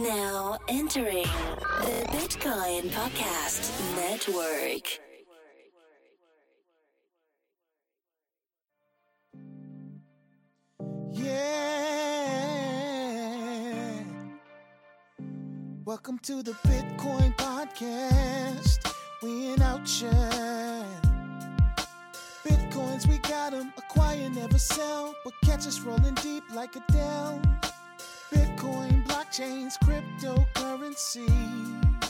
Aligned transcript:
Now 0.00 0.58
entering 0.68 1.22
the 1.22 2.04
Bitcoin 2.10 2.90
Podcast 2.90 3.70
Network. 3.94 4.98
Yeah. 11.12 12.34
Welcome 15.84 16.18
to 16.24 16.42
the 16.42 16.52
Bitcoin 16.66 17.36
Podcast. 17.36 18.92
We 19.22 19.52
in 19.52 19.62
outshine. 19.62 21.00
Bitcoins, 22.44 23.06
we 23.08 23.18
got 23.18 23.54
'em. 23.54 23.72
Acquire, 23.78 24.28
never 24.30 24.58
sell. 24.58 25.14
But 25.24 25.34
catch 25.44 25.66
us 25.68 25.78
rolling 25.80 26.14
deep 26.14 26.42
like 26.52 26.74
Adele. 26.76 27.40
Bitcoin, 28.32 28.93
blockchains, 29.34 29.78
cryptocurrencies. 29.80 32.00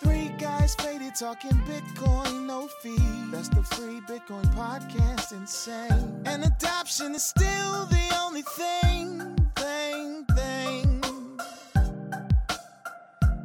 Three 0.00 0.28
guys 0.38 0.74
faded 0.76 1.14
talking 1.16 1.50
Bitcoin, 1.66 2.46
no 2.46 2.68
fee. 2.82 2.96
That's 3.30 3.48
the 3.48 3.62
free 3.62 4.00
Bitcoin 4.00 4.44
podcast, 4.54 5.32
insane. 5.32 6.22
And 6.24 6.44
adoption 6.44 7.14
is 7.14 7.24
still 7.24 7.86
the 7.86 8.18
only 8.22 8.42
thing, 8.42 9.36
thing, 9.56 10.24
thing 10.34 11.00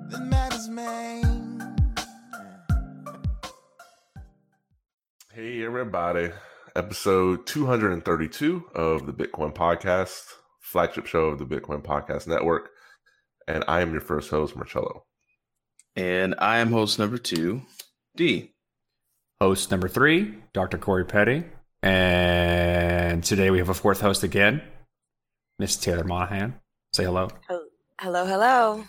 that 0.09 0.21
matters, 0.21 0.69
man. 0.69 1.75
Hey, 5.33 5.65
everybody. 5.65 6.29
Episode 6.75 7.45
232 7.45 8.63
of 8.73 9.05
the 9.05 9.13
Bitcoin 9.13 9.53
Podcast, 9.53 10.23
flagship 10.73 11.05
show 11.05 11.25
of 11.25 11.37
the 11.37 11.45
Bitcoin 11.45 11.83
Podcast 11.83 12.27
Network. 12.27 12.71
And 13.47 13.63
I 13.67 13.81
am 13.81 13.91
your 13.91 14.01
first 14.01 14.31
host, 14.31 14.55
Marcello. 14.55 15.05
And 15.95 16.33
I 16.39 16.57
am 16.57 16.71
host 16.71 16.97
number 16.97 17.19
two, 17.19 17.61
D. 18.15 18.51
Host 19.39 19.69
number 19.69 19.87
three, 19.87 20.33
Dr. 20.51 20.79
Corey 20.79 21.05
Petty. 21.05 21.43
And 21.83 23.23
today 23.23 23.51
we 23.51 23.59
have 23.59 23.69
a 23.69 23.73
fourth 23.75 24.01
host 24.01 24.23
again, 24.23 24.63
Miss 25.59 25.75
Taylor 25.77 26.03
Monahan. 26.03 26.59
Say 26.93 27.03
hello. 27.03 27.29
Hello, 28.01 28.25
hello. 28.25 28.83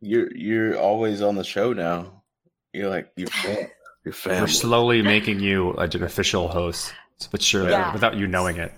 You're 0.00 0.34
you're 0.34 0.76
always 0.78 1.22
on 1.22 1.36
the 1.36 1.44
show 1.44 1.72
now. 1.72 2.24
You're 2.72 2.88
like 2.88 3.12
you're 3.16 3.28
fam- 3.44 3.68
you're 4.04 4.12
fan. 4.14 4.40
We're 4.40 4.48
slowly 4.48 5.02
making 5.02 5.38
you 5.38 5.74
an 5.74 6.02
official 6.02 6.48
host, 6.48 6.92
but 7.30 7.40
sure, 7.42 7.70
Yeah. 7.70 7.92
without 7.92 8.16
you 8.16 8.26
knowing 8.26 8.56
it. 8.56 8.72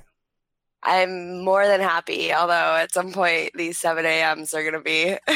I'm 0.85 1.43
more 1.43 1.67
than 1.67 1.81
happy, 1.81 2.33
although 2.33 2.77
at 2.77 2.93
some 2.93 3.13
point 3.13 3.53
these 3.55 3.79
7 3.79 4.05
a.m.s 4.05 4.53
are 4.53 4.63
going 4.63 4.75
to 4.75 4.81
be. 4.81 5.17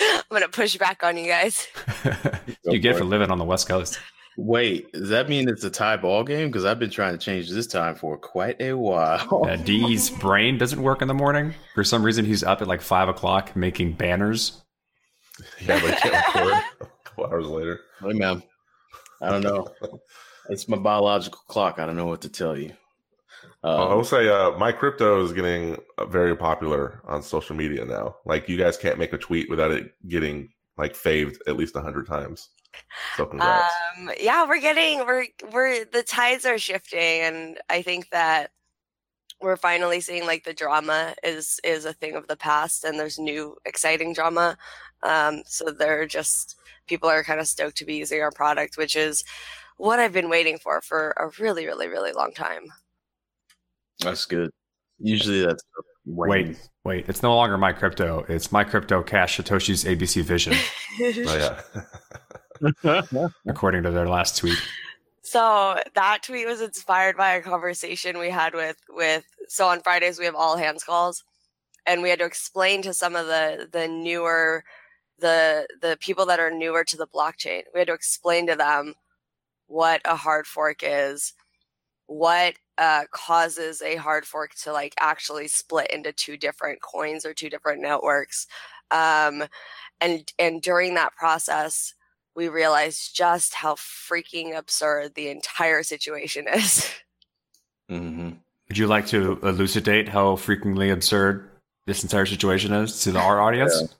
I'm 0.00 0.22
going 0.28 0.42
to 0.42 0.48
push 0.48 0.76
back 0.76 1.04
on 1.04 1.16
you 1.16 1.28
guys. 1.28 1.68
you 2.64 2.80
get 2.80 2.94
for 2.94 3.00
for 3.00 3.04
living 3.04 3.30
on 3.30 3.38
the 3.38 3.44
West 3.44 3.68
Coast. 3.68 4.00
Wait, 4.36 4.92
does 4.92 5.10
that 5.10 5.28
mean 5.28 5.48
it's 5.48 5.62
a 5.62 5.70
tie 5.70 5.96
ball 5.96 6.24
game? 6.24 6.48
Because 6.48 6.64
I've 6.64 6.80
been 6.80 6.90
trying 6.90 7.12
to 7.12 7.18
change 7.18 7.48
this 7.50 7.68
time 7.68 7.94
for 7.94 8.18
quite 8.18 8.60
a 8.60 8.72
while. 8.72 9.44
Uh, 9.46 9.54
D's 9.56 10.10
brain 10.20 10.58
doesn't 10.58 10.82
work 10.82 11.02
in 11.02 11.08
the 11.08 11.14
morning. 11.14 11.54
For 11.76 11.84
some 11.84 12.02
reason, 12.02 12.24
he's 12.24 12.42
up 12.42 12.60
at 12.60 12.66
like 12.66 12.80
five 12.80 13.08
o'clock 13.08 13.54
making 13.54 13.92
banners. 13.92 14.62
Yeah, 15.60 15.80
but 15.80 15.98
can't 15.98 16.26
record 16.34 16.52
a 16.80 16.86
couple 17.04 17.26
hours 17.26 17.46
later. 17.46 17.80
Hey, 18.00 18.12
man. 18.12 18.42
I 19.22 19.30
don't 19.30 19.42
know. 19.42 19.68
It's 20.50 20.68
my 20.68 20.76
biological 20.76 21.40
clock. 21.46 21.78
I 21.78 21.86
don't 21.86 21.96
know 21.96 22.06
what 22.06 22.22
to 22.22 22.28
tell 22.28 22.58
you. 22.58 22.72
Uh, 23.64 23.88
I 23.88 23.90
Um, 23.92 23.96
will 23.96 24.04
say, 24.04 24.28
uh, 24.28 24.50
MyCrypto 24.52 25.24
is 25.24 25.32
getting 25.32 25.78
uh, 25.96 26.04
very 26.04 26.36
popular 26.36 27.00
on 27.06 27.22
social 27.22 27.56
media 27.56 27.84
now. 27.84 28.16
Like, 28.26 28.48
you 28.48 28.58
guys 28.58 28.76
can't 28.76 28.98
make 28.98 29.14
a 29.14 29.18
tweet 29.18 29.48
without 29.48 29.70
it 29.70 29.94
getting 30.06 30.52
like 30.76 30.94
faved 30.94 31.42
at 31.46 31.56
least 31.56 31.74
100 31.74 32.06
times. 32.06 32.50
So, 33.16 33.24
congrats. 33.24 33.72
Um, 33.96 34.10
yeah, 34.20 34.46
we're 34.46 34.60
getting 34.60 34.98
we're 35.06 35.26
we're 35.52 35.84
the 35.84 36.02
tides 36.02 36.44
are 36.44 36.58
shifting, 36.58 36.98
and 37.22 37.58
I 37.70 37.82
think 37.82 38.10
that 38.10 38.50
we're 39.40 39.56
finally 39.56 40.00
seeing 40.00 40.26
like 40.26 40.44
the 40.44 40.54
drama 40.54 41.14
is 41.22 41.60
is 41.64 41.84
a 41.84 41.92
thing 41.92 42.16
of 42.16 42.26
the 42.26 42.36
past, 42.36 42.84
and 42.84 42.98
there's 42.98 43.18
new 43.18 43.56
exciting 43.64 44.12
drama. 44.12 44.58
Um, 45.04 45.42
so 45.46 45.66
they're 45.70 46.06
just 46.06 46.56
people 46.88 47.08
are 47.08 47.22
kind 47.24 47.40
of 47.40 47.46
stoked 47.46 47.76
to 47.78 47.84
be 47.84 47.94
using 47.94 48.20
our 48.20 48.32
product, 48.32 48.76
which 48.76 48.96
is 48.96 49.24
what 49.76 50.00
I've 50.00 50.12
been 50.12 50.28
waiting 50.28 50.58
for 50.58 50.80
for 50.80 51.14
a 51.16 51.30
really, 51.40 51.66
really, 51.66 51.88
really 51.88 52.12
long 52.12 52.32
time. 52.32 52.64
That's 54.00 54.26
good. 54.26 54.50
Usually 54.98 55.44
that's 55.44 55.62
Wait, 56.06 56.58
wait. 56.84 57.08
It's 57.08 57.22
no 57.22 57.34
longer 57.34 57.56
MyCrypto. 57.56 58.28
It's 58.28 58.48
MyCrypto 58.48 59.06
cash 59.06 59.38
Satoshi's 59.38 59.84
ABC 59.84 60.22
Vision, 60.22 60.52
oh, 61.00 61.62
yeah. 62.84 63.28
according 63.48 63.84
to 63.84 63.90
their 63.90 64.06
last 64.06 64.36
tweet. 64.36 64.58
So 65.22 65.80
that 65.94 66.22
tweet 66.22 66.46
was 66.46 66.60
inspired 66.60 67.16
by 67.16 67.32
a 67.32 67.42
conversation 67.42 68.18
we 68.18 68.28
had 68.28 68.54
with 68.54 68.76
with 68.90 69.24
so 69.48 69.66
on 69.66 69.80
Fridays 69.80 70.18
we 70.18 70.26
have 70.26 70.34
all 70.34 70.58
hands 70.58 70.84
calls 70.84 71.24
and 71.86 72.02
we 72.02 72.10
had 72.10 72.18
to 72.18 72.26
explain 72.26 72.82
to 72.82 72.92
some 72.92 73.16
of 73.16 73.26
the 73.26 73.68
the 73.72 73.88
newer 73.88 74.62
the 75.18 75.66
the 75.80 75.96
people 76.00 76.26
that 76.26 76.40
are 76.40 76.50
newer 76.50 76.84
to 76.84 76.96
the 76.98 77.06
blockchain. 77.06 77.62
We 77.72 77.80
had 77.80 77.88
to 77.88 77.94
explain 77.94 78.46
to 78.48 78.56
them 78.56 78.94
what 79.66 80.02
a 80.04 80.16
hard 80.16 80.46
fork 80.46 80.80
is, 80.82 81.32
what 82.06 82.54
uh, 82.78 83.04
causes 83.12 83.80
a 83.82 83.96
hard 83.96 84.24
fork 84.26 84.54
to 84.62 84.72
like 84.72 84.94
actually 85.00 85.48
split 85.48 85.90
into 85.90 86.12
two 86.12 86.36
different 86.36 86.80
coins 86.82 87.24
or 87.24 87.32
two 87.32 87.48
different 87.48 87.80
networks. 87.80 88.46
Um, 88.90 89.44
and 90.00 90.30
and 90.38 90.60
during 90.60 90.94
that 90.94 91.14
process, 91.16 91.94
we 92.36 92.48
realized 92.48 93.16
just 93.16 93.54
how 93.54 93.74
freaking 93.76 94.56
absurd 94.56 95.14
the 95.14 95.28
entire 95.28 95.82
situation 95.82 96.46
is. 96.52 96.90
hmm 97.88 98.30
Would 98.68 98.78
you 98.78 98.86
like 98.86 99.06
to 99.08 99.38
elucidate 99.42 100.08
how 100.08 100.36
frequently 100.36 100.90
absurd 100.90 101.48
this 101.86 102.02
entire 102.02 102.26
situation 102.26 102.72
is 102.72 103.02
to 103.04 103.12
the, 103.12 103.18
our 103.20 103.40
audience? 103.40 103.94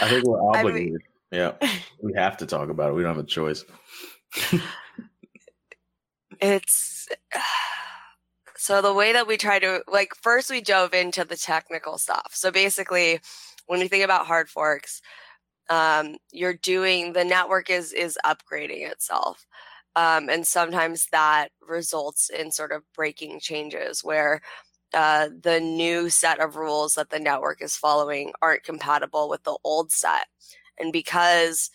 I 0.00 0.08
think 0.08 0.24
we're 0.24 0.38
I 0.40 0.62
mean- 0.62 0.66
obligated. 0.66 1.02
yeah, 1.30 1.52
we 2.00 2.12
have 2.14 2.36
to 2.38 2.46
talk 2.46 2.68
about 2.70 2.90
it. 2.90 2.94
We 2.94 3.02
don't 3.02 3.14
have 3.14 3.24
a 3.24 3.28
choice. 3.28 3.64
it's 6.40 6.91
so 8.56 8.82
the 8.82 8.94
way 8.94 9.12
that 9.12 9.26
we 9.26 9.36
try 9.36 9.58
to 9.58 9.82
like 9.90 10.14
first 10.20 10.50
we 10.50 10.60
dove 10.60 10.94
into 10.94 11.24
the 11.24 11.36
technical 11.36 11.98
stuff. 11.98 12.30
So 12.32 12.50
basically, 12.50 13.20
when 13.66 13.80
you 13.80 13.88
think 13.88 14.04
about 14.04 14.26
hard 14.26 14.48
forks, 14.48 15.02
um, 15.70 16.16
you're 16.32 16.54
doing 16.54 17.12
the 17.12 17.24
network 17.24 17.70
is 17.70 17.92
is 17.92 18.18
upgrading 18.24 18.90
itself. 18.90 19.46
Um, 19.96 20.28
and 20.30 20.46
sometimes 20.46 21.06
that 21.12 21.48
results 21.60 22.30
in 22.30 22.50
sort 22.50 22.72
of 22.72 22.82
breaking 22.94 23.40
changes 23.40 24.02
where 24.02 24.40
uh, 24.94 25.28
the 25.42 25.60
new 25.60 26.10
set 26.10 26.40
of 26.40 26.56
rules 26.56 26.94
that 26.94 27.10
the 27.10 27.18
network 27.18 27.62
is 27.62 27.76
following 27.76 28.32
aren't 28.42 28.64
compatible 28.64 29.28
with 29.28 29.42
the 29.44 29.56
old 29.64 29.92
set. 29.92 30.26
And 30.78 30.92
because, 30.92 31.70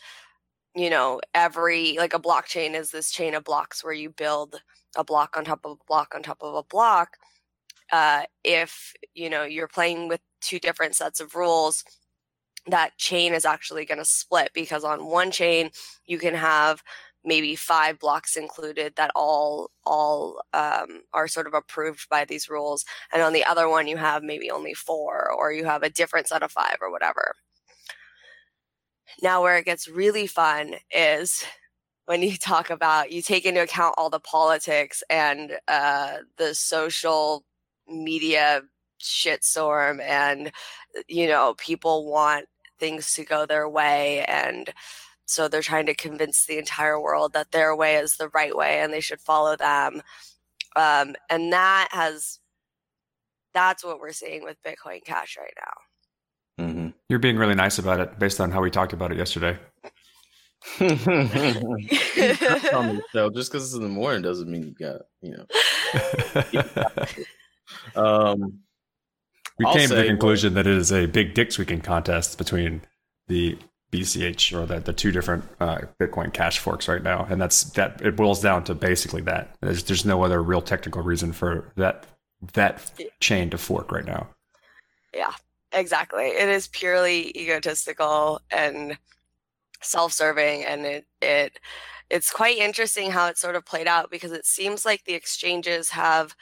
you 0.75 0.89
know, 0.89 1.21
every, 1.33 1.97
like 1.97 2.13
a 2.13 2.19
blockchain 2.19 2.73
is 2.75 2.91
this 2.91 3.11
chain 3.11 3.33
of 3.33 3.43
blocks 3.43 3.83
where 3.83 3.93
you 3.93 4.09
build 4.09 4.61
a 4.97 5.03
block 5.03 5.35
on 5.37 5.45
top 5.45 5.61
of 5.65 5.71
a 5.73 5.85
block 5.87 6.13
on 6.15 6.23
top 6.23 6.39
of 6.41 6.55
a 6.55 6.63
block. 6.63 7.17
Uh, 7.91 8.23
if, 8.43 8.93
you 9.13 9.29
know, 9.29 9.43
you're 9.43 9.67
playing 9.67 10.07
with 10.07 10.19
two 10.41 10.59
different 10.59 10.95
sets 10.95 11.19
of 11.19 11.35
rules, 11.35 11.83
that 12.67 12.97
chain 12.97 13.33
is 13.33 13.45
actually 13.45 13.85
going 13.85 13.97
to 13.97 14.05
split 14.05 14.51
because 14.53 14.83
on 14.83 15.05
one 15.05 15.31
chain, 15.31 15.69
you 16.05 16.17
can 16.17 16.33
have 16.33 16.83
maybe 17.27 17.55
five 17.55 17.99
blocks 17.99 18.35
included 18.37 18.93
that 18.95 19.11
all 19.13 19.69
all 19.85 20.41
um, 20.53 21.01
are 21.13 21.27
sort 21.27 21.45
of 21.45 21.53
approved 21.53 22.07
by 22.09 22.23
these 22.25 22.49
rules 22.49 22.85
and 23.13 23.21
on 23.21 23.33
the 23.33 23.43
other 23.43 23.67
one 23.67 23.87
you 23.87 23.97
have 23.97 24.23
maybe 24.23 24.49
only 24.49 24.73
four 24.73 25.29
or 25.31 25.51
you 25.51 25.65
have 25.65 25.83
a 25.83 25.89
different 25.89 26.27
set 26.27 26.41
of 26.41 26.51
five 26.51 26.77
or 26.79 26.91
whatever 26.91 27.35
now 29.21 29.41
where 29.41 29.57
it 29.57 29.65
gets 29.65 29.87
really 29.87 30.25
fun 30.25 30.75
is 30.95 31.43
when 32.07 32.23
you 32.23 32.37
talk 32.37 32.69
about 32.69 33.11
you 33.11 33.21
take 33.21 33.45
into 33.45 33.61
account 33.61 33.93
all 33.97 34.09
the 34.09 34.19
politics 34.19 35.03
and 35.09 35.59
uh, 35.67 36.17
the 36.37 36.55
social 36.55 37.43
media 37.87 38.61
shitstorm 39.01 40.01
and 40.01 40.51
you 41.07 41.27
know 41.27 41.53
people 41.57 42.09
want 42.09 42.45
things 42.79 43.13
to 43.13 43.23
go 43.23 43.45
their 43.45 43.69
way 43.69 44.25
and 44.25 44.73
so 45.25 45.47
they're 45.47 45.61
trying 45.61 45.85
to 45.85 45.93
convince 45.93 46.45
the 46.45 46.57
entire 46.57 46.99
world 46.99 47.33
that 47.33 47.51
their 47.51 47.75
way 47.75 47.95
is 47.95 48.17
the 48.17 48.29
right 48.29 48.55
way 48.55 48.79
and 48.79 48.91
they 48.91 49.01
should 49.01 49.21
follow 49.21 49.55
them 49.55 50.01
um, 50.75 51.15
and 51.29 51.53
that 51.53 51.87
has 51.91 52.39
that's 53.53 53.83
what 53.83 53.99
we're 53.99 54.11
seeing 54.11 54.43
with 54.43 54.57
bitcoin 54.63 55.03
cash 55.03 55.37
right 55.37 55.53
now 55.57 55.73
Mm-hmm. 56.59 56.87
You're 57.07 57.19
being 57.19 57.37
really 57.37 57.55
nice 57.55 57.77
about 57.77 57.99
it 57.99 58.17
based 58.19 58.41
on 58.41 58.51
how 58.51 58.61
we 58.61 58.71
talked 58.71 58.93
about 58.93 59.11
it 59.11 59.17
yesterday. 59.17 59.57
On 60.79 60.87
the 62.95 63.03
show. 63.11 63.29
Just 63.29 63.51
because 63.51 63.65
it's 63.65 63.73
in 63.75 63.81
the 63.83 63.89
morning 63.89 64.21
doesn't 64.21 64.49
mean 64.49 64.63
you 64.63 64.71
got 64.73 65.01
you 65.21 65.37
know. 65.37 65.45
Um, 67.95 68.59
we 69.59 69.65
I'll 69.65 69.73
came 69.73 69.89
to 69.89 69.95
the 69.95 70.01
say- 70.03 70.07
conclusion 70.07 70.53
that 70.53 70.67
it 70.67 70.75
is 70.77 70.91
a 70.91 71.05
big 71.05 71.33
dick 71.33 71.51
squeaking 71.51 71.81
contest 71.81 72.37
between 72.37 72.81
the 73.27 73.57
BCH 73.91 74.57
or 74.57 74.65
the, 74.65 74.79
the 74.79 74.93
two 74.93 75.11
different 75.11 75.43
uh, 75.59 75.79
Bitcoin 75.99 76.31
cash 76.31 76.59
forks 76.59 76.87
right 76.87 77.03
now, 77.03 77.25
and 77.29 77.41
that's 77.41 77.63
that. 77.71 78.01
It 78.01 78.15
boils 78.15 78.41
down 78.41 78.63
to 78.65 78.75
basically 78.75 79.21
that. 79.23 79.55
There's 79.61 79.83
there's 79.83 80.05
no 80.05 80.23
other 80.23 80.41
real 80.41 80.61
technical 80.61 81.01
reason 81.01 81.33
for 81.33 81.71
that 81.75 82.05
that 82.53 82.91
chain 83.19 83.49
to 83.49 83.57
fork 83.57 83.91
right 83.91 84.05
now. 84.05 84.27
Yeah, 85.13 85.33
exactly. 85.71 86.25
It 86.27 86.49
is 86.49 86.67
purely 86.67 87.31
egotistical 87.37 88.41
and 88.51 88.97
self-serving 89.81 90.65
and 90.65 90.85
it 90.85 91.05
it 91.21 91.59
it's 92.09 92.31
quite 92.31 92.57
interesting 92.57 93.11
how 93.11 93.27
it 93.27 93.37
sort 93.37 93.55
of 93.55 93.65
played 93.65 93.87
out 93.87 94.09
because 94.09 94.31
it 94.31 94.45
seems 94.45 94.85
like 94.85 95.03
the 95.05 95.13
exchanges 95.13 95.89
have 95.89 96.35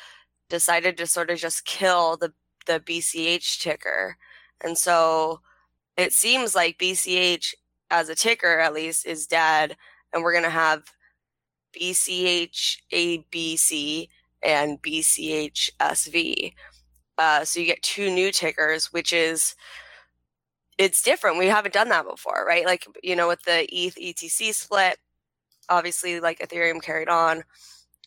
decided 0.49 0.97
to 0.97 1.07
sort 1.07 1.29
of 1.29 1.37
just 1.37 1.65
kill 1.65 2.17
the 2.17 2.33
the 2.65 2.79
BCH 2.79 3.59
ticker. 3.59 4.17
And 4.63 4.77
so 4.77 5.41
it 5.97 6.13
seems 6.13 6.55
like 6.55 6.79
BCH 6.79 7.53
as 7.91 8.09
a 8.09 8.15
ticker 8.15 8.59
at 8.59 8.73
least 8.73 9.05
is 9.05 9.27
dead 9.27 9.77
and 10.13 10.23
we're 10.23 10.33
going 10.33 10.43
to 10.43 10.49
have 10.49 10.83
BCH 11.79 12.77
ABC 12.91 14.07
and 14.43 14.81
BCHSV. 14.81 16.53
Uh, 17.17 17.45
so 17.45 17.59
you 17.59 17.65
get 17.65 17.81
two 17.81 18.09
new 18.09 18.31
tickers, 18.31 18.91
which 18.91 19.13
is 19.13 19.55
it's 20.77 21.01
different. 21.01 21.37
We 21.37 21.47
haven't 21.47 21.73
done 21.73 21.89
that 21.89 22.07
before, 22.07 22.45
right? 22.47 22.65
Like 22.65 22.85
you 23.03 23.15
know, 23.15 23.27
with 23.27 23.43
the 23.43 23.63
ETH 23.73 23.95
ETC 23.95 24.53
split, 24.53 24.97
obviously, 25.69 26.19
like 26.19 26.39
Ethereum 26.39 26.81
carried 26.81 27.09
on, 27.09 27.43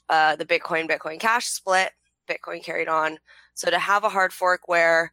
uh, 0.09 0.37
the 0.37 0.45
Bitcoin 0.45 0.89
Bitcoin 0.89 1.19
Cash 1.19 1.47
split, 1.47 1.93
Bitcoin 2.29 2.63
carried 2.63 2.89
on. 2.89 3.19
So 3.55 3.71
to 3.71 3.79
have 3.79 4.05
a 4.05 4.09
hard 4.09 4.33
fork 4.33 4.63
where 4.67 5.13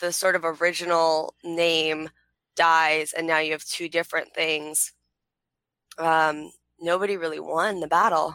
the 0.00 0.12
sort 0.12 0.36
of 0.36 0.44
original 0.44 1.34
name 1.44 2.10
dies, 2.56 3.12
and 3.12 3.26
now 3.26 3.38
you 3.38 3.52
have 3.52 3.64
two 3.64 3.88
different 3.88 4.34
things, 4.34 4.92
um, 5.98 6.50
nobody 6.80 7.16
really 7.16 7.40
won 7.40 7.80
the 7.80 7.86
battle. 7.86 8.34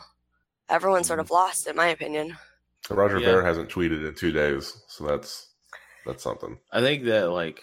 Everyone 0.69 1.03
sort 1.03 1.19
of 1.19 1.29
lost, 1.31 1.67
in 1.67 1.75
my 1.75 1.87
opinion. 1.87 2.37
Roger 2.89 3.19
Yeah. 3.19 3.31
Ver 3.31 3.43
hasn't 3.43 3.69
tweeted 3.69 4.07
in 4.07 4.15
two 4.15 4.31
days, 4.31 4.81
so 4.87 5.05
that's 5.05 5.49
that's 6.05 6.23
something. 6.23 6.57
I 6.71 6.81
think 6.81 7.03
that 7.05 7.29
like 7.29 7.61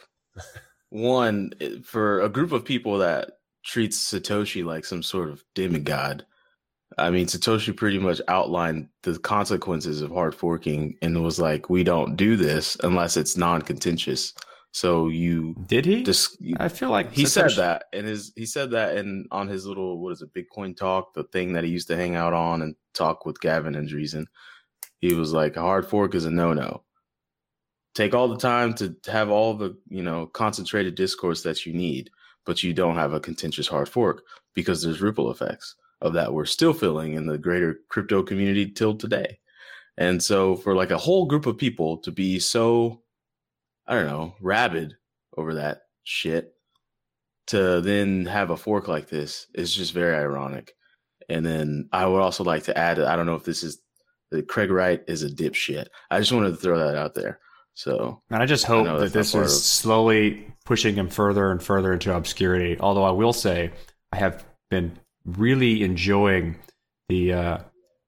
one 0.90 1.52
eh, 1.61 1.76
for 1.85 2.20
a 2.20 2.29
group 2.29 2.52
of 2.52 2.64
people 2.64 2.99
that 2.99 3.38
treats 3.64 4.12
Satoshi 4.12 4.64
like 4.64 4.85
some 4.85 5.02
sort 5.02 5.31
of 5.31 5.44
demigod. 5.55 6.25
I 6.96 7.11
mean, 7.11 7.26
Satoshi 7.26 7.76
pretty 7.76 7.99
much 7.99 8.20
outlined 8.29 8.88
the 9.02 9.19
consequences 9.19 10.00
of 10.00 10.11
hard 10.11 10.35
forking 10.35 10.96
and 11.02 11.23
was 11.23 11.38
like, 11.38 11.69
"We 11.69 11.85
don't 11.85 12.17
do 12.17 12.37
this 12.37 12.76
unless 12.82 13.17
it's 13.17 13.37
non-contentious." 13.37 14.32
So 14.73 15.08
you 15.08 15.55
Did 15.67 15.87
he? 15.87 16.02
just 16.02 16.37
I 16.58 16.69
feel 16.69 16.90
like 16.90 17.12
he 17.12 17.25
said 17.26 17.52
that 17.52 17.85
and 17.93 18.06
his 18.06 18.32
he 18.37 18.46
said 18.46 18.70
that 18.73 18.96
in 18.96 19.26
on 19.31 19.49
his 19.49 19.67
little 19.67 19.99
what 19.99 20.12
is 20.12 20.23
it 20.23 20.35
Bitcoin 20.35 20.76
talk 20.76 21.14
the 21.14 21.25
thing 21.25 21.52
that 21.55 21.64
he 21.64 21.70
used 21.70 21.88
to 21.88 21.96
hang 21.96 22.17
out 22.17 22.35
on 22.35 22.62
and 22.62 22.75
talk 22.94 23.25
with 23.25 23.40
Gavin 23.40 23.75
Andresen. 23.75 24.26
He 25.00 25.14
was 25.14 25.32
like 25.32 25.56
a 25.56 25.62
hard 25.62 25.87
fork 25.87 26.14
is 26.14 26.26
a 26.26 26.31
no 26.31 26.52
no. 26.52 26.82
Take 27.99 28.15
all 28.15 28.29
the 28.29 28.37
time 28.37 28.75
to 28.75 28.95
have 29.09 29.29
all 29.29 29.55
the 29.55 29.77
you 29.89 30.05
know 30.05 30.27
concentrated 30.29 30.95
discourse 30.95 31.43
that 31.43 31.67
you 31.67 31.73
need, 31.73 32.11
but 32.47 32.62
you 32.62 32.73
don't 32.73 32.95
have 32.95 33.12
a 33.12 33.19
contentious 33.19 33.67
hard 33.67 33.89
fork 33.89 34.23
because 34.55 34.81
there's 34.81 35.00
ripple 35.00 35.33
effects 35.33 35.75
of 36.00 36.12
that 36.12 36.33
we're 36.33 36.45
still 36.45 36.73
feeling 36.73 37.15
in 37.15 37.27
the 37.27 37.37
greater 37.37 37.81
crypto 37.89 38.23
community 38.23 38.71
till 38.71 38.95
today. 38.95 39.41
And 39.97 40.23
so 40.23 40.55
for 40.55 40.77
like 40.77 40.93
a 40.93 40.97
whole 40.97 41.27
group 41.27 41.47
of 41.47 41.59
people 41.59 41.97
to 42.03 42.12
be 42.12 42.39
so 42.39 43.03
I 43.89 43.95
don't 43.95 44.06
know, 44.06 44.37
rabid 44.41 44.95
over 45.37 45.55
that 45.55 45.81
shit 46.05 46.55
to 47.49 47.81
then 47.81 48.27
have 48.27 48.50
a 48.50 48.56
fork 48.56 48.87
like 48.87 49.09
this 49.09 49.49
is 49.55 49.75
just 49.75 49.93
very 49.93 50.17
ironic. 50.17 50.73
And 51.29 51.45
then 51.45 51.89
I 51.93 52.06
would 52.06 52.23
also 52.23 52.45
like 52.45 52.62
to 52.62 52.79
add, 52.79 53.00
I 53.00 53.17
don't 53.17 53.27
know 53.27 53.35
if 53.35 53.43
this 53.43 53.65
is 53.65 53.81
that 54.31 54.47
Craig 54.47 54.71
Wright 54.71 55.03
is 55.09 55.25
a 55.25 55.29
dipshit. 55.29 55.89
I 56.12 56.21
just 56.21 56.31
wanted 56.31 56.50
to 56.50 56.56
throw 56.59 56.79
that 56.79 56.95
out 56.95 57.15
there. 57.15 57.41
So 57.79 58.21
And 58.29 58.43
I 58.43 58.47
just 58.47 58.65
hope 58.65 58.87
know 58.87 58.99
that 58.99 59.13
this 59.13 59.37
is 59.37 59.37
of- 59.37 59.51
slowly 59.51 60.53
pushing 60.65 60.97
him 60.97 61.09
further 61.09 61.53
and 61.53 61.63
further 61.63 61.93
into 61.93 62.13
obscurity. 62.13 62.77
Although 62.81 63.05
I 63.05 63.13
will 63.13 63.33
say, 63.33 63.71
I 64.13 64.17
have 64.17 64.45
been 64.69 64.99
really 65.25 65.85
enjoying 65.85 66.57
the 67.09 67.33
uh, 67.35 67.59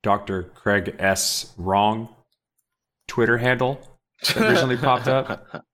Dr. 0.02 0.43
Craig 0.43 0.96
S. 0.99 1.52
Wrong 1.56 2.08
Twitter 3.06 3.38
handle 3.38 3.81
that 4.34 4.50
recently 4.50 4.76
popped 4.88 5.06
up. 5.06 5.64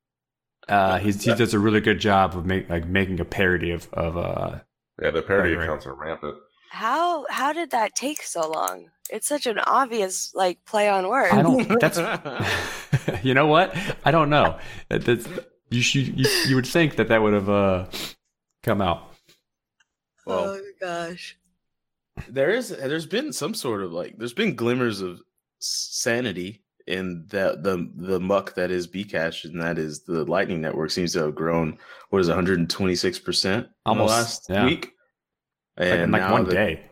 Uh, 0.68 0.98
he's, 0.98 1.24
he 1.24 1.34
does 1.34 1.54
a 1.54 1.58
really 1.58 1.80
good 1.80 1.98
job 1.98 2.36
of 2.36 2.44
make, 2.44 2.68
like 2.68 2.86
making 2.86 3.18
a 3.20 3.24
parody 3.24 3.70
of, 3.70 3.88
of 3.94 4.18
uh, 4.18 4.58
Yeah, 5.00 5.10
the 5.10 5.22
parody 5.22 5.52
Right, 5.52 5.60
right. 5.60 5.64
accounts 5.64 5.86
are 5.86 5.94
rampant. 5.94 6.36
How 6.70 7.26
how 7.30 7.52
did 7.52 7.70
that 7.70 7.94
take 7.94 8.22
so 8.22 8.50
long? 8.50 8.90
It's 9.10 9.28
such 9.28 9.46
an 9.46 9.58
obvious 9.58 10.32
like 10.34 10.64
play 10.64 10.88
on 10.88 11.08
words. 11.08 11.32
I 11.32 11.42
don't. 11.42 11.80
That's 11.80 11.98
you 13.24 13.34
know 13.34 13.46
what? 13.46 13.76
I 14.04 14.10
don't 14.10 14.30
know. 14.30 14.58
That's, 14.88 15.28
you 15.70 15.82
should. 15.82 16.18
You, 16.18 16.28
you 16.48 16.54
would 16.56 16.66
think 16.66 16.96
that 16.96 17.08
that 17.08 17.22
would 17.22 17.34
have 17.34 17.48
uh, 17.48 17.86
come 18.62 18.80
out. 18.80 19.10
well, 20.26 20.56
oh 20.56 20.60
gosh. 20.80 21.36
there 22.28 22.50
is 22.50 22.70
there's 22.70 23.06
been 23.06 23.32
some 23.32 23.54
sort 23.54 23.82
of 23.82 23.92
like 23.92 24.18
there's 24.18 24.32
been 24.32 24.54
glimmers 24.54 25.00
of 25.00 25.20
sanity 25.58 26.62
in 26.86 27.26
that 27.28 27.62
the 27.62 27.90
the 27.96 28.20
muck 28.20 28.54
that 28.54 28.70
is 28.70 28.86
Bcash 28.86 29.44
and 29.44 29.60
that 29.60 29.78
is 29.78 30.02
the 30.04 30.24
Lightning 30.24 30.60
Network 30.60 30.90
seems 30.90 31.12
to 31.12 31.20
have 31.20 31.34
grown. 31.34 31.78
What 32.10 32.20
is 32.20 32.28
126 32.28 33.18
percent 33.20 33.68
Almost, 33.84 34.10
last 34.10 34.46
yeah. 34.48 34.64
week? 34.64 34.95
Like, 35.78 35.88
in 35.90 36.10
like 36.10 36.30
one 36.30 36.44
the- 36.44 36.50
day. 36.52 36.82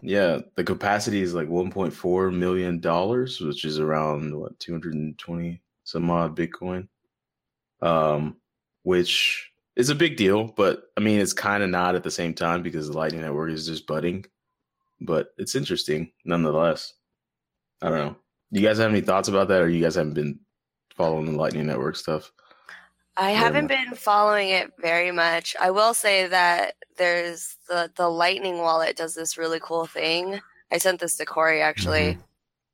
Yeah, 0.00 0.38
the 0.56 0.64
capacity 0.64 1.20
is 1.20 1.34
like 1.34 1.48
1.4 1.48 2.34
million 2.34 2.80
dollars, 2.80 3.38
which 3.42 3.66
is 3.66 3.78
around 3.78 4.34
what 4.34 4.58
220 4.58 5.60
some 5.84 6.10
odd 6.10 6.34
Bitcoin. 6.34 6.88
Um, 7.82 8.36
which 8.84 9.50
is 9.76 9.90
a 9.90 9.94
big 9.94 10.16
deal, 10.16 10.44
but 10.56 10.84
I 10.96 11.00
mean 11.00 11.20
it's 11.20 11.34
kind 11.34 11.62
of 11.62 11.68
not 11.68 11.96
at 11.96 12.02
the 12.02 12.10
same 12.10 12.32
time 12.32 12.62
because 12.62 12.88
the 12.88 12.96
Lightning 12.96 13.20
Network 13.20 13.50
is 13.50 13.66
just 13.66 13.86
budding. 13.86 14.24
But 15.02 15.28
it's 15.36 15.54
interesting 15.54 16.12
nonetheless. 16.24 16.94
I 17.82 17.90
don't 17.90 17.98
know. 17.98 18.16
You 18.52 18.62
guys 18.62 18.78
have 18.78 18.90
any 18.90 19.02
thoughts 19.02 19.28
about 19.28 19.48
that, 19.48 19.60
or 19.60 19.68
you 19.68 19.82
guys 19.82 19.96
haven't 19.96 20.14
been 20.14 20.40
following 20.96 21.26
the 21.26 21.32
Lightning 21.32 21.66
Network 21.66 21.96
stuff? 21.96 22.32
I 23.16 23.30
haven't 23.30 23.68
been 23.68 23.94
following 23.94 24.48
it 24.50 24.72
very 24.78 25.12
much. 25.12 25.54
I 25.60 25.70
will 25.70 25.94
say 25.94 26.26
that 26.26 26.74
there's 26.96 27.56
the 27.68 27.90
the 27.96 28.08
Lightning 28.08 28.58
wallet 28.58 28.96
does 28.96 29.14
this 29.14 29.38
really 29.38 29.60
cool 29.62 29.86
thing. 29.86 30.40
I 30.72 30.78
sent 30.78 31.00
this 31.00 31.16
to 31.18 31.24
Corey 31.26 31.60
actually. 31.62 32.18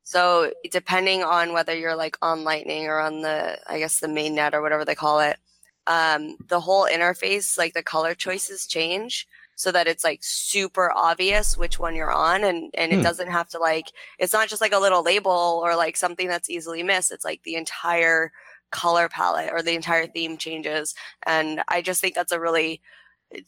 So 0.02 0.52
depending 0.70 1.22
on 1.22 1.52
whether 1.52 1.76
you're 1.76 1.96
like 1.96 2.16
on 2.22 2.44
Lightning 2.44 2.86
or 2.86 2.98
on 3.00 3.22
the 3.22 3.58
I 3.70 3.78
guess 3.78 4.00
the 4.00 4.08
main 4.08 4.34
net 4.34 4.54
or 4.54 4.62
whatever 4.62 4.84
they 4.84 4.94
call 4.94 5.20
it, 5.20 5.38
um, 5.86 6.36
the 6.48 6.60
whole 6.60 6.86
interface, 6.86 7.58
like 7.58 7.74
the 7.74 7.82
color 7.82 8.14
choices 8.14 8.66
change 8.66 9.26
so 9.56 9.70
that 9.72 9.86
it's 9.86 10.04
like 10.04 10.20
super 10.22 10.90
obvious 10.92 11.58
which 11.58 11.78
one 11.78 11.94
you're 11.94 12.12
on 12.12 12.44
and 12.44 12.70
and 12.74 12.92
Hmm. 12.92 13.00
it 13.00 13.02
doesn't 13.02 13.30
have 13.30 13.48
to 13.50 13.58
like 13.58 13.88
it's 14.18 14.32
not 14.32 14.48
just 14.48 14.62
like 14.62 14.72
a 14.72 14.78
little 14.78 15.02
label 15.02 15.60
or 15.62 15.76
like 15.76 15.96
something 15.98 16.28
that's 16.28 16.48
easily 16.50 16.82
missed. 16.82 17.12
It's 17.12 17.24
like 17.26 17.42
the 17.42 17.56
entire 17.56 18.32
color 18.70 19.08
palette 19.08 19.50
or 19.52 19.62
the 19.62 19.74
entire 19.74 20.06
theme 20.06 20.36
changes. 20.36 20.94
And 21.26 21.62
I 21.68 21.82
just 21.82 22.00
think 22.00 22.14
that's 22.14 22.32
a 22.32 22.40
really, 22.40 22.80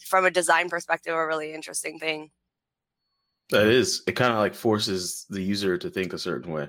from 0.04 0.24
a 0.24 0.30
design 0.30 0.68
perspective, 0.68 1.14
a 1.14 1.26
really 1.26 1.52
interesting 1.54 1.98
thing. 1.98 2.30
That 3.50 3.66
is. 3.66 4.02
It 4.06 4.12
kind 4.12 4.32
of 4.32 4.38
like 4.38 4.54
forces 4.54 5.26
the 5.28 5.42
user 5.42 5.76
to 5.76 5.90
think 5.90 6.12
a 6.12 6.18
certain 6.18 6.52
way. 6.52 6.68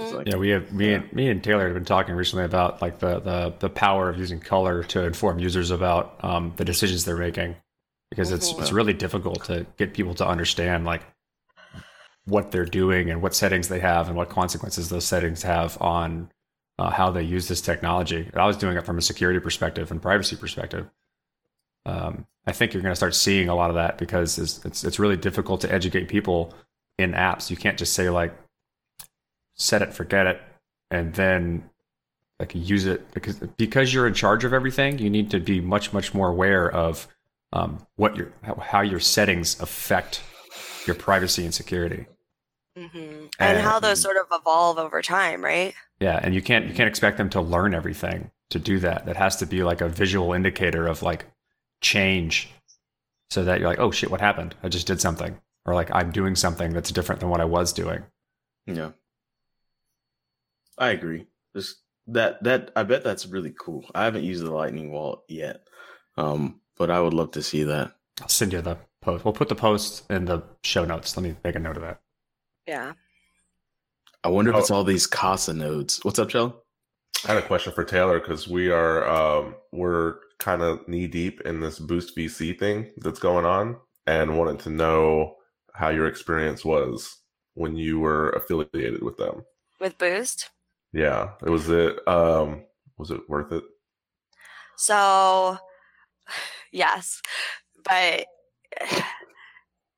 It's 0.00 0.10
hmm 0.10 0.16
like, 0.16 0.26
Yeah, 0.26 0.36
we 0.36 0.48
have 0.50 0.72
me 0.72 0.94
and 0.94 1.12
me 1.12 1.28
and 1.28 1.42
Taylor 1.42 1.66
have 1.66 1.74
been 1.74 1.84
talking 1.84 2.14
recently 2.14 2.44
about 2.44 2.80
like 2.80 2.98
the 2.98 3.20
the 3.20 3.54
the 3.58 3.68
power 3.68 4.08
of 4.08 4.18
using 4.18 4.40
color 4.40 4.82
to 4.84 5.04
inform 5.04 5.38
users 5.38 5.70
about 5.70 6.22
um, 6.24 6.52
the 6.56 6.64
decisions 6.64 7.04
they're 7.04 7.16
making 7.16 7.56
because 8.10 8.32
it's 8.32 8.52
Mhm. 8.52 8.58
it's 8.60 8.72
really 8.72 8.94
difficult 8.94 9.44
to 9.44 9.66
get 9.76 9.92
people 9.92 10.14
to 10.14 10.26
understand 10.26 10.84
like 10.86 11.02
what 12.24 12.50
they're 12.50 12.64
doing 12.64 13.10
and 13.10 13.22
what 13.22 13.34
settings 13.34 13.68
they 13.68 13.80
have 13.80 14.08
and 14.08 14.16
what 14.16 14.28
consequences 14.28 14.88
those 14.88 15.04
settings 15.04 15.42
have 15.42 15.80
on 15.80 16.30
uh, 16.78 16.90
how 16.90 17.10
they 17.10 17.22
use 17.22 17.48
this 17.48 17.60
technology. 17.60 18.30
I 18.34 18.46
was 18.46 18.56
doing 18.56 18.76
it 18.76 18.86
from 18.86 18.98
a 18.98 19.02
security 19.02 19.40
perspective 19.40 19.90
and 19.90 20.00
privacy 20.00 20.36
perspective. 20.36 20.88
Um, 21.86 22.26
I 22.46 22.52
think 22.52 22.72
you're 22.72 22.82
going 22.82 22.92
to 22.92 22.96
start 22.96 23.14
seeing 23.14 23.48
a 23.48 23.54
lot 23.54 23.70
of 23.70 23.76
that 23.76 23.98
because 23.98 24.38
it's, 24.38 24.64
it's 24.64 24.84
it's 24.84 24.98
really 24.98 25.16
difficult 25.16 25.60
to 25.62 25.72
educate 25.72 26.08
people 26.08 26.54
in 26.98 27.12
apps. 27.12 27.50
You 27.50 27.56
can't 27.56 27.78
just 27.78 27.92
say 27.94 28.10
like 28.10 28.34
set 29.54 29.82
it, 29.82 29.92
forget 29.92 30.26
it, 30.26 30.40
and 30.90 31.14
then 31.14 31.68
like 32.38 32.54
use 32.54 32.86
it 32.86 33.10
because 33.12 33.36
because 33.56 33.92
you're 33.92 34.06
in 34.06 34.14
charge 34.14 34.44
of 34.44 34.52
everything. 34.52 34.98
You 34.98 35.10
need 35.10 35.30
to 35.32 35.40
be 35.40 35.60
much 35.60 35.92
much 35.92 36.14
more 36.14 36.28
aware 36.28 36.70
of 36.70 37.08
um, 37.52 37.86
what 37.96 38.16
your 38.16 38.32
how, 38.42 38.54
how 38.54 38.80
your 38.82 39.00
settings 39.00 39.60
affect 39.60 40.22
your 40.86 40.94
privacy 40.94 41.44
and 41.44 41.54
security. 41.54 42.06
Hmm 42.78 43.26
And 43.38 43.58
how 43.58 43.80
those 43.80 44.00
sort 44.00 44.16
of 44.16 44.26
evolve 44.32 44.78
over 44.78 45.02
time, 45.02 45.44
right? 45.44 45.74
Yeah, 46.00 46.20
and 46.22 46.34
you 46.34 46.42
can't 46.42 46.66
you 46.66 46.74
can't 46.74 46.88
expect 46.88 47.16
them 47.16 47.30
to 47.30 47.40
learn 47.40 47.74
everything 47.74 48.30
to 48.50 48.58
do 48.58 48.78
that. 48.80 49.06
That 49.06 49.16
has 49.16 49.36
to 49.36 49.46
be 49.46 49.62
like 49.62 49.80
a 49.80 49.88
visual 49.88 50.32
indicator 50.32 50.86
of 50.86 51.02
like 51.02 51.26
change, 51.80 52.50
so 53.30 53.44
that 53.44 53.60
you're 53.60 53.68
like, 53.68 53.80
oh 53.80 53.90
shit, 53.90 54.10
what 54.10 54.20
happened? 54.20 54.54
I 54.62 54.68
just 54.68 54.86
did 54.86 55.00
something, 55.00 55.38
or 55.66 55.74
like 55.74 55.90
I'm 55.92 56.10
doing 56.10 56.36
something 56.36 56.72
that's 56.72 56.92
different 56.92 57.20
than 57.20 57.30
what 57.30 57.40
I 57.40 57.46
was 57.46 57.72
doing. 57.72 58.04
Yeah. 58.66 58.90
I 60.76 60.90
agree. 60.90 61.26
Just 61.56 61.78
that 62.06 62.42
that 62.44 62.70
I 62.76 62.84
bet 62.84 63.02
that's 63.04 63.26
really 63.26 63.54
cool. 63.58 63.84
I 63.94 64.04
haven't 64.04 64.24
used 64.24 64.44
the 64.44 64.54
lightning 64.54 64.92
wallet 64.92 65.20
yet. 65.28 65.62
Um, 66.16 66.60
but 66.76 66.90
I 66.90 67.00
would 67.00 67.14
love 67.14 67.32
to 67.32 67.42
see 67.42 67.64
that. 67.64 67.92
I'll 68.20 68.28
send 68.28 68.52
you 68.52 68.60
the 68.60 68.78
post. 69.00 69.24
We'll 69.24 69.34
put 69.34 69.48
the 69.48 69.54
post 69.54 70.08
in 70.10 70.24
the 70.24 70.42
show 70.62 70.84
notes. 70.84 71.16
Let 71.16 71.22
me 71.24 71.36
make 71.44 71.54
a 71.54 71.58
note 71.58 71.76
of 71.76 71.82
that. 71.82 72.00
Yeah. 72.68 72.92
I 74.22 74.28
wonder 74.28 74.50
if 74.50 74.56
Oh. 74.56 74.58
it's 74.60 74.70
all 74.70 74.84
these 74.84 75.06
Casa 75.06 75.54
nodes. 75.54 76.00
What's 76.02 76.18
up, 76.18 76.28
Joe? 76.28 76.62
I 77.24 77.28
had 77.28 77.42
a 77.42 77.46
question 77.46 77.72
for 77.72 77.82
Taylor 77.82 78.20
because 78.20 78.46
we 78.46 78.70
are 78.70 79.08
um, 79.08 79.56
we're 79.72 80.16
kind 80.38 80.60
of 80.62 80.86
knee 80.86 81.08
deep 81.08 81.40
in 81.40 81.60
this 81.60 81.78
Boost 81.78 82.14
VC 82.16 82.56
thing 82.56 82.92
that's 82.98 83.18
going 83.18 83.46
on, 83.46 83.78
and 84.06 84.38
wanted 84.38 84.60
to 84.60 84.70
know 84.70 85.36
how 85.74 85.88
your 85.88 86.06
experience 86.06 86.62
was 86.64 87.16
when 87.54 87.76
you 87.76 87.98
were 88.00 88.30
affiliated 88.30 89.02
with 89.02 89.16
them. 89.16 89.44
With 89.80 89.96
Boost. 89.98 90.50
Yeah, 90.92 91.30
it 91.44 91.48
was 91.50 91.68
it. 91.70 92.06
Um, 92.06 92.66
was 92.98 93.10
it 93.10 93.20
worth 93.28 93.50
it? 93.50 93.64
So, 94.76 95.56
yes, 96.72 97.22
but 97.82 98.26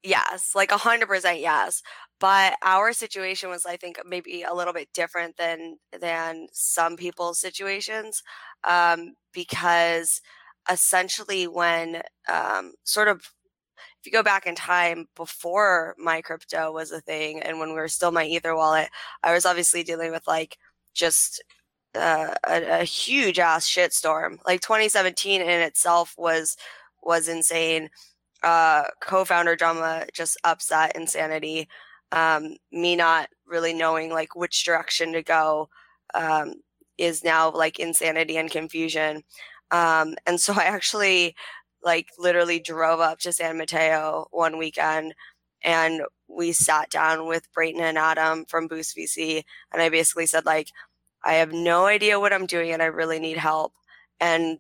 yes, 0.05 0.53
like 0.55 0.71
a 0.71 0.77
hundred 0.79 1.09
percent 1.09 1.41
yes. 1.41 1.83
But 2.21 2.55
our 2.63 2.93
situation 2.93 3.49
was, 3.51 3.67
I 3.67 3.77
think, 3.77 3.99
maybe 4.07 4.43
a 4.43 4.55
little 4.55 4.75
bit 4.75 4.89
different 4.95 5.37
than 5.39 5.79
than 6.01 6.49
some 6.53 6.97
people's 6.97 7.41
situations, 7.41 8.23
um, 8.65 9.15
because 9.33 10.21
essentially, 10.71 11.47
when 11.49 12.03
um, 12.29 12.75
sort 12.85 13.09
of 13.09 13.23
if 14.01 14.07
you 14.07 14.13
go 14.13 14.23
back 14.23 14.47
in 14.47 14.55
time 14.55 15.07
before 15.17 15.95
MyCrypto 16.05 16.73
was 16.73 16.91
a 16.93 17.01
thing, 17.01 17.41
and 17.43 17.59
when 17.59 17.71
we 17.71 17.75
were 17.77 17.89
still 17.89 18.13
MyEtherWallet, 18.13 18.89
I 19.23 19.33
was 19.33 19.47
obviously 19.47 19.83
dealing 19.83 20.11
with 20.13 20.27
like 20.27 20.59
just 20.95 21.43
uh, 21.95 22.35
a, 22.49 22.81
a 22.83 22.85
huge 22.85 23.39
ass 23.39 23.69
shitstorm. 23.69 24.39
Like 24.47 24.61
2017 24.61 25.43
in 25.43 25.49
itself 25.49 26.15
was 26.19 26.57
was 27.03 27.29
insane. 27.29 27.91
Uh, 28.43 28.85
co-founder 29.03 29.57
drama, 29.57 30.07
just 30.15 30.37
upset, 30.45 30.97
insanity. 30.97 31.69
Um, 32.13 32.57
me 32.73 32.97
not 32.97 33.29
really 33.47 33.73
knowing 33.73 34.11
like 34.11 34.35
which 34.35 34.65
direction 34.65 35.13
to 35.13 35.23
go 35.23 35.69
um, 36.15 36.55
is 36.99 37.25
now 37.25 37.51
like 37.51 37.79
insanity 37.79 38.37
and 38.37 38.51
confusion. 38.51 39.23
Um, 39.71 40.15
and 40.27 40.41
so 40.41 40.55
I 40.55 40.65
actually 40.65 41.35
like 41.83 42.09
literally 42.19 42.61
drove 42.61 43.01
up 43.01 43.19
to 43.21 43.33
San 43.33 43.57
Mateo 43.59 44.27
one 44.31 44.59
weekend 44.59 45.15
and 45.63 46.03
we 46.29 46.53
sat 46.53 46.91
down 46.91 47.27
with 47.27 47.53
Brayton 47.53 47.81
and 47.81 47.99
Adam 47.99 48.45
from 48.47 48.67
Boost 48.67 48.97
VC 48.97 49.43
and 49.73 49.83
I 49.83 49.89
basically 49.89 50.27
said 50.27 50.45
like 50.47 50.69
I 51.25 51.35
have 51.35 51.53
no 51.53 51.87
idea 51.87 52.21
what 52.21 52.33
I'm 52.33 52.47
doing 52.47 52.71
and 52.73 52.83
I 52.83 52.87
really 52.87 53.19
need 53.19 53.37
help. 53.37 53.73
And 54.21 54.59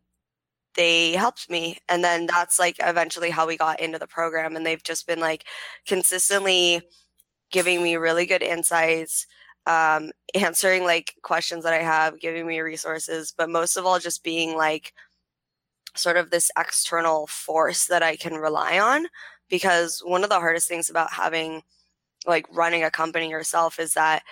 they 0.76 1.12
helped 1.12 1.50
me. 1.50 1.78
And 1.88 2.04
then 2.04 2.26
that's 2.26 2.59
like 2.59 2.76
eventually 2.80 3.30
how 3.30 3.47
we 3.47 3.57
got 3.57 3.80
into 3.80 3.99
the 3.99 4.07
program. 4.07 4.57
And 4.57 4.64
they've 4.64 4.83
just 4.83 5.07
been 5.07 5.21
like 5.21 5.45
consistently 5.87 6.83
giving 7.50 7.83
me 7.83 7.97
really 7.97 8.26
good 8.26 8.42
insights, 8.42 9.26
um, 9.66 10.11
answering 10.35 10.85
like 10.85 11.14
questions 11.23 11.64
that 11.64 11.75
I 11.75 11.83
have, 11.83 12.21
giving 12.21 12.47
me 12.47 12.61
resources, 12.61 13.33
but 13.37 13.50
most 13.50 13.76
of 13.76 13.87
all, 13.87 13.99
just 13.99 14.25
being 14.25 14.57
like 14.57 14.92
sort 15.97 16.16
of 16.16 16.30
this 16.30 16.50
external 16.59 17.26
force 17.26 17.87
that 17.87 18.02
I 18.02 18.16
can 18.16 18.35
rely 18.35 18.78
on. 18.78 19.07
Because 19.49 20.00
one 20.04 20.23
of 20.23 20.30
the 20.30 20.38
hardest 20.38 20.69
things 20.69 20.90
about 20.90 21.12
having 21.12 21.62
like 22.26 22.47
running 22.52 22.85
a 22.85 22.90
company 22.90 23.28
yourself 23.30 23.78
is 23.80 23.95
that 23.95 24.23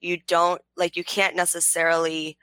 you 0.00 0.18
don't 0.26 0.60
like 0.76 0.96
you 0.96 1.04
can't 1.04 1.36
necessarily 1.36 2.36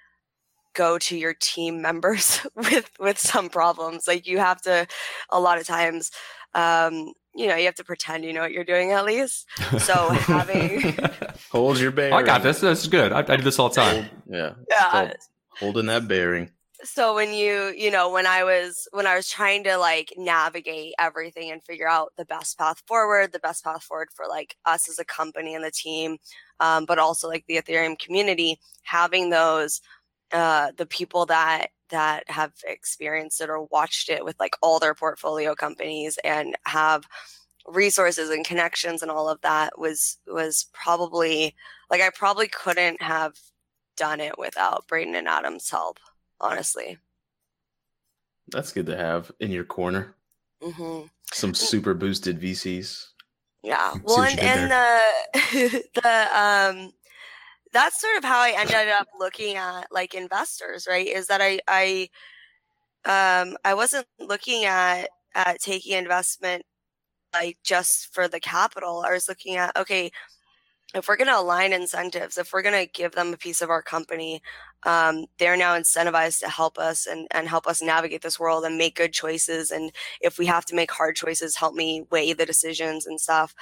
go 0.73 0.97
to 0.97 1.17
your 1.17 1.33
team 1.33 1.81
members 1.81 2.45
with 2.55 2.89
with 2.99 3.19
some 3.19 3.49
problems 3.49 4.07
like 4.07 4.25
you 4.25 4.37
have 4.37 4.61
to 4.61 4.87
a 5.29 5.39
lot 5.39 5.59
of 5.59 5.67
times 5.67 6.11
um 6.53 7.13
you 7.33 7.47
know 7.47 7.55
you 7.55 7.65
have 7.65 7.75
to 7.75 7.83
pretend 7.83 8.23
you 8.25 8.33
know 8.33 8.41
what 8.41 8.51
you're 8.51 8.63
doing 8.65 8.91
at 8.91 9.05
least 9.05 9.47
so 9.79 10.09
having 10.09 10.97
Hold 11.51 11.79
your 11.79 11.91
bearing. 11.91 12.13
Oh, 12.13 12.17
I 12.17 12.23
got 12.23 12.43
this. 12.43 12.61
This 12.61 12.81
is 12.83 12.87
good. 12.87 13.11
I, 13.11 13.19
I 13.19 13.35
do 13.35 13.43
this 13.43 13.59
all 13.59 13.67
the 13.69 13.75
time. 13.75 14.03
Hold- 14.03 14.05
yeah. 14.29 14.53
yeah 14.69 14.89
Stop 14.89 15.13
holding 15.59 15.85
that 15.87 16.07
bearing. 16.07 16.49
so 16.83 17.13
when 17.13 17.33
you 17.33 17.71
you 17.77 17.91
know 17.91 18.09
when 18.11 18.25
i 18.25 18.43
was 18.43 18.87
when 18.91 19.05
i 19.05 19.15
was 19.15 19.29
trying 19.29 19.63
to 19.63 19.77
like 19.77 20.11
navigate 20.17 20.93
everything 20.99 21.51
and 21.51 21.61
figure 21.63 21.87
out 21.87 22.11
the 22.17 22.25
best 22.25 22.57
path 22.57 22.81
forward 22.87 23.31
the 23.31 23.39
best 23.39 23.63
path 23.63 23.83
forward 23.83 24.07
for 24.15 24.25
like 24.27 24.55
us 24.65 24.89
as 24.89 24.97
a 24.97 25.05
company 25.05 25.53
and 25.53 25.63
the 25.63 25.69
team 25.71 26.17
um, 26.59 26.85
but 26.85 26.97
also 26.97 27.27
like 27.27 27.45
the 27.47 27.57
ethereum 27.57 27.97
community 27.99 28.59
having 28.83 29.29
those 29.29 29.79
uh, 30.33 30.71
the 30.77 30.85
people 30.85 31.25
that 31.27 31.67
that 31.89 32.29
have 32.29 32.53
experienced 32.65 33.41
it 33.41 33.49
or 33.49 33.63
watched 33.65 34.09
it 34.09 34.23
with 34.23 34.39
like 34.39 34.55
all 34.61 34.79
their 34.79 34.95
portfolio 34.95 35.53
companies 35.53 36.17
and 36.23 36.55
have 36.65 37.03
resources 37.67 38.29
and 38.29 38.45
connections 38.45 39.01
and 39.01 39.11
all 39.11 39.29
of 39.29 39.41
that 39.41 39.77
was 39.77 40.17
was 40.25 40.67
probably 40.73 41.53
like 41.91 42.01
i 42.01 42.09
probably 42.09 42.47
couldn't 42.47 43.01
have 43.01 43.33
done 43.97 44.19
it 44.19 44.37
without 44.37 44.87
brayton 44.87 45.15
and 45.15 45.27
adam's 45.27 45.69
help 45.69 45.99
honestly. 46.41 46.97
That's 48.47 48.73
good 48.73 48.87
to 48.87 48.97
have 48.97 49.31
in 49.39 49.51
your 49.51 49.63
corner. 49.63 50.15
hmm 50.61 51.03
Some 51.31 51.53
super 51.53 51.93
boosted 51.93 52.39
VCs. 52.41 53.07
Yeah. 53.63 53.95
Well, 54.03 54.23
and, 54.23 54.39
and 54.39 54.71
the 54.71 55.83
the 56.03 56.39
um 56.39 56.93
that's 57.73 58.01
sort 58.01 58.17
of 58.17 58.23
how 58.23 58.39
I 58.39 58.53
ended 58.57 58.89
up 58.89 59.07
looking 59.19 59.55
at 59.55 59.87
like 59.91 60.13
investors, 60.13 60.87
right? 60.89 61.07
Is 61.07 61.27
that 61.27 61.41
I 61.41 61.59
I 61.67 62.09
um 63.05 63.57
I 63.65 63.73
wasn't 63.73 64.07
looking 64.19 64.65
at 64.65 65.09
at 65.35 65.59
taking 65.61 65.97
investment 65.97 66.63
like 67.33 67.57
just 67.63 68.13
for 68.13 68.27
the 68.27 68.39
capital. 68.39 69.03
I 69.07 69.13
was 69.13 69.29
looking 69.29 69.55
at 69.57 69.75
okay, 69.77 70.11
if 70.93 71.07
we're 71.07 71.15
going 71.17 71.27
to 71.27 71.39
align 71.39 71.73
incentives, 71.73 72.37
if 72.37 72.51
we're 72.53 72.61
going 72.61 72.85
to 72.85 72.91
give 72.91 73.13
them 73.13 73.33
a 73.33 73.37
piece 73.37 73.61
of 73.61 73.69
our 73.69 73.81
company, 73.81 74.41
um, 74.83 75.25
they're 75.39 75.57
now 75.57 75.77
incentivized 75.77 76.39
to 76.41 76.49
help 76.49 76.77
us 76.77 77.05
and, 77.07 77.27
and 77.31 77.47
help 77.47 77.67
us 77.67 77.81
navigate 77.81 78.21
this 78.21 78.39
world 78.39 78.65
and 78.65 78.77
make 78.77 78.95
good 78.95 79.13
choices. 79.13 79.71
And 79.71 79.91
if 80.19 80.37
we 80.37 80.45
have 80.47 80.65
to 80.65 80.75
make 80.75 80.91
hard 80.91 81.15
choices, 81.15 81.55
help 81.55 81.75
me 81.75 82.03
weigh 82.11 82.33
the 82.33 82.45
decisions 82.45 83.05
and 83.05 83.21
stuff. 83.21 83.55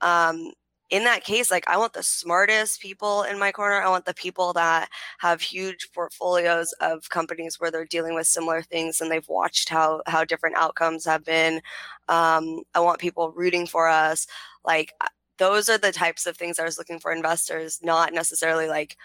Um, 0.00 0.52
in 0.90 1.04
that 1.04 1.24
case, 1.24 1.50
like 1.50 1.64
I 1.68 1.76
want 1.78 1.94
the 1.94 2.02
smartest 2.02 2.80
people 2.80 3.22
in 3.22 3.38
my 3.38 3.50
corner. 3.52 3.80
I 3.82 3.88
want 3.88 4.04
the 4.04 4.14
people 4.14 4.52
that 4.52 4.88
have 5.18 5.40
huge 5.40 5.88
portfolios 5.94 6.72
of 6.80 7.08
companies 7.10 7.58
where 7.58 7.70
they're 7.70 7.86
dealing 7.86 8.14
with 8.14 8.26
similar 8.26 8.62
things 8.62 9.00
and 9.00 9.10
they've 9.10 9.28
watched 9.28 9.68
how 9.70 10.02
how 10.06 10.24
different 10.24 10.56
outcomes 10.56 11.04
have 11.06 11.24
been. 11.24 11.62
Um, 12.08 12.62
I 12.74 12.80
want 12.80 13.00
people 13.00 13.32
rooting 13.32 13.66
for 13.66 13.88
us. 13.88 14.26
Like 14.64 14.92
those 15.38 15.68
are 15.68 15.78
the 15.78 15.92
types 15.92 16.26
of 16.26 16.36
things 16.36 16.58
I 16.58 16.64
was 16.64 16.78
looking 16.78 17.00
for 17.00 17.12
investors, 17.12 17.80
not 17.82 18.12
necessarily 18.12 18.68
like, 18.68 18.96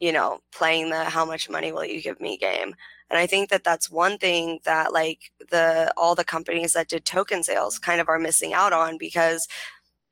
you 0.00 0.12
know, 0.12 0.40
playing 0.52 0.90
the 0.90 1.04
how 1.04 1.24
much 1.24 1.48
money 1.50 1.72
will 1.72 1.84
you 1.84 2.02
give 2.02 2.20
me 2.20 2.36
game. 2.36 2.74
And 3.10 3.18
I 3.18 3.26
think 3.26 3.50
that 3.50 3.64
that's 3.64 3.90
one 3.90 4.18
thing 4.18 4.60
that 4.64 4.92
like 4.92 5.30
the 5.50 5.92
all 5.96 6.14
the 6.14 6.24
companies 6.24 6.72
that 6.74 6.88
did 6.88 7.04
token 7.04 7.42
sales 7.44 7.78
kind 7.78 8.00
of 8.00 8.08
are 8.08 8.18
missing 8.18 8.52
out 8.52 8.72
on 8.72 8.98
because 8.98 9.46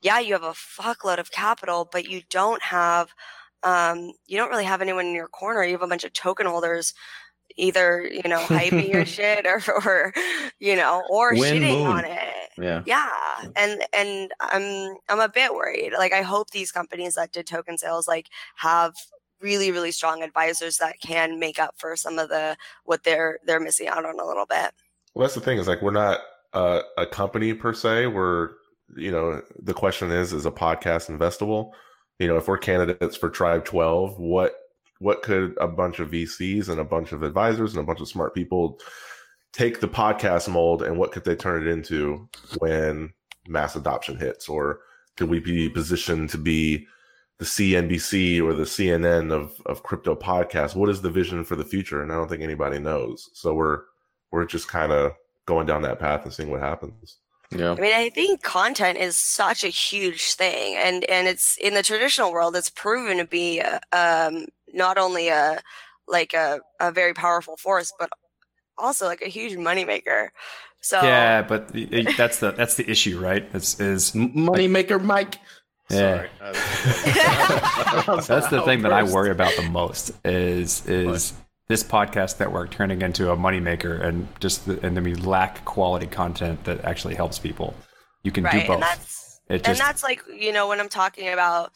yeah, 0.04 0.20
you 0.20 0.34
have 0.34 0.42
a 0.44 0.52
fuckload 0.52 1.18
of 1.18 1.30
capital, 1.32 1.88
but 1.90 2.08
you 2.08 2.20
don't 2.30 2.62
have 2.62 3.08
um, 3.62 4.12
you 4.26 4.36
don't 4.36 4.50
really 4.50 4.64
have 4.66 4.82
anyone 4.82 5.06
in 5.06 5.14
your 5.14 5.28
corner. 5.28 5.64
You 5.64 5.72
have 5.72 5.82
a 5.82 5.86
bunch 5.86 6.04
of 6.04 6.12
token 6.12 6.46
holders 6.46 6.92
either, 7.56 8.02
you 8.06 8.28
know, 8.28 8.38
hyping 8.40 8.92
your 8.92 9.06
shit 9.16 9.46
or 9.46 9.62
or 9.84 10.12
you 10.58 10.76
know, 10.76 11.02
or 11.08 11.32
Win 11.34 11.62
shitting 11.62 11.78
moon. 11.78 11.86
on 11.86 12.04
it 12.04 12.34
Yeah. 12.58 12.82
yeah 12.86 13.10
and 13.56 13.84
and 13.92 14.32
i'm 14.40 14.96
i'm 15.08 15.20
a 15.20 15.28
bit 15.28 15.52
worried 15.54 15.92
like 15.98 16.12
i 16.12 16.22
hope 16.22 16.50
these 16.50 16.70
companies 16.70 17.14
that 17.14 17.32
did 17.32 17.46
token 17.46 17.76
sales 17.78 18.06
like 18.06 18.28
have 18.56 18.94
really 19.40 19.72
really 19.72 19.90
strong 19.90 20.22
advisors 20.22 20.76
that 20.78 21.00
can 21.00 21.38
make 21.40 21.58
up 21.58 21.74
for 21.76 21.96
some 21.96 22.18
of 22.18 22.28
the 22.28 22.56
what 22.84 23.02
they're 23.04 23.38
they're 23.46 23.60
missing 23.60 23.88
out 23.88 24.04
on 24.04 24.20
a 24.20 24.24
little 24.26 24.46
bit 24.46 24.70
Well, 25.14 25.22
that's 25.24 25.34
the 25.34 25.40
thing 25.40 25.58
is 25.58 25.66
like 25.68 25.82
we're 25.82 25.90
not 25.90 26.20
uh, 26.52 26.82
a 26.96 27.06
company 27.06 27.52
per 27.54 27.72
se. 27.74 28.06
We're 28.06 28.50
you 28.96 29.10
know 29.10 29.42
the 29.62 29.74
question 29.74 30.10
is 30.10 30.32
is 30.32 30.46
a 30.46 30.50
podcast 30.50 31.10
investable? 31.10 31.72
You 32.18 32.28
know 32.28 32.36
if 32.36 32.48
we're 32.48 32.58
candidates 32.58 33.16
for 33.16 33.30
Tribe 33.30 33.64
Twelve, 33.64 34.18
what 34.18 34.54
what 34.98 35.22
could 35.22 35.56
a 35.60 35.68
bunch 35.68 35.98
of 36.00 36.10
VCs 36.10 36.68
and 36.68 36.80
a 36.80 36.84
bunch 36.84 37.12
of 37.12 37.22
advisors 37.22 37.72
and 37.72 37.82
a 37.82 37.86
bunch 37.86 38.00
of 38.00 38.08
smart 38.08 38.34
people 38.34 38.78
take 39.52 39.80
the 39.80 39.88
podcast 39.88 40.48
mold 40.48 40.82
and 40.82 40.96
what 40.98 41.12
could 41.12 41.24
they 41.24 41.36
turn 41.36 41.66
it 41.66 41.70
into 41.70 42.28
when 42.58 43.12
mass 43.46 43.76
adoption 43.76 44.16
hits 44.16 44.48
or 44.48 44.80
could 45.16 45.28
we 45.28 45.38
be 45.38 45.68
positioned 45.68 46.28
to 46.30 46.38
be 46.38 46.86
the 47.38 47.44
CNBC 47.44 48.42
or 48.42 48.54
the 48.54 48.64
CNN 48.64 49.32
of 49.32 49.60
of 49.66 49.82
crypto 49.82 50.14
podcasts? 50.14 50.74
What 50.74 50.88
is 50.88 51.02
the 51.02 51.10
vision 51.10 51.44
for 51.44 51.56
the 51.56 51.64
future? 51.64 52.02
And 52.02 52.12
I 52.12 52.16
don't 52.16 52.28
think 52.28 52.42
anybody 52.42 52.78
knows. 52.78 53.30
So 53.32 53.54
we're 53.54 53.82
we're 54.30 54.44
just 54.44 54.68
kind 54.68 54.92
of 54.92 55.12
going 55.46 55.66
down 55.66 55.82
that 55.82 55.98
path 55.98 56.24
and 56.24 56.32
seeing 56.32 56.50
what 56.50 56.60
happens. 56.60 57.18
Yeah. 57.50 57.72
I 57.72 57.80
mean, 57.80 57.92
I 57.94 58.10
think 58.10 58.42
content 58.42 58.98
is 58.98 59.16
such 59.16 59.62
a 59.64 59.68
huge 59.68 60.32
thing, 60.34 60.76
and 60.76 61.04
and 61.04 61.28
it's 61.28 61.56
in 61.58 61.74
the 61.74 61.82
traditional 61.82 62.32
world, 62.32 62.56
it's 62.56 62.70
proven 62.70 63.18
to 63.18 63.24
be 63.24 63.60
uh, 63.60 63.78
um, 63.92 64.46
not 64.72 64.98
only 64.98 65.28
a 65.28 65.60
like 66.08 66.34
a, 66.34 66.60
a 66.80 66.90
very 66.92 67.14
powerful 67.14 67.56
force, 67.56 67.92
but 67.98 68.10
also 68.76 69.06
like 69.06 69.22
a 69.22 69.28
huge 69.28 69.52
moneymaker. 69.56 70.28
So 70.80 71.00
Yeah, 71.02 71.42
but 71.42 71.68
the- 71.68 71.86
the- 71.86 72.12
that's 72.16 72.38
the 72.40 72.50
that's 72.52 72.74
the 72.74 72.90
issue, 72.90 73.18
right? 73.20 73.48
It's 73.54 73.80
is 73.80 74.12
Moneymaker 74.12 75.02
Mike. 75.02 75.36
Yeah. 75.90 75.98
Sorry. 76.16 76.30
that's 78.26 78.48
the 78.48 78.62
thing 78.64 78.82
that 78.82 78.92
I 78.92 79.02
worry 79.14 79.30
about 79.30 79.54
the 79.56 79.62
most 79.62 80.12
is 80.24 80.84
is 80.86 81.34
this 81.68 81.82
podcast 81.82 82.38
network 82.40 82.70
turning 82.70 83.02
into 83.02 83.30
a 83.30 83.36
moneymaker 83.36 84.02
and 84.04 84.28
just 84.40 84.66
the, 84.66 84.84
and 84.84 84.96
then 84.96 85.04
we 85.04 85.14
lack 85.14 85.64
quality 85.64 86.06
content 86.06 86.64
that 86.64 86.84
actually 86.84 87.14
helps 87.14 87.38
people. 87.38 87.74
You 88.22 88.32
can 88.32 88.44
right, 88.44 88.52
do 88.52 88.66
both. 88.66 88.74
and 88.74 88.82
that's 88.82 89.40
it 89.48 89.68
and 89.68 89.78
that's 89.78 90.02
like 90.02 90.22
you 90.28 90.52
know 90.52 90.68
when 90.68 90.80
I'm 90.80 90.88
talking 90.88 91.28
about 91.28 91.72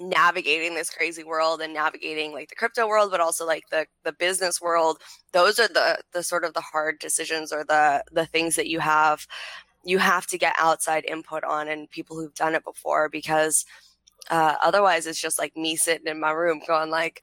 navigating 0.00 0.74
this 0.74 0.90
crazy 0.90 1.22
world 1.22 1.60
and 1.60 1.74
navigating 1.74 2.32
like 2.32 2.48
the 2.48 2.54
crypto 2.54 2.88
world 2.88 3.10
but 3.10 3.20
also 3.20 3.46
like 3.46 3.64
the 3.70 3.86
the 4.04 4.12
business 4.12 4.60
world 4.60 4.98
those 5.32 5.58
are 5.58 5.68
the 5.68 5.98
the 6.12 6.22
sort 6.22 6.44
of 6.44 6.54
the 6.54 6.62
hard 6.62 6.98
decisions 6.98 7.52
or 7.52 7.62
the 7.64 8.02
the 8.10 8.24
things 8.24 8.56
that 8.56 8.68
you 8.68 8.80
have 8.80 9.26
you 9.84 9.98
have 9.98 10.26
to 10.26 10.38
get 10.38 10.54
outside 10.58 11.04
input 11.04 11.44
on 11.44 11.68
and 11.68 11.90
people 11.90 12.16
who've 12.16 12.34
done 12.34 12.54
it 12.54 12.64
before 12.64 13.08
because 13.08 13.64
uh, 14.30 14.54
otherwise 14.62 15.06
it's 15.06 15.20
just 15.20 15.38
like 15.38 15.56
me 15.56 15.76
sitting 15.76 16.06
in 16.06 16.20
my 16.20 16.30
room 16.30 16.60
going 16.66 16.88
like 16.88 17.22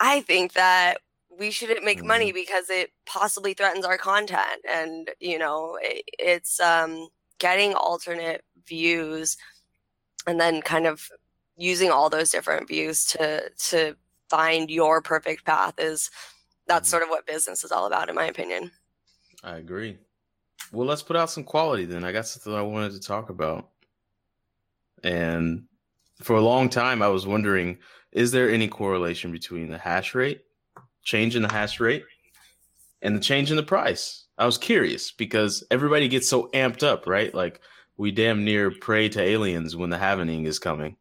i 0.00 0.20
think 0.20 0.52
that 0.52 0.98
we 1.38 1.50
shouldn't 1.50 1.84
make 1.84 2.02
money 2.02 2.32
because 2.32 2.70
it 2.70 2.90
possibly 3.04 3.52
threatens 3.52 3.84
our 3.84 3.98
content 3.98 4.62
and 4.68 5.10
you 5.20 5.38
know 5.38 5.78
it, 5.80 6.04
it's 6.18 6.60
um 6.60 7.08
getting 7.38 7.74
alternate 7.74 8.42
views 8.66 9.36
and 10.26 10.40
then 10.40 10.62
kind 10.62 10.86
of 10.86 11.08
using 11.58 11.90
all 11.90 12.08
those 12.10 12.30
different 12.30 12.68
views 12.68 13.04
to 13.06 13.50
to 13.58 13.94
find 14.28 14.70
your 14.70 15.00
perfect 15.00 15.44
path 15.44 15.74
is 15.78 16.10
that's 16.66 16.88
sort 16.88 17.02
of 17.02 17.08
what 17.08 17.26
business 17.26 17.62
is 17.62 17.70
all 17.70 17.86
about 17.86 18.08
in 18.08 18.14
my 18.14 18.26
opinion 18.26 18.70
I 19.46 19.58
agree. 19.58 19.98
Well, 20.72 20.88
let's 20.88 21.02
put 21.02 21.16
out 21.16 21.30
some 21.30 21.44
quality 21.44 21.84
then. 21.84 22.02
I 22.02 22.10
got 22.10 22.26
something 22.26 22.52
I 22.52 22.62
wanted 22.62 22.92
to 22.92 23.00
talk 23.00 23.30
about. 23.30 23.68
And 25.04 25.66
for 26.20 26.34
a 26.34 26.40
long 26.40 26.68
time, 26.68 27.00
I 27.00 27.08
was 27.08 27.26
wondering 27.26 27.78
is 28.16 28.32
there 28.32 28.50
any 28.50 28.66
correlation 28.66 29.30
between 29.30 29.68
the 29.68 29.76
hash 29.76 30.14
rate, 30.14 30.40
change 31.02 31.36
in 31.36 31.42
the 31.42 31.52
hash 31.52 31.78
rate, 31.78 32.02
and 33.02 33.14
the 33.14 33.20
change 33.20 33.50
in 33.50 33.58
the 33.58 33.62
price? 33.62 34.24
I 34.38 34.46
was 34.46 34.56
curious 34.56 35.12
because 35.12 35.62
everybody 35.70 36.08
gets 36.08 36.26
so 36.26 36.48
amped 36.54 36.82
up, 36.82 37.06
right? 37.06 37.32
Like 37.34 37.60
we 37.98 38.10
damn 38.10 38.42
near 38.42 38.70
pray 38.70 39.10
to 39.10 39.20
aliens 39.20 39.76
when 39.76 39.90
the 39.90 39.98
happening 39.98 40.46
is 40.46 40.58
coming, 40.58 40.96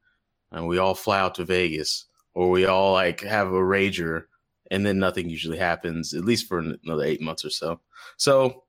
and 0.51 0.67
we 0.67 0.77
all 0.77 0.93
fly 0.93 1.19
out 1.21 1.35
to 1.35 1.45
Vegas, 1.45 2.05
or 2.33 2.49
we 2.49 2.65
all 2.65 2.91
like 2.91 3.21
have 3.21 3.47
a 3.47 3.51
rager, 3.51 4.25
and 4.69 4.85
then 4.85 4.99
nothing 4.99 5.29
usually 5.29 5.57
happens, 5.57 6.13
at 6.13 6.25
least 6.25 6.49
for 6.49 6.59
another 6.59 7.05
eight 7.05 7.21
months 7.21 7.45
or 7.45 7.49
so. 7.49 7.79
So 8.17 8.65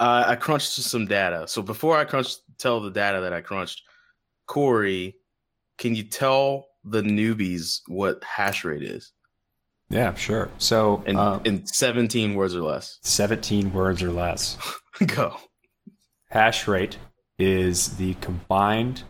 uh, 0.00 0.24
I 0.28 0.36
crunched 0.36 0.72
some 0.72 1.04
data. 1.04 1.46
So 1.46 1.60
before 1.60 1.98
I 1.98 2.06
crunched, 2.06 2.40
tell 2.56 2.80
the 2.80 2.90
data 2.90 3.20
that 3.20 3.34
I 3.34 3.42
crunched, 3.42 3.82
Corey, 4.46 5.16
can 5.76 5.94
you 5.94 6.04
tell 6.04 6.67
the 6.90 7.02
newbies 7.02 7.80
what 7.86 8.22
hash 8.24 8.64
rate 8.64 8.82
is 8.82 9.12
yeah, 9.90 10.14
sure. 10.14 10.50
So 10.58 11.02
in, 11.06 11.16
uh, 11.16 11.40
in 11.44 11.66
17 11.66 12.34
words 12.34 12.54
or 12.54 12.60
less? 12.62 12.98
17 13.02 13.72
words 13.72 14.02
or 14.02 14.10
less. 14.10 14.58
Go. 15.06 15.36
Hash 16.30 16.68
rate 16.68 16.98
is 17.38 17.96
the 17.96 18.14
combined 18.14 19.04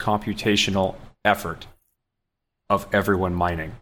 computational 0.00 0.96
effort 1.24 1.66
of 2.68 2.88
everyone 2.92 3.34
mining. 3.34 3.76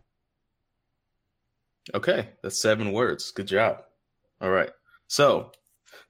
Okay, 1.95 2.29
that's 2.43 2.61
seven 2.61 2.93
words. 2.93 3.31
Good 3.31 3.47
job. 3.47 3.79
All 4.41 4.51
right. 4.51 4.71
So 5.07 5.51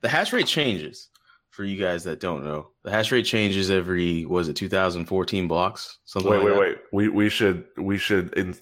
the 0.01 0.09
hash 0.09 0.33
rate 0.33 0.47
changes 0.47 1.09
for 1.55 1.63
you 1.63 1.81
guys 1.81 2.03
that 2.03 2.19
don't 2.19 2.43
know. 2.43 2.67
The 2.83 2.91
hash 2.91 3.13
rate 3.13 3.25
changes 3.25 3.71
every 3.71 4.25
was 4.25 4.49
it 4.49 4.57
2014 4.57 5.47
blocks? 5.47 5.99
Something 6.03 6.29
Wait, 6.29 6.37
like 6.37 6.45
wait, 6.45 6.51
that? 6.51 6.59
wait. 6.59 6.77
We 6.91 7.07
we 7.07 7.29
should 7.29 7.65
we 7.77 7.97
should 7.97 8.33
in, 8.33 8.55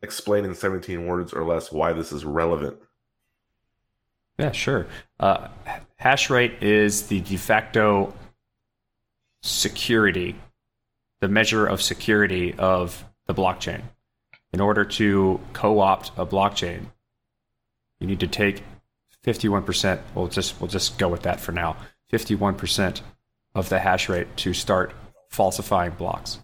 explain 0.00 0.46
in 0.46 0.54
17 0.54 1.06
words 1.06 1.34
or 1.34 1.44
less 1.44 1.70
why 1.70 1.92
this 1.92 2.12
is 2.12 2.24
relevant. 2.24 2.78
Yeah, 4.38 4.52
sure. 4.52 4.86
Uh, 5.18 5.48
hash 5.96 6.30
rate 6.30 6.62
is 6.62 7.08
the 7.08 7.20
de 7.20 7.36
facto 7.36 8.14
security, 9.42 10.34
the 11.20 11.28
measure 11.28 11.66
of 11.66 11.82
security 11.82 12.54
of 12.54 13.04
the 13.26 13.34
blockchain. 13.34 13.82
In 14.54 14.60
order 14.60 14.86
to 14.86 15.38
co 15.52 15.80
opt 15.80 16.12
a 16.16 16.24
blockchain, 16.24 16.86
you 17.98 18.06
need 18.06 18.20
to 18.20 18.26
take 18.26 18.62
51%, 19.26 20.00
we'll 20.14 20.28
just, 20.28 20.58
we'll 20.58 20.68
just 20.68 20.96
go 20.96 21.06
with 21.06 21.22
that 21.22 21.38
for 21.38 21.52
now 21.52 21.76
51% 22.12 23.00
of 23.54 23.68
the 23.68 23.78
hash 23.80 24.08
rate 24.08 24.36
to 24.38 24.52
start 24.52 24.92
falsifying 25.28 25.92
blocks. 25.92 26.40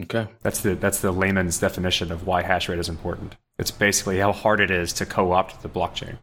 Okay. 0.00 0.28
That's 0.42 0.60
the, 0.60 0.74
that's 0.74 1.00
the 1.00 1.12
layman's 1.12 1.58
definition 1.58 2.10
of 2.10 2.26
why 2.26 2.42
hash 2.42 2.68
rate 2.68 2.78
is 2.78 2.88
important. 2.88 3.36
It's 3.58 3.70
basically 3.70 4.18
how 4.18 4.32
hard 4.32 4.60
it 4.60 4.70
is 4.70 4.92
to 4.94 5.06
co 5.06 5.32
opt 5.32 5.62
the 5.62 5.68
blockchain 5.68 6.18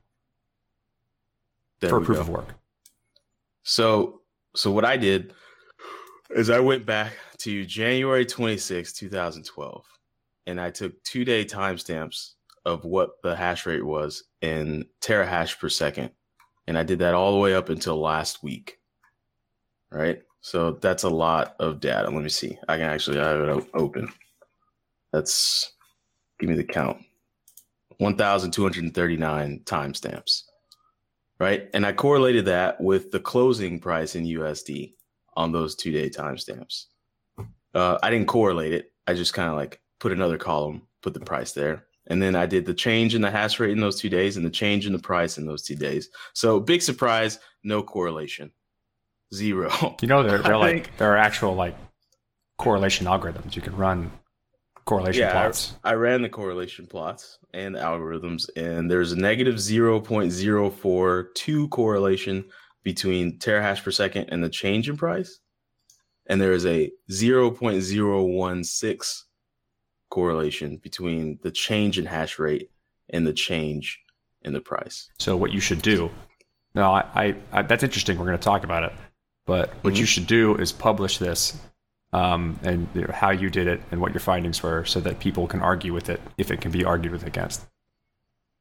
There 1.80 1.89
for 1.89 2.02
proof 2.02 2.17
go. 2.17 2.21
of 2.21 2.30
work. 2.30 2.56
So 3.63 4.21
so 4.56 4.71
what 4.71 4.86
I 4.86 4.97
did 4.97 5.34
is 6.30 6.50
I 6.50 6.60
went 6.60 6.86
back 6.86 7.13
to 7.39 7.65
January 7.65 8.26
26, 8.26 8.93
2012, 8.93 9.86
and 10.47 10.60
I 10.60 10.69
took 10.71 11.02
two 11.04 11.24
day 11.24 11.45
timestamps 11.45 12.34
of 12.65 12.84
what 12.84 13.21
the 13.24 13.36
hash 13.36 13.65
rate 13.65 13.86
was 13.86 14.24
in 14.41 14.86
terahash 15.02 15.58
per 15.58 15.69
second. 15.69 16.12
And 16.67 16.78
I 16.78 16.84
did 16.84 17.00
that 17.00 17.13
all 17.13 17.34
the 17.34 17.39
way 17.39 17.54
up 17.56 17.69
until 17.69 18.00
last 18.00 18.43
week. 18.43 18.80
Right? 19.91 20.21
So 20.41 20.71
that's 20.71 21.04
a 21.04 21.10
lot 21.10 21.56
of 21.60 21.80
data. 21.80 22.10
Let 22.10 22.24
me 22.24 22.30
see. 22.30 22.58
I 22.67 22.78
can 22.78 22.86
actually 22.86 23.19
I 23.19 23.30
have 23.30 23.41
it 23.41 23.67
open. 23.74 24.12
That's 25.12 25.74
give 26.39 26.50
me 26.50 26.56
the 26.56 26.63
count. 26.63 26.97
1,239 27.97 29.62
timestamps 29.65 30.43
right? 31.41 31.67
And 31.74 31.88
I 31.88 31.91
correlated 31.91 32.45
that 32.45 32.80
with 32.80 33.10
the 33.10 33.19
closing 33.19 33.80
price 33.80 34.15
in 34.15 34.26
USD 34.26 34.93
on 35.34 35.52
those 35.52 35.76
two 35.76 35.91
day 35.91 36.08
timestamps. 36.08 36.86
Uh, 37.74 37.97
I 38.04 38.12
didn't 38.12 38.28
correlate 38.28 38.74
it. 38.74 38.91
I 39.08 39.15
just 39.15 39.34
kind 39.34 39.50
of 39.50 39.56
like 39.56 39.82
put 40.00 40.12
another 40.12 40.38
column, 40.38 40.84
put 41.02 41.15
the 41.15 41.19
price 41.19 41.54
there. 41.54 41.88
And 42.08 42.22
then 42.22 42.36
I 42.36 42.46
did 42.46 42.66
the 42.66 42.74
change 42.74 43.16
in 43.16 43.22
the 43.22 43.32
hash 43.32 43.58
rate 43.60 43.72
in 43.72 43.80
those 43.80 44.00
two 44.00 44.10
days 44.10 44.36
and 44.38 44.46
the 44.46 44.50
change 44.50 44.86
in 44.88 44.94
the 44.94 45.00
price 45.00 45.38
in 45.38 45.46
those 45.46 45.62
two 45.62 45.76
days. 45.76 46.10
So 46.34 46.60
big 46.60 46.82
surprise, 46.82 47.40
no 47.64 47.84
correlation. 47.84 48.52
Zero. 49.34 49.72
You 50.02 50.08
know, 50.08 50.20
I 50.28 50.36
are 50.50 50.58
like 50.58 50.86
think- 50.86 50.98
there 50.98 51.12
are 51.14 51.18
actual 51.18 51.54
like 51.56 51.76
correlation 52.58 53.08
algorithms. 53.08 53.56
You 53.56 53.62
can 53.62 53.76
run 53.78 54.12
correlation 54.86 55.22
Yeah, 55.22 55.32
plots. 55.32 55.74
I 55.84 55.94
ran 55.94 56.22
the 56.22 56.30
correlation 56.30 56.86
plots 56.88 57.38
and 57.54 57.76
algorithms, 57.76 58.50
and 58.56 58.90
there's 58.92 59.12
a 59.12 59.20
negative 59.20 59.56
0.042 59.56 61.70
correlation 61.70 62.46
between 62.84 63.38
terahash 63.40 63.84
per 63.84 63.92
second 63.92 64.26
and 64.30 64.44
the 64.44 64.50
change 64.50 64.90
in 64.90 64.98
price. 64.98 65.40
And 66.28 66.40
there 66.42 66.54
is 66.54 66.66
a 66.66 66.92
0.016 67.10 69.24
correlation 70.12 70.78
between 70.78 71.39
the 71.41 71.50
change 71.50 71.97
in 71.97 72.06
hash 72.06 72.38
rate 72.38 72.69
and 73.10 73.26
the 73.26 73.34
change 73.34 74.00
in 74.43 74.54
the 74.54 74.62
price. 74.62 75.10
So 75.17 75.36
what 75.36 75.52
you 75.52 75.60
should 75.60 75.82
do? 75.82 76.12
No, 76.76 76.91
I, 76.91 77.04
I, 77.15 77.36
I 77.52 77.62
that's 77.63 77.82
interesting. 77.84 78.17
We're 78.19 78.28
going 78.28 78.38
to 78.38 78.43
talk 78.43 78.63
about 78.63 78.84
it. 78.84 78.93
But 79.47 79.71
what 79.84 79.95
you 79.97 80.04
Mhm. 80.04 80.08
should 80.08 80.28
do 80.28 80.56
is 80.56 80.71
publish 80.71 81.17
this 81.17 81.58
um, 82.13 82.60
and 82.63 82.88
you 82.93 83.02
know, 83.02 83.13
how 83.13 83.32
you 83.32 83.50
did 83.50 83.67
it 83.67 83.82
and 83.89 84.00
what 84.02 84.12
your 84.13 84.19
findings 84.19 84.62
were, 84.62 84.84
so 84.86 85.00
that 85.00 85.19
people 85.19 85.47
can 85.47 85.62
argue 85.62 85.93
with 85.93 86.10
it 86.10 86.19
if 86.38 86.52
it 86.52 86.60
can 86.62 86.69
be 86.71 86.84
argued 86.86 87.13
with 87.13 87.26
against. 87.26 87.65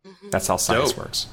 Mhm. 0.07 0.31
That's 0.31 0.47
how 0.47 0.57
science 0.57 0.91
Dope. 0.93 0.99
works. 0.99 1.27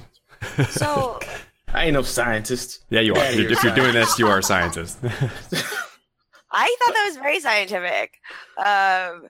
so 0.71 1.19
I 1.73 1.85
ain't 1.85 1.93
no 1.93 2.01
scientist. 2.01 2.83
Yeah, 2.89 3.01
you 3.01 3.13
are. 3.13 3.17
Yeah, 3.19 3.29
you're 3.31 3.51
if 3.51 3.63
you're 3.63 3.75
doing 3.75 3.93
this, 3.93 4.17
you 4.19 4.27
are 4.27 4.39
a 4.39 4.43
scientist. 4.43 4.97
I 6.51 6.75
thought 6.79 6.93
that 6.93 7.05
was 7.07 7.17
very 7.17 7.39
scientific. 7.39 8.13
Um, 8.57 9.27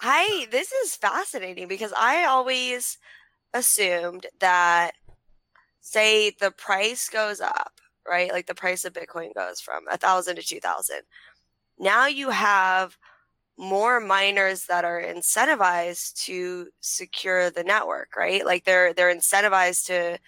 I 0.00 0.46
this 0.50 0.72
is 0.72 0.96
fascinating 0.96 1.68
because 1.68 1.92
I 1.96 2.24
always 2.24 2.98
assumed 3.54 4.26
that, 4.40 4.92
say, 5.80 6.30
the 6.40 6.50
price 6.52 7.08
goes 7.08 7.40
up, 7.40 7.80
right? 8.08 8.32
Like 8.32 8.46
the 8.46 8.54
price 8.56 8.84
of 8.84 8.94
Bitcoin 8.94 9.34
goes 9.34 9.60
from 9.60 9.86
a 9.90 9.98
thousand 9.98 10.36
to 10.36 10.42
two 10.42 10.60
thousand. 10.60 11.02
Now 11.78 12.06
you 12.06 12.30
have 12.30 12.98
more 13.58 14.00
miners 14.00 14.66
that 14.66 14.84
are 14.84 15.02
incentivized 15.02 16.14
to 16.26 16.68
secure 16.80 17.50
the 17.50 17.64
network, 17.64 18.16
right? 18.16 18.44
Like 18.46 18.64
they're 18.64 18.94
they're 18.94 19.14
incentivized 19.14 19.86
to 19.86 20.18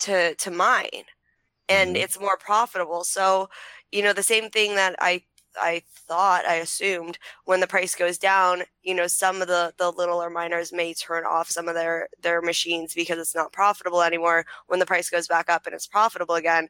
to 0.00 0.34
to 0.36 0.50
mine 0.50 1.04
and 1.68 1.96
Mhm. 1.96 2.00
it's 2.02 2.20
more 2.20 2.36
profitable. 2.38 3.04
So, 3.04 3.50
you 3.92 4.02
know, 4.02 4.12
the 4.12 4.22
same 4.22 4.50
thing 4.50 4.76
that 4.76 4.96
I 5.00 5.24
I 5.60 5.82
thought, 5.88 6.46
I 6.46 6.56
assumed 6.56 7.18
when 7.44 7.60
the 7.60 7.66
price 7.66 7.94
goes 7.94 8.18
down, 8.18 8.62
you 8.82 8.94
know, 8.94 9.06
some 9.06 9.42
of 9.42 9.48
the 9.48 9.72
the 9.78 9.90
littler 9.90 10.30
miners 10.30 10.72
may 10.72 10.94
turn 10.94 11.24
off 11.24 11.50
some 11.50 11.68
of 11.68 11.74
their 11.74 12.08
their 12.20 12.42
machines 12.42 12.94
because 12.94 13.18
it's 13.18 13.34
not 13.34 13.52
profitable 13.52 14.02
anymore. 14.02 14.46
When 14.66 14.80
the 14.80 14.86
price 14.86 15.10
goes 15.10 15.28
back 15.28 15.50
up 15.50 15.66
and 15.66 15.74
it's 15.74 15.86
profitable 15.86 16.34
again, 16.34 16.68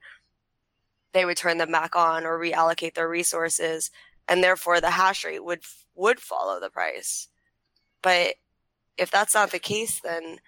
they 1.12 1.24
would 1.24 1.36
turn 1.36 1.58
them 1.58 1.72
back 1.72 1.96
on 1.96 2.24
or 2.24 2.38
reallocate 2.38 2.94
their 2.94 3.08
resources 3.08 3.90
and 4.28 4.42
therefore 4.42 4.80
the 4.80 4.90
hash 4.90 5.24
rate 5.24 5.44
would 5.44 5.62
would 5.94 6.20
follow 6.20 6.60
the 6.60 6.70
price. 6.70 7.28
But 8.02 8.34
if 8.98 9.10
that's 9.10 9.34
not 9.34 9.50
the 9.50 9.58
case 9.58 10.00
then 10.00 10.38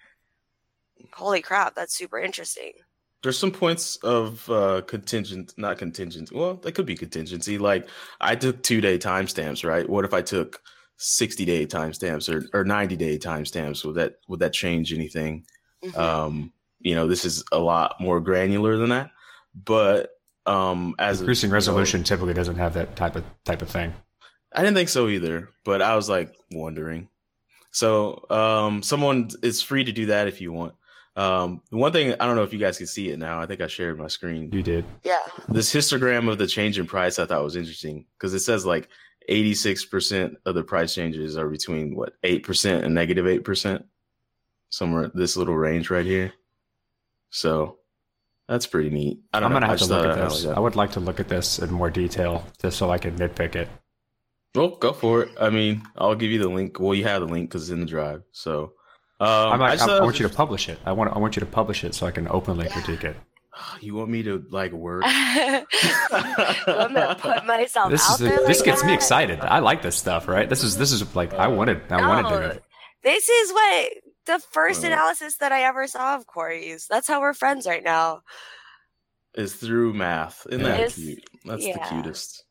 holy 1.13 1.41
crap, 1.41 1.75
that's 1.75 1.95
super 1.95 2.19
interesting. 2.19 2.73
There's 3.21 3.37
some 3.37 3.51
points 3.51 3.97
of 3.97 4.49
uh, 4.49 4.81
contingent, 4.87 5.53
not 5.57 5.77
contingent. 5.77 6.31
Well, 6.31 6.55
that 6.55 6.71
could 6.73 6.85
be 6.85 6.95
contingency. 6.95 7.57
Like 7.57 7.89
I 8.21 8.35
took 8.35 8.63
two 8.63 8.79
day 8.81 8.97
timestamps, 8.97 9.67
right? 9.67 9.87
What 9.87 10.05
if 10.05 10.13
I 10.13 10.21
took 10.21 10.61
60 10.97 11.43
day 11.45 11.65
timestamps 11.65 12.33
or, 12.33 12.45
or 12.57 12.63
90 12.63 12.95
day 12.95 13.17
timestamps? 13.17 13.83
Would 13.85 13.95
that 13.95 14.13
would 14.27 14.39
that 14.39 14.53
change 14.53 14.93
anything? 14.93 15.45
Mhm. 15.83 15.97
Um, 15.97 16.53
you 16.79 16.95
know, 16.95 17.07
this 17.07 17.25
is 17.25 17.43
a 17.51 17.59
lot 17.59 17.95
more 17.99 18.21
granular 18.21 18.77
than 18.77 18.89
that. 18.89 19.11
But 19.53 20.11
um, 20.45 20.95
as 20.97 21.19
a- 21.19 21.23
Increasing 21.25 21.49
you 21.49 21.51
know, 21.51 21.55
resolution 21.55 22.03
typically 22.03 22.33
doesn't 22.33 22.55
have 22.55 22.73
that 22.75 22.95
type 22.95 23.15
of 23.17 23.25
type 23.43 23.61
of 23.61 23.69
thing. 23.69 23.93
I 24.53 24.61
didn't 24.61 24.75
think 24.75 24.89
so 24.89 25.09
either, 25.09 25.49
but 25.65 25.81
I 25.81 25.95
was 25.95 26.09
like 26.09 26.33
wondering. 26.51 27.09
So, 27.71 28.25
um, 28.31 28.81
someone 28.81 29.29
is 29.43 29.61
free 29.61 29.83
to 29.83 29.91
do 29.91 30.07
that 30.07 30.27
if 30.27 30.41
you 30.41 30.51
want. 30.51 30.73
Um, 31.15 31.61
the 31.69 31.77
one 31.77 31.91
thing 31.91 32.13
I 32.13 32.25
don't 32.25 32.35
know 32.35 32.43
if 32.43 32.53
you 32.53 32.59
guys 32.59 32.77
can 32.77 32.87
see 32.87 33.09
it 33.09 33.19
now. 33.19 33.41
I 33.41 33.45
think 33.45 33.61
I 33.61 33.67
shared 33.67 33.97
my 33.97 34.07
screen. 34.07 34.49
You 34.53 34.63
did. 34.63 34.85
yeah. 35.03 35.19
This 35.49 35.73
histogram 35.73 36.31
of 36.31 36.37
the 36.37 36.47
change 36.47 36.79
in 36.79 36.85
price 36.85 37.19
I 37.19 37.25
thought 37.25 37.43
was 37.43 37.55
interesting 37.55 38.05
because 38.17 38.33
it 38.33 38.39
says 38.39 38.65
like 38.65 38.87
86% 39.29 40.35
of 40.45 40.55
the 40.55 40.63
price 40.63 40.93
changes 40.93 41.37
are 41.37 41.49
between 41.49 41.95
what 41.95 42.13
8% 42.23 42.83
and 42.83 42.95
negative 42.95 43.25
8%. 43.25 43.83
Somewhere 44.71 45.11
this 45.13 45.35
little 45.35 45.57
range 45.57 45.89
right 45.89 46.05
here. 46.05 46.31
So 47.31 47.77
that's 48.47 48.67
pretty 48.67 48.89
neat. 48.91 49.19
I 49.33 49.39
don't 49.39 49.47
I'm 49.51 49.53
gonna 49.53 49.65
I 49.65 49.69
have 49.69 49.79
to 49.79 49.85
look 49.85 50.05
at 50.05 50.15
this. 50.29 50.43
highlight 50.43 50.57
I 50.57 50.59
would 50.59 50.75
like 50.75 50.91
to 50.91 50.99
look 50.99 51.19
at 51.19 51.27
this 51.27 51.59
in 51.59 51.71
more 51.71 51.89
detail, 51.89 52.45
just 52.61 52.77
so 52.77 52.91
I 52.91 52.97
can 52.99 53.17
nitpick 53.17 53.55
it. 53.55 53.67
Well, 54.55 54.69
go 54.69 54.93
for 54.93 55.23
it. 55.23 55.29
I 55.39 55.49
mean, 55.49 55.83
I'll 55.95 56.15
give 56.15 56.31
you 56.31 56.39
the 56.39 56.49
link. 56.49 56.79
Well, 56.79 56.95
you 56.95 57.03
have 57.03 57.21
the 57.21 57.27
link 57.27 57.49
because 57.49 57.63
it's 57.63 57.71
in 57.71 57.79
the 57.81 57.85
drive. 57.85 58.23
So 58.31 58.73
um, 59.19 59.27
I, 59.53 59.57
might, 59.57 59.71
just 59.71 59.83
I, 59.83 59.87
thought 59.87 59.95
I 59.95 59.97
it 59.97 60.03
want 60.03 60.19
you 60.19 60.27
to 60.27 60.33
publish 60.33 60.69
it. 60.69 60.79
I 60.85 60.91
want. 60.93 61.13
I 61.15 61.19
want 61.19 61.35
you 61.35 61.39
to 61.41 61.45
publish 61.45 61.83
it 61.83 61.93
so 61.95 62.05
I 62.05 62.11
can 62.11 62.27
openly 62.29 62.67
critique 62.69 63.03
it. 63.03 63.15
You 63.81 63.93
want 63.95 64.09
me 64.09 64.23
to 64.23 64.45
like 64.51 64.71
work? 64.71 65.03
I'm 65.05 65.65
gonna 66.93 67.17
put 67.19 67.45
myself 67.45 67.91
This 67.91 68.07
out 68.09 68.13
is 68.13 68.17
the, 68.19 68.25
there. 68.29 68.47
this 68.47 68.59
like 68.59 68.65
gets 68.65 68.83
me 68.85 68.93
excited. 68.93 69.41
I 69.41 69.59
like 69.59 69.81
this 69.81 69.97
stuff, 69.97 70.29
right? 70.29 70.47
This 70.49 70.63
is 70.63 70.77
this 70.77 70.93
is 70.93 71.13
like 71.13 71.33
I 71.33 71.47
wanted. 71.47 71.81
I 71.89 72.07
wanted 72.07 72.29
No, 72.29 72.39
to. 72.39 72.61
This 73.03 73.27
is 73.27 73.51
what 73.51 73.89
the 74.27 74.39
first 74.53 74.83
Uh. 74.83 74.87
analysis 74.87 75.37
that 75.37 75.51
I 75.51 75.63
ever 75.63 75.87
saw 75.87 76.15
of 76.15 76.25
Corey's. 76.25 76.87
That's 76.89 77.07
how 77.07 77.19
we're 77.19 77.33
friends 77.33 77.67
right 77.67 77.83
now. 77.83 78.21
Is 79.33 79.53
through 79.55 79.93
math. 79.93 80.45
Isn't 80.49 80.63
that 80.63 80.79
It's- 80.79 80.95
cute? 80.95 81.23
That's 81.43 81.65
yeah. 81.65 81.73
the 81.89 81.89
cutest. 81.95 82.45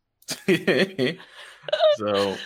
so, 1.97 2.37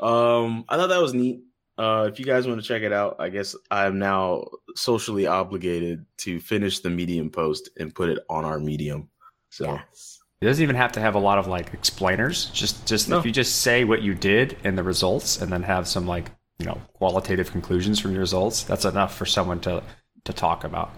um, 0.00 0.64
I 0.68 0.76
thought 0.76 0.88
that 0.88 1.02
was 1.02 1.14
neat. 1.14 1.40
Uh, 1.78 2.08
if 2.10 2.18
you 2.18 2.24
guys 2.24 2.46
want 2.46 2.60
to 2.60 2.66
check 2.66 2.82
it 2.82 2.92
out, 2.92 3.16
I 3.20 3.28
guess 3.28 3.54
I'm 3.70 3.98
now 4.00 4.44
socially 4.74 5.26
obligated 5.28 6.04
to 6.18 6.40
finish 6.40 6.80
the 6.80 6.90
Medium 6.90 7.30
post 7.30 7.70
and 7.78 7.94
put 7.94 8.08
it 8.08 8.18
on 8.28 8.44
our 8.44 8.58
Medium. 8.58 9.08
So, 9.50 9.72
Yes. 9.74 10.16
It 10.40 10.44
doesn't 10.44 10.62
even 10.62 10.76
have 10.76 10.92
to 10.92 11.00
have 11.00 11.16
a 11.16 11.18
lot 11.18 11.38
of 11.38 11.48
like 11.48 11.74
explainers. 11.74 12.46
Just 12.50 12.86
just 12.86 13.08
No. 13.08 13.18
if 13.18 13.26
you 13.26 13.32
just 13.32 13.60
say 13.62 13.82
what 13.84 14.02
you 14.02 14.14
did 14.14 14.56
and 14.62 14.78
the 14.78 14.84
results, 14.84 15.40
and 15.42 15.50
then 15.52 15.64
have 15.64 15.88
some 15.88 16.06
like 16.06 16.30
you 16.60 16.66
know 16.66 16.80
qualitative 16.94 17.50
conclusions 17.50 17.98
from 17.98 18.12
your 18.12 18.20
results, 18.20 18.62
that's 18.62 18.84
enough 18.84 19.16
for 19.16 19.26
someone 19.26 19.58
to 19.62 19.82
to 20.24 20.32
talk 20.32 20.62
about. 20.64 20.90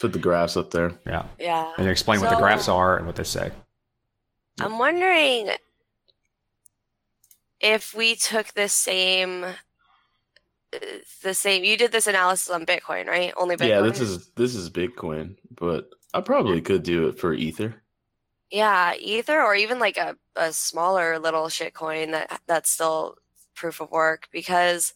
put 0.00 0.14
the 0.14 0.18
graphs 0.18 0.56
up 0.56 0.70
there. 0.70 0.98
Yeah, 1.06 1.26
Yeah. 1.38 1.74
and 1.76 1.86
explain 1.88 2.20
what 2.22 2.30
the 2.30 2.36
graphs 2.36 2.68
are 2.68 2.96
and 2.96 3.06
what 3.06 3.16
they 3.16 3.24
say. 3.24 3.52
I'm 4.58 4.78
wondering 4.78 5.50
if 7.60 7.92
we 7.94 8.14
took 8.14 8.54
the 8.54 8.68
same 8.70 9.44
the 11.22 11.34
same 11.34 11.64
you 11.64 11.76
did 11.76 11.92
this 11.92 12.06
analysis 12.06 12.50
on 12.50 12.66
Bitcoin, 12.66 13.06
right? 13.06 13.32
Only 13.36 13.56
Bitcoin. 13.56 13.68
Yeah, 13.68 13.80
this 13.82 14.00
is 14.00 14.30
this 14.36 14.54
is 14.54 14.70
Bitcoin, 14.70 15.36
but 15.50 15.90
I 16.14 16.20
probably 16.20 16.60
could 16.60 16.82
do 16.82 17.08
it 17.08 17.18
for 17.18 17.32
Ether. 17.32 17.82
Yeah, 18.50 18.94
Ether 18.96 19.40
or 19.40 19.54
even 19.54 19.78
like 19.78 19.96
a, 19.96 20.16
a 20.36 20.52
smaller 20.52 21.18
little 21.18 21.44
shitcoin 21.44 22.12
that 22.12 22.40
that's 22.46 22.70
still 22.70 23.16
proof 23.54 23.80
of 23.80 23.90
work 23.90 24.28
because 24.32 24.94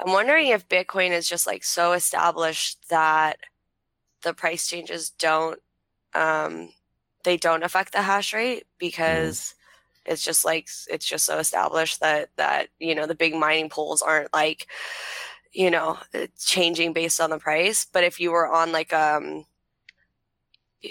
I'm 0.00 0.12
wondering 0.12 0.48
if 0.48 0.68
Bitcoin 0.68 1.10
is 1.10 1.28
just 1.28 1.46
like 1.46 1.64
so 1.64 1.92
established 1.92 2.88
that 2.90 3.38
the 4.22 4.34
price 4.34 4.66
changes 4.66 5.10
don't 5.10 5.60
um 6.14 6.70
they 7.24 7.36
don't 7.36 7.64
affect 7.64 7.92
the 7.92 8.02
hash 8.02 8.32
rate 8.34 8.64
because 8.78 9.54
it's 10.06 10.24
just 10.24 10.44
like 10.44 10.68
it's 10.88 11.06
just 11.06 11.24
so 11.26 11.38
established 11.38 12.00
that 12.00 12.30
that 12.36 12.68
you 12.78 12.94
know 12.94 13.06
the 13.06 13.14
big 13.14 13.34
mining 13.34 13.68
pools 13.68 14.02
aren't 14.02 14.32
like 14.32 14.66
you 15.52 15.70
know 15.70 15.98
changing 16.38 16.92
based 16.92 17.20
on 17.20 17.30
the 17.30 17.38
price 17.38 17.86
but 17.92 18.04
if 18.04 18.20
you 18.20 18.30
were 18.30 18.50
on 18.50 18.72
like 18.72 18.92
um 18.92 19.44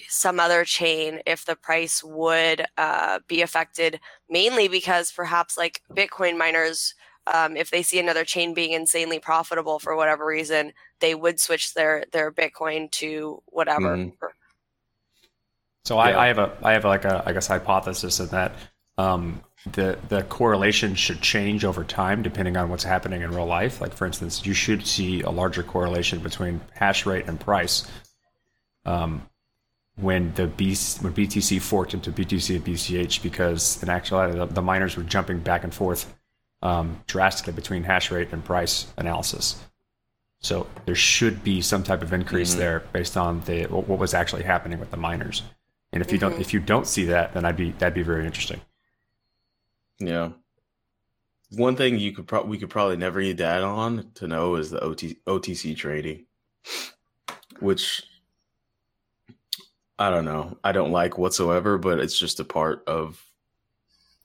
some 0.08 0.40
other 0.40 0.66
chain 0.66 1.20
if 1.26 1.46
the 1.46 1.56
price 1.56 2.04
would 2.04 2.66
uh, 2.78 3.20
be 3.28 3.42
affected 3.42 4.00
mainly 4.30 4.68
because 4.68 5.12
perhaps 5.12 5.58
like 5.58 5.82
bitcoin 5.94 6.38
miners 6.38 6.96
um, 7.32 7.56
if 7.56 7.70
they 7.70 7.84
see 7.84 8.00
another 8.00 8.26
chain 8.26 8.54
being 8.54 8.72
insanely 8.72 9.20
profitable 9.20 9.80
for 9.80 9.96
whatever 9.96 10.26
reason 10.26 10.74
they 11.00 11.14
would 11.14 11.40
switch 11.40 11.74
their 11.74 12.06
their 12.12 12.32
bitcoin 12.32 12.90
to 12.92 13.42
whatever 13.46 13.96
Mhm. 13.98 14.14
So 15.86 15.98
I, 15.98 16.10
Yeah. 16.12 16.20
I 16.20 16.28
have 16.28 16.38
a 16.40 16.58
I 16.64 16.74
have 16.74 16.86
like 16.86 17.06
a 17.06 17.24
I 17.26 17.34
guess 17.34 17.48
hypothesis 17.48 18.20
in 18.20 18.28
that 18.28 18.56
um, 18.98 19.42
the 19.72 19.98
the 20.10 20.24
correlation 20.24 20.94
should 20.96 21.22
change 21.22 21.64
over 21.64 21.84
time 21.84 22.22
depending 22.22 22.58
on 22.58 22.70
what's 22.70 22.84
happening 22.84 23.22
in 23.22 23.32
real 23.32 23.46
life. 23.46 23.80
Like 23.82 23.94
for 23.94 24.06
instance, 24.06 24.46
you 24.46 24.54
should 24.54 24.86
see 24.86 25.22
a 25.22 25.30
larger 25.30 25.64
correlation 25.64 26.20
between 26.20 26.62
hash 26.74 27.06
rate 27.06 27.28
and 27.28 27.40
price. 27.40 27.88
Um, 28.86 29.28
when 29.96 30.34
the 30.34 30.48
B, 30.48 30.76
when 31.02 31.14
BTC 31.14 31.62
forked 31.62 31.94
into 31.94 32.12
BTC 32.12 32.56
and 32.56 32.66
BCH 32.66 33.22
because 33.22 33.82
in 33.84 33.90
actuality 33.90 34.38
the, 34.38 34.48
the 34.48 34.62
miners 34.62 34.98
were 34.98 35.04
jumping 35.04 35.40
back 35.40 35.64
and 35.64 35.74
forth 35.74 36.14
um, 36.64 37.02
drastically 37.08 37.54
between 37.54 37.84
hash 37.84 38.10
rate 38.10 38.30
and 38.32 38.44
price 38.44 38.88
analysis. 38.98 39.62
So 40.40 40.68
there 40.86 40.96
should 40.96 41.44
be 41.44 41.62
some 41.62 41.84
type 41.84 42.02
of 42.02 42.12
increase 42.12 42.56
Mhm. 42.56 42.58
there 42.58 42.80
based 42.92 43.16
on 43.16 43.42
the 43.42 43.64
what 43.66 43.88
was 44.00 44.14
actually 44.14 44.44
happening 44.44 44.80
with 44.80 44.92
the 44.92 44.98
miners. 44.98 45.44
And 45.94 46.02
if 46.02 46.12
you 46.12 46.18
don't 46.18 46.36
Mhm. 46.36 46.42
if 46.42 46.54
you 46.54 46.60
don't 46.60 46.88
see 46.88 47.06
that, 47.06 47.34
then 47.34 47.46
I'd 47.46 47.56
be 47.56 47.72
that'd 47.72 47.94
be 47.94 48.02
very 48.04 48.26
interesting. 48.26 48.62
Yeah. 50.08 50.30
One 51.52 51.76
thing 51.76 52.00
you 52.00 52.12
could 52.14 52.28
pro- 52.28 52.44
we 52.46 52.58
could 52.58 52.70
probably 52.70 52.98
never 52.98 53.22
get 53.22 53.38
data 53.38 53.64
on 53.66 54.12
to 54.16 54.28
know 54.28 54.56
is 54.56 54.72
the 54.72 54.80
OT- 54.82 55.20
OTC 55.28 55.76
trading, 55.78 56.26
which 57.60 58.04
I 60.00 60.10
don't 60.10 60.26
know. 60.26 60.58
I 60.64 60.72
don't 60.72 60.92
like 60.92 61.18
whatsoever, 61.18 61.78
but 61.78 62.00
it's 62.00 62.18
just 62.18 62.40
a 62.40 62.44
part 62.44 62.84
of. 62.88 63.24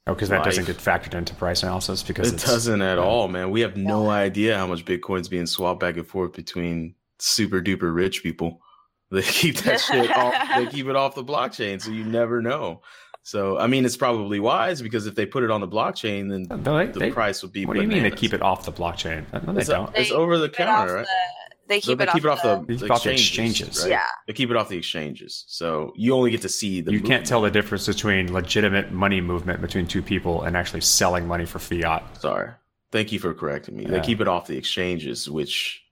Oh, 0.07 0.15
because 0.15 0.31
that 0.31 0.43
doesn't 0.43 0.65
get 0.65 0.79
factored 0.79 1.13
into 1.13 1.35
price 1.35 1.63
analysis 1.63 2.03
because 2.03 2.29
It 2.29 2.35
it's, 2.37 2.45
doesn't 2.47 2.81
at 2.81 2.97
yeah. 2.97 3.05
all, 3.05 3.29
man. 3.29 3.51
We 3.51 3.61
have 3.61 3.77
no 3.77 4.09
idea 4.09 4.57
how 4.57 4.67
much 4.67 4.87
Bitcoin's 4.87 5.29
being 5.29 5.45
swapped 5.45 5.81
back 5.81 5.99
and 5.99 6.07
forth 6.07 6.33
between 6.33 6.95
super 7.19 7.61
duper 7.61 7.95
rich 7.95 8.23
people. 8.23 8.63
They 9.11 9.21
keep 9.21 9.57
that 9.59 9.81
shit 9.83 10.11
off. 10.17 10.35
They 10.57 10.67
keep 10.67 10.87
it 10.87 10.97
off 10.97 11.15
the 11.15 11.25
blockchain, 11.25 11.81
so 11.81 11.91
you 11.91 12.05
never 12.05 12.41
know. 12.41 12.81
So 13.29 13.59
I 13.59 13.67
mean, 13.67 13.85
it's 13.85 13.97
probably 13.97 14.41
wise 14.41 14.81
because 14.81 15.07
if 15.07 15.15
they 15.15 15.27
put 15.27 15.43
it 15.45 15.51
on 15.51 15.61
the 15.61 15.69
blockchain, 15.69 16.31
then 16.31 16.63
No, 16.63 16.79
they- 16.79 16.87
the 16.91 16.99
they- 16.99 17.11
price 17.11 17.43
would 17.43 17.53
be. 17.53 17.67
What 17.67 17.75
do 17.75 17.83
you 17.83 17.87
mean 17.89 18.03
they 18.03 18.11
keep 18.11 18.33
it 18.33 18.41
off 18.41 18.65
the 18.65 18.73
blockchain? 18.73 19.25
No, 19.47 19.53
they 19.53 19.61
It's, 19.61 19.69
don't. 19.69 19.95
it's 19.95 20.09
They 20.09 20.15
over 20.15 20.39
the 20.39 20.49
keep 20.49 20.61
it 20.61 20.69
off 20.69 20.79
counter, 20.79 20.95
right? 20.95 21.05
the- 21.05 21.67
they 21.69 21.81
So 21.83 21.93
keep 21.93 21.99
they 21.99 22.05
it 22.05 22.09
off 22.09 22.17
it 22.17 22.25
off 22.27 22.43
the, 22.43 22.75
the 22.77 22.89
off 22.91 23.03
the 23.03 23.11
exchanges, 23.13 23.59
exchanges. 23.61 23.83
right? 23.83 23.91
Yeah. 23.91 24.03
They 24.27 24.33
keep 24.33 24.49
it 24.51 24.57
off 24.57 24.71
the 24.71 24.79
exchanges, 24.79 25.45
so 25.47 25.93
you 25.95 26.15
only 26.15 26.31
get 26.31 26.41
to 26.41 26.49
see 26.49 26.81
the. 26.81 26.91
you 26.91 27.01
can't 27.03 27.27
tell 27.27 27.43
the 27.43 27.51
difference 27.51 27.87
between 27.87 28.33
legitimate 28.33 28.93
money 28.93 29.21
movement 29.21 29.61
between 29.61 29.87
two 29.87 30.01
people 30.01 30.45
and 30.45 30.57
actually 30.57 30.81
selling 30.81 31.27
money 31.29 31.45
for 31.45 31.59
fiat. 31.59 32.03
Sorry, 32.23 32.49
thank 32.93 33.13
you 33.13 33.19
for 33.19 33.35
correcting 33.35 33.77
me. 33.77 33.85
They 33.85 34.01
keep 34.01 34.23
it 34.23 34.29
off 34.29 34.47
the 34.47 34.57
exchanges, 34.57 35.29
which 35.29 35.83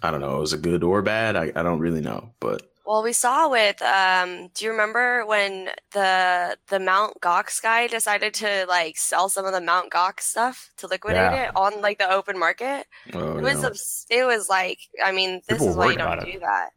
I 0.00 0.12
don't 0.12 0.20
know 0.20 0.42
is 0.42 0.52
it 0.52 0.62
good 0.62 0.84
or 0.84 1.02
bad. 1.02 1.34
I, 1.34 1.50
I 1.56 1.64
don't 1.64 1.80
really 1.80 2.00
know, 2.00 2.30
but 2.38 2.70
Well, 2.86 3.02
we 3.02 3.12
saw 3.14 3.48
with 3.48 3.80
um 3.82 4.48
do 4.54 4.64
you 4.66 4.70
remember 4.70 5.24
when 5.26 5.70
the 5.92 6.56
the 6.68 6.78
Mount 6.78 7.20
Gox 7.22 7.62
guy 7.62 7.86
decided 7.86 8.34
to 8.34 8.66
like 8.68 8.98
sell 8.98 9.28
some 9.30 9.46
of 9.46 9.52
the 9.52 9.60
Mount 9.60 9.90
Gox 9.90 10.20
stuff 10.20 10.70
to 10.78 10.86
liquidate 10.86 11.16
Yeah. 11.16 11.44
it 11.48 11.50
on 11.56 11.80
like 11.80 11.98
the 11.98 12.10
open 12.10 12.38
market? 12.38 12.86
Oh, 13.14 13.38
it 13.38 13.42
was 13.42 13.64
abs- 13.64 14.06
it 14.10 14.24
was 14.26 14.48
like 14.50 14.78
I 15.02 15.12
mean, 15.12 15.40
this 15.48 15.58
People 15.58 15.70
is 15.70 15.76
why 15.76 15.92
you 15.92 15.96
don't 15.98 16.18
it. 16.28 16.32
do 16.32 16.38
that. 16.40 16.70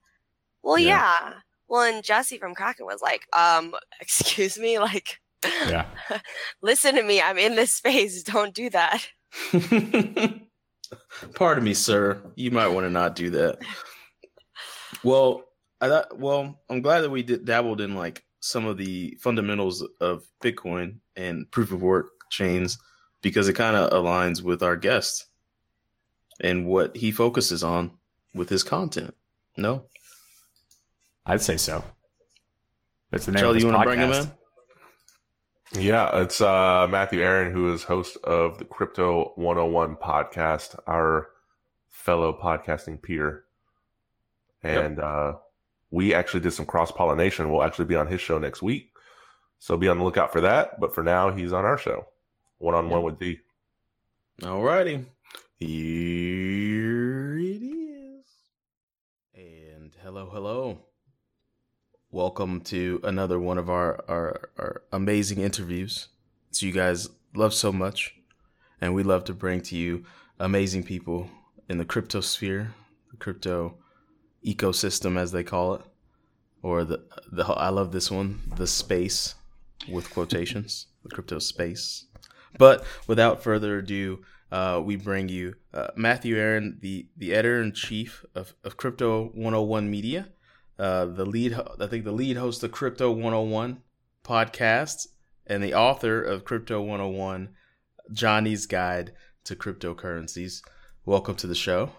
Well, 0.63 0.79
Yeah. 0.79 1.17
yeah. 1.21 1.33
Well, 1.67 1.81
and 1.81 2.01
Jesse 2.03 2.37
from 2.37 2.55
Kraken 2.55 2.85
was 2.85 3.01
like, 3.01 3.27
um, 3.35 3.73
excuse 3.99 4.57
me, 4.57 4.79
like 4.79 5.19
Yeah. 5.67 5.87
listen 6.61 6.95
to 6.95 7.03
me, 7.03 7.21
I'm 7.21 7.37
in 7.37 7.55
this 7.55 7.73
space, 7.73 8.23
don't 8.23 8.53
do 8.53 8.69
that. 8.69 9.05
Pardon 11.35 11.63
me, 11.65 11.73
sir. 11.73 12.21
You 12.35 12.51
might 12.51 12.67
want 12.69 12.85
to 12.85 12.89
not 12.89 13.15
do 13.15 13.29
that. 13.31 13.57
Well, 15.03 15.43
I 15.81 15.87
thought. 15.87 16.17
Well, 16.17 16.59
I'm 16.69 16.81
glad 16.81 17.01
that 17.01 17.09
we 17.09 17.23
did 17.23 17.45
dabbled 17.45 17.81
in 17.81 17.95
like 17.95 18.23
some 18.39 18.65
of 18.65 18.77
the 18.77 19.17
fundamentals 19.19 19.85
of 19.99 20.23
Bitcoin 20.43 20.97
and 21.15 21.49
proof 21.51 21.71
of 21.71 21.81
work 21.81 22.11
chains 22.29 22.77
because 23.21 23.47
it 23.47 23.53
kind 23.53 23.75
of 23.75 23.91
aligns 23.91 24.41
with 24.41 24.61
our 24.63 24.75
guest 24.75 25.25
and 26.39 26.65
what 26.65 26.95
he 26.95 27.11
focuses 27.11 27.63
on 27.63 27.91
with 28.33 28.49
his 28.49 28.63
content. 28.63 29.15
No, 29.57 29.85
I'd 31.25 31.41
say 31.41 31.57
so. 31.57 31.83
That's 33.11 33.25
the 33.25 33.31
name 33.31 33.41
Charlie, 33.41 33.57
of 33.57 33.63
you 33.63 33.69
want 33.69 33.81
to 33.81 33.85
bring 33.85 33.99
him 33.99 34.11
in? 34.11 34.31
Yeah, 35.73 36.21
it's 36.21 36.39
uh, 36.39 36.87
Matthew 36.89 37.21
Aaron, 37.21 37.51
who 37.51 37.73
is 37.73 37.83
host 37.83 38.17
of 38.23 38.57
the 38.57 38.65
Crypto 38.65 39.33
101 39.35 39.97
podcast, 39.97 40.77
our 40.87 41.29
fellow 41.89 42.37
podcasting 42.41 43.01
peer. 43.01 43.43
And 44.63 44.99
uh, 44.99 45.33
we 45.91 46.13
actually 46.13 46.41
did 46.41 46.51
some 46.51 46.65
cross 46.65 46.91
pollination. 46.91 47.51
We'll 47.51 47.63
actually 47.63 47.85
be 47.85 47.95
on 47.95 48.07
his 48.07 48.21
show 48.21 48.37
next 48.37 48.61
week. 48.61 48.91
So 49.59 49.77
be 49.77 49.87
on 49.87 49.97
the 49.97 50.03
lookout 50.03 50.31
for 50.31 50.41
that. 50.41 50.79
But 50.79 50.93
for 50.93 51.03
now, 51.03 51.31
he's 51.31 51.53
on 51.53 51.65
our 51.65 51.77
show, 51.77 52.05
one 52.57 52.75
on 52.75 52.89
one 52.89 53.03
with 53.03 53.19
D. 53.19 53.39
All 54.43 54.61
righty. 54.61 55.05
Here 55.55 57.37
it 57.39 57.63
is. 57.63 58.25
And 59.33 59.95
hello, 60.03 60.29
hello. 60.31 60.79
Welcome 62.11 62.61
to 62.61 63.01
another 63.03 63.39
one 63.39 63.57
of 63.57 63.69
our, 63.69 64.03
our, 64.07 64.49
our 64.57 64.83
amazing 64.91 65.39
interviews. 65.39 66.09
So 66.51 66.65
you 66.65 66.71
guys 66.71 67.09
love 67.33 67.53
so 67.53 67.71
much. 67.71 68.13
And 68.79 68.93
we 68.93 69.01
love 69.01 69.23
to 69.25 69.33
bring 69.33 69.61
to 69.61 69.75
you 69.75 70.05
amazing 70.39 70.83
people 70.83 71.29
in 71.67 71.79
the 71.79 71.85
crypto 71.85 72.21
sphere, 72.21 72.75
the 73.09 73.17
crypto 73.17 73.75
ecosystem, 74.45 75.17
as 75.17 75.31
they 75.31 75.43
call 75.43 75.75
it. 75.75 75.81
Or 76.61 76.83
the, 76.83 77.03
the 77.31 77.45
I 77.45 77.69
love 77.69 77.91
this 77.91 78.09
one, 78.09 78.41
the 78.55 78.67
space 78.67 79.35
with 79.89 80.09
quotations, 80.09 80.87
the 81.03 81.09
crypto 81.09 81.39
space. 81.39 82.05
But 82.57 82.83
without 83.07 83.43
further 83.43 83.79
ado, 83.79 84.23
uh, 84.51 84.81
we 84.83 84.95
bring 84.95 85.29
you 85.29 85.55
uh, 85.73 85.87
Matthew 85.95 86.37
Aaron, 86.37 86.77
the, 86.81 87.07
the 87.17 87.33
editor 87.33 87.61
in 87.61 87.73
chief 87.73 88.25
of, 88.33 88.55
of 88.63 88.77
Crypto 88.77 89.25
101 89.33 89.89
Media, 89.91 90.29
uh, 90.79 91.05
the 91.05 91.25
lead, 91.25 91.59
I 91.79 91.87
think 91.87 92.05
the 92.05 92.11
lead 92.11 92.37
host 92.37 92.63
of 92.63 92.71
Crypto 92.71 93.11
101 93.11 93.81
podcast, 94.23 95.07
and 95.45 95.63
the 95.63 95.73
author 95.73 96.21
of 96.21 96.45
Crypto 96.45 96.81
101, 96.81 97.49
Johnny's 98.11 98.65
Guide 98.65 99.13
to 99.43 99.55
Cryptocurrencies. 99.55 100.61
Welcome 101.05 101.35
to 101.35 101.47
the 101.47 101.55
show. 101.55 101.91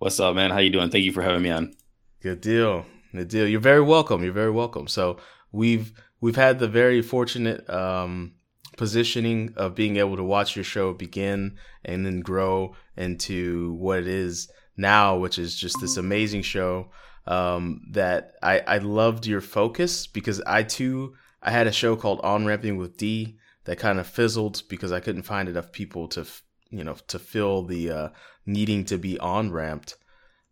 What's 0.00 0.18
up, 0.18 0.34
man? 0.34 0.50
How 0.50 0.60
you 0.60 0.70
doing? 0.70 0.88
Thank 0.88 1.04
you 1.04 1.12
for 1.12 1.20
having 1.20 1.42
me 1.42 1.50
on. 1.50 1.74
Good 2.22 2.40
deal. 2.40 2.86
Good 3.12 3.28
deal. 3.28 3.46
You're 3.46 3.60
very 3.60 3.82
welcome. 3.82 4.24
You're 4.24 4.32
very 4.32 4.50
welcome. 4.50 4.88
So 4.88 5.18
we've 5.52 5.92
we've 6.22 6.36
had 6.36 6.58
the 6.58 6.68
very 6.68 7.02
fortunate 7.02 7.68
um, 7.68 8.32
positioning 8.78 9.52
of 9.58 9.74
being 9.74 9.98
able 9.98 10.16
to 10.16 10.24
watch 10.24 10.56
your 10.56 10.64
show 10.64 10.94
begin 10.94 11.58
and 11.84 12.06
then 12.06 12.20
grow 12.20 12.74
into 12.96 13.74
what 13.74 13.98
it 13.98 14.06
is 14.06 14.50
now, 14.74 15.18
which 15.18 15.38
is 15.38 15.54
just 15.54 15.76
this 15.82 15.98
amazing 15.98 16.42
show. 16.44 16.88
Um, 17.26 17.82
that 17.90 18.36
I 18.42 18.60
I 18.60 18.78
loved 18.78 19.26
your 19.26 19.42
focus 19.42 20.06
because 20.06 20.40
I 20.46 20.62
too 20.62 21.12
I 21.42 21.50
had 21.50 21.66
a 21.66 21.72
show 21.72 21.94
called 21.94 22.20
On 22.22 22.46
Ramping 22.46 22.78
with 22.78 22.96
D 22.96 23.36
that 23.64 23.78
kind 23.78 24.00
of 24.00 24.06
fizzled 24.06 24.62
because 24.70 24.92
I 24.92 25.00
couldn't 25.00 25.24
find 25.24 25.46
enough 25.46 25.72
people 25.72 26.08
to 26.08 26.26
you 26.70 26.84
know 26.84 26.96
to 27.08 27.18
fill 27.18 27.64
the 27.64 27.90
uh, 27.90 28.08
needing 28.52 28.84
to 28.86 28.98
be 28.98 29.18
on 29.18 29.50
ramped. 29.50 29.96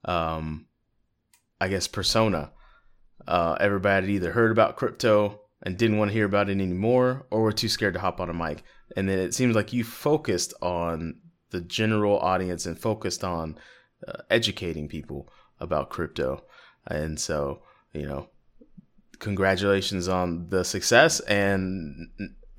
Um, 0.05 0.67
I 1.61 1.69
guess 1.69 1.87
persona. 1.87 2.53
Uh, 3.27 3.57
everybody 3.61 4.07
had 4.07 4.15
either 4.15 4.33
heard 4.33 4.51
about 4.51 4.77
crypto 4.77 5.41
and 5.63 5.77
didn't 5.77 5.99
want 5.99 6.11
to 6.11 6.13
hear 6.13 6.25
about 6.25 6.49
it 6.49 6.53
anymore, 6.53 7.27
or 7.31 7.43
were 7.43 7.53
too 7.53 7.69
scared 7.69 7.95
to 7.95 8.01
hop 8.01 8.21
on 8.21 8.31
a 8.31 8.35
mic. 8.35 8.63
And 8.97 9.09
then 9.09 9.19
it 9.19 9.35
seems 9.35 9.55
like 9.55 9.73
you 9.73 9.85
focused 9.85 10.55
on 10.63 11.21
the 11.51 11.61
general 11.61 12.19
audience 12.19 12.67
and 12.67 12.79
focused 12.79 13.25
on 13.25 13.59
uh, 14.07 14.23
educating 14.31 14.89
people 14.89 15.29
about 15.61 15.91
crypto. 15.91 16.45
And 16.87 17.19
so, 17.19 17.63
you 17.93 18.07
know, 18.07 18.29
congratulations 19.19 20.09
on 20.09 20.49
the 20.49 20.65
success. 20.65 21.21
And 21.21 22.09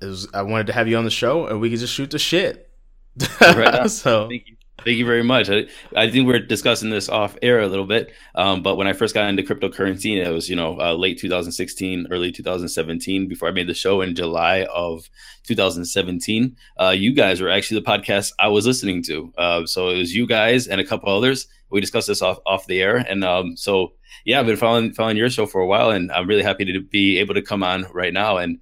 it 0.00 0.06
was, 0.06 0.28
I 0.34 0.42
wanted 0.42 0.66
to 0.68 0.72
have 0.72 0.88
you 0.88 0.96
on 0.96 1.04
the 1.04 1.10
show, 1.10 1.46
and 1.46 1.60
we 1.60 1.70
could 1.70 1.80
just 1.80 1.94
shoot 1.94 2.10
the 2.10 2.18
shit. 2.18 2.70
Right 3.40 3.90
so 3.90 4.28
Thank 4.28 4.44
you. 4.46 4.56
Thank 4.84 4.96
you 4.96 5.04
very 5.04 5.22
much. 5.22 5.50
I, 5.50 5.66
I 5.94 6.10
think 6.10 6.26
we 6.26 6.34
are 6.34 6.38
discussing 6.38 6.88
this 6.88 7.10
off 7.10 7.36
air 7.42 7.60
a 7.60 7.66
little 7.66 7.84
bit, 7.84 8.12
um, 8.34 8.62
but 8.62 8.76
when 8.76 8.86
I 8.86 8.94
first 8.94 9.12
got 9.14 9.28
into 9.28 9.42
cryptocurrency, 9.42 10.24
it 10.24 10.30
was 10.30 10.48
you 10.48 10.56
know 10.56 10.80
uh, 10.80 10.94
late 10.94 11.18
2016, 11.18 12.06
early 12.10 12.32
2017. 12.32 13.28
Before 13.28 13.48
I 13.48 13.52
made 13.52 13.68
the 13.68 13.74
show 13.74 14.00
in 14.00 14.14
July 14.14 14.66
of 14.72 15.10
2017, 15.44 16.56
uh, 16.80 16.90
you 16.90 17.12
guys 17.12 17.42
were 17.42 17.50
actually 17.50 17.80
the 17.80 17.86
podcast 17.86 18.32
I 18.38 18.48
was 18.48 18.66
listening 18.66 19.02
to. 19.04 19.32
Uh, 19.36 19.66
so 19.66 19.90
it 19.90 19.98
was 19.98 20.14
you 20.14 20.26
guys 20.26 20.66
and 20.66 20.80
a 20.80 20.84
couple 20.84 21.14
others. 21.14 21.46
We 21.70 21.80
discussed 21.80 22.08
this 22.08 22.22
off 22.22 22.38
off 22.46 22.66
the 22.66 22.80
air, 22.80 22.96
and 22.96 23.22
um, 23.22 23.56
so 23.56 23.92
yeah, 24.24 24.40
I've 24.40 24.46
been 24.46 24.56
following 24.56 24.94
following 24.94 25.18
your 25.18 25.28
show 25.28 25.44
for 25.44 25.60
a 25.60 25.66
while, 25.66 25.90
and 25.90 26.10
I'm 26.10 26.26
really 26.26 26.42
happy 26.42 26.64
to 26.72 26.80
be 26.80 27.18
able 27.18 27.34
to 27.34 27.42
come 27.42 27.62
on 27.62 27.86
right 27.92 28.14
now 28.14 28.38
and 28.38 28.58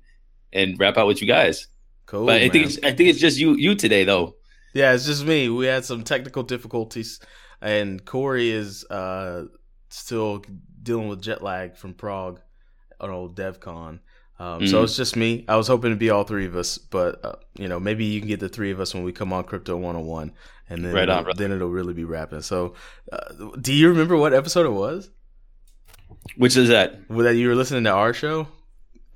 and 0.53 0.79
wrap 0.81 0.97
out 0.97 1.07
with 1.07 1.21
you 1.21 1.29
guys. 1.29 1.69
cool. 2.07 2.27
but 2.27 2.43
I 2.43 2.49
think 2.49 2.67
it's, 2.67 2.79
I 2.83 2.93
think 2.93 3.11
it's 3.11 3.21
just 3.21 3.39
you 3.39 3.55
you 3.55 3.77
today 3.77 4.03
though. 4.05 4.35
Yeah, 4.75 4.93
it's 4.93 5.07
just 5.07 5.25
me. 5.25 5.49
We 5.49 5.67
had 5.67 5.85
some 5.85 6.03
technical 6.05 6.43
difficulties, 6.43 7.21
and 7.61 8.05
Corey 8.05 8.51
is 8.51 8.85
uh, 8.91 9.45
still 9.89 10.45
dealing 10.83 11.09
with 11.09 11.23
jet 11.23 11.43
lag 11.43 11.77
from 11.77 11.95
Prague 11.95 12.41
on 13.01 13.11
old 13.11 13.37
DevCon. 13.37 14.01
Um, 14.41 14.67
So 14.67 14.81
Mhm. 14.81 14.85
it's 14.85 14.97
just 14.97 15.17
me. 15.17 15.45
I 15.49 15.57
was 15.57 15.67
hoping 15.67 15.91
to 15.91 15.97
be 15.97 16.11
all 16.11 16.23
three 16.25 16.47
of 16.47 16.55
us, 16.55 16.79
but 16.79 17.25
uh, 17.25 17.35
you 17.59 17.67
know, 17.67 17.81
maybe 17.81 18.05
you 18.05 18.21
can 18.21 18.29
get 18.29 18.39
the 18.41 18.49
three 18.49 18.71
of 18.71 18.79
us 18.81 18.95
when 18.95 19.03
we 19.03 19.13
come 19.13 19.33
on 19.33 19.43
Crypto 19.45 19.77
101, 19.77 20.33
and 20.69 20.85
then 20.85 20.95
Right 20.95 21.09
on, 21.09 21.23
it'll- 21.23 21.35
then 21.35 21.51
it'll 21.51 21.71
really 21.71 21.95
be 21.95 22.05
rapping. 22.05 22.43
So, 22.43 22.75
uh, 23.13 23.35
do 23.61 23.73
you 23.73 23.89
remember 23.89 24.17
what 24.17 24.33
episode 24.35 24.67
it 24.67 24.71
was? 24.71 25.11
Which 26.37 26.57
is 26.57 26.69
that? 26.69 27.09
That 27.09 27.35
you 27.37 27.49
were 27.49 27.57
listening 27.57 27.85
to 27.85 27.91
our 27.91 28.13
show? 28.15 28.47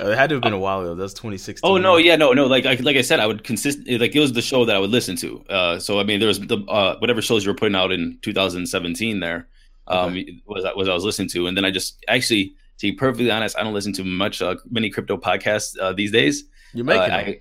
Uh, 0.02 0.10
it 0.10 0.18
had 0.18 0.28
to 0.30 0.36
have 0.36 0.42
been 0.42 0.52
a 0.52 0.58
while 0.58 0.80
ago. 0.80 0.94
That's 0.94 1.12
2016. 1.14 1.68
Oh 1.68 1.76
no, 1.76 1.96
yeah, 1.96 2.16
no, 2.16 2.32
no. 2.32 2.46
Like 2.46 2.66
I, 2.66 2.74
like 2.74 2.96
I 2.96 3.02
said, 3.02 3.20
I 3.20 3.26
would 3.26 3.44
consist 3.44 3.78
like 3.86 4.14
it 4.14 4.20
was 4.20 4.32
the 4.32 4.42
show 4.42 4.64
that 4.64 4.74
I 4.74 4.78
would 4.78 4.90
listen 4.90 5.16
to. 5.16 5.44
Uh, 5.48 5.78
so 5.78 6.00
I 6.00 6.04
mean, 6.04 6.18
there 6.18 6.28
was 6.28 6.40
the 6.40 6.58
uh, 6.68 6.96
whatever 6.98 7.22
shows 7.22 7.44
you 7.44 7.50
were 7.50 7.56
putting 7.56 7.76
out 7.76 7.92
in 7.92 8.18
2017. 8.22 9.20
There 9.20 9.48
um, 9.86 10.14
was 10.46 10.64
was 10.76 10.88
I 10.88 10.94
was 10.94 11.04
listening 11.04 11.28
to, 11.30 11.46
and 11.46 11.56
then 11.56 11.64
I 11.64 11.70
just 11.70 12.02
actually, 12.08 12.54
to 12.78 12.90
be 12.90 12.92
perfectly 12.92 13.30
honest, 13.30 13.56
I 13.56 13.62
don't 13.62 13.74
listen 13.74 13.92
to 13.94 14.04
much 14.04 14.42
uh, 14.42 14.56
many 14.70 14.90
crypto 14.90 15.16
podcasts 15.16 15.78
uh, 15.80 15.92
these 15.92 16.10
days. 16.10 16.44
You're 16.72 16.84
making 16.84 17.12
Uh. 17.12 17.16
I, 17.16 17.40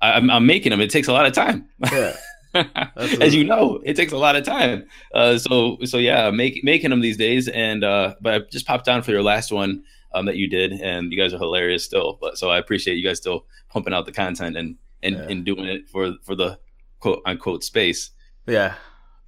I, 0.00 0.12
I'm, 0.12 0.30
I'm 0.30 0.46
making 0.46 0.70
them. 0.70 0.80
It 0.80 0.90
takes 0.90 1.08
a 1.08 1.12
lot 1.12 1.26
of 1.26 1.32
time. 1.32 1.68
Yeah. 1.90 2.16
As 2.96 3.34
you 3.34 3.44
know, 3.44 3.80
it 3.84 3.94
takes 3.94 4.12
a 4.12 4.16
lot 4.16 4.36
of 4.36 4.44
time. 4.44 4.86
Uh, 5.12 5.36
so 5.38 5.78
so 5.84 5.98
yeah, 5.98 6.30
make, 6.30 6.62
making 6.64 6.90
them 6.90 7.00
these 7.00 7.16
days. 7.16 7.48
And 7.48 7.84
uh, 7.84 8.14
but 8.20 8.34
I 8.34 8.38
just 8.50 8.66
popped 8.66 8.88
on 8.88 9.02
for 9.02 9.10
your 9.10 9.22
last 9.22 9.52
one 9.52 9.82
um, 10.12 10.26
that 10.26 10.36
you 10.36 10.48
did, 10.48 10.72
and 10.72 11.12
you 11.12 11.18
guys 11.18 11.32
are 11.34 11.38
hilarious 11.38 11.84
still. 11.84 12.18
But 12.20 12.38
so 12.38 12.50
I 12.50 12.58
appreciate 12.58 12.96
you 12.96 13.04
guys 13.04 13.18
still 13.18 13.46
pumping 13.68 13.92
out 13.94 14.06
the 14.06 14.12
content 14.12 14.56
and 14.56 14.76
and, 15.02 15.14
Yeah. 15.16 15.26
and 15.30 15.44
doing 15.44 15.64
it 15.66 15.88
for 15.88 16.14
for 16.24 16.34
the 16.34 16.58
quote 17.00 17.22
unquote 17.26 17.62
space, 17.64 18.10
Yeah. 18.46 18.74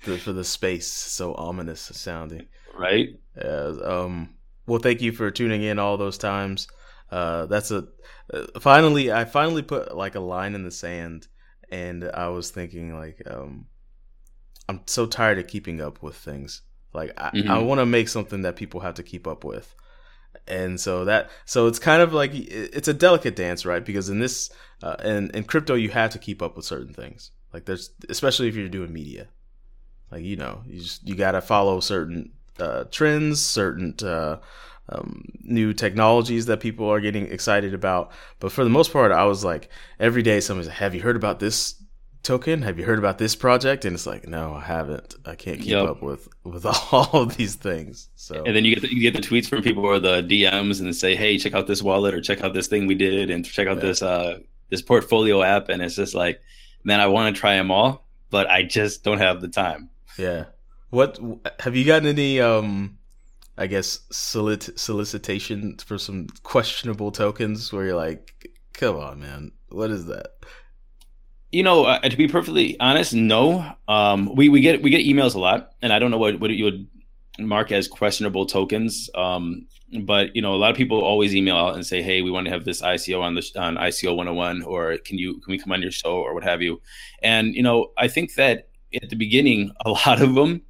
The, 0.05 0.17
for 0.19 0.33
the 0.33 0.45
space, 0.45 0.87
so 0.91 1.35
ominous 1.35 1.83
sounding. 1.83 2.47
right? 2.75 3.09
Yeah, 3.37 3.73
um, 3.85 4.35
well, 4.67 4.79
thank 4.81 5.03
you 5.03 5.13
for 5.13 5.31
tuning 5.31 5.63
in 5.63 5.79
all 5.79 5.97
those 5.99 6.17
times. 6.19 6.67
Uh, 7.11 7.45
that's 7.47 7.71
a 7.71 7.87
uh, 8.33 8.47
finally. 8.61 9.13
I 9.13 9.25
finally 9.27 9.63
put 9.63 9.95
like 9.97 10.15
a 10.15 10.21
line 10.21 10.55
in 10.55 10.63
the 10.65 10.71
sand, 10.71 11.29
and 11.71 12.05
I 12.15 12.29
was 12.29 12.51
thinking 12.51 12.97
like, 12.99 13.21
um, 13.27 13.67
I'm 14.69 14.81
so 14.87 15.07
tired 15.07 15.39
of 15.39 15.49
keeping 15.49 15.81
up 15.81 16.03
with 16.03 16.17
things. 16.17 16.63
Like 16.95 17.13
I, 17.21 17.29
I 17.29 17.31
Mhm. 17.33 17.67
want 17.67 17.81
to 17.81 17.87
make 17.87 18.09
something 18.09 18.43
that 18.43 18.57
people 18.57 18.81
have 18.81 18.95
to 18.95 19.03
keep 19.03 19.27
up 19.27 19.45
with, 19.45 19.75
and 20.47 20.81
so 20.81 21.05
that 21.05 21.31
so 21.45 21.67
it's 21.67 21.79
kind 21.79 22.03
of 22.03 22.13
like 22.13 22.33
it's 22.35 22.89
a 22.89 22.95
delicate 22.95 23.37
dance, 23.37 23.65
right? 23.65 23.85
Because 23.85 24.09
in 24.09 24.19
this 24.19 24.51
uh, 24.83 24.97
in 25.05 25.31
in 25.31 25.45
crypto, 25.45 25.75
you 25.75 25.91
have 25.91 26.11
to 26.11 26.19
keep 26.19 26.43
up 26.43 26.57
with 26.57 26.65
certain 26.65 26.93
things. 26.93 27.31
Like 27.53 27.65
there's 27.65 27.91
especially 28.09 28.49
if 28.49 28.57
you're 28.57 28.69
doing 28.69 28.93
media, 28.93 29.29
like 30.11 30.25
you 30.25 30.37
know, 30.37 30.63
you 30.67 30.81
just 30.81 31.07
you 31.07 31.15
got 31.15 31.33
to 31.33 31.41
follow 31.41 31.81
certain 31.81 32.33
uh, 32.59 32.85
trends, 32.91 33.45
certain 33.45 33.95
uh, 34.03 34.39
um, 34.89 35.25
new 35.41 35.73
technologies 35.73 36.47
that 36.47 36.61
people 36.61 36.89
are 36.89 37.01
getting 37.01 37.27
excited 37.27 37.75
about. 37.75 38.11
But 38.39 38.53
for 38.53 38.65
the 38.65 38.71
most 38.71 38.93
part, 38.93 39.13
I 39.13 39.25
was 39.25 39.45
like, 39.45 39.69
every 39.99 40.23
day 40.23 40.41
somebody's 40.41 40.69
like, 40.69 40.79
"Have 40.79 40.95
you 40.95 41.03
heard 41.03 41.17
about 41.17 41.41
this 41.41 41.81
token? 42.23 42.63
Have 42.63 42.79
you 42.79 42.85
heard 42.85 42.99
about 42.99 43.19
this 43.19 43.35
project?" 43.35 43.85
And 43.85 43.95
it's 43.95 44.07
like, 44.07 44.27
"No, 44.29 44.55
I 44.55 44.61
haven't. 44.63 45.15
I 45.25 45.35
can't 45.35 45.59
keep 45.59 45.69
Yep. 45.71 45.89
up 45.89 46.03
with 46.03 46.29
with 46.45 46.65
all 46.93 47.11
of 47.23 47.37
these 47.37 47.55
things." 47.57 48.09
So 48.17 48.43
And 48.45 48.55
then 48.55 48.65
you 48.65 48.75
get 48.75 48.83
the, 48.83 48.95
you 48.95 49.01
get 49.01 49.15
the 49.21 49.27
tweets 49.27 49.49
from 49.49 49.63
people 49.63 49.85
or 49.85 49.99
the 49.99 50.23
DMs 50.23 50.81
and 50.81 50.95
say, 50.95 51.15
"Hey, 51.17 51.39
check 51.39 51.55
out 51.55 51.67
this 51.67 51.83
wallet 51.83 52.15
or 52.15 52.21
check 52.21 52.43
out 52.43 52.55
this 52.55 52.67
thing 52.69 52.87
we 52.87 52.95
did 52.95 53.31
and 53.31 53.45
check 53.45 53.67
out 53.69 53.77
Yeah. 53.77 53.83
this 53.83 54.03
uh 54.03 54.39
this 54.71 54.83
portfolio 54.83 55.43
app." 55.43 55.69
And 55.69 55.83
it's 55.83 55.97
just 55.97 56.15
like, 56.15 56.41
man, 56.85 57.01
I 57.01 57.07
want 57.07 57.35
to 57.35 57.41
try 57.41 57.57
them 57.57 57.71
all, 57.71 58.07
but 58.31 58.49
I 58.49 58.63
just 58.63 59.03
don't 59.05 59.19
have 59.19 59.41
the 59.41 59.49
time. 59.49 59.91
yeah, 60.19 60.45
what 60.91 61.19
have 61.61 61.77
you 61.77 61.85
gotten 61.85 62.09
any? 62.09 62.41
um 62.41 62.97
I 63.59 63.67
guess 63.67 64.01
solic- 64.11 64.79
solicitation 64.79 65.77
for 65.85 65.99
some 65.99 66.29
questionable 66.45 67.13
tokens 67.13 67.71
where 67.73 67.85
you're 67.85 67.97
like, 67.97 68.51
"Come 68.73 68.97
on, 68.97 69.21
man, 69.21 69.53
what 69.69 69.91
is 69.91 70.07
that?" 70.07 70.29
You 71.53 71.65
know, 71.65 71.85
uh, 71.85 71.99
to 72.01 72.17
be 72.17 72.29
perfectly 72.29 72.79
honest, 72.79 73.13
no. 73.13 73.75
Um, 73.89 74.35
we 74.35 74.49
we 74.49 74.61
get 74.61 74.83
we 74.83 74.91
get 74.91 75.05
emails 75.05 75.35
a 75.35 75.39
lot, 75.39 75.73
and 75.83 75.93
I 75.93 75.99
don't 75.99 76.11
know 76.11 76.19
what 76.19 76.39
what 76.41 76.51
you 76.51 76.65
would 76.65 76.87
mark 77.41 77.73
as 77.73 77.89
questionable 77.89 78.47
tokens. 78.47 79.11
Um, 79.15 79.67
but 80.03 80.35
you 80.37 80.43
know, 80.43 80.55
a 80.55 80.57
lot 80.57 80.71
of 80.71 80.77
people 80.77 81.01
always 81.01 81.35
email 81.35 81.57
out 81.57 81.75
and 81.75 81.85
say, 81.85 82.03
"Hey, 82.03 82.23
we 82.23 82.31
want 82.31 82.47
to 82.47 82.53
have 82.53 82.65
this 82.65 82.83
ICO 82.83 83.21
on 83.21 83.35
the 83.35 83.51
on 83.57 83.77
ICO 83.77 84.15
101, 84.17 84.63
or 84.63 84.99
can 84.99 85.19
you 85.19 85.41
can 85.41 85.51
we 85.51 85.59
come 85.59 85.73
on 85.73 85.83
your 85.83 85.91
show 85.91 86.15
or 86.19 86.35
what 86.35 86.45
have 86.45 86.63
you?" 86.63 86.81
And 87.23 87.55
you 87.55 87.63
know, 87.63 87.91
I 87.99 88.07
think 88.07 88.35
that 88.35 88.69
at 89.03 89.11
the 89.11 89.17
beginning, 89.17 89.73
a 89.85 89.91
lot 90.07 90.23
of 90.23 90.35
them 90.35 90.63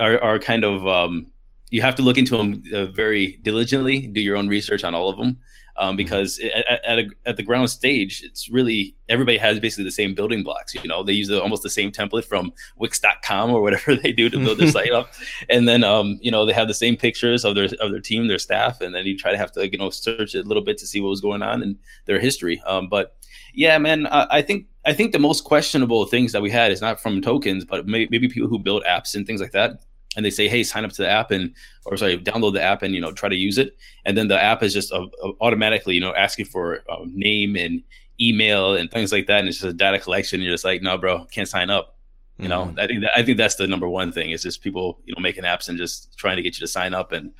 are 0.00 0.20
are 0.20 0.38
kind 0.40 0.64
of 0.64 0.86
um, 0.88 1.26
you 1.70 1.82
have 1.82 1.94
to 1.96 2.02
look 2.02 2.18
into 2.18 2.36
them 2.36 2.62
uh, 2.72 2.86
very 2.86 3.38
diligently, 3.42 4.06
do 4.08 4.20
your 4.20 4.36
own 4.36 4.48
research 4.48 4.82
on 4.82 4.94
all 4.94 5.08
of 5.08 5.16
them. 5.18 5.38
Um, 5.78 5.96
because 5.96 6.38
at, 6.38 6.66
at, 6.66 6.84
at, 6.84 6.98
a, 6.98 7.08
at 7.26 7.36
the 7.36 7.42
ground 7.42 7.70
stage, 7.70 8.22
it's 8.24 8.48
really 8.48 8.94
everybody 9.08 9.38
has 9.38 9.60
basically 9.60 9.84
the 9.84 9.90
same 9.90 10.14
building 10.14 10.42
blocks. 10.42 10.74
You 10.74 10.88
know, 10.88 11.02
they 11.02 11.12
use 11.12 11.28
the, 11.28 11.40
almost 11.40 11.62
the 11.62 11.70
same 11.70 11.92
template 11.92 12.24
from 12.24 12.52
Wix.com 12.76 13.50
or 13.50 13.60
whatever 13.60 13.94
they 14.02 14.12
do 14.12 14.30
to 14.30 14.38
build 14.38 14.58
their 14.58 14.70
site 14.70 14.92
up, 14.92 15.12
and 15.48 15.68
then 15.68 15.84
um, 15.84 16.18
you 16.22 16.30
know 16.30 16.46
they 16.46 16.52
have 16.52 16.68
the 16.68 16.74
same 16.74 16.96
pictures 16.96 17.44
of 17.44 17.54
their 17.54 17.68
of 17.80 17.90
their 17.90 18.00
team, 18.00 18.28
their 18.28 18.38
staff, 18.38 18.80
and 18.80 18.94
then 18.94 19.06
you 19.06 19.16
try 19.16 19.30
to 19.32 19.38
have 19.38 19.52
to 19.52 19.70
you 19.70 19.78
know 19.78 19.90
search 19.90 20.34
it 20.34 20.44
a 20.44 20.48
little 20.48 20.64
bit 20.64 20.78
to 20.78 20.86
see 20.86 21.00
what 21.00 21.10
was 21.10 21.20
going 21.20 21.42
on 21.42 21.62
and 21.62 21.76
their 22.06 22.20
history. 22.20 22.62
Um, 22.66 22.88
but 22.88 23.16
yeah, 23.54 23.78
man, 23.78 24.06
I, 24.06 24.26
I 24.30 24.42
think 24.42 24.66
I 24.84 24.92
think 24.92 25.12
the 25.12 25.18
most 25.18 25.44
questionable 25.44 26.04
things 26.06 26.32
that 26.32 26.42
we 26.42 26.50
had 26.50 26.70
is 26.70 26.80
not 26.80 27.00
from 27.00 27.20
tokens, 27.20 27.64
but 27.64 27.86
maybe, 27.86 28.08
maybe 28.10 28.28
people 28.28 28.48
who 28.48 28.58
build 28.58 28.84
apps 28.84 29.14
and 29.14 29.26
things 29.26 29.40
like 29.40 29.52
that. 29.52 29.80
And 30.16 30.24
they 30.24 30.30
say, 30.30 30.48
"Hey, 30.48 30.62
sign 30.62 30.84
up 30.84 30.92
to 30.92 31.02
the 31.02 31.08
app 31.10 31.30
and, 31.30 31.54
or 31.84 31.96
sorry, 31.96 32.18
download 32.18 32.54
the 32.54 32.62
app 32.62 32.82
and 32.82 32.94
you 32.94 33.00
know 33.00 33.12
try 33.12 33.28
to 33.28 33.36
use 33.36 33.58
it." 33.58 33.76
And 34.04 34.16
then 34.16 34.28
the 34.28 34.42
app 34.42 34.62
is 34.62 34.72
just 34.72 34.92
uh, 34.92 35.06
uh, 35.22 35.32
automatically, 35.40 35.94
you 35.94 36.00
know, 36.00 36.14
asking 36.14 36.46
for 36.46 36.82
um, 36.90 37.12
name 37.14 37.54
and 37.56 37.82
email 38.20 38.74
and 38.74 38.90
things 38.90 39.12
like 39.12 39.26
that, 39.26 39.40
and 39.40 39.48
it's 39.48 39.58
just 39.58 39.68
a 39.70 39.72
data 39.74 39.98
collection. 39.98 40.40
You're 40.40 40.54
just 40.54 40.64
like, 40.64 40.80
"No, 40.82 40.96
bro, 40.98 41.24
can't 41.26 41.48
sign 41.48 41.70
up." 41.70 41.92
You 42.38 42.48
know, 42.48 42.66
Mhm. 42.66 42.78
I 42.78 42.86
think 42.86 43.00
that, 43.00 43.18
I 43.18 43.22
think 43.22 43.38
that's 43.38 43.54
the 43.56 43.66
number 43.66 43.88
one 43.88 44.12
thing 44.12 44.30
is 44.30 44.42
just 44.42 44.62
people, 44.62 45.00
you 45.06 45.14
know, 45.14 45.20
making 45.22 45.44
apps 45.44 45.68
and 45.70 45.78
just 45.78 46.16
trying 46.18 46.36
to 46.36 46.42
get 46.42 46.54
you 46.56 46.60
to 46.60 46.66
sign 46.68 46.92
up 46.92 47.12
and 47.12 47.32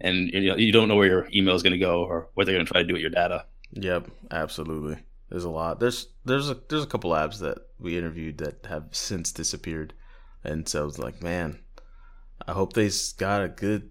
and 0.00 0.28
you 0.30 0.48
know 0.50 0.56
you 0.56 0.70
don't 0.72 0.86
know 0.88 0.94
where 0.96 1.08
your 1.08 1.28
email 1.34 1.54
is 1.54 1.62
going 1.62 1.72
to 1.72 1.78
go 1.78 2.04
or 2.04 2.28
what 2.34 2.44
they're 2.46 2.54
going 2.54 2.66
to 2.66 2.70
try 2.72 2.80
to 2.82 2.86
do 2.86 2.92
with 2.94 3.00
your 3.02 3.10
data. 3.10 3.44
Yep, 3.72 4.08
absolutely. 4.30 4.98
There's 5.30 5.42
a 5.44 5.50
lot. 5.50 5.80
There's 5.80 6.06
there's 6.24 6.48
a 6.48 6.56
there's 6.68 6.84
a 6.84 6.86
couple 6.86 7.10
apps 7.10 7.40
that 7.40 7.58
we 7.80 7.98
interviewed 7.98 8.38
that 8.38 8.66
have 8.68 8.84
since 8.92 9.32
disappeared, 9.32 9.94
and 10.44 10.68
so 10.68 10.86
it's 10.86 10.98
like, 11.00 11.20
man, 11.22 11.58
I 12.46 12.52
hope 12.52 12.72
they 12.72 12.90
got 13.18 13.42
a 13.42 13.48
good 13.48 13.90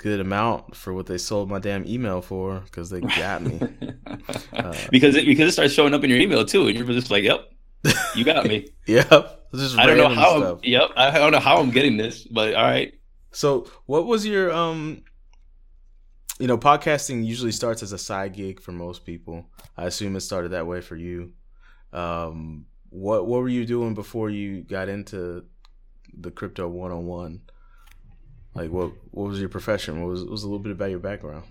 good 0.00 0.20
amount 0.20 0.74
for 0.74 0.94
what 0.94 1.04
they 1.04 1.18
sold 1.18 1.50
my 1.50 1.58
damn 1.58 1.86
email 1.86 2.22
for 2.22 2.60
because 2.60 2.88
they 2.90 3.00
got 3.00 3.42
me. 3.42 3.60
Uh, 4.52 4.76
because 4.90 5.14
it 5.16 5.24
because 5.24 5.48
it 5.48 5.52
starts 5.52 5.72
showing 5.72 5.94
up 5.94 6.04
in 6.04 6.10
your 6.10 6.18
email 6.18 6.44
too, 6.44 6.66
and 6.66 6.76
you're 6.76 6.86
just 6.86 7.10
like, 7.10 7.22
"Yep, 7.24 7.50
you 8.14 8.24
got 8.24 8.44
me." 8.44 8.68
yep, 8.86 9.08
just 9.54 9.78
I 9.78 9.86
don't 9.86 9.96
know 9.96 10.08
how. 10.08 10.42
I'm, 10.42 10.58
yep, 10.62 10.90
I 10.96 11.18
don't 11.18 11.32
know 11.32 11.40
how 11.40 11.58
I'm 11.58 11.70
getting 11.70 11.96
this, 11.96 12.24
but 12.24 12.54
all 12.54 12.64
right. 12.64 12.92
So, 13.32 13.70
what 13.86 14.06
was 14.06 14.26
your 14.26 14.52
um? 14.52 15.02
You 16.38 16.46
know, 16.46 16.58
podcasting 16.58 17.24
usually 17.24 17.52
starts 17.52 17.82
as 17.82 17.92
a 17.92 17.98
side 17.98 18.34
gig 18.34 18.60
for 18.60 18.72
most 18.72 19.06
people. 19.06 19.46
I 19.76 19.86
assume 19.86 20.16
it 20.16 20.20
started 20.20 20.50
that 20.50 20.66
way 20.66 20.80
for 20.80 20.96
you. 20.96 21.32
Um, 21.92 22.66
what 22.90 23.26
what 23.26 23.40
were 23.40 23.48
you 23.48 23.64
doing 23.64 23.94
before 23.94 24.28
you 24.30 24.62
got 24.62 24.88
into 24.88 25.44
the 26.12 26.30
crypto 26.30 26.68
one 26.68 26.92
on 26.92 27.06
one? 27.06 27.40
Like, 28.54 28.70
what 28.70 28.92
what 29.10 29.28
was 29.28 29.40
your 29.40 29.48
profession? 29.48 30.02
What 30.02 30.10
was 30.10 30.22
what 30.22 30.30
was 30.30 30.42
a 30.42 30.46
little 30.46 30.58
bit 30.58 30.72
about 30.72 30.90
your 30.90 30.98
background? 30.98 31.44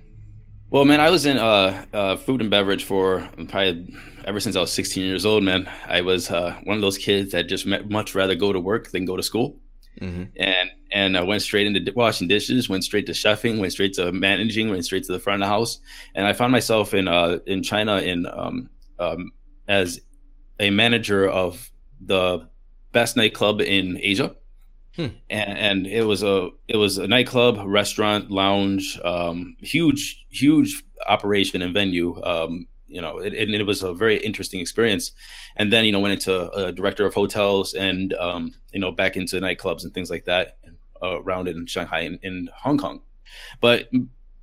Well, 0.72 0.86
man, 0.86 1.00
I 1.00 1.10
was 1.10 1.26
in 1.26 1.38
uh, 1.38 1.86
uh, 1.94 2.16
food 2.18 2.42
and 2.42 2.52
beverage 2.52 2.84
for 2.84 3.28
probably 3.48 3.96
ever 4.26 4.40
since 4.40 4.56
I 4.56 4.62
was 4.62 4.72
16 4.72 5.04
years 5.04 5.26
old. 5.26 5.44
Man, 5.44 5.68
I 5.88 6.02
was 6.02 6.30
uh, 6.30 6.60
one 6.64 6.76
of 6.76 6.82
those 6.82 6.98
kids 6.98 7.32
that 7.32 7.48
just 7.48 7.66
much 7.66 8.14
rather 8.14 8.36
go 8.36 8.54
to 8.54 8.60
work 8.60 8.92
than 8.92 9.06
go 9.06 9.18
to 9.18 9.24
school. 9.24 9.60
Mm-hmm. 10.02 10.24
and 10.38 10.70
and 10.94 11.18
I 11.18 11.22
went 11.24 11.42
straight 11.42 11.68
into 11.68 11.92
washing 11.94 12.30
dishes, 12.30 12.70
went 12.70 12.86
straight 12.86 13.06
to 13.08 13.12
chefing, 13.12 13.60
went 13.60 13.74
straight 13.74 13.94
to 13.96 14.14
managing, 14.14 14.70
went 14.70 14.86
straight 14.86 15.04
to 15.04 15.12
the 15.12 15.20
front 15.20 15.42
of 15.42 15.48
the 15.48 15.52
house, 15.52 15.80
and 16.16 16.26
I 16.26 16.32
found 16.32 16.54
myself 16.54 16.94
in 16.94 17.08
uh 17.08 17.40
in 17.46 17.64
China 17.64 17.98
in 17.98 18.26
um, 18.26 18.70
um 18.98 19.32
as 19.68 20.00
a 20.60 20.70
manager 20.70 21.28
of 21.28 21.70
the 22.00 22.48
best 22.94 23.18
nightclub 23.18 23.60
in 23.60 24.00
Asia, 24.02 24.36
Hmm. 24.96 25.08
and, 25.30 25.58
and 25.58 25.88
it 25.88 26.04
was 26.04 26.24
a 26.24 26.50
it 26.68 26.78
was 26.78 26.98
a 26.98 27.08
nightclub, 27.08 27.60
restaurant, 27.66 28.32
lounge, 28.32 29.00
um, 29.04 29.56
huge 29.60 30.26
huge 30.30 30.84
operation 31.08 31.62
and 31.62 31.74
venue. 31.74 32.22
Um, 32.24 32.68
you 32.88 33.02
know, 33.02 33.20
it, 33.20 33.34
and 33.36 33.54
it 33.54 33.64
was 33.68 33.84
a 33.84 33.94
very 33.94 34.18
interesting 34.18 34.60
experience. 34.60 35.12
And 35.58 35.72
then 35.72 35.86
you 35.86 35.92
know 35.92 36.00
went 36.00 36.14
into 36.16 36.52
a 36.52 36.72
director 36.72 37.06
of 37.06 37.14
hotels 37.14 37.74
and 37.76 38.14
um, 38.16 38.54
you 38.74 38.80
know 38.80 38.92
back 38.92 39.16
into 39.16 39.40
nightclubs 39.40 39.84
and 39.84 39.94
things 39.94 40.10
like 40.10 40.26
that 40.26 40.58
uh, 41.04 41.22
around 41.22 41.48
in 41.48 41.66
Shanghai 41.68 42.00
and 42.02 42.20
in 42.24 42.50
Hong 42.56 42.78
Kong. 42.78 43.02
But 43.62 43.90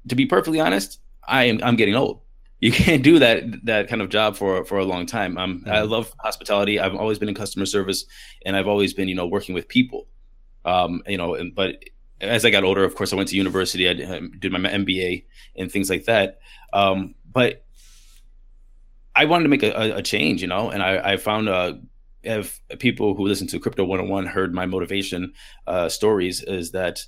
to 0.08 0.14
be 0.14 0.26
perfectly 0.26 0.60
honest, 0.60 1.00
I 1.26 1.44
am 1.44 1.60
I'm 1.62 1.76
getting 1.76 1.96
old. 1.96 2.20
You 2.60 2.70
can't 2.84 3.02
do 3.02 3.18
that 3.18 3.42
that 3.64 3.88
kind 3.88 4.00
of 4.00 4.10
job 4.10 4.36
for 4.36 4.64
for 4.64 4.78
a 4.78 4.84
long 4.84 5.06
time. 5.06 5.36
Um, 5.38 5.64
I 5.66 5.78
Mhm. 5.78 5.90
love 5.90 6.14
hospitality. 6.20 6.78
I've 6.78 6.94
always 6.94 7.18
been 7.18 7.28
in 7.28 7.34
customer 7.34 7.66
service, 7.66 8.06
and 8.44 8.56
I've 8.56 8.68
always 8.68 8.94
been 8.94 9.08
you 9.08 9.14
know 9.16 9.26
working 9.26 9.54
with 9.54 9.66
people. 9.68 10.06
Um, 10.66 11.02
you 11.06 11.16
know, 11.16 11.34
and, 11.34 11.54
but 11.54 11.82
as 12.20 12.44
I 12.44 12.50
got 12.50 12.64
older, 12.64 12.84
of 12.84 12.94
course, 12.94 13.12
I 13.12 13.16
went 13.16 13.30
to 13.30 13.36
university. 13.36 13.88
I 13.88 13.94
did, 13.94 14.52
my 14.52 14.58
MBA 14.58 15.24
and 15.56 15.70
things 15.70 15.88
like 15.88 16.04
that. 16.04 16.40
Um, 16.72 17.14
but 17.30 17.64
I 19.14 19.24
wanted 19.24 19.44
to 19.44 19.48
make 19.48 19.62
a, 19.62 19.70
a, 19.70 19.96
a 19.98 20.02
change, 20.02 20.42
you 20.42 20.48
know, 20.48 20.70
and 20.70 20.82
I, 20.82 21.12
I 21.12 21.16
found 21.16 21.48
uh, 21.48 21.74
if 22.22 22.60
people 22.78 23.14
who 23.14 23.26
listen 23.26 23.46
to 23.48 23.60
Crypto 23.60 23.84
101 23.84 24.26
heard 24.26 24.52
my 24.52 24.66
motivation 24.66 25.32
uh, 25.66 25.88
stories, 25.88 26.42
is 26.42 26.72
that 26.72 27.04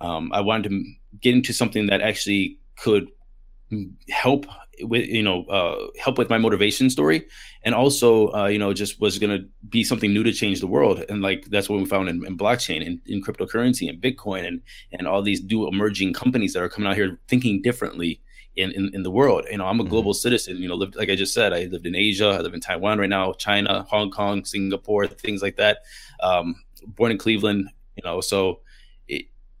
um, 0.00 0.32
I 0.32 0.40
wanted 0.40 0.70
to 0.70 0.84
get 1.20 1.34
into 1.34 1.52
something 1.52 1.86
that 1.86 2.00
actually 2.00 2.58
could 2.76 3.08
help 4.10 4.46
with, 4.80 5.06
you 5.06 5.22
know, 5.22 5.44
uh, 5.44 5.86
help 5.98 6.18
with 6.18 6.30
my 6.30 6.38
motivation 6.38 6.90
story, 6.90 7.26
and 7.62 7.74
also, 7.74 8.32
uh, 8.32 8.46
you 8.46 8.58
know, 8.58 8.72
just 8.72 9.00
was 9.00 9.18
going 9.18 9.38
to 9.38 9.46
be 9.68 9.84
something 9.84 10.12
new 10.12 10.22
to 10.22 10.32
change 10.32 10.60
the 10.60 10.66
world, 10.66 11.04
and 11.08 11.22
like 11.22 11.46
that's 11.46 11.68
what 11.68 11.78
we 11.78 11.84
found 11.86 12.08
in, 12.08 12.24
in 12.26 12.36
blockchain 12.36 12.84
and 12.86 13.00
in 13.06 13.22
cryptocurrency 13.22 13.88
and 13.88 14.00
Bitcoin 14.00 14.46
and 14.46 14.60
and 14.92 15.06
all 15.06 15.22
these 15.22 15.42
new 15.44 15.68
emerging 15.68 16.12
companies 16.14 16.52
that 16.52 16.62
are 16.62 16.68
coming 16.68 16.88
out 16.88 16.96
here 16.96 17.18
thinking 17.28 17.62
differently 17.62 18.20
in, 18.56 18.70
in, 18.72 18.90
in 18.94 19.02
the 19.02 19.10
world. 19.10 19.46
You 19.50 19.58
know, 19.58 19.66
I'm 19.66 19.80
a 19.80 19.84
Mhm. 19.84 19.88
global 19.88 20.14
citizen, 20.14 20.58
you 20.58 20.68
know, 20.68 20.74
lived, 20.74 20.96
like 20.96 21.08
I 21.08 21.16
just 21.16 21.32
said, 21.32 21.52
I 21.52 21.64
lived 21.64 21.86
in 21.86 21.94
Asia, 21.94 22.28
I 22.38 22.40
live 22.40 22.52
in 22.54 22.60
Taiwan 22.60 22.98
right 22.98 23.08
now, 23.08 23.32
China, 23.32 23.86
Hong 23.88 24.10
Kong, 24.10 24.44
Singapore, 24.44 25.06
things 25.06 25.40
like 25.42 25.56
that. 25.56 25.78
Um, 26.22 26.54
born 26.86 27.12
in 27.12 27.18
Cleveland, 27.18 27.70
you 27.96 28.02
know, 28.04 28.20
so 28.20 28.60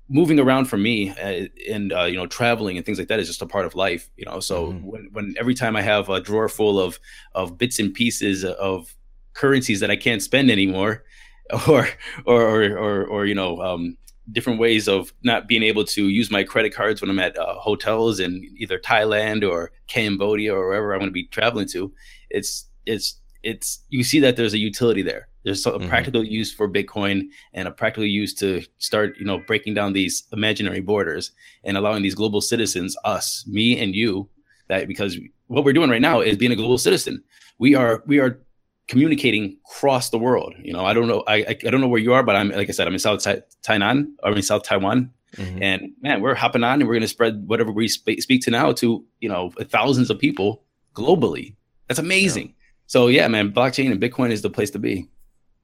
moving 0.08 0.38
around 0.38 0.66
for 0.66 0.76
me 0.76 1.10
uh, 1.10 1.46
and, 1.70 1.92
uh, 1.92 2.04
you 2.04 2.16
know, 2.16 2.26
traveling 2.26 2.76
and 2.76 2.84
things 2.84 2.98
like 2.98 3.08
that 3.08 3.20
is 3.20 3.26
just 3.28 3.42
a 3.42 3.46
part 3.46 3.64
of 3.64 3.74
life, 3.74 4.10
you 4.16 4.24
know? 4.26 4.40
So 4.40 4.68
Mhm. 4.68 4.82
when, 4.84 5.08
when 5.12 5.34
every 5.38 5.54
time 5.54 5.74
I 5.76 5.82
have 5.82 6.08
a 6.08 6.20
drawer 6.20 6.48
full 6.48 6.78
of, 6.80 6.98
of 7.34 7.56
bits 7.56 7.78
and 7.78 7.94
pieces 7.94 8.44
of 8.44 8.94
currencies 9.34 9.80
that 9.80 9.90
I 9.90 9.96
can't 9.96 10.22
spend 10.22 10.50
anymore, 10.50 11.04
or, 11.68 11.88
or, 12.26 12.42
or, 12.42 12.78
or, 12.78 13.04
or 13.06 13.26
you 13.26 13.34
know, 13.34 13.60
um, 13.62 13.96
different 14.30 14.58
ways 14.60 14.88
of 14.88 15.12
not 15.22 15.48
being 15.48 15.62
able 15.62 15.84
to 15.84 16.08
use 16.08 16.30
my 16.30 16.44
credit 16.44 16.72
cards 16.74 17.00
when 17.00 17.10
I'm 17.10 17.18
at 17.18 17.36
uh, 17.38 17.54
hotels 17.54 18.20
in 18.20 18.48
either 18.56 18.78
Thailand 18.78 19.48
or 19.48 19.72
Cambodia 19.88 20.54
or 20.54 20.68
wherever 20.68 20.92
I'm 20.92 21.00
going 21.00 21.10
to 21.10 21.12
be 21.12 21.24
traveling 21.26 21.66
to. 21.68 21.92
It's 22.30 22.66
it's 22.86 23.20
it's 23.42 23.80
you 23.88 24.04
see 24.04 24.20
that 24.20 24.36
there's 24.36 24.54
a 24.54 24.58
utility 24.58 25.02
there. 25.02 25.28
There's 25.44 25.66
a 25.66 25.72
Mhm. 25.72 25.88
practical 25.88 26.22
use 26.24 26.52
for 26.52 26.68
Bitcoin 26.68 27.28
and 27.52 27.66
a 27.66 27.70
practical 27.72 28.04
use 28.06 28.32
to 28.34 28.62
start 28.78 29.16
you 29.18 29.24
know 29.24 29.38
breaking 29.46 29.74
down 29.74 29.92
these 29.92 30.24
imaginary 30.32 30.80
borders 30.80 31.32
and 31.64 31.76
allowing 31.76 32.02
these 32.02 32.14
global 32.14 32.40
citizens, 32.40 32.96
us, 33.04 33.44
me 33.46 33.78
and 33.78 33.94
you, 33.94 34.28
that 34.68 34.86
because 34.88 35.18
what 35.48 35.64
we're 35.64 35.72
doing 35.72 35.90
right 35.90 36.00
now 36.02 36.20
is 36.20 36.36
being 36.36 36.52
a 36.52 36.56
global 36.56 36.78
citizen. 36.78 37.22
We 37.58 37.74
are 37.74 38.02
we 38.06 38.18
are 38.20 38.40
communicating 38.88 39.56
across 39.66 40.10
the 40.10 40.18
world. 40.18 40.54
You 40.62 40.72
know, 40.72 40.84
I 40.84 40.92
don't 40.94 41.08
know, 41.08 41.22
I 41.26 41.36
I 41.36 41.56
I 41.66 41.70
don't 41.70 41.80
know 41.80 41.88
where 41.88 42.00
you 42.00 42.12
are, 42.12 42.22
but 42.22 42.36
I'm 42.36 42.50
like 42.50 42.68
I 42.68 42.72
said, 42.72 42.86
I'm 42.86 42.92
in 42.92 42.98
South 42.98 43.22
Tai- 43.22 43.42
Tainan 43.66 44.06
I'm 44.24 44.34
in 44.34 44.42
South 44.42 44.62
Taiwan, 44.64 45.10
Mm-hmm. 45.36 45.62
And 45.62 45.92
man, 46.02 46.20
we're 46.20 46.34
hopping 46.34 46.62
on 46.62 46.74
and 46.80 46.82
we're 46.86 46.92
going 46.92 47.00
to 47.00 47.08
spread 47.08 47.48
whatever 47.48 47.72
we 47.72 47.88
sp- 47.88 48.20
speak 48.20 48.42
to 48.42 48.50
now 48.50 48.70
to, 48.72 49.02
you 49.20 49.30
know, 49.30 49.50
thousands 49.70 50.10
of 50.10 50.18
people 50.18 50.62
globally. 50.94 51.54
That's 51.88 51.98
amazing. 51.98 52.48
Yeah. 52.48 52.52
So 52.86 53.06
yeah, 53.08 53.28
man, 53.28 53.50
blockchain 53.50 53.90
and 53.90 53.98
Bitcoin 53.98 54.30
is 54.30 54.42
the 54.42 54.50
place 54.50 54.70
to 54.72 54.78
be. 54.78 55.08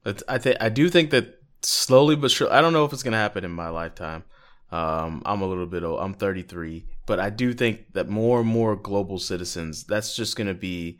I 0.05 0.37
think 0.37 0.57
I 0.59 0.69
do 0.69 0.89
think 0.89 1.11
that 1.11 1.39
slowly 1.61 2.15
but 2.15 2.31
sure. 2.31 2.51
I 2.51 2.61
don't 2.61 2.73
know 2.73 2.85
if 2.85 2.93
it's 2.93 3.03
going 3.03 3.13
to 3.13 3.17
happen 3.17 3.43
in 3.43 3.51
my 3.51 3.69
lifetime. 3.69 4.23
Um, 4.71 5.23
I'm 5.25 5.41
a 5.41 5.47
little 5.47 5.65
bit 5.65 5.83
old. 5.83 5.99
I'm 5.99 6.13
33, 6.13 6.85
but 7.05 7.19
I 7.19 7.29
do 7.29 7.53
think 7.53 7.93
that 7.93 8.07
more 8.07 8.39
and 8.39 8.47
more 8.47 8.75
global 8.75 9.17
citizens. 9.17 9.83
That's 9.83 10.15
just 10.15 10.35
going 10.35 10.47
to 10.47 10.53
be 10.53 10.99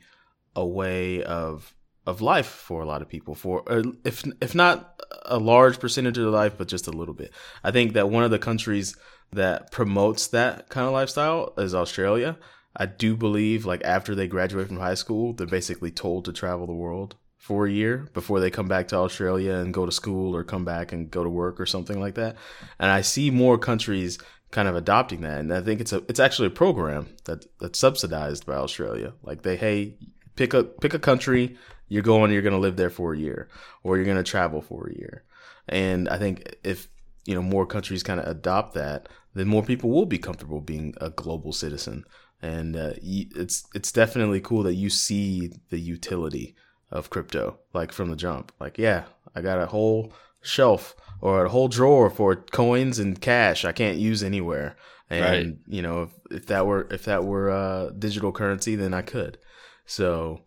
a 0.56 0.66
way 0.66 1.24
of 1.24 1.74
of 2.08 2.22
life 2.22 2.48
for 2.48 2.82
a 2.82 2.86
lot 2.86 3.02
of 3.02 3.10
people. 3.10 3.36
For 3.36 3.64
if 4.04 4.24
if 4.42 4.56
not 4.56 5.02
a 5.26 5.38
large 5.38 5.80
percentage 5.80 6.18
of 6.18 6.24
their 6.24 6.32
life, 6.32 6.58
but 6.58 6.68
just 6.68 6.88
a 6.88 6.92
little 6.92 7.14
bit. 7.14 7.32
I 7.64 7.72
think 7.72 7.94
that 7.94 8.10
one 8.10 8.24
of 8.24 8.32
the 8.32 8.40
countries 8.40 8.96
that 9.32 9.72
promotes 9.72 10.28
that 10.28 10.70
kind 10.70 10.88
of 10.88 10.94
lifestyle 10.94 11.54
is 11.58 11.76
Australia. 11.76 12.38
I 12.76 12.88
do 12.88 13.16
believe 13.16 13.66
like 13.66 13.84
after 13.84 14.16
they 14.16 14.28
graduate 14.28 14.68
from 14.68 14.78
high 14.78 14.96
school, 14.96 15.34
they're 15.34 15.48
basically 15.48 15.92
told 15.92 16.26
to 16.26 16.34
travel 16.34 16.66
the 16.66 16.74
world 16.74 17.16
for 17.50 17.66
a 17.66 17.72
year 17.72 18.08
before 18.14 18.40
they 18.40 18.52
come 18.52 18.68
back 18.68 18.88
to 18.88 18.96
Australia 18.96 19.56
and 19.56 19.74
go 19.74 19.84
to 19.84 19.92
school 19.92 20.36
or 20.36 20.44
come 20.44 20.64
back 20.64 20.92
and 20.92 21.10
go 21.10 21.24
to 21.24 21.30
work 21.32 21.60
or 21.60 21.66
something 21.66 22.00
like 22.00 22.14
that. 22.14 22.36
And 22.78 22.92
I 22.92 23.02
see 23.02 23.32
more 23.32 23.58
countries 23.58 24.20
kind 24.52 24.68
of 24.68 24.76
adopting 24.76 25.22
that. 25.22 25.40
And 25.40 25.52
I 25.52 25.62
think 25.62 25.82
it's 25.82 25.92
a 25.92 26.04
it's 26.08 26.20
actually 26.20 26.50
a 26.50 26.52
program 26.52 27.08
that 27.26 27.48
that's 27.60 27.80
subsidized 27.80 28.46
by 28.46 28.54
Australia. 28.54 29.14
Like 29.24 29.42
they 29.42 29.58
hey, 29.58 29.96
pick 30.36 30.54
a 30.54 30.64
pick 30.64 30.94
a 30.94 31.00
country, 31.00 31.58
you're 31.88 32.04
going 32.04 32.32
you're 32.32 32.44
going 32.44 32.54
to 32.54 32.60
live 32.60 32.76
there 32.76 32.92
for 32.92 33.16
a 33.16 33.18
year 33.18 33.50
or 33.82 33.96
you're 33.96 34.06
going 34.06 34.24
to 34.24 34.32
travel 34.32 34.62
for 34.62 34.88
a 34.88 34.96
year. 34.96 35.24
And 35.68 36.08
I 36.08 36.20
think 36.20 36.56
if 36.64 36.88
you 37.26 37.34
know 37.34 37.42
more 37.42 37.66
countries 37.66 38.04
kind 38.04 38.20
of 38.20 38.28
adopt 38.28 38.76
that, 38.76 39.10
then 39.34 39.48
more 39.48 39.64
people 39.64 39.90
will 39.90 40.06
be 40.06 40.20
comfortable 40.20 40.62
being 40.62 40.94
a 41.02 41.10
global 41.10 41.52
citizen. 41.52 42.06
And 42.44 42.76
uh, 42.76 42.94
it's 43.02 43.64
it's 43.74 43.92
definitely 43.92 44.40
cool 44.40 44.62
that 44.62 44.76
you 44.76 44.92
see 44.92 45.52
the 45.72 45.80
utility 45.80 46.56
of 46.92 47.10
crypto, 47.10 47.60
like 47.74 47.92
from 47.92 48.10
the 48.10 48.16
jump. 48.16 48.52
Like, 48.60 48.78
yeah, 48.78 49.06
I 49.36 49.42
got 49.42 49.62
a 49.62 49.68
whole 49.68 50.14
shelf 50.42 50.96
or 51.22 51.46
a 51.46 51.50
whole 51.50 51.68
drawer 51.68 52.10
for 52.10 52.36
coins 52.36 52.98
and 52.98 53.20
cash 53.20 53.66
I 53.66 53.72
can't 53.72 53.98
use 53.98 54.24
anywhere. 54.24 54.78
And 55.10 55.24
right. 55.24 55.58
you 55.68 55.82
know, 55.82 56.04
if, 56.04 56.12
if 56.32 56.46
that 56.48 56.68
were 56.68 56.88
if 56.92 57.06
that 57.06 57.24
were 57.24 57.50
uh, 57.50 57.90
digital 57.90 58.32
currency, 58.32 58.76
then 58.76 58.94
I 58.94 59.02
could. 59.02 59.40
So 59.86 60.42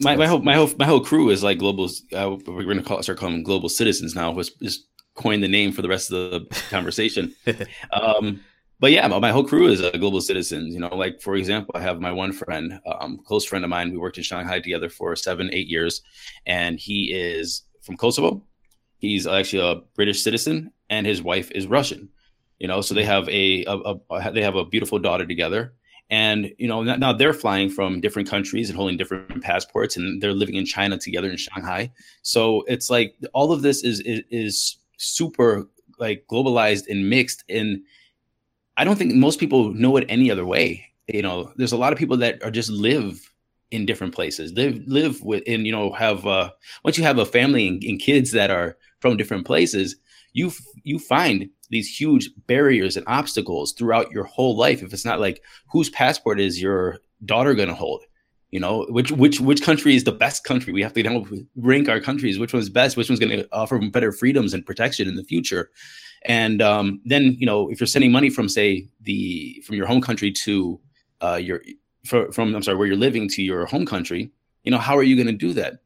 my 0.00 0.16
my 0.16 0.26
whole 0.26 0.40
my 0.40 0.54
whole 0.54 0.70
my 0.78 0.86
whole 0.86 1.04
crew 1.04 1.28
is 1.28 1.42
like 1.42 1.58
global. 1.58 1.90
Uh, 2.12 2.36
we're 2.46 2.64
going 2.64 2.78
to 2.78 2.82
call 2.82 3.02
start 3.02 3.18
calling 3.18 3.36
them 3.36 3.42
global 3.42 3.68
citizens 3.68 4.14
now. 4.14 4.32
Was 4.32 4.50
just 4.50 4.86
coined 5.14 5.42
the 5.42 5.48
name 5.48 5.72
for 5.72 5.82
the 5.82 5.88
rest 5.88 6.10
of 6.10 6.30
the 6.30 6.62
conversation. 6.70 7.34
um, 7.92 8.40
but 8.82 8.90
yeah, 8.90 9.06
my 9.06 9.30
whole 9.30 9.44
crew 9.44 9.68
is 9.68 9.80
a 9.80 9.96
global 9.96 10.20
citizens. 10.20 10.74
You 10.74 10.80
know, 10.80 10.92
like 10.96 11.20
for 11.20 11.36
example, 11.36 11.70
I 11.76 11.80
have 11.82 12.00
my 12.00 12.10
one 12.10 12.32
friend, 12.32 12.80
um, 13.00 13.18
close 13.24 13.44
friend 13.44 13.64
of 13.64 13.68
mine. 13.68 13.92
We 13.92 13.96
worked 13.96 14.18
in 14.18 14.24
Shanghai 14.24 14.58
together 14.58 14.88
for 14.88 15.14
seven, 15.14 15.50
eight 15.52 15.68
years, 15.68 16.02
and 16.46 16.80
he 16.80 17.12
is 17.12 17.62
from 17.82 17.96
Kosovo. 17.96 18.42
He's 18.98 19.24
actually 19.24 19.62
a 19.62 19.82
British 19.94 20.24
citizen, 20.24 20.72
and 20.90 21.06
his 21.06 21.22
wife 21.22 21.52
is 21.52 21.68
Russian. 21.68 22.08
You 22.58 22.66
know, 22.66 22.80
so 22.80 22.92
they 22.92 23.04
have 23.04 23.28
a, 23.28 23.64
a, 23.66 23.94
a 24.10 24.32
they 24.32 24.42
have 24.42 24.56
a 24.56 24.64
beautiful 24.64 24.98
daughter 24.98 25.26
together, 25.26 25.74
and 26.10 26.50
you 26.58 26.66
know 26.66 26.82
now 26.82 27.12
they're 27.12 27.32
flying 27.32 27.70
from 27.70 28.00
different 28.00 28.28
countries 28.28 28.68
and 28.68 28.76
holding 28.76 28.96
different 28.96 29.44
passports, 29.44 29.96
and 29.96 30.20
they're 30.20 30.34
living 30.34 30.56
in 30.56 30.66
China 30.66 30.98
together 30.98 31.30
in 31.30 31.36
Shanghai. 31.36 31.92
So 32.22 32.64
it's 32.66 32.90
like 32.90 33.14
all 33.32 33.52
of 33.52 33.62
this 33.62 33.84
is 33.84 34.00
is, 34.00 34.22
is 34.30 34.78
super 34.96 35.68
like 36.00 36.24
globalized 36.28 36.88
and 36.88 37.08
mixed 37.08 37.44
in 37.46 37.84
I 38.76 38.84
don't 38.84 38.96
think 38.96 39.14
most 39.14 39.38
people 39.38 39.72
know 39.74 39.96
it 39.96 40.06
any 40.08 40.30
other 40.30 40.46
way. 40.46 40.86
You 41.08 41.22
know, 41.22 41.52
there's 41.56 41.72
a 41.72 41.76
lot 41.76 41.92
of 41.92 41.98
people 41.98 42.16
that 42.18 42.42
are 42.42 42.50
just 42.50 42.70
live 42.70 43.32
in 43.70 43.86
different 43.86 44.14
places, 44.14 44.52
live 44.52 44.82
live 44.86 45.22
with, 45.22 45.42
and 45.46 45.66
you 45.66 45.72
know, 45.72 45.92
have 45.92 46.26
uh, 46.26 46.50
once 46.84 46.96
you 46.96 47.04
have 47.04 47.18
a 47.18 47.26
family 47.26 47.68
and, 47.68 47.82
and 47.82 48.00
kids 48.00 48.32
that 48.32 48.50
are 48.50 48.76
from 49.00 49.16
different 49.16 49.46
places, 49.46 49.96
you 50.32 50.52
you 50.84 50.98
find 50.98 51.48
these 51.70 51.88
huge 51.88 52.30
barriers 52.46 52.96
and 52.96 53.06
obstacles 53.08 53.72
throughout 53.72 54.10
your 54.12 54.24
whole 54.24 54.56
life. 54.56 54.82
If 54.82 54.92
it's 54.92 55.04
not 55.04 55.20
like 55.20 55.42
whose 55.70 55.90
passport 55.90 56.38
is 56.38 56.60
your 56.60 56.98
daughter 57.24 57.54
going 57.54 57.68
to 57.68 57.74
hold, 57.74 58.02
you 58.50 58.60
know, 58.60 58.86
which 58.90 59.10
which 59.10 59.40
which 59.40 59.62
country 59.62 59.96
is 59.96 60.04
the 60.04 60.12
best 60.12 60.44
country? 60.44 60.72
We 60.72 60.82
have 60.82 60.92
to 60.92 61.02
you 61.02 61.10
know, 61.10 61.26
rank 61.56 61.88
our 61.88 62.00
countries. 62.00 62.38
Which 62.38 62.52
one's 62.52 62.68
best? 62.68 62.96
Which 62.96 63.08
one's 63.08 63.20
going 63.20 63.36
to 63.36 63.48
offer 63.52 63.78
better 63.90 64.12
freedoms 64.12 64.54
and 64.54 64.64
protection 64.64 65.08
in 65.08 65.16
the 65.16 65.24
future? 65.24 65.70
And 66.26 66.62
um, 66.62 67.00
then, 67.04 67.36
you 67.38 67.46
know, 67.46 67.68
if 67.68 67.80
you're 67.80 67.86
sending 67.86 68.12
money 68.12 68.30
from, 68.30 68.48
say, 68.48 68.88
the 69.00 69.62
from 69.66 69.76
your 69.76 69.86
home 69.86 70.00
country 70.00 70.30
to 70.44 70.80
uh, 71.20 71.34
your 71.34 71.62
from 72.04 72.54
I'm 72.54 72.62
sorry, 72.62 72.76
where 72.76 72.86
you're 72.86 72.96
living 72.96 73.28
to 73.30 73.42
your 73.42 73.66
home 73.66 73.86
country, 73.86 74.30
you 74.64 74.70
know, 74.70 74.78
how 74.78 74.96
are 74.96 75.02
you 75.02 75.16
going 75.16 75.26
to 75.26 75.32
do 75.32 75.52
that? 75.54 75.80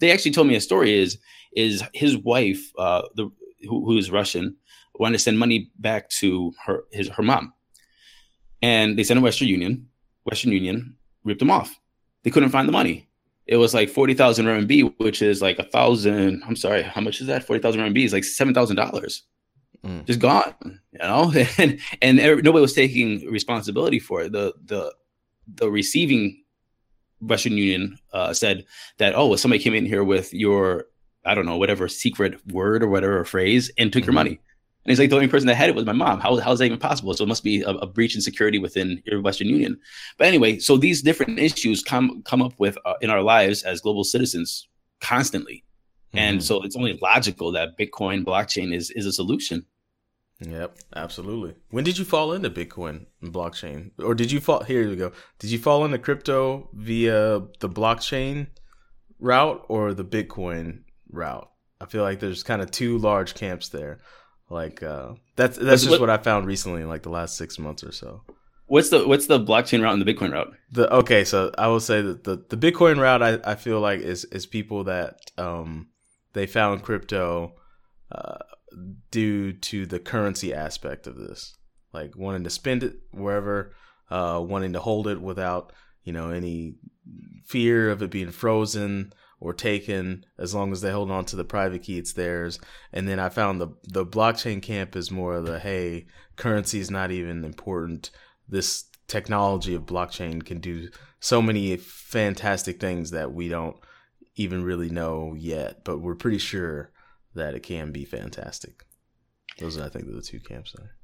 They 0.00 0.10
actually 0.10 0.32
told 0.32 0.46
me 0.46 0.56
a 0.56 0.60
story. 0.60 0.98
Is 0.98 1.18
is 1.56 1.82
his 1.92 2.16
wife, 2.16 2.72
uh, 2.78 3.02
the 3.16 3.30
who, 3.62 3.84
who 3.84 3.98
is 3.98 4.10
Russian, 4.10 4.56
wanted 4.94 5.18
to 5.18 5.22
send 5.22 5.38
money 5.38 5.70
back 5.78 6.08
to 6.20 6.52
her 6.64 6.84
his 6.92 7.08
her 7.08 7.22
mom, 7.22 7.52
and 8.62 8.98
they 8.98 9.04
sent 9.04 9.18
a 9.18 9.22
Western 9.22 9.48
Union. 9.48 9.88
Western 10.24 10.52
Union 10.52 10.96
ripped 11.24 11.40
them 11.40 11.50
off. 11.50 11.78
They 12.22 12.30
couldn't 12.30 12.50
find 12.50 12.66
the 12.66 12.72
money. 12.72 13.08
It 13.46 13.56
was 13.56 13.74
like 13.74 13.90
forty 13.90 14.14
thousand 14.14 14.46
RMB, 14.46 14.94
which 14.98 15.20
is 15.20 15.42
like 15.42 15.58
a 15.58 15.64
thousand. 15.64 16.42
I'm 16.46 16.56
sorry, 16.56 16.82
how 16.82 17.00
much 17.00 17.20
is 17.20 17.26
that? 17.26 17.44
Forty 17.44 17.60
thousand 17.60 17.82
RMB 17.82 18.04
is 18.04 18.12
like 18.12 18.24
seven 18.24 18.54
thousand 18.54 18.76
dollars 18.76 19.24
mm. 19.84 20.04
just 20.06 20.20
gone, 20.20 20.54
you 20.92 20.98
know, 20.98 21.32
and 21.58 21.78
and 22.00 22.16
nobody 22.16 22.60
was 22.60 22.72
taking 22.72 23.30
responsibility 23.30 23.98
for 23.98 24.22
it. 24.22 24.32
The 24.32 24.54
the 24.64 24.94
the 25.46 25.70
receiving 25.70 26.42
Western 27.20 27.52
Union 27.52 27.98
uh, 28.12 28.32
said 28.32 28.64
that 28.98 29.14
oh, 29.14 29.28
well, 29.28 29.38
somebody 29.38 29.62
came 29.62 29.74
in 29.74 29.86
here 29.86 30.04
with 30.04 30.32
your 30.32 30.86
I 31.24 31.34
don't 31.34 31.46
know 31.46 31.56
whatever 31.56 31.88
secret 31.88 32.40
word 32.48 32.82
or 32.82 32.88
whatever 32.88 33.24
phrase 33.24 33.70
and 33.78 33.92
took 33.92 34.02
mm-hmm. 34.02 34.10
your 34.10 34.14
money. 34.14 34.40
And 34.84 34.90
he's 34.90 34.98
like, 34.98 35.08
the 35.08 35.16
only 35.16 35.28
person 35.28 35.46
that 35.46 35.54
had 35.54 35.70
it 35.70 35.74
was 35.74 35.86
my 35.86 35.92
mom. 35.92 36.20
How, 36.20 36.36
how 36.36 36.52
is 36.52 36.58
that 36.58 36.66
even 36.66 36.78
possible? 36.78 37.14
So 37.14 37.24
it 37.24 37.28
must 37.28 37.42
be 37.42 37.62
a, 37.62 37.70
a, 37.70 37.86
breach 37.86 38.14
in 38.14 38.20
security 38.20 38.58
within 38.58 39.02
your 39.06 39.22
Western 39.22 39.48
Union. 39.48 39.80
But 40.18 40.26
anyway, 40.26 40.58
so 40.58 40.76
these 40.76 41.00
different 41.00 41.38
issues 41.38 41.82
come 41.82 42.22
come 42.24 42.42
up 42.42 42.52
with 42.58 42.76
uh, 42.84 42.92
in 43.00 43.08
our 43.08 43.22
lives 43.22 43.62
as 43.62 43.80
global 43.80 44.04
citizens 44.04 44.68
constantly, 45.00 45.64
mm-hmm. 46.08 46.18
and 46.18 46.44
so 46.44 46.62
it's 46.62 46.76
only 46.76 46.98
logical 47.00 47.50
that 47.52 47.78
Bitcoin 47.78 48.24
blockchain 48.24 48.74
is 48.74 48.90
is 48.90 49.06
a 49.06 49.12
solution. 49.12 49.64
Yep, 50.48 50.78
absolutely. 50.96 51.54
When 51.70 51.84
did 51.84 51.98
you 51.98 52.04
fall 52.04 52.32
into 52.32 52.50
Bitcoin 52.50 53.06
and 53.22 53.32
blockchain? 53.32 53.90
Or 54.02 54.14
did 54.14 54.30
you 54.30 54.40
fall 54.40 54.62
here 54.64 54.82
you 54.82 54.96
go. 54.96 55.12
Did 55.38 55.50
you 55.50 55.58
fall 55.58 55.84
into 55.84 55.98
crypto 55.98 56.68
via 56.72 57.42
the 57.60 57.68
blockchain 57.68 58.48
route 59.18 59.64
or 59.68 59.94
the 59.94 60.04
Bitcoin 60.04 60.82
route? 61.10 61.48
I 61.80 61.86
feel 61.86 62.02
like 62.02 62.20
there's 62.20 62.42
kind 62.42 62.62
of 62.62 62.70
two 62.70 62.98
large 62.98 63.34
camps 63.34 63.68
there. 63.68 64.00
Like 64.50 64.82
uh 64.82 65.14
that's 65.36 65.56
that's 65.56 65.82
just 65.82 65.90
what, 65.90 66.00
what 66.00 66.10
I 66.10 66.18
found 66.18 66.46
recently 66.46 66.82
in 66.82 66.88
like 66.88 67.02
the 67.02 67.10
last 67.10 67.36
6 67.36 67.58
months 67.58 67.82
or 67.82 67.92
so. 67.92 68.22
What's 68.66 68.88
the 68.88 69.06
what's 69.06 69.26
the 69.26 69.38
blockchain 69.38 69.82
route 69.82 69.94
and 69.94 70.04
the 70.04 70.12
Bitcoin 70.12 70.32
route? 70.32 70.54
The 70.72 70.92
okay, 70.92 71.24
so 71.24 71.52
I 71.58 71.68
will 71.68 71.80
say 71.80 72.00
that 72.02 72.24
the 72.24 72.44
the 72.48 72.56
Bitcoin 72.56 72.98
route 72.98 73.22
I, 73.22 73.52
I 73.52 73.54
feel 73.54 73.80
like 73.80 74.00
is 74.00 74.24
is 74.26 74.46
people 74.46 74.84
that 74.84 75.16
um 75.38 75.88
they 76.32 76.46
found 76.46 76.82
crypto 76.82 77.54
uh, 78.12 78.38
due 79.10 79.52
to 79.52 79.86
the 79.86 79.98
currency 79.98 80.52
aspect 80.52 81.06
of 81.06 81.16
this, 81.16 81.54
like 81.92 82.16
wanting 82.16 82.44
to 82.44 82.50
spend 82.50 82.82
it 82.82 82.96
wherever, 83.12 83.74
uh, 84.10 84.42
wanting 84.44 84.72
to 84.72 84.80
hold 84.80 85.06
it 85.08 85.20
without 85.20 85.72
you 86.02 86.12
know 86.12 86.30
any 86.30 86.74
fear 87.44 87.90
of 87.90 88.02
it 88.02 88.10
being 88.10 88.30
frozen 88.30 89.12
or 89.40 89.52
taken. 89.52 90.24
As 90.38 90.54
long 90.54 90.72
as 90.72 90.80
they 90.80 90.90
hold 90.90 91.10
on 91.10 91.24
to 91.26 91.36
the 91.36 91.44
private 91.44 91.82
key, 91.82 91.98
it's 91.98 92.12
theirs. 92.14 92.58
And 92.92 93.08
then 93.08 93.18
I 93.18 93.28
found 93.28 93.60
the 93.60 93.68
the 93.84 94.06
blockchain 94.06 94.62
camp 94.62 94.96
is 94.96 95.10
more 95.10 95.34
of 95.34 95.46
the 95.46 95.58
hey, 95.58 96.06
currency 96.36 96.80
is 96.80 96.90
not 96.90 97.10
even 97.10 97.44
important. 97.44 98.10
This 98.48 98.84
technology 99.06 99.74
of 99.74 99.82
blockchain 99.82 100.44
can 100.44 100.60
do 100.60 100.88
so 101.20 101.40
many 101.40 101.76
fantastic 101.76 102.80
things 102.80 103.10
that 103.10 103.32
we 103.32 103.48
don't 103.48 103.76
even 104.36 104.64
really 104.64 104.90
know 104.90 105.34
yet, 105.34 105.84
but 105.84 105.98
we're 105.98 106.14
pretty 106.14 106.38
sure 106.38 106.90
that 107.34 107.54
it 107.54 107.62
can 107.62 107.92
be 107.92 108.04
fantastic. 108.04 108.84
Those 109.58 109.78
are, 109.78 109.84
I 109.84 109.88
think, 109.88 110.08
are 110.08 110.12
the 110.12 110.22
two 110.22 110.40
camps 110.40 110.72
there. 110.76 110.96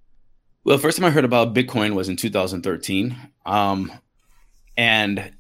Well, 0.65 0.79
first 0.79 0.99
time 0.99 1.07
I 1.07 1.11
heard 1.11 1.25
about 1.25 1.55
Bitcoin 1.55 1.95
was 1.95 2.09
in 2.09 2.17
2013. 2.17 3.17
Um, 3.47 3.93
and 4.77 5.33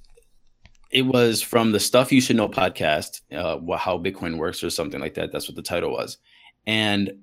it 0.91 1.03
was 1.03 1.43
from 1.43 1.72
the 1.72 1.80
Stuff 1.80 2.12
You 2.12 2.20
Should 2.20 2.36
Know 2.36 2.49
podcast, 2.49 3.20
uh, 3.32 3.76
how 3.76 3.99
Bitcoin 3.99 4.38
works 4.38 4.64
or 4.64 4.70
something 4.70 5.01
like 5.01 5.14
that. 5.14 5.30
That's 5.32 5.49
what 5.49 5.57
the 5.57 5.62
title 5.62 5.93
was. 5.93 6.18
And 6.66 7.22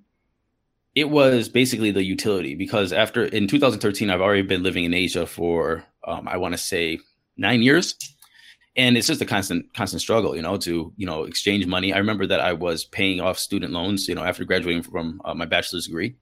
it 0.96 1.10
was 1.10 1.50
basically 1.50 1.92
the 1.92 2.04
utility 2.04 2.56
because 2.56 2.92
after 2.92 3.26
in 3.26 3.48
2013, 3.48 4.10
I've 4.10 4.22
already 4.22 4.42
been 4.42 4.64
living 4.64 4.84
in 4.84 4.94
Asia 4.94 5.26
for, 5.26 5.86
um, 6.06 6.28
I 6.28 6.38
want 6.38 6.54
to 6.54 6.58
say, 6.58 7.00
nine 7.36 7.62
years 7.62 7.96
and 8.78 8.96
it's 8.96 9.08
just 9.08 9.22
a 9.22 9.26
constant 9.26 9.74
constant 9.74 10.02
struggle 10.02 10.36
you 10.36 10.42
know 10.42 10.56
to 10.56 10.94
you 10.96 11.06
know 11.06 11.24
exchange 11.24 11.66
money 11.66 11.94
i 11.94 11.98
remember 11.98 12.26
that 12.26 12.40
i 12.40 12.54
was 12.54 12.86
paying 12.86 13.20
off 13.20 13.38
student 13.38 13.74
loans 13.74 14.08
you 14.08 14.16
know 14.16 14.24
after 14.24 14.46
graduating 14.46 14.84
from 14.84 15.20
uh, 15.26 15.34
my 15.34 15.46
bachelor's 15.46 15.88
degree 15.88 16.16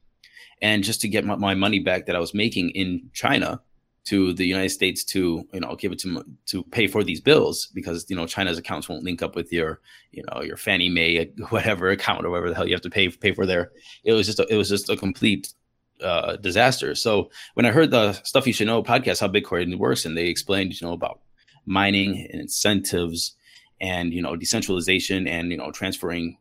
and 0.61 0.83
just 0.83 1.01
to 1.01 1.07
get 1.07 1.25
my, 1.25 1.35
my 1.35 1.53
money 1.53 1.79
back 1.79 2.05
that 2.05 2.15
I 2.15 2.19
was 2.19 2.33
making 2.33 2.69
in 2.71 3.09
China 3.13 3.61
to 4.05 4.33
the 4.33 4.45
United 4.45 4.69
States 4.69 5.03
to 5.03 5.47
you 5.51 5.59
know 5.59 5.75
give 5.75 5.91
it 5.91 5.99
to 5.99 6.23
to 6.45 6.63
pay 6.65 6.87
for 6.87 7.03
these 7.03 7.19
bills 7.19 7.67
because 7.73 8.05
you 8.09 8.15
know 8.15 8.27
China's 8.27 8.57
accounts 8.57 8.87
won't 8.87 9.03
link 9.03 9.21
up 9.23 9.35
with 9.35 9.51
your 9.51 9.81
you 10.11 10.23
know 10.23 10.41
your 10.41 10.57
Fannie 10.57 10.89
Mae 10.89 11.25
whatever 11.49 11.89
account 11.89 12.25
or 12.25 12.29
whatever 12.29 12.49
the 12.49 12.55
hell 12.55 12.67
you 12.67 12.73
have 12.73 12.81
to 12.81 12.89
pay 12.89 13.09
pay 13.09 13.33
for 13.33 13.45
there. 13.45 13.71
It 14.03 14.13
was 14.13 14.27
just 14.27 14.39
a, 14.39 14.47
it 14.49 14.55
was 14.55 14.69
just 14.69 14.89
a 14.89 14.95
complete 14.95 15.53
uh, 16.01 16.35
disaster. 16.35 16.93
So 16.93 17.31
when 17.55 17.65
I 17.65 17.71
heard 17.71 17.89
the 17.89 18.13
stuff 18.23 18.45
you 18.45 18.53
should 18.53 18.67
know 18.67 18.83
podcast 18.83 19.21
how 19.21 19.27
Bitcoin 19.27 19.77
works 19.77 20.05
and 20.05 20.15
they 20.15 20.27
explained 20.27 20.79
you 20.79 20.85
know 20.85 20.93
about 20.93 21.21
mining 21.65 22.27
and 22.31 22.41
incentives 22.41 23.35
and 23.81 24.13
you 24.13 24.21
know 24.21 24.35
decentralization 24.35 25.27
and 25.27 25.51
you 25.51 25.57
know 25.57 25.71
transferring 25.71 26.37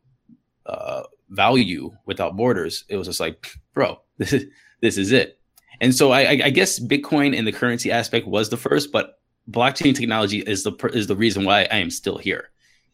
uh, 0.65 1.03
value 1.29 1.91
without 2.05 2.35
borders, 2.35 2.85
it 2.89 2.97
was 2.97 3.07
just 3.07 3.19
like, 3.19 3.47
bro, 3.73 3.99
this 4.17 4.33
is 4.33 4.45
this 4.81 4.97
is 4.97 5.11
it. 5.11 5.39
And 5.81 5.93
so 5.93 6.11
I, 6.11 6.29
I 6.29 6.49
guess 6.51 6.79
Bitcoin 6.79 7.37
and 7.37 7.45
the 7.45 7.51
currency 7.51 7.91
aspect 7.91 8.27
was 8.27 8.49
the 8.49 8.57
first, 8.57 8.93
but 8.93 9.19
blockchain 9.49 9.95
technology 9.95 10.39
is 10.39 10.63
the 10.63 10.73
is 10.93 11.07
the 11.07 11.15
reason 11.15 11.43
why 11.43 11.67
I 11.71 11.77
am 11.77 11.89
still 11.89 12.17
here. 12.17 12.49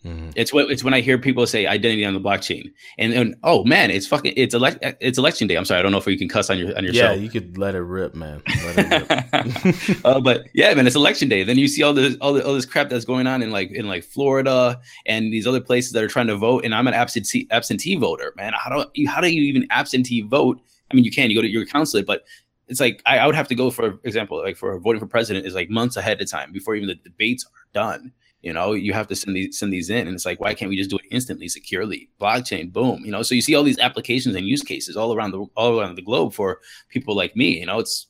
Mm-hmm. 0.06 0.32
It's 0.36 0.52
what 0.52 0.72
it's 0.72 0.84
when 0.84 0.96
I 0.96 1.02
hear 1.02 1.20
people 1.20 1.46
say 1.46 1.68
identity 1.68 2.04
on 2.06 2.16
the 2.16 2.20
blockchain, 2.20 2.72
and, 2.98 3.14
and 3.14 3.36
oh 3.44 3.64
man, 3.66 3.92
it's 3.92 4.08
fucking 4.08 4.34
it's 4.36 4.56
elect 4.56 4.80
it's 5.00 5.20
election 5.20 5.48
day. 5.48 5.56
I'm 5.56 5.66
sorry, 5.66 5.78
I 5.78 5.84
don't 5.84 5.92
know 5.92 6.00
if 6.00 6.08
you 6.08 6.18
can 6.18 6.28
cuss 6.28 6.50
on 6.50 6.58
your 6.58 6.76
on 6.76 6.84
your 6.84 6.92
yeah, 6.92 7.10
show. 7.10 7.14
you 7.14 7.30
could 7.30 7.56
let 7.56 7.76
it 7.76 7.82
rip, 7.82 8.16
man. 8.16 8.42
It 8.48 9.92
rip. 9.94 10.06
uh, 10.06 10.20
but 10.20 10.48
yeah, 10.56 10.74
man, 10.74 10.88
it's 10.88 10.96
election 10.96 11.30
day. 11.30 11.44
Then 11.44 11.60
you 11.60 11.68
see 11.68 11.84
all 11.84 11.94
this 11.94 12.18
all, 12.20 12.34
the, 12.34 12.44
all 12.44 12.56
this 12.56 12.66
crap 12.66 12.90
that's 12.90 13.06
going 13.06 13.28
on 13.28 13.44
in 13.44 13.52
like 13.52 13.70
in 13.70 13.88
like 13.88 14.04
Florida 14.04 14.80
and 15.06 15.32
these 15.32 15.46
other 15.46 15.62
places 15.62 15.92
that 15.92 16.04
are 16.04 16.08
trying 16.08 16.28
to 16.28 16.36
vote, 16.36 16.66
and 16.66 16.74
I'm 16.74 16.88
an 16.88 16.96
absentee 16.96 17.48
absentee 17.52 17.96
voter, 17.96 18.34
man. 18.36 18.54
How 18.56 18.72
do 18.72 18.90
you 18.96 19.08
how 19.08 19.22
do 19.22 19.32
you 19.32 19.44
even 19.44 19.68
absentee 19.70 20.22
vote? 20.22 20.60
I 20.90 20.96
mean, 20.96 21.04
you 21.04 21.12
can 21.12 21.30
you 21.30 21.38
go 21.38 21.44
to 21.44 21.48
your 21.48 21.68
consulate, 21.68 22.08
but 22.08 22.24
it's 22.68 22.80
like 22.80 23.04
I, 23.06 23.20
I 23.20 23.28
would 23.28 23.36
have 23.36 23.50
to 23.50 23.56
go 23.56 23.70
for 23.70 24.00
example, 24.04 24.42
like 24.42 24.58
for 24.58 24.80
voting 24.80 25.00
for 25.00 25.06
president 25.06 25.46
is 25.46 25.54
like 25.54 25.70
months 25.70 25.96
ahead 25.96 26.20
of 26.20 26.28
time 26.28 26.52
before 26.52 26.74
even 26.74 26.88
the 26.88 26.96
debates 26.96 27.46
are 27.46 27.68
done 27.72 28.14
you 28.42 28.54
know, 28.54 28.74
you 28.74 28.94
have 28.94 29.08
to 29.08 29.16
send 29.16 29.36
these 29.36 29.60
send 29.60 29.72
these 29.72 29.90
in, 29.90 30.08
and 30.08 30.16
it's 30.16 30.26
like, 30.26 30.40
why 30.40 30.54
can't 30.54 30.70
we 30.70 30.78
just 30.78 30.90
do 30.90 30.98
it 30.98 31.06
instantly, 31.12 31.48
securely, 31.48 32.10
blockchain, 32.20 32.74
boom? 32.74 33.04
You 33.06 33.12
know, 33.12 33.22
so 33.22 33.36
you 33.36 33.42
see 33.42 33.56
all 33.56 33.64
these 33.64 33.80
applications 33.80 34.36
and 34.36 34.48
use 34.48 34.64
cases 34.64 34.98
all 34.98 35.14
around 35.14 35.32
the 35.32 35.46
all 35.56 35.80
around 35.80 35.96
the 35.96 36.02
globe 36.02 36.34
for 36.34 36.60
people 36.90 37.16
like 37.16 37.36
me. 37.36 37.60
You 37.60 37.68
know, 37.68 37.80
it's 37.80 38.08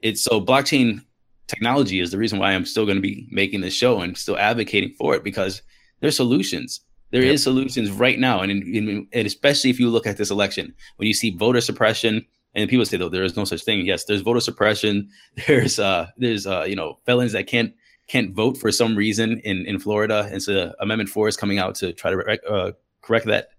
it's 0.00 0.22
so 0.22 0.40
blockchain 0.40 1.04
technology 1.46 2.00
is 2.00 2.10
the 2.10 2.18
reason 2.18 2.38
why 2.38 2.52
I'm 2.52 2.64
still 2.64 2.86
going 2.86 2.96
to 2.96 3.02
be 3.02 3.28
making 3.30 3.60
this 3.60 3.74
show 3.74 4.00
and 4.00 4.16
still 4.16 4.38
advocating 4.38 4.94
for 4.98 5.14
it 5.14 5.22
because 5.22 5.62
there's 6.00 6.16
solutions. 6.16 6.80
There 7.10 7.22
yep. 7.22 7.34
is 7.34 7.42
solutions 7.42 7.90
right 7.90 8.18
now, 8.18 8.40
and, 8.40 8.50
in, 8.50 9.06
and 9.12 9.26
especially 9.26 9.70
if 9.70 9.78
you 9.78 9.88
look 9.88 10.06
at 10.06 10.16
this 10.16 10.30
election, 10.30 10.74
when 10.96 11.06
you 11.06 11.14
see 11.14 11.30
voter 11.30 11.60
suppression, 11.60 12.26
and 12.54 12.68
people 12.68 12.84
say 12.84 12.96
though 12.96 13.10
there 13.10 13.22
is 13.22 13.36
no 13.36 13.44
such 13.44 13.62
thing. 13.62 13.84
Yes, 13.84 14.04
there's 14.04 14.22
voter 14.22 14.40
suppression. 14.40 15.10
There's 15.46 15.78
uh 15.78 16.08
there's 16.16 16.46
uh 16.46 16.64
you 16.66 16.74
know 16.74 16.98
felons 17.04 17.32
that 17.32 17.46
can't 17.46 17.74
can't 18.08 18.34
vote 18.34 18.56
for 18.56 18.70
some 18.70 18.96
reason 18.96 19.40
in 19.40 19.66
in 19.66 19.78
Florida, 19.78 20.28
and 20.30 20.42
so 20.42 20.74
Amendment 20.80 21.10
Four 21.10 21.28
is 21.28 21.36
coming 21.36 21.58
out 21.58 21.74
to 21.76 21.92
try 21.92 22.10
to 22.10 22.38
uh, 22.48 22.72
correct 23.02 23.26
that. 23.26 23.50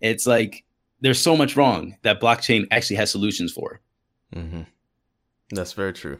It's 0.00 0.26
like 0.26 0.64
there's 1.00 1.20
so 1.20 1.36
much 1.36 1.56
wrong 1.56 1.96
that 2.02 2.20
blockchain 2.20 2.66
actually 2.70 2.96
has 2.96 3.10
solutions 3.10 3.52
for. 3.52 3.80
Mm-hmm. 4.34 4.62
That's 5.50 5.72
very 5.72 5.92
true. 5.92 6.18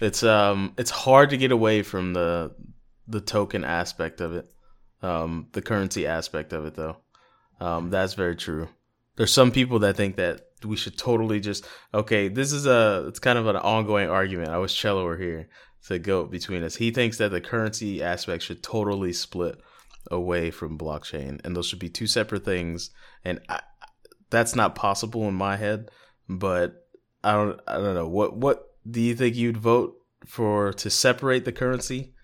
It's 0.00 0.22
um 0.22 0.74
it's 0.78 0.90
hard 0.90 1.30
to 1.30 1.36
get 1.36 1.52
away 1.52 1.82
from 1.82 2.12
the 2.12 2.54
the 3.06 3.20
token 3.20 3.64
aspect 3.64 4.20
of 4.20 4.34
it, 4.34 4.50
um, 5.02 5.48
the 5.52 5.62
currency 5.62 6.06
aspect 6.06 6.52
of 6.52 6.64
it 6.64 6.74
though. 6.74 6.96
Um, 7.60 7.90
that's 7.90 8.14
very 8.14 8.36
true. 8.36 8.68
There's 9.16 9.32
some 9.32 9.50
people 9.50 9.80
that 9.80 9.96
think 9.96 10.16
that 10.16 10.46
we 10.64 10.76
should 10.76 10.96
totally 10.96 11.40
just 11.40 11.66
okay. 11.92 12.28
This 12.28 12.52
is 12.52 12.66
a 12.66 13.04
it's 13.08 13.18
kind 13.18 13.38
of 13.38 13.46
an 13.46 13.56
ongoing 13.56 14.08
argument. 14.08 14.50
I 14.50 14.58
wish 14.58 14.74
Cello 14.74 15.04
were 15.04 15.18
here 15.18 15.48
to 15.86 15.98
go 15.98 16.24
between 16.24 16.62
us. 16.62 16.76
He 16.76 16.90
thinks 16.90 17.18
that 17.18 17.30
the 17.30 17.40
currency 17.40 18.02
aspect 18.02 18.42
should 18.42 18.62
totally 18.62 19.12
split 19.12 19.60
away 20.10 20.50
from 20.50 20.78
blockchain, 20.78 21.44
and 21.44 21.56
those 21.56 21.66
should 21.66 21.78
be 21.78 21.88
two 21.88 22.06
separate 22.06 22.44
things. 22.44 22.90
And 23.24 23.40
I, 23.48 23.60
that's 24.30 24.54
not 24.54 24.74
possible 24.74 25.28
in 25.28 25.34
my 25.34 25.56
head. 25.56 25.90
But 26.28 26.86
I 27.24 27.32
don't, 27.32 27.60
I 27.66 27.74
don't 27.74 27.94
know. 27.94 28.06
What, 28.06 28.36
what 28.36 28.64
do 28.88 29.00
you 29.00 29.16
think 29.16 29.34
you'd 29.34 29.56
vote 29.56 29.96
for 30.24 30.72
to 30.74 30.88
separate 30.88 31.44
the 31.44 31.52
currency 31.52 32.14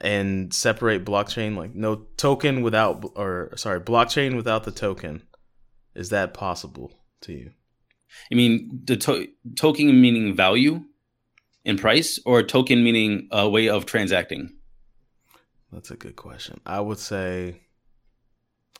and 0.00 0.54
separate 0.54 1.04
blockchain? 1.04 1.56
Like 1.56 1.74
no 1.74 2.06
token 2.16 2.62
without, 2.62 3.04
or 3.16 3.50
sorry, 3.56 3.80
blockchain 3.80 4.36
without 4.36 4.62
the 4.62 4.70
token. 4.70 5.22
Is 5.96 6.10
that 6.10 6.32
possible 6.32 6.92
to 7.22 7.32
you? 7.32 7.50
I 8.30 8.36
mean, 8.36 8.82
the 8.84 8.96
to- 8.98 9.28
token 9.56 10.00
meaning 10.00 10.36
value 10.36 10.84
in 11.64 11.76
price 11.76 12.18
or 12.24 12.42
token 12.42 12.84
meaning 12.84 13.28
a 13.30 13.48
way 13.48 13.68
of 13.68 13.86
transacting? 13.86 14.52
That's 15.72 15.90
a 15.90 15.96
good 15.96 16.16
question. 16.16 16.60
I 16.64 16.80
would 16.80 16.98
say 16.98 17.60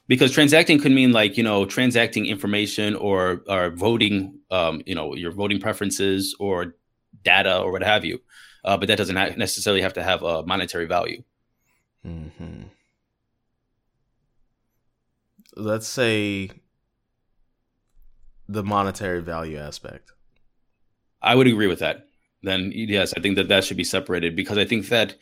because 0.06 0.32
transacting 0.32 0.78
could 0.78 0.92
mean 0.92 1.12
like 1.12 1.36
you 1.36 1.42
know 1.42 1.64
transacting 1.64 2.26
information 2.26 2.94
or 2.94 3.42
or 3.48 3.70
voting 3.70 4.38
um, 4.50 4.82
you 4.86 4.94
know 4.94 5.14
your 5.14 5.32
voting 5.32 5.60
preferences 5.60 6.34
or 6.38 6.74
data 7.22 7.58
or 7.58 7.72
what 7.72 7.82
have 7.82 8.04
you 8.04 8.20
uh, 8.64 8.76
but 8.76 8.88
that 8.88 8.98
doesn't 8.98 9.38
necessarily 9.38 9.82
have 9.82 9.94
to 9.94 10.02
have 10.02 10.22
a 10.22 10.44
monetary 10.44 10.86
value 10.86 11.22
mm-hmm. 12.06 12.62
let's 15.56 15.86
say 15.88 16.50
the 18.48 18.62
monetary 18.62 19.22
value 19.22 19.56
aspect 19.56 20.12
i 21.22 21.34
would 21.34 21.46
agree 21.46 21.66
with 21.66 21.78
that 21.78 22.08
then 22.44 22.72
yes, 22.74 23.12
I 23.16 23.20
think 23.20 23.36
that 23.36 23.48
that 23.48 23.64
should 23.64 23.76
be 23.76 23.84
separated 23.84 24.36
because 24.36 24.58
I 24.58 24.64
think 24.64 24.88
that 24.88 25.16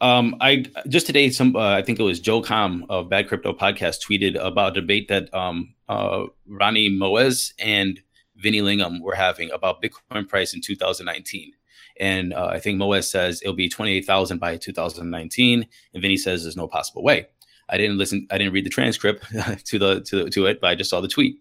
um, 0.00 0.34
I 0.40 0.64
just 0.88 1.06
today 1.06 1.30
some 1.30 1.54
uh, 1.54 1.76
I 1.76 1.82
think 1.82 2.00
it 2.00 2.02
was 2.02 2.20
Joel 2.20 2.42
Comm 2.42 2.84
of 2.88 3.08
Bad 3.08 3.28
Crypto 3.28 3.52
Podcast 3.52 3.98
tweeted 4.06 4.36
about 4.42 4.76
a 4.76 4.80
debate 4.80 5.08
that 5.08 5.32
um, 5.32 5.74
uh, 5.88 6.24
Ronnie 6.46 6.90
Moas 6.90 7.52
and 7.58 8.00
Vinny 8.36 8.60
Lingham 8.60 9.00
were 9.00 9.14
having 9.14 9.50
about 9.52 9.82
Bitcoin 9.82 10.28
price 10.28 10.54
in 10.54 10.60
2019. 10.60 11.52
And 12.00 12.32
uh, 12.32 12.46
I 12.46 12.58
think 12.58 12.80
Moas 12.80 13.04
says 13.04 13.40
it'll 13.42 13.54
be 13.54 13.68
28,000 13.68 14.38
by 14.38 14.56
2019, 14.56 15.66
and 15.94 16.02
Vinny 16.02 16.16
says 16.16 16.42
there's 16.42 16.56
no 16.56 16.66
possible 16.66 17.04
way. 17.04 17.26
I 17.68 17.76
didn't 17.76 17.98
listen. 17.98 18.26
I 18.30 18.38
didn't 18.38 18.54
read 18.54 18.66
the 18.66 18.70
transcript 18.70 19.24
to 19.66 19.78
the 19.78 20.00
to, 20.00 20.28
to 20.28 20.46
it, 20.46 20.60
but 20.60 20.68
I 20.68 20.74
just 20.74 20.90
saw 20.90 21.00
the 21.00 21.08
tweet. 21.08 21.36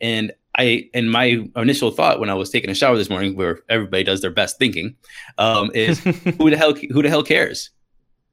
And 0.00 0.32
I 0.56 0.88
and 0.94 1.10
my 1.10 1.44
initial 1.56 1.90
thought 1.90 2.20
when 2.20 2.30
I 2.30 2.34
was 2.34 2.50
taking 2.50 2.70
a 2.70 2.74
shower 2.74 2.96
this 2.96 3.10
morning, 3.10 3.36
where 3.36 3.60
everybody 3.68 4.04
does 4.04 4.20
their 4.20 4.30
best 4.30 4.58
thinking, 4.58 4.96
um, 5.38 5.70
is 5.74 5.98
who 6.38 6.50
the 6.50 6.56
hell 6.56 6.74
who 6.74 7.02
the 7.02 7.08
hell 7.08 7.24
cares? 7.24 7.70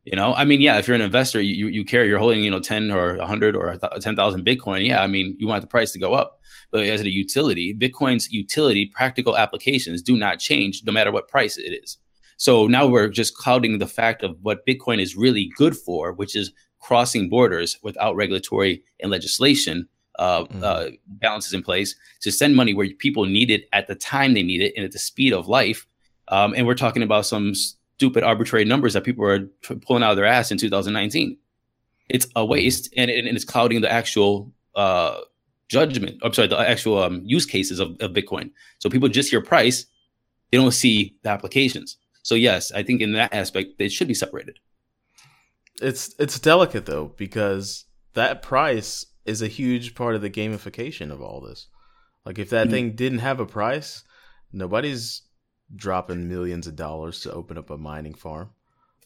You 0.04 0.16
know, 0.16 0.34
I 0.34 0.46
mean, 0.46 0.62
yeah, 0.62 0.78
if 0.78 0.88
you're 0.88 0.96
an 0.96 1.02
investor, 1.02 1.42
you 1.42 1.68
you 1.68 1.86
care, 1.86 2.06
you're 2.06 2.20
holding, 2.20 2.44
you 2.44 2.52
know, 2.52 2.60
ten 2.60 2.92
or 2.92 3.18
hundred 3.22 3.56
or 3.56 3.78
ten 4.00 4.16
thousand 4.16 4.46
Bitcoin. 4.46 4.86
Yeah, 4.86 5.02
I 5.02 5.08
mean, 5.08 5.36
you 5.40 5.48
want 5.48 5.62
the 5.62 5.68
price 5.68 5.92
to 5.92 6.00
go 6.00 6.14
up. 6.14 6.40
But 6.72 6.86
as 6.86 7.02
a 7.02 7.10
utility, 7.10 7.76
Bitcoin's 7.78 8.32
utility, 8.32 8.92
practical 8.96 9.38
applications 9.38 10.02
do 10.02 10.16
not 10.16 10.40
change 10.40 10.84
no 10.86 10.92
matter 10.92 11.12
what 11.12 11.28
price 11.28 11.58
it 11.58 11.78
is. 11.84 11.98
So 12.38 12.66
now 12.66 12.88
we're 12.88 13.10
just 13.10 13.36
clouding 13.36 13.78
the 13.78 13.88
fact 13.88 14.24
of 14.24 14.36
what 14.42 14.66
Bitcoin 14.66 15.00
is 15.00 15.16
really 15.16 15.52
good 15.58 15.78
for, 15.78 16.14
which 16.14 16.36
is 16.36 16.52
crossing 16.80 17.30
borders 17.30 17.78
without 17.84 18.16
regulatory 18.16 18.84
and 19.00 19.12
legislation 19.12 19.88
uh, 20.20 20.44
mm-hmm. 20.44 20.64
uh, 20.64 20.86
balances 21.08 21.54
in 21.54 21.64
place 21.64 21.96
to 22.22 22.32
send 22.32 22.56
money 22.56 22.74
where 22.74 22.88
people 23.00 23.26
need 23.26 23.50
it 23.50 23.68
at 23.74 23.88
the 23.88 23.96
time 23.96 24.34
they 24.34 24.44
need 24.44 24.62
it 24.62 24.74
and 24.76 24.86
at 24.86 24.92
the 24.92 25.00
speed 25.00 25.34
of 25.34 25.48
life. 25.48 25.88
Um, 26.28 26.54
and 26.56 26.66
we're 26.66 26.76
talking 26.76 27.04
about 27.04 27.26
some 27.26 27.54
stupid 27.56 28.24
arbitrary 28.24 28.66
numbers 28.66 28.94
that 28.94 29.04
people 29.04 29.26
are 29.26 29.40
t- 29.40 29.76
pulling 29.76 30.04
out 30.04 30.12
of 30.12 30.18
their 30.18 30.26
ass 30.26 30.52
in 30.52 30.58
2019. 30.58 31.38
It's 32.10 32.26
a 32.26 32.30
mm-hmm. 32.30 32.52
waste, 32.52 32.94
and, 32.98 33.10
and 33.10 33.28
it's 33.28 33.46
clouding 33.46 33.82
the 33.82 33.92
actual 33.92 34.52
uh, 34.76 35.20
judgment. 35.70 36.20
I'm 36.22 36.34
sorry, 36.34 36.48
the 36.48 36.60
actual 36.60 37.02
um, 37.02 37.22
use 37.24 37.46
cases 37.46 37.80
of, 37.80 37.96
of 38.00 38.12
Bitcoin. 38.12 38.52
So 38.80 38.90
people 38.90 39.08
just 39.08 39.30
hear 39.30 39.42
price, 39.42 39.86
they 40.52 40.58
don't 40.58 40.72
see 40.72 41.16
the 41.24 41.30
applications. 41.30 41.98
So 42.24 42.36
yes, 42.36 42.72
I 42.72 42.84
think 42.84 43.02
in 43.02 43.14
that 43.14 43.34
aspect 43.34 43.78
they 43.78 43.88
should 43.88 44.08
be 44.08 44.14
separated. 44.14 44.60
It's 45.82 46.14
it's 46.20 46.40
delicate 46.40 46.86
though 46.86 47.14
because 47.18 47.86
that 48.14 48.42
price 48.42 49.06
is 49.26 49.42
a 49.42 49.48
huge 49.48 49.96
part 49.96 50.16
of 50.16 50.22
the 50.22 50.30
gamification 50.30 51.12
of 51.12 51.22
all 51.22 51.42
this. 51.42 51.68
Like 52.26 52.40
if 52.40 52.50
that 52.52 52.68
mm-hmm. 52.68 52.72
thing 52.72 52.96
didn't 52.96 53.20
have 53.20 53.40
a 53.40 53.46
price, 53.46 54.04
nobody's 54.52 55.24
dropping 55.76 56.28
millions 56.28 56.68
of 56.68 56.76
dollars 56.76 57.22
to 57.22 57.34
open 57.34 57.58
up 57.58 57.70
a 57.70 57.78
mining 57.78 58.14
farm. 58.14 58.50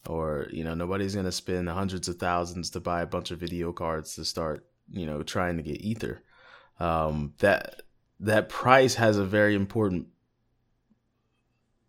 Or, 0.08 0.48
you 0.52 0.64
know, 0.64 0.76
nobody's 0.76 1.16
gonna 1.16 1.32
spend 1.32 1.68
hundreds 1.70 2.08
of 2.08 2.18
thousands 2.18 2.70
to 2.72 2.80
buy 2.80 3.02
a 3.02 3.08
bunch 3.08 3.32
of 3.32 3.40
video 3.40 3.72
cards 3.72 4.16
to 4.16 4.26
start, 4.26 4.66
you 4.92 5.06
know, 5.06 5.24
trying 5.24 5.58
to 5.58 5.64
get 5.64 5.82
ether. 5.82 6.22
Um, 6.80 7.34
that 7.40 7.82
that 8.20 8.50
price 8.50 8.96
has 8.96 9.18
a 9.18 9.26
very 9.26 9.56
important 9.56 10.08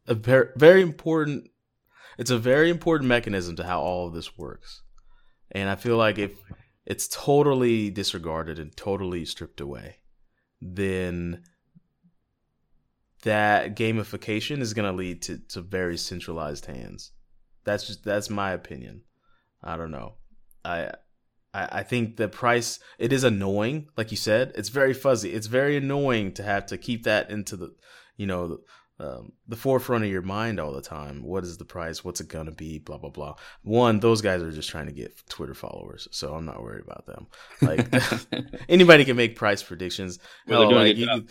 a 0.06 0.14
very 0.14 0.48
very 0.56 0.80
important 0.80 1.50
it's 2.18 2.30
a 2.30 2.38
very 2.38 2.70
important 2.70 3.08
mechanism 3.08 3.56
to 3.56 3.64
how 3.64 3.80
all 3.80 4.06
of 4.06 4.14
this 4.14 4.38
works. 4.38 4.82
And 5.50 5.68
I 5.68 5.76
feel 5.76 5.96
like 5.96 6.18
if 6.18 6.32
it's 6.86 7.08
totally 7.08 7.90
disregarded 7.90 8.58
and 8.58 8.74
totally 8.76 9.24
stripped 9.24 9.60
away, 9.60 9.96
then 10.62 11.42
that 13.24 13.74
gamification 13.76 14.60
is 14.60 14.72
going 14.72 14.88
to 14.90 14.96
lead 14.96 15.20
to, 15.22 15.38
to 15.48 15.60
very 15.60 15.96
centralized 15.96 16.66
hands. 16.66 17.10
That's 17.64 17.86
just 17.88 18.04
that's 18.04 18.30
my 18.30 18.52
opinion. 18.52 19.02
I 19.62 19.76
don't 19.76 19.90
know. 19.90 20.14
I 20.64 20.92
I, 21.52 21.68
I 21.72 21.82
think 21.82 22.16
the 22.16 22.28
price 22.28 22.78
it 22.98 23.12
is 23.12 23.24
annoying, 23.24 23.88
like 23.96 24.12
you 24.12 24.16
said. 24.16 24.52
It's 24.54 24.68
very 24.68 24.94
fuzzy. 24.94 25.32
It's 25.32 25.48
very 25.48 25.76
annoying 25.76 26.32
to 26.34 26.44
have 26.44 26.66
to 26.66 26.78
keep 26.78 27.02
that 27.02 27.30
into 27.30 27.56
the, 27.56 27.74
you 28.16 28.26
know, 28.26 28.58
um, 28.98 29.32
the 29.46 29.56
forefront 29.56 30.04
of 30.04 30.10
your 30.10 30.22
mind 30.22 30.58
all 30.58 30.72
the 30.72 30.80
time. 30.80 31.22
What 31.22 31.44
is 31.44 31.58
the 31.58 31.66
price? 31.66 32.02
What's 32.02 32.20
it 32.20 32.28
gonna 32.28 32.52
be? 32.52 32.78
Blah 32.78 32.96
blah 32.96 33.10
blah. 33.10 33.34
One, 33.62 34.00
those 34.00 34.22
guys 34.22 34.42
are 34.42 34.50
just 34.50 34.70
trying 34.70 34.86
to 34.86 34.92
get 34.92 35.14
Twitter 35.28 35.52
followers, 35.52 36.08
so 36.10 36.34
I'm 36.34 36.46
not 36.46 36.62
worried 36.62 36.84
about 36.84 37.04
them. 37.04 37.26
Like 37.60 37.88
anybody 38.68 39.04
can 39.04 39.16
make 39.16 39.36
price 39.36 39.62
predictions. 39.62 40.18
Well, 40.46 40.68
they're 40.68 40.78
like, 40.78 40.96
you, 40.96 41.26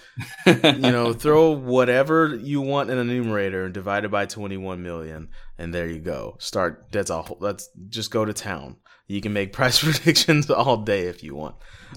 you 0.45 0.91
know, 0.91 1.11
throw 1.13 1.51
whatever 1.51 2.35
you 2.35 2.61
want 2.61 2.91
in 2.91 2.99
a 2.99 3.03
numerator 3.03 3.65
and 3.65 3.73
divide 3.73 4.05
it 4.05 4.11
by 4.11 4.27
21 4.27 4.83
million, 4.83 5.29
and 5.57 5.73
there 5.73 5.87
you 5.87 5.99
go. 5.99 6.35
Start. 6.39 6.87
That's 6.91 7.09
a 7.09 7.23
whole. 7.23 7.37
Let's 7.39 7.69
just 7.89 8.11
go 8.11 8.25
to 8.25 8.33
town. 8.33 8.77
You 9.07 9.21
can 9.21 9.33
make 9.33 9.53
price 9.53 9.83
predictions 9.83 10.51
all 10.51 10.77
day 10.77 11.07
if 11.07 11.23
you 11.23 11.35
want. 11.35 11.55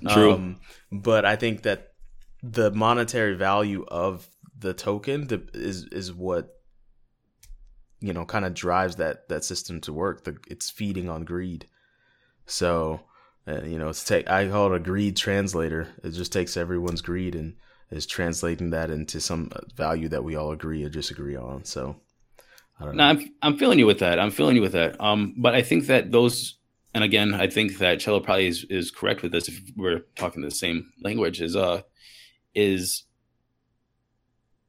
True. 0.09 0.33
Um, 0.33 0.61
but 0.91 1.27
I 1.27 1.37
think 1.37 1.63
that 1.63 1.93
the 2.43 2.71
monetary 2.71 3.35
value 3.35 3.85
of 3.89 4.27
the 4.59 4.75
token 4.75 5.27
the, 5.29 5.47
is 5.55 5.85
is 5.93 6.13
what 6.13 6.57
you 8.01 8.13
know 8.13 8.25
kind 8.25 8.45
of 8.45 8.55
drives 8.55 8.97
that 8.97 9.29
that 9.29 9.45
system 9.45 9.81
to 9.83 9.93
work. 9.93 10.25
The, 10.25 10.37
it's 10.49 10.71
feeding 10.71 11.09
on 11.09 11.25
greed. 11.25 11.67
So 12.47 13.01
uh, 13.47 13.63
you 13.63 13.79
know, 13.79 13.89
it's 13.89 14.05
take 14.05 14.29
I 14.29 14.49
call 14.49 14.73
it 14.73 14.77
a 14.77 14.81
greed 14.81 15.17
translator. 15.17 15.89
It 16.05 16.11
just 16.11 16.33
takes 16.33 16.57
everyone's 16.57 17.01
greed 17.01 17.35
and 17.35 17.55
is 17.91 18.07
translating 18.07 18.71
that 18.71 18.91
into 18.91 19.21
some 19.21 19.51
value 19.75 20.09
that 20.09 20.23
we 20.23 20.37
all 20.37 20.53
agree 20.53 20.85
or 20.85 20.91
disagree 20.91 21.37
on. 21.37 21.65
So 21.65 21.97
I 22.79 22.85
don't 22.85 22.97
No, 22.97 23.05
know. 23.05 23.21
I'm 23.21 23.35
I'm 23.41 23.57
feeling 23.59 23.79
you 23.79 23.87
with 23.87 24.01
that. 24.01 24.19
I'm 24.19 24.31
feeling 24.31 24.57
you 24.57 24.63
with 24.63 24.73
that. 24.73 25.01
Um, 25.01 25.35
but 25.39 25.55
I 25.55 25.63
think 25.63 25.87
that 25.87 26.13
those, 26.13 26.57
and 26.95 27.03
again, 27.03 27.33
I 27.33 27.47
think 27.47 27.79
that 27.79 28.01
Cello 28.01 28.21
probably 28.21 28.49
is, 28.49 28.65
is 28.69 28.91
correct 28.91 29.23
with 29.23 29.33
this. 29.33 29.49
If 29.49 29.63
we're 29.77 30.01
talking 30.17 30.43
the 30.43 30.51
same 30.51 30.93
language, 31.03 31.41
is 31.41 31.57
uh, 31.57 31.83
is 32.55 33.05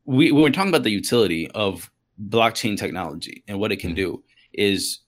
we 0.10 0.32
when 0.32 0.42
we're 0.42 0.50
talking 0.50 0.70
about 0.70 0.84
the 0.84 0.92
utility 0.92 1.50
of 1.52 1.92
blockchain 2.28 2.78
technology 2.78 3.44
and 3.48 3.60
what 3.60 3.72
it 3.72 3.78
can 3.78 3.94
do 3.94 4.24
is 4.54 5.00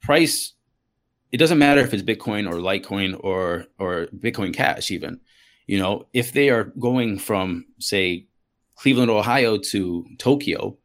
price. 0.00 0.52
It 1.32 1.38
doesn't 1.38 1.58
matter 1.58 1.80
if 1.80 1.92
it's 1.92 2.02
Bitcoin 2.02 2.48
or 2.48 2.54
Litecoin 2.54 3.18
or 3.22 3.66
or 3.78 4.06
Bitcoin 4.16 4.54
Cash, 4.54 4.90
even. 4.90 5.20
You 5.66 5.78
know, 5.78 6.06
if 6.12 6.32
they 6.32 6.50
are 6.50 6.64
going 6.78 7.18
from 7.18 7.66
say 7.80 8.26
Cleveland, 8.76 9.10
Ohio 9.10 9.58
to 9.58 10.06
Tokyo, 10.18 10.78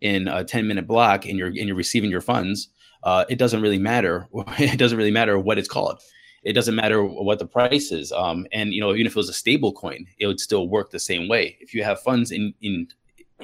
in 0.00 0.28
a 0.28 0.44
10 0.44 0.66
minute 0.66 0.86
block 0.86 1.24
and 1.24 1.38
you're 1.38 1.48
and 1.48 1.66
you're 1.66 1.76
receiving 1.76 2.10
your 2.10 2.20
funds 2.20 2.68
uh, 3.02 3.24
it 3.28 3.38
doesn't 3.38 3.62
really 3.62 3.78
matter 3.78 4.28
it 4.58 4.78
doesn't 4.78 4.98
really 4.98 5.10
matter 5.10 5.38
what 5.38 5.58
it's 5.58 5.68
called 5.68 6.00
it 6.46 6.52
doesn't 6.52 6.76
matter 6.76 7.04
what 7.04 7.38
the 7.38 7.46
price 7.46 7.90
is 7.90 8.12
um, 8.12 8.46
and 8.52 8.72
you 8.72 8.80
know 8.80 8.92
even 8.94 9.06
if 9.06 9.12
it 9.12 9.16
was 9.16 9.28
a 9.28 9.34
stable 9.34 9.72
coin 9.72 10.06
it 10.18 10.26
would 10.26 10.40
still 10.40 10.68
work 10.68 10.90
the 10.90 10.98
same 10.98 11.28
way 11.28 11.56
if 11.60 11.74
you 11.74 11.82
have 11.82 12.00
funds 12.00 12.30
in 12.30 12.54
in 12.62 12.86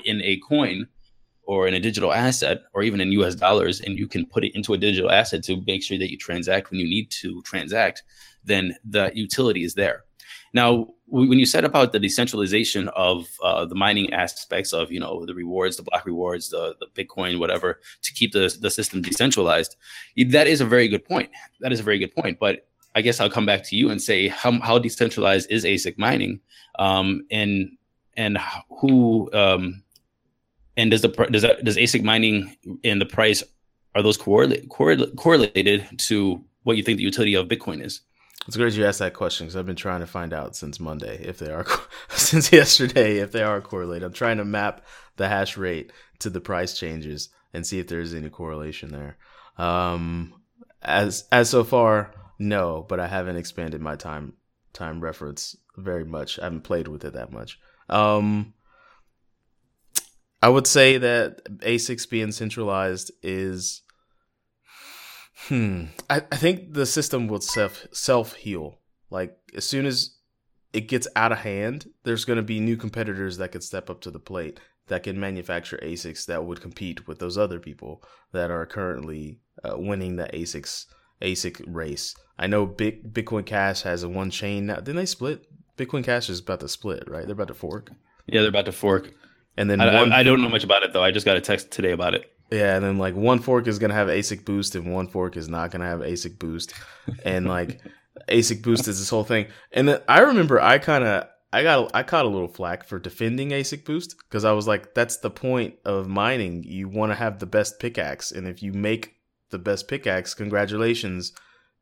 in 0.05 0.22
a 0.22 0.38
coin 0.48 0.86
or 1.44 1.66
in 1.66 1.74
a 1.74 1.80
digital 1.80 2.12
asset 2.12 2.62
or 2.72 2.82
even 2.82 3.00
in 3.00 3.11
us 3.11 3.34
dollars 3.34 3.80
and 3.80 3.98
you 3.98 4.07
can 4.07 4.24
put 4.24 4.44
it 4.44 4.55
into 4.55 4.72
a 4.72 4.78
digital 4.78 5.11
asset 5.11 5.42
to 5.42 5.61
make 5.66 5.82
sure 5.82 5.98
that 5.98 6.11
you 6.11 6.16
transact 6.16 6.70
when 6.70 6.78
you 6.78 6.86
need 6.86 7.11
to 7.11 7.42
transact 7.42 8.05
then 8.44 8.74
the 8.84 9.11
utility 9.14 9.64
is 9.64 9.74
there 9.74 10.05
now, 10.55 10.88
when 11.07 11.38
you 11.38 11.46
said 11.46 11.64
about 11.64 11.92
the 11.92 11.98
decentralization 11.98 12.88
of 12.88 13.28
uh, 13.42 13.64
the 13.64 13.74
mining 13.74 14.12
aspects 14.12 14.72
of, 14.72 14.92
you 14.92 15.00
know, 15.00 15.24
the 15.24 15.34
rewards, 15.34 15.76
the 15.76 15.82
block 15.82 16.05
rewards, 16.05 16.50
the, 16.50 16.74
the 16.80 16.86
Bitcoin, 17.05 17.38
whatever, 17.38 17.80
to 18.03 18.12
keep 18.12 18.32
the, 18.32 18.55
the 18.61 18.70
system 18.70 19.03
decentralized, 19.03 19.76
that 20.28 20.46
is 20.46 20.61
a 20.61 20.66
very 20.66 20.88
good 20.88 21.05
point. 21.05 21.30
That 21.61 21.72
is 21.72 21.80
a 21.80 21.82
very 21.82 21.98
good 21.98 22.14
point. 22.14 22.38
But 22.38 22.66
I 22.95 23.03
guess 23.03 23.20
I'll 23.20 23.30
come 23.30 23.47
back 23.47 23.64
to 23.64 23.76
you 23.76 23.90
and 23.90 24.01
say, 24.01 24.28
how, 24.28 24.53
how 24.61 24.78
decentralized 24.78 25.51
is 25.51 25.64
ASIC 25.64 25.99
mining, 25.99 26.40
um, 26.78 27.24
and 27.30 27.76
and 28.16 28.38
who 28.80 29.30
um, 29.32 29.82
and 30.76 30.90
does 30.90 31.03
the 31.03 31.09
does 31.30 31.43
that, 31.43 31.64
does 31.64 31.76
ASIC 31.76 32.03
mining 32.03 32.57
and 32.84 33.01
the 33.01 33.07
price 33.07 33.43
are 33.95 34.03
those 34.03 34.16
correlate, 34.16 34.68
correlate, 34.68 35.16
correlated 35.16 35.86
to 35.99 36.45
what 36.62 36.76
you 36.76 36.82
think 36.82 36.99
the 36.99 37.05
utility 37.05 37.34
of 37.34 37.49
Bitcoin 37.49 37.84
is? 37.84 38.01
It's 38.47 38.57
great 38.57 38.74
you 38.74 38.84
asked 38.84 38.99
that 38.99 39.14
question 39.14 39.47
because 39.47 39.57
I've 39.57 39.66
been 39.66 39.76
trying 39.76 40.01
to 40.01 40.07
find 40.07 40.32
out 40.32 40.57
since 40.57 40.80
Monday 40.80 41.22
if 41.24 41.38
they 41.38 41.51
are 41.51 41.64
since 42.09 42.53
yesterday 42.53 43.18
if 43.18 43.32
they 43.32 43.43
are 43.43 43.61
correlated. 43.61 44.05
I'm 44.05 44.12
trying 44.12 44.38
to 44.38 44.45
map 44.45 44.84
the 45.16 45.28
hash 45.28 45.57
rate 45.57 45.93
to 46.20 46.30
the 46.30 46.40
price 46.40 46.76
changes 46.76 47.28
and 47.53 47.66
see 47.66 47.78
if 47.78 47.86
there's 47.86 48.14
any 48.14 48.30
correlation 48.30 48.90
there. 48.90 49.16
Um, 49.64 50.34
as 50.80 51.28
as 51.30 51.51
so 51.51 51.62
far, 51.62 52.12
no, 52.43 52.84
but 52.88 53.01
I 53.01 53.07
haven't 53.07 53.36
expanded 53.36 53.80
my 53.80 53.97
time 53.97 54.34
time 54.72 55.01
reference 55.01 55.57
very 55.76 56.05
much. 56.05 56.38
I 56.38 56.45
haven't 56.45 56.62
played 56.62 56.88
with 56.88 57.05
it 57.05 57.12
that 57.12 57.30
much. 57.32 57.59
Um, 57.88 58.55
I 60.40 60.49
would 60.49 60.66
say 60.66 60.99
that 60.99 61.45
ASICs 61.61 62.09
being 62.09 62.32
centralized 62.32 63.12
is 63.22 63.82
Hmm. 65.49 65.86
I, 66.09 66.22
I 66.30 66.36
think 66.36 66.72
the 66.72 66.86
system 66.86 67.26
will 67.26 67.40
self 67.40 67.86
self 67.93 68.34
heal. 68.34 68.78
Like 69.11 69.36
as 69.57 69.64
soon 69.64 69.86
as 69.86 70.16
it 70.72 70.88
gets 70.88 71.09
out 71.16 71.32
of 71.32 71.38
hand, 71.38 71.86
there's 72.05 72.24
going 72.24 72.36
to 72.36 72.43
be 72.43 72.61
new 72.61 72.76
competitors 72.76 73.38
that 73.38 73.51
could 73.53 73.64
step 73.64 73.90
up 73.90 74.01
to 74.03 74.11
the 74.11 74.20
plate 74.20 74.61
that 74.86 75.03
can 75.03 75.18
manufacture 75.18 75.78
ASICs 75.82 76.26
that 76.26 76.45
would 76.45 76.61
compete 76.61 77.07
with 77.07 77.18
those 77.18 77.36
other 77.36 77.59
people 77.59 78.03
that 78.32 78.51
are 78.51 78.66
currently 78.66 79.40
uh, 79.64 79.76
winning 79.76 80.16
the 80.16 80.24
ASICs 80.32 80.86
ASIC 81.22 81.62
race. 81.66 82.14
I 82.38 82.46
know 82.46 82.66
Big 82.66 83.12
Bitcoin 83.12 83.46
Cash 83.46 83.82
has 83.82 84.02
a 84.02 84.08
one 84.08 84.30
chain 84.30 84.66
now. 84.66 84.76
Didn't 84.76 84.96
they 84.96 85.06
split? 85.06 85.46
Bitcoin 85.76 86.04
Cash 86.04 86.28
is 86.28 86.40
about 86.40 86.60
to 86.60 86.68
split, 86.68 87.08
right? 87.08 87.24
They're 87.24 87.32
about 87.32 87.48
to 87.48 87.54
fork. 87.54 87.90
Yeah, 88.26 88.40
they're 88.40 88.48
about 88.48 88.66
to 88.66 88.72
fork. 88.72 89.12
And 89.56 89.70
then 89.70 89.80
I, 89.80 89.94
one 89.94 90.12
I, 90.12 90.18
I 90.18 90.22
don't 90.22 90.42
know 90.42 90.48
much 90.48 90.64
about 90.64 90.82
it 90.82 90.92
though. 90.92 91.02
I 91.02 91.10
just 91.10 91.26
got 91.26 91.36
a 91.36 91.40
text 91.40 91.70
today 91.70 91.92
about 91.92 92.14
it. 92.14 92.32
Yeah, 92.50 92.76
and 92.76 92.84
then 92.84 92.98
like 92.98 93.14
one 93.14 93.38
fork 93.38 93.66
is 93.66 93.78
gonna 93.78 93.94
have 93.94 94.08
ASIC 94.08 94.44
boost 94.44 94.74
and 94.74 94.92
one 94.92 95.08
fork 95.08 95.36
is 95.36 95.48
not 95.48 95.70
gonna 95.70 95.86
have 95.86 96.00
ASIC 96.00 96.38
boost, 96.38 96.74
and 97.24 97.46
like 97.46 97.80
ASIC 98.28 98.62
boost 98.62 98.88
is 98.88 98.98
this 98.98 99.10
whole 99.10 99.24
thing. 99.24 99.46
And 99.72 99.88
then 99.88 100.00
I 100.08 100.20
remember 100.20 100.60
I 100.60 100.78
kind 100.78 101.04
of 101.04 101.28
I 101.52 101.62
got 101.62 101.90
I 101.94 102.02
caught 102.02 102.24
a 102.24 102.28
little 102.28 102.48
flack 102.48 102.84
for 102.84 102.98
defending 102.98 103.50
ASIC 103.50 103.84
boost 103.84 104.16
because 104.18 104.44
I 104.44 104.52
was 104.52 104.66
like, 104.66 104.94
that's 104.94 105.18
the 105.18 105.30
point 105.30 105.74
of 105.84 106.08
mining. 106.08 106.64
You 106.64 106.88
want 106.88 107.12
to 107.12 107.16
have 107.16 107.38
the 107.38 107.46
best 107.46 107.78
pickaxe, 107.78 108.32
and 108.32 108.46
if 108.46 108.62
you 108.62 108.72
make 108.72 109.16
the 109.53 109.59
best 109.59 109.86
pickaxe, 109.86 110.34
congratulations, 110.34 111.32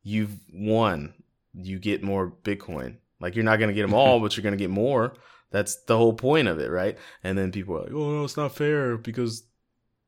you've 0.03 0.37
won. 0.53 1.15
You 1.53 1.79
get 1.79 2.03
more 2.03 2.31
Bitcoin. 2.43 2.97
Like 3.19 3.35
you're 3.35 3.43
not 3.43 3.59
gonna 3.59 3.73
get 3.73 3.81
them 3.81 3.95
all, 3.95 4.19
but 4.21 4.37
you're 4.37 4.43
gonna 4.43 4.57
get 4.57 4.69
more. 4.69 5.15
That's 5.49 5.83
the 5.83 5.97
whole 5.97 6.13
point 6.13 6.47
of 6.47 6.59
it, 6.59 6.69
right? 6.69 6.97
And 7.23 7.37
then 7.37 7.51
people 7.51 7.75
are 7.75 7.81
like, 7.81 7.91
oh 7.91 8.11
no, 8.11 8.23
it's 8.23 8.37
not 8.37 8.55
fair 8.55 8.97
because 8.97 9.43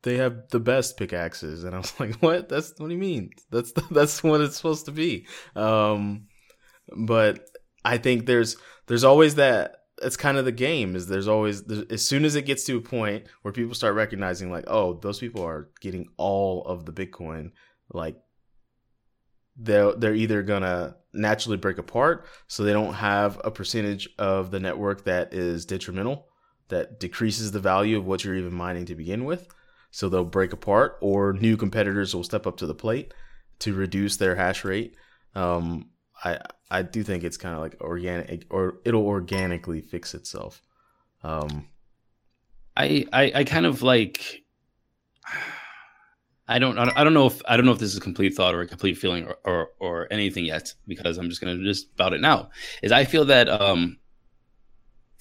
they 0.03 0.18
have 0.18 0.49
the 0.49 0.59
best 0.59 0.97
pickaxes 0.97 1.64
and 1.64 1.74
i 1.74 1.80
was 1.80 1.93
like 1.99 2.16
what 2.16 2.47
that's 2.47 2.74
what 2.78 2.88
do 2.88 2.93
you 2.93 2.99
mean 2.99 3.32
that's 3.49 3.74
that's 3.91 4.24
what 4.24 4.41
it's 4.41 4.57
supposed 4.57 4.86
to 4.86 4.91
be 4.91 5.26
um 5.55 6.28
but 6.95 7.47
i 7.84 7.97
think 7.97 8.26
there's 8.26 8.57
there's 8.88 9.03
always 9.03 9.36
that 9.36 9.78
it's 10.02 10.18
kind 10.18 10.38
of 10.38 10.46
the 10.46 10.52
game 10.52 10.96
is 10.96 11.08
there's 11.08 11.28
always 11.28 11.64
as 11.89 12.06
soon 12.06 12.26
as 12.26 12.36
it 12.36 12.46
gets 12.46 12.64
to 12.66 12.78
a 12.78 12.82
point 12.82 13.26
where 13.41 13.52
people 13.52 13.76
start 13.76 13.96
recognizing 13.96 14.52
like 14.52 14.66
oh 14.68 14.94
those 14.96 15.20
people 15.20 15.44
are 15.44 15.70
getting 15.82 16.08
all 16.18 16.64
of 16.66 16.86
the 16.86 16.91
bitcoin 16.91 17.52
like 17.94 18.18
they're 19.56 19.94
they're 19.94 20.16
either 20.16 20.41
gonna 20.41 20.96
naturally 21.14 21.58
break 21.58 21.78
apart 21.78 22.26
so 22.48 22.64
they 22.64 22.74
don't 22.74 22.96
have 22.96 23.39
a 23.44 23.52
percentage 23.52 24.10
of 24.18 24.50
the 24.50 24.60
network 24.60 25.04
that 25.04 25.34
is 25.34 25.66
detrimental 25.66 26.28
that 26.70 27.00
decreases 27.00 27.52
the 27.52 27.60
value 27.60 27.98
of 27.98 28.08
what 28.08 28.24
you're 28.24 28.36
even 28.36 28.54
mining 28.54 28.86
to 28.86 28.96
begin 28.96 29.26
with 29.26 29.48
so 29.94 30.10
they'll 30.10 30.26
break 30.26 30.54
apart, 30.54 30.98
or 31.02 31.34
new 31.34 31.56
competitors 31.56 32.16
will 32.16 32.24
step 32.24 32.48
up 32.48 32.58
to 32.58 32.66
the 32.66 32.74
plate 32.74 33.14
to 33.60 33.76
reduce 33.76 34.18
their 34.18 34.36
hash 34.36 34.66
rate. 34.66 34.96
Um, 35.36 35.91
I 36.24 36.39
I 36.71 36.82
do 36.82 37.03
think 37.03 37.24
it's 37.24 37.38
kind 37.38 37.53
of 37.55 37.61
like 37.61 37.80
organic, 37.82 38.45
or 38.49 38.80
it'll 38.86 39.05
organically 39.05 39.82
fix 39.82 40.13
itself. 40.13 40.61
Um, 41.24 41.67
I, 42.76 43.05
I 43.13 43.32
I 43.36 43.43
kind 43.43 43.65
of 43.65 43.82
like 43.84 44.43
I 46.47 46.59
don't 46.59 46.78
I 46.78 47.03
don't 47.03 47.13
know 47.13 47.28
if 47.28 47.41
I 47.47 47.55
don't 47.55 47.65
know 47.65 47.71
if 47.71 47.80
this 47.80 47.91
is 47.91 47.97
a 47.97 48.01
complete 48.01 48.36
thought 48.36 48.55
or 48.55 48.61
a 48.61 48.67
complete 48.67 48.97
feeling 48.97 49.26
or 49.26 49.38
or, 49.45 49.69
or 49.80 50.07
anything 50.11 50.45
yet 50.45 50.74
because 50.88 51.17
I'm 51.17 51.30
just 51.30 51.41
gonna 51.41 51.63
just 51.63 51.91
about 51.93 52.13
it 52.13 52.21
now. 52.21 52.49
Is 52.82 52.91
I 52.91 53.05
feel 53.05 53.26
that 53.26 53.47
um 53.49 53.97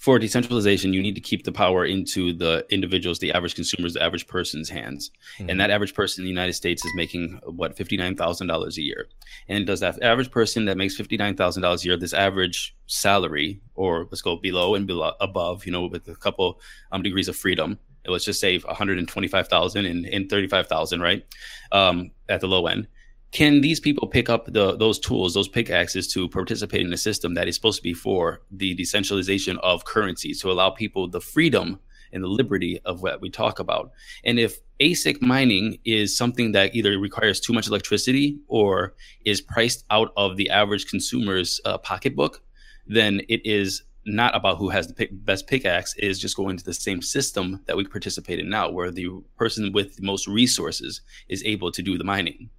for 0.03 0.18
decentralization, 0.18 0.92
you 0.92 1.00
need 1.00 1.14
to 1.14 1.20
keep 1.20 1.44
the 1.44 1.53
power 1.53 1.84
into 1.84 2.32
the 2.32 2.66
individuals, 2.70 3.20
the 3.20 3.30
average 3.32 3.55
consumers, 3.55 3.94
the 3.94 4.03
average 4.03 4.26
person's 4.26 4.68
hands. 4.68 5.12
Mhm. 5.38 5.48
And 5.48 5.61
that 5.61 5.70
average 5.70 5.94
person 5.94 6.22
in 6.22 6.24
the 6.24 6.30
United 6.30 6.55
States 6.55 6.84
is 6.84 6.90
making 6.96 7.38
what 7.44 7.76
fifty 7.76 7.96
nine 7.96 8.16
thousand 8.16 8.48
dollars 8.48 8.76
a 8.78 8.82
year. 8.82 9.07
And 9.46 9.64
does 9.64 9.78
that 9.78 10.03
average 10.03 10.32
person 10.32 10.64
that 10.64 10.76
makes 10.76 10.96
fifty 10.96 11.16
nine 11.16 11.36
thousand 11.36 11.62
dollars 11.62 11.84
a 11.84 11.86
year, 11.86 11.96
this 11.96 12.14
average 12.14 12.74
salary, 12.88 13.61
or 13.76 14.09
let's 14.11 14.22
go 14.22 14.34
below 14.34 14.74
and 14.74 14.88
below 14.88 15.12
above, 15.20 15.66
you 15.66 15.70
know, 15.70 15.86
with 15.86 16.09
a 16.09 16.16
couple 16.16 16.61
um, 16.90 17.05
degrees 17.05 17.28
of 17.28 17.36
freedom. 17.36 17.78
Let's 18.05 18.24
just 18.24 18.40
say 18.40 18.59
one 18.59 18.74
hundred 18.74 18.98
and 18.98 19.07
twenty 19.07 19.28
five 19.28 19.46
thousand 19.46 19.86
and, 19.86 20.05
and 20.07 20.28
thirty 20.28 20.48
five 20.48 20.66
thousand, 20.66 21.00
right? 21.00 21.24
Um, 21.70 22.11
at 22.28 22.40
the 22.40 22.48
low 22.48 22.66
end 22.66 22.88
can 23.33 23.62
these 23.62 23.80
people 23.80 24.07
pick 24.07 24.28
up 24.28 24.45
the 24.53 24.76
those 24.76 24.99
tools, 24.99 25.33
those 25.35 25.49
pickaxes 25.49 26.07
to 26.12 26.28
participate 26.28 26.83
in 26.83 26.93
a 26.93 26.99
system 26.99 27.35
that 27.35 27.49
is 27.49 27.55
supposed 27.55 27.78
to 27.78 27.83
be 27.83 27.95
for 27.95 28.43
the 28.51 28.74
decentralization 28.74 29.59
of 29.62 29.85
currencies 29.87 30.41
to 30.43 30.51
allow 30.51 30.70
people 30.70 31.09
the 31.09 31.20
freedom 31.20 31.80
and 32.12 32.22
the 32.22 32.28
liberty 32.28 32.78
of 32.85 33.03
what 33.03 33.22
we 33.22 33.30
talk 33.30 33.59
about? 33.59 33.91
And 34.22 34.39
if 34.39 34.61
ASIC 34.80 35.22
mining 35.22 35.78
is 35.87 36.14
something 36.14 36.53
that 36.53 36.74
either 36.74 36.99
requires 36.99 37.41
too 37.41 37.55
much 37.55 37.68
electricity 37.68 38.39
or 38.49 38.95
is 39.24 39.41
priced 39.41 39.85
out 39.91 40.12
of 40.18 40.37
the 40.37 40.51
average 40.51 40.87
consumer's 40.87 41.59
uh, 41.64 41.78
pocketbook, 41.78 42.43
then 42.87 43.22
it 43.30 43.41
is 43.47 43.83
not 44.05 44.37
about 44.37 44.59
who 44.59 44.68
has 44.68 44.89
the 44.89 44.95
pick, 44.95 45.09
best 45.24 45.47
pickaxe. 45.47 45.95
Is 45.97 46.18
just 46.18 46.37
going 46.37 46.59
to 46.59 46.64
the 46.64 46.74
same 46.74 47.01
system 47.01 47.62
that 47.64 47.78
we 47.78 47.85
participate 47.87 48.41
in 48.41 48.51
now, 48.51 48.70
where 48.70 48.91
the 48.91 49.09
person 49.39 49.72
with 49.72 49.97
the 49.97 50.03
most 50.03 50.28
resources 50.28 51.01
is 51.30 51.43
able 51.45 51.72
to 51.72 51.80
do 51.80 51.97
the 51.97 52.05
mining 52.05 52.51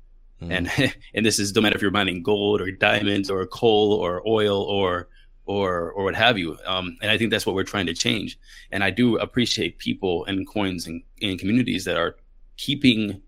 and 0.51 0.71
and 1.13 1.25
this 1.25 1.39
is 1.39 1.53
no 1.55 1.61
matter 1.61 1.75
if 1.75 1.81
you're 1.81 1.91
mining 1.91 2.23
gold 2.23 2.61
or 2.61 2.71
diamonds 2.71 3.29
or 3.29 3.45
coal 3.45 3.93
or 3.93 4.21
oil 4.27 4.61
or 4.63 5.09
or 5.45 5.91
or 5.91 6.05
what 6.05 6.15
have 6.15 6.37
you. 6.37 6.57
Um, 6.65 6.97
and 7.01 7.11
i 7.11 7.17
think 7.17 7.31
that's 7.31 7.45
what 7.45 7.55
we're 7.55 7.63
trying 7.63 7.85
to 7.87 7.93
change. 7.93 8.39
And 8.71 8.83
i 8.83 8.89
do 8.89 9.17
appreciate 9.17 9.77
people 9.77 10.25
and 10.25 10.47
coins 10.47 10.87
and, 10.87 11.01
and 11.21 11.39
communities 11.39 11.85
that 11.85 11.97
are 11.97 12.15
keeping 12.57 13.21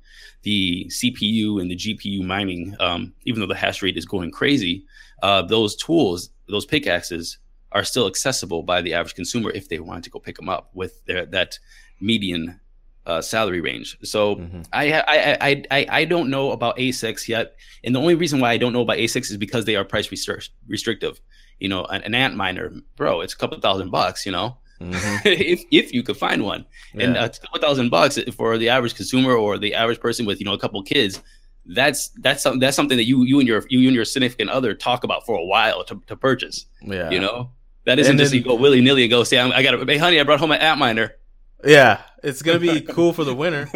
the 0.43 0.85
cpu 0.89 1.59
and 1.59 1.71
the 1.71 1.75
gpu 1.75 2.23
mining 2.23 2.75
um, 2.79 3.11
even 3.25 3.39
though 3.41 3.47
the 3.47 3.55
hash 3.55 3.81
rate 3.81 3.97
is 3.97 4.05
going 4.05 4.29
crazy 4.29 4.85
uh, 5.23 5.41
those 5.41 5.75
tools 5.75 6.29
those 6.47 6.65
pickaxes 6.65 7.39
are 7.71 7.83
still 7.83 8.07
accessible 8.07 8.61
by 8.61 8.81
the 8.81 8.93
average 8.93 9.15
consumer 9.15 9.49
if 9.51 9.67
they 9.67 9.79
want 9.79 10.03
to 10.03 10.09
go 10.09 10.19
pick 10.19 10.37
them 10.37 10.47
up 10.47 10.69
with 10.73 11.03
their, 11.05 11.25
that 11.25 11.57
median 11.99 12.59
uh, 13.05 13.21
salary 13.21 13.61
range. 13.61 13.97
So 14.03 14.35
Mhm. 14.37 14.65
I, 14.73 14.93
I 14.93 15.37
I 15.49 15.63
I 15.71 15.85
I 16.01 16.05
don't 16.05 16.29
know 16.29 16.51
about 16.51 16.77
ASICs 16.77 17.27
yet, 17.27 17.55
and 17.83 17.93
the 17.95 17.99
only 17.99 18.15
reason 18.15 18.39
why 18.39 18.51
I 18.51 18.57
don't 18.57 18.73
know 18.73 18.81
about 18.81 18.97
ASICs 18.97 19.29
is 19.31 19.37
because 19.37 19.65
they 19.65 19.75
are 19.75 19.83
price 19.85 20.09
restrict- 20.11 20.49
restrictive. 20.67 21.19
You 21.59 21.69
know, 21.69 21.85
an, 21.85 22.01
an 22.03 22.11
Antminer, 22.13 22.81
bro, 22.97 23.21
it's 23.21 23.33
a 23.33 23.37
couple 23.37 23.59
thousand 23.59 23.89
bucks. 23.91 24.25
You 24.25 24.31
know, 24.33 24.57
Mhm. 24.81 25.21
if 25.25 25.63
if 25.71 25.93
you 25.93 26.03
could 26.03 26.17
find 26.17 26.43
one, 26.43 26.65
and 26.99 27.15
a 27.15 27.29
couple 27.29 27.59
thousand 27.61 27.89
bucks 27.89 28.17
for 28.35 28.57
the 28.57 28.69
average 28.69 28.95
consumer 28.95 29.33
or 29.33 29.57
the 29.57 29.73
average 29.75 29.99
person 29.99 30.25
with 30.25 30.39
you 30.39 30.45
know 30.45 30.53
a 30.53 30.59
couple 30.59 30.81
kids. 30.83 31.21
That's 31.67 32.09
that's 32.21 32.43
something 32.43 32.59
that's 32.59 32.75
something 32.75 32.97
that 32.97 33.05
you 33.05 33.23
you 33.23 33.39
and 33.39 33.47
your 33.47 33.63
you 33.69 33.87
and 33.87 33.95
your 33.95 34.05
significant 34.05 34.49
other 34.51 34.73
talk 34.75 35.03
about 35.03 35.25
for 35.25 35.35
a 35.37 35.43
while 35.45 35.83
to, 35.85 35.99
to 36.07 36.15
purchase. 36.15 36.65
yeah. 36.81 37.09
You 37.09 37.19
know, 37.19 37.49
that 37.85 37.97
isn't 37.97 38.11
And 38.11 38.19
just 38.19 38.31
then- 38.33 38.39
you 38.41 38.45
go 38.45 38.53
willy 38.55 38.81
nilly 38.81 39.01
and 39.03 39.09
go 39.09 39.23
say 39.23 39.39
I'm, 39.39 39.51
I 39.51 39.63
got 39.63 39.71
to 39.71 39.83
hey 39.85 39.97
honey 39.97 40.19
I 40.19 40.23
brought 40.23 40.39
home 40.39 40.51
an 40.51 40.59
Antminer. 40.61 41.11
Yeah, 41.65 42.01
it's 42.25 42.41
gonna 42.41 42.59
be 42.59 42.81
cool 42.95 43.13
for 43.13 43.23
the 43.23 43.35
winter. 43.35 43.69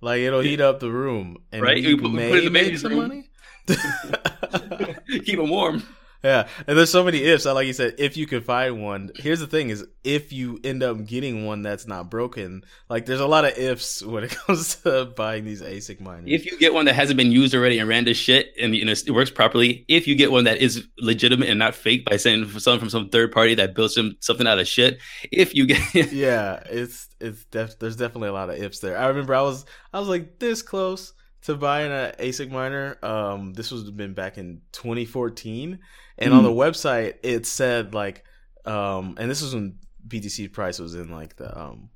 Like 0.00 0.20
it'll 0.20 0.40
heat 0.40 0.60
up 0.60 0.80
the 0.80 0.90
room, 0.90 1.36
and 1.52 1.62
Right, 1.62 1.78
you 1.82 1.96
put- 1.98 2.12
may 2.12 2.28
put 2.30 2.38
it 2.38 2.46
in 2.46 2.52
the 2.52 2.58
make 2.62 2.78
some 2.78 2.92
room. 2.92 3.08
money. 3.08 3.28
Keep 5.24 5.38
them 5.38 5.48
warm. 5.50 5.82
Yeah, 6.26 6.48
and 6.66 6.76
there's 6.76 6.90
so 6.90 7.04
many 7.04 7.22
ifs. 7.22 7.46
I 7.46 7.52
like 7.52 7.68
you 7.68 7.72
said, 7.72 7.94
if 7.98 8.16
you 8.16 8.26
can 8.26 8.40
find 8.40 8.82
one. 8.82 9.12
Here's 9.14 9.38
the 9.38 9.46
thing: 9.46 9.70
is 9.70 9.86
if 10.02 10.32
you 10.32 10.58
end 10.64 10.82
up 10.82 11.06
getting 11.06 11.46
one 11.46 11.62
that's 11.62 11.86
not 11.86 12.10
broken, 12.10 12.64
like 12.88 13.06
there's 13.06 13.20
a 13.20 13.26
lot 13.28 13.44
of 13.44 13.56
ifs 13.56 14.02
when 14.04 14.24
it 14.24 14.30
comes 14.30 14.74
to 14.82 15.04
buying 15.16 15.44
these 15.44 15.62
ASIC 15.62 16.00
miners. 16.00 16.24
If 16.26 16.44
you 16.44 16.58
get 16.58 16.74
one 16.74 16.86
that 16.86 16.94
hasn't 16.94 17.16
been 17.16 17.30
used 17.30 17.54
already 17.54 17.78
and 17.78 17.88
ran 17.88 18.06
to 18.06 18.14
shit 18.14 18.52
and 18.60 18.74
you 18.74 18.84
know, 18.84 18.90
it 18.90 19.10
works 19.12 19.30
properly, 19.30 19.84
if 19.86 20.08
you 20.08 20.16
get 20.16 20.32
one 20.32 20.44
that 20.44 20.58
is 20.58 20.88
legitimate 20.98 21.48
and 21.48 21.60
not 21.60 21.76
fake 21.76 22.04
by 22.04 22.16
saying 22.16 22.48
something 22.58 22.80
from 22.80 22.90
some 22.90 23.08
third 23.08 23.30
party 23.30 23.54
that 23.54 23.76
built 23.76 23.92
some 23.92 24.16
something 24.18 24.48
out 24.48 24.58
of 24.58 24.66
shit, 24.66 24.98
if 25.30 25.54
you 25.54 25.66
get 25.66 25.80
yeah, 26.12 26.60
it's 26.68 27.08
it's 27.20 27.44
def- 27.44 27.78
there's 27.78 27.96
definitely 27.96 28.30
a 28.30 28.32
lot 28.32 28.50
of 28.50 28.56
ifs 28.56 28.80
there. 28.80 28.98
I 28.98 29.06
remember 29.06 29.32
I 29.32 29.42
was 29.42 29.64
I 29.92 30.00
was 30.00 30.08
like 30.08 30.40
this 30.40 30.62
close 30.62 31.12
to 31.46 31.54
buying 31.54 31.92
an 31.92 32.12
ASIC 32.18 32.50
miner. 32.50 32.98
Um, 33.04 33.52
this 33.52 33.70
was 33.70 33.88
been 33.92 34.14
back 34.14 34.36
in 34.36 34.62
2014, 34.72 35.78
and 36.18 36.32
on 36.32 36.42
the 36.44 36.50
website 36.50 37.14
it 37.22 37.46
said 37.46 37.94
like, 37.94 38.24
um, 38.64 39.16
and 39.18 39.30
this 39.30 39.42
was 39.42 39.54
when 39.54 39.78
BTC 40.06 40.52
price 40.52 40.78
was 40.78 40.94
in 40.94 41.10
like 41.10 41.36
the 41.36 41.58
um 41.58 41.90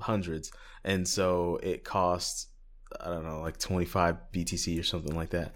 hundreds, 0.00 0.52
and 0.84 1.06
so 1.06 1.58
it 1.62 1.84
cost 1.84 2.48
I 3.00 3.06
don't 3.06 3.24
know 3.24 3.40
like 3.40 3.58
25 3.58 4.16
BTC 4.32 4.80
or 4.80 4.82
something 4.82 5.14
like 5.14 5.30
that. 5.30 5.52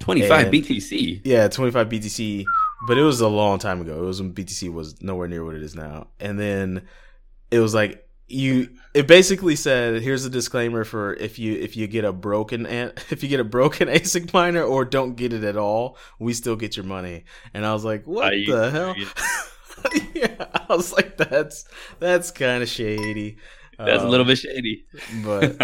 25 0.00 0.46
BTC. 0.46 1.22
Yeah, 1.24 1.48
25 1.48 1.88
BTC, 1.88 2.44
but 2.86 2.98
it 2.98 3.02
was 3.02 3.20
a 3.20 3.28
long 3.28 3.58
time 3.58 3.80
ago. 3.80 3.98
It 3.98 4.06
was 4.06 4.20
when 4.20 4.32
BTC 4.32 4.72
was 4.72 5.00
nowhere 5.02 5.28
near 5.28 5.44
what 5.44 5.54
it 5.54 5.62
is 5.62 5.74
now. 5.74 6.08
And 6.20 6.38
then 6.38 6.82
it 7.50 7.60
was 7.60 7.74
like 7.74 8.05
you 8.28 8.68
it 8.94 9.06
basically 9.06 9.54
said 9.56 10.02
here's 10.02 10.24
a 10.24 10.30
disclaimer 10.30 10.84
for 10.84 11.14
if 11.14 11.38
you 11.38 11.54
if 11.54 11.76
you 11.76 11.86
get 11.86 12.04
a 12.04 12.12
broken 12.12 12.66
if 13.10 13.22
you 13.22 13.28
get 13.28 13.40
a 13.40 13.44
broken 13.44 13.88
ASIC 13.88 14.32
miner 14.32 14.62
or 14.62 14.84
don't 14.84 15.14
get 15.16 15.32
it 15.32 15.44
at 15.44 15.56
all, 15.56 15.96
we 16.18 16.32
still 16.32 16.56
get 16.56 16.76
your 16.76 16.86
money. 16.86 17.24
And 17.54 17.64
I 17.64 17.72
was 17.72 17.84
like, 17.84 18.06
what 18.06 18.32
I 18.32 18.44
the 18.46 18.70
hell? 18.70 18.94
yeah, 20.14 20.46
I 20.68 20.74
was 20.74 20.92
like 20.92 21.16
that's 21.16 21.64
that's 22.00 22.30
kind 22.30 22.62
of 22.62 22.68
shady. 22.68 23.38
That's 23.78 24.02
a 24.02 24.06
Um, 24.06 24.10
little 24.10 24.24
bit 24.26 24.38
shady. 24.38 24.86
but 25.24 25.58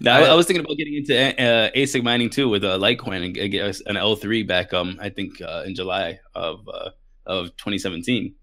now, 0.00 0.16
I, 0.18 0.22
I- 0.26 0.34
was 0.34 0.46
thinking 0.46 0.64
about 0.64 0.76
getting 0.76 0.96
into 0.96 1.14
uh, 1.16 1.70
ASIC 1.70 2.02
mining 2.02 2.30
too 2.30 2.48
with 2.48 2.64
uh, 2.64 2.76
Litecoin 2.78 3.24
and 3.24 3.34
get 3.50 3.80
an 3.86 3.96
L3 3.96 4.46
back. 4.46 4.72
Um, 4.74 4.98
I 5.00 5.08
think 5.08 5.40
uh, 5.40 5.62
in 5.66 5.74
July 5.74 6.18
of 6.34 6.68
uh, 6.68 6.90
of 7.26 7.56
2017. 7.56 8.34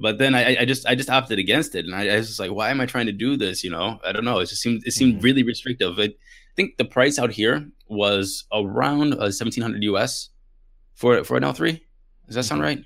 But 0.00 0.18
then 0.18 0.34
I, 0.34 0.56
I 0.60 0.64
just 0.64 0.86
I 0.86 0.94
just 0.94 1.10
opted 1.10 1.38
against 1.38 1.74
it, 1.74 1.84
and 1.86 1.94
I, 1.94 2.08
I 2.08 2.16
was 2.16 2.28
just 2.28 2.40
like, 2.40 2.50
why 2.52 2.70
am 2.70 2.80
I 2.80 2.86
trying 2.86 3.06
to 3.06 3.12
do 3.12 3.36
this? 3.36 3.62
You 3.64 3.70
know, 3.70 3.98
I 4.04 4.12
don't 4.12 4.24
know. 4.24 4.38
It 4.40 4.46
just 4.48 4.62
seemed 4.62 4.82
it 4.86 4.92
seemed 4.92 5.20
Mhm. 5.20 5.22
really 5.24 5.42
restrictive. 5.42 5.98
It, 5.98 6.12
I 6.12 6.52
think 6.56 6.76
the 6.78 6.84
price 6.84 7.18
out 7.18 7.32
here 7.32 7.68
was 7.88 8.44
around 8.52 9.14
uh, 9.14 9.30
1700 9.30 9.82
US 9.84 10.30
for 10.94 11.22
for 11.24 11.36
an 11.36 11.42
L3. 11.44 11.80
Does 12.26 12.34
that 12.36 12.44
sound 12.44 12.60
Mhm. 12.60 12.64
right? 12.64 12.84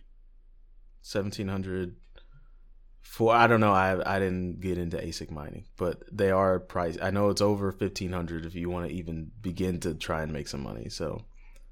1700 1.03 1.97
for 3.01 3.35
I 3.35 3.47
don't 3.47 3.61
know 3.61 3.73
I 3.73 4.17
I 4.17 4.19
didn't 4.19 4.61
get 4.61 4.79
into 4.79 4.97
ASIC 4.99 5.31
mining 5.31 5.65
but 5.77 6.03
they 6.13 6.31
are 6.31 6.61
priced 6.61 7.01
I 7.03 7.11
know 7.11 7.31
it's 7.31 7.41
over 7.41 7.73
1500 7.73 8.45
if 8.45 8.55
you 8.55 8.69
want 8.71 8.89
to 8.89 8.95
even 8.95 9.31
begin 9.41 9.81
to 9.81 9.95
try 9.95 10.23
and 10.23 10.33
make 10.33 10.47
some 10.47 10.63
money 10.63 10.89
so 10.89 11.25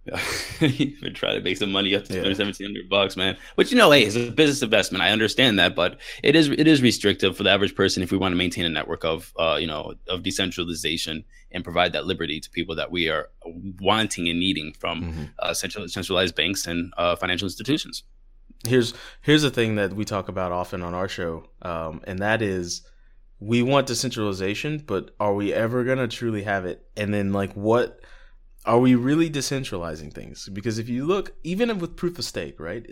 Been 0.61 1.15
trying 1.15 1.37
to 1.37 1.41
make 1.43 1.57
some 1.57 1.71
money 1.73 1.95
up 1.95 2.05
to 2.05 2.15
Yeah. 2.15 2.23
1700 2.23 2.89
bucks, 2.89 3.17
man. 3.17 3.37
But 3.57 3.71
you 3.71 3.77
know, 3.77 3.91
hey, 3.91 4.03
it's 4.05 4.17
a 4.17 4.31
business 4.31 4.63
investment. 4.63 5.03
I 5.03 5.11
understand 5.11 5.59
that, 5.59 5.75
but 5.75 5.99
it 6.23 6.35
is 6.37 6.49
it 6.49 6.67
is 6.67 6.83
restrictive 6.83 7.37
for 7.37 7.43
the 7.43 7.51
average 7.51 7.75
person 7.75 8.03
if 8.03 8.11
we 8.13 8.19
want 8.19 8.33
to 8.33 8.37
maintain 8.37 8.65
a 8.65 8.69
network 8.71 9.05
of 9.05 9.33
uh, 9.39 9.57
you 9.61 9.67
know 9.67 9.95
of 10.09 10.23
decentralization 10.23 11.25
and 11.53 11.65
provide 11.65 11.93
that 11.93 12.07
liberty 12.07 12.41
to 12.41 12.51
people 12.51 12.75
that 12.77 12.91
we 12.91 13.09
are 13.09 13.31
wanting 13.81 14.29
and 14.29 14.39
needing 14.39 14.73
from 14.79 15.03
Mm-hmm. 15.03 15.25
uh, 15.39 15.55
central, 15.55 15.89
centralized 15.89 16.35
banks 16.35 16.67
and 16.67 16.93
uh, 16.99 17.15
financial 17.17 17.47
institutions. 17.47 18.03
here's 18.67 18.93
here's 19.23 19.43
the 19.43 19.51
thing 19.51 19.77
that 19.77 19.93
we 19.95 20.05
talk 20.05 20.29
about 20.29 20.51
often 20.53 20.83
on 20.83 20.93
our 20.95 21.09
show 21.09 21.49
um, 21.63 22.01
and 22.05 22.19
that 22.19 22.43
is 22.43 22.83
we 23.41 23.63
want 23.63 23.87
decentralization 23.87 24.79
but 24.87 25.15
are 25.21 25.33
we 25.35 25.53
ever 25.55 25.85
going 25.85 25.99
to 25.99 26.09
truly 26.09 26.43
have 26.43 26.65
it 26.67 26.85
and 26.97 27.15
then 27.15 27.33
like 27.33 27.53
what 27.55 28.01
are 28.73 28.79
we 28.87 28.95
really 29.09 29.29
decentralizing 29.39 30.11
things 30.19 30.49
because 30.59 30.77
if 30.79 30.89
you 30.95 31.01
look 31.13 31.27
even 31.53 31.69
with 31.83 31.97
proof 32.03 32.19
of 32.19 32.25
stake 32.33 32.59
right 32.69 32.85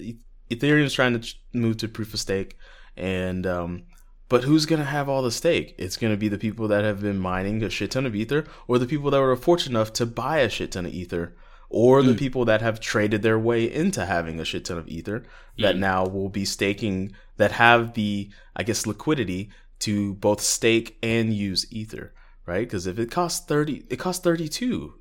ethereum's 0.51 0.95
trying 0.99 1.15
to 1.21 1.35
move 1.53 1.77
to 1.79 1.89
proof 1.89 2.15
of 2.15 2.21
stake 2.21 2.57
and 2.97 3.47
um, 3.47 3.83
but 4.29 4.45
who's 4.45 4.67
going 4.71 4.79
to 4.87 4.93
have 4.97 5.09
all 5.09 5.23
the 5.23 5.31
stake 5.43 5.69
it's 5.85 5.97
going 6.01 6.13
to 6.13 6.17
be 6.25 6.29
the 6.29 6.39
people 6.47 6.67
that 6.69 6.85
have 6.85 7.01
been 7.01 7.19
mining 7.19 7.63
a 7.63 7.71
shit 7.71 7.91
ton 7.93 8.07
of 8.07 8.15
ether 8.23 8.45
or 8.69 8.79
the 8.79 8.87
people 8.93 9.11
that 9.11 9.21
were 9.21 9.37
fortunate 9.49 9.77
enough 9.77 9.93
to 9.93 10.07
buy 10.07 10.39
a 10.39 10.49
shit 10.57 10.73
ton 10.73 10.87
of 10.87 10.93
ether 11.03 11.27
or 11.69 12.03
the 12.03 12.13
Mm. 12.15 12.19
people 12.25 12.45
that 12.51 12.63
have 12.63 12.79
traded 12.93 13.23
their 13.23 13.39
way 13.39 13.61
into 13.83 14.07
having 14.07 14.39
a 14.41 14.45
shit 14.45 14.65
ton 14.67 14.79
of 14.79 14.89
ether 14.89 15.19
that 15.59 15.75
Mm. 15.77 15.81
now 15.81 16.07
will 16.07 16.29
be 16.41 16.45
staking 16.45 17.13
that 17.41 17.53
have 17.53 17.81
the 17.95 18.31
i 18.55 18.63
guess 18.63 18.87
liquidity 18.87 19.51
to 19.81 20.15
both 20.15 20.41
stake 20.41 20.97
and 21.03 21.35
use 21.35 21.67
ether 21.71 22.07
right 22.47 22.67
because 22.67 22.87
if 22.87 22.99
it 22.99 23.11
costs 23.11 23.45
30 23.47 23.85
it 23.91 23.99
costs 24.07 24.23
32 24.25 24.95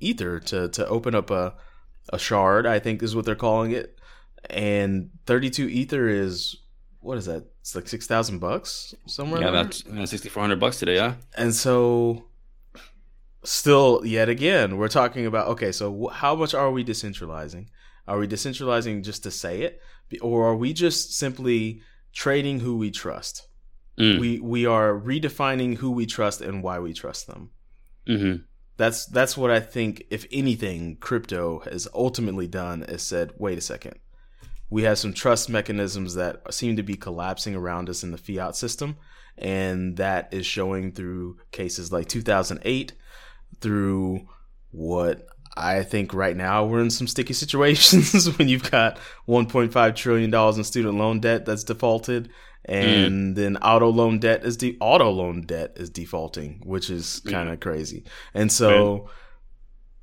ether 0.00 0.38
to 0.40 0.68
to 0.68 0.86
open 0.88 1.14
up 1.14 1.30
a 1.30 1.54
a 2.12 2.18
shard 2.18 2.66
i 2.66 2.78
think 2.78 3.02
is 3.02 3.16
what 3.16 3.24
they're 3.24 3.34
calling 3.34 3.72
it 3.72 3.98
and 4.50 5.10
32 5.26 5.68
ether 5.68 6.08
is 6.08 6.56
what 7.00 7.18
is 7.18 7.26
that 7.26 7.44
it's 7.60 7.74
like 7.74 7.88
6000 7.88 8.38
bucks 8.38 8.94
somewhere 9.06 9.40
Yeah, 9.40 9.48
about 9.48 9.82
uh, 9.92 10.06
6400 10.06 10.60
bucks 10.60 10.78
today, 10.78 10.96
yeah. 10.96 11.14
and 11.36 11.54
so, 11.54 12.26
still, 13.44 14.02
yet 14.04 14.28
again, 14.28 14.76
we're 14.76 14.88
talking 14.88 15.26
about 15.26 15.48
okay, 15.48 15.72
so 15.72 16.08
how 16.08 16.34
much 16.36 16.54
are 16.54 16.70
we 16.70 16.84
decentralizing? 16.84 17.66
Are 18.06 18.18
we 18.18 18.28
decentralizing 18.28 19.04
just 19.04 19.22
to 19.24 19.30
say 19.30 19.62
it? 19.62 19.80
Or 20.20 20.48
are 20.48 20.56
we 20.56 20.72
just 20.72 21.12
simply 21.12 21.80
trading 22.16 22.60
who 22.60 22.76
we 22.76 22.90
trust. 22.90 23.46
Mm. 24.00 24.18
We 24.18 24.40
we 24.40 24.66
are 24.66 24.92
redefining 24.98 25.76
who 25.76 25.90
we 25.90 26.06
trust 26.06 26.40
and 26.40 26.62
why 26.62 26.78
we 26.80 26.92
trust 26.92 27.26
them. 27.26 27.50
Mm-hmm. 28.08 28.42
That's 28.76 29.06
that's 29.06 29.36
what 29.36 29.50
I 29.50 29.60
think. 29.60 30.04
If 30.10 30.26
anything, 30.30 30.96
crypto 30.96 31.60
has 31.60 31.88
ultimately 31.94 32.46
done 32.46 32.82
is 32.82 33.02
said, 33.02 33.32
wait 33.38 33.58
a 33.58 33.62
second, 33.62 33.98
we 34.68 34.82
have 34.82 34.98
some 34.98 35.12
trust 35.12 35.48
mechanisms 35.48 36.14
that 36.14 36.52
seem 36.52 36.76
to 36.76 36.82
be 36.82 36.96
collapsing 36.96 37.54
around 37.54 37.88
us 37.88 38.02
in 38.02 38.10
the 38.10 38.18
fiat 38.18 38.56
system, 38.56 38.96
and 39.38 39.96
that 39.96 40.32
is 40.32 40.44
showing 40.44 40.92
through 40.92 41.38
cases 41.52 41.92
like 41.92 42.08
2008, 42.08 42.92
through 43.60 44.28
what 44.72 45.26
I 45.56 45.82
think 45.82 46.12
right 46.12 46.36
now 46.36 46.66
we're 46.66 46.82
in 46.82 46.90
some 46.90 47.06
sticky 47.06 47.32
situations 47.32 48.36
when 48.36 48.48
you've 48.48 48.70
got 48.70 48.98
1.5 49.26 49.96
trillion 49.96 50.30
dollars 50.30 50.58
in 50.58 50.64
student 50.64 50.98
loan 50.98 51.20
debt 51.20 51.46
that's 51.46 51.64
defaulted, 51.64 52.30
Mm. 52.68 53.06
and 53.06 53.36
then 53.36 53.56
auto 53.58 53.88
loan 53.88 54.18
debt 54.18 54.44
is 54.44 54.58
the 54.58 54.76
auto 54.80 55.10
loan 55.10 55.42
debt 55.42 55.74
is 55.76 55.88
defaulting, 55.88 56.62
which 56.64 56.90
is 56.90 57.20
kind 57.20 57.48
of 57.48 57.60
crazy. 57.60 58.04
And 58.34 58.50
so 58.50 59.08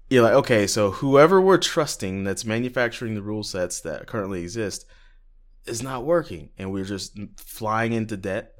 you're 0.10 0.24
like, 0.24 0.34
okay, 0.34 0.68
so 0.68 0.92
whoever 0.92 1.42
we're 1.42 1.58
trusting 1.58 2.24
that's 2.24 2.46
manufacturing 2.46 3.16
the 3.16 3.22
rule 3.22 3.44
sets 3.44 3.82
that 3.82 4.08
currently 4.08 4.42
exist 4.42 4.86
is 5.66 5.82
not 5.82 6.06
working, 6.06 6.50
and 6.58 6.72
we're 6.72 6.86
just 6.86 7.18
flying 7.38 7.94
into 7.94 8.18
debt 8.18 8.54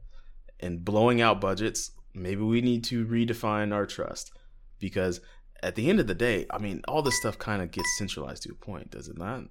and 0.60 0.84
blowing 0.84 1.22
out 1.22 1.42
budgets. 1.42 1.92
Maybe 2.14 2.42
we 2.42 2.62
need 2.62 2.84
to 2.86 3.06
redefine 3.06 3.74
our 3.74 3.86
trust 3.86 4.32
because 4.80 5.22
at 5.62 5.76
the 5.76 5.90
end 5.90 6.00
of 6.00 6.08
the 6.08 6.16
day, 6.16 6.46
I 6.50 6.58
mean, 6.58 6.82
all 6.88 7.02
this 7.02 7.18
stuff 7.18 7.40
kind 7.40 7.62
of 7.62 7.72
gets 7.72 7.88
centralized 7.98 8.44
to 8.44 8.52
a 8.52 8.56
point, 8.56 8.92
does 8.92 9.08
it 9.08 9.18
not? 9.18 9.44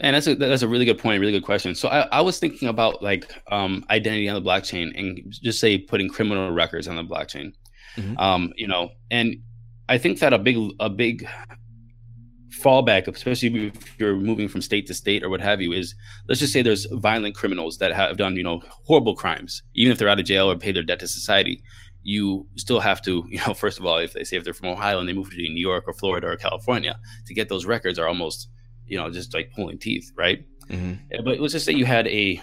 And 0.00 0.14
that's 0.14 0.26
a 0.26 0.34
that's 0.34 0.62
a 0.62 0.68
really 0.68 0.84
good 0.84 0.98
point, 0.98 1.20
really 1.20 1.32
good 1.32 1.44
question. 1.44 1.74
So 1.74 1.88
I, 1.88 2.00
I 2.12 2.20
was 2.20 2.38
thinking 2.38 2.68
about 2.68 3.02
like 3.02 3.30
um, 3.50 3.84
identity 3.90 4.28
on 4.28 4.42
the 4.42 4.48
blockchain 4.48 4.96
and 4.96 5.20
just 5.30 5.58
say 5.58 5.78
putting 5.78 6.08
criminal 6.08 6.52
records 6.52 6.86
on 6.86 6.96
the 6.96 7.04
blockchain. 7.04 7.52
Mhm. 7.96 8.18
Um, 8.18 8.52
you 8.56 8.68
know, 8.68 8.90
and 9.10 9.36
I 9.88 9.98
think 9.98 10.20
that 10.20 10.32
a 10.32 10.38
big 10.38 10.56
a 10.78 10.88
big 10.88 11.26
fallback, 12.62 13.06
especially 13.08 13.68
if 13.68 13.98
you're 13.98 14.16
moving 14.16 14.48
from 14.48 14.60
state 14.62 14.86
to 14.86 14.94
state 14.94 15.22
or 15.22 15.28
what 15.28 15.40
have 15.40 15.60
you, 15.60 15.72
is 15.72 15.94
let's 16.28 16.40
just 16.40 16.52
say 16.52 16.62
there's 16.62 16.86
violent 16.92 17.34
criminals 17.34 17.78
that 17.78 17.92
have 17.92 18.16
done 18.16 18.36
you 18.36 18.42
know 18.42 18.62
horrible 18.84 19.14
crimes, 19.14 19.62
even 19.74 19.92
if 19.92 19.98
they're 19.98 20.08
out 20.08 20.20
of 20.20 20.26
jail 20.26 20.50
or 20.50 20.56
pay 20.56 20.72
their 20.72 20.82
debt 20.82 21.00
to 21.00 21.08
society. 21.08 21.62
You 22.04 22.46
still 22.54 22.80
have 22.80 23.02
to, 23.02 23.24
you 23.30 23.40
know, 23.46 23.54
first 23.54 23.78
of 23.78 23.84
all, 23.84 23.98
if 23.98 24.12
they 24.12 24.24
say 24.24 24.36
if 24.36 24.44
they're 24.44 24.54
from 24.54 24.68
Ohio 24.68 25.00
and 25.00 25.08
they 25.08 25.12
move 25.12 25.30
to 25.30 25.36
New 25.36 25.60
York 25.60 25.84
or 25.86 25.92
Florida 25.92 26.28
or 26.28 26.36
California, 26.36 26.98
to 27.26 27.34
get 27.34 27.48
those 27.48 27.66
records 27.66 27.98
are 27.98 28.06
almost, 28.06 28.48
you 28.88 28.98
know, 28.98 29.10
just 29.10 29.34
like 29.34 29.52
pulling 29.52 29.78
teeth, 29.78 30.12
right? 30.16 30.44
Mm-hmm. 30.68 31.24
But 31.24 31.40
let's 31.40 31.52
just 31.52 31.64
say 31.64 31.72
you 31.72 31.86
had 31.86 32.06
a, 32.08 32.40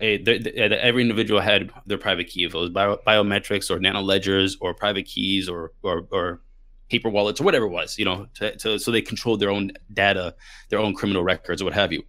a 0.00 0.18
the, 0.22 0.38
the, 0.38 0.50
the- 0.50 0.84
every 0.84 1.02
individual 1.02 1.40
had 1.40 1.70
their 1.86 1.98
private 1.98 2.26
key, 2.28 2.44
if 2.44 2.54
it 2.54 2.58
was 2.58 2.70
bio, 2.70 2.98
biometrics 3.06 3.70
or 3.70 3.78
nano 3.78 4.00
ledgers 4.00 4.56
or 4.60 4.74
private 4.74 5.06
keys 5.06 5.48
or 5.48 5.72
or, 5.82 6.06
or 6.10 6.40
paper 6.88 7.08
wallets 7.08 7.40
or 7.40 7.44
whatever 7.44 7.66
it 7.66 7.70
was, 7.70 7.98
you 7.98 8.04
know, 8.04 8.26
to, 8.34 8.56
to, 8.56 8.78
so 8.78 8.90
they 8.90 9.00
controlled 9.00 9.38
their 9.40 9.50
own 9.50 9.70
data, 9.92 10.34
their 10.70 10.80
own 10.80 10.92
criminal 10.92 11.22
records 11.22 11.62
or 11.62 11.66
what 11.66 11.74
have 11.74 11.92
you. 11.92 12.02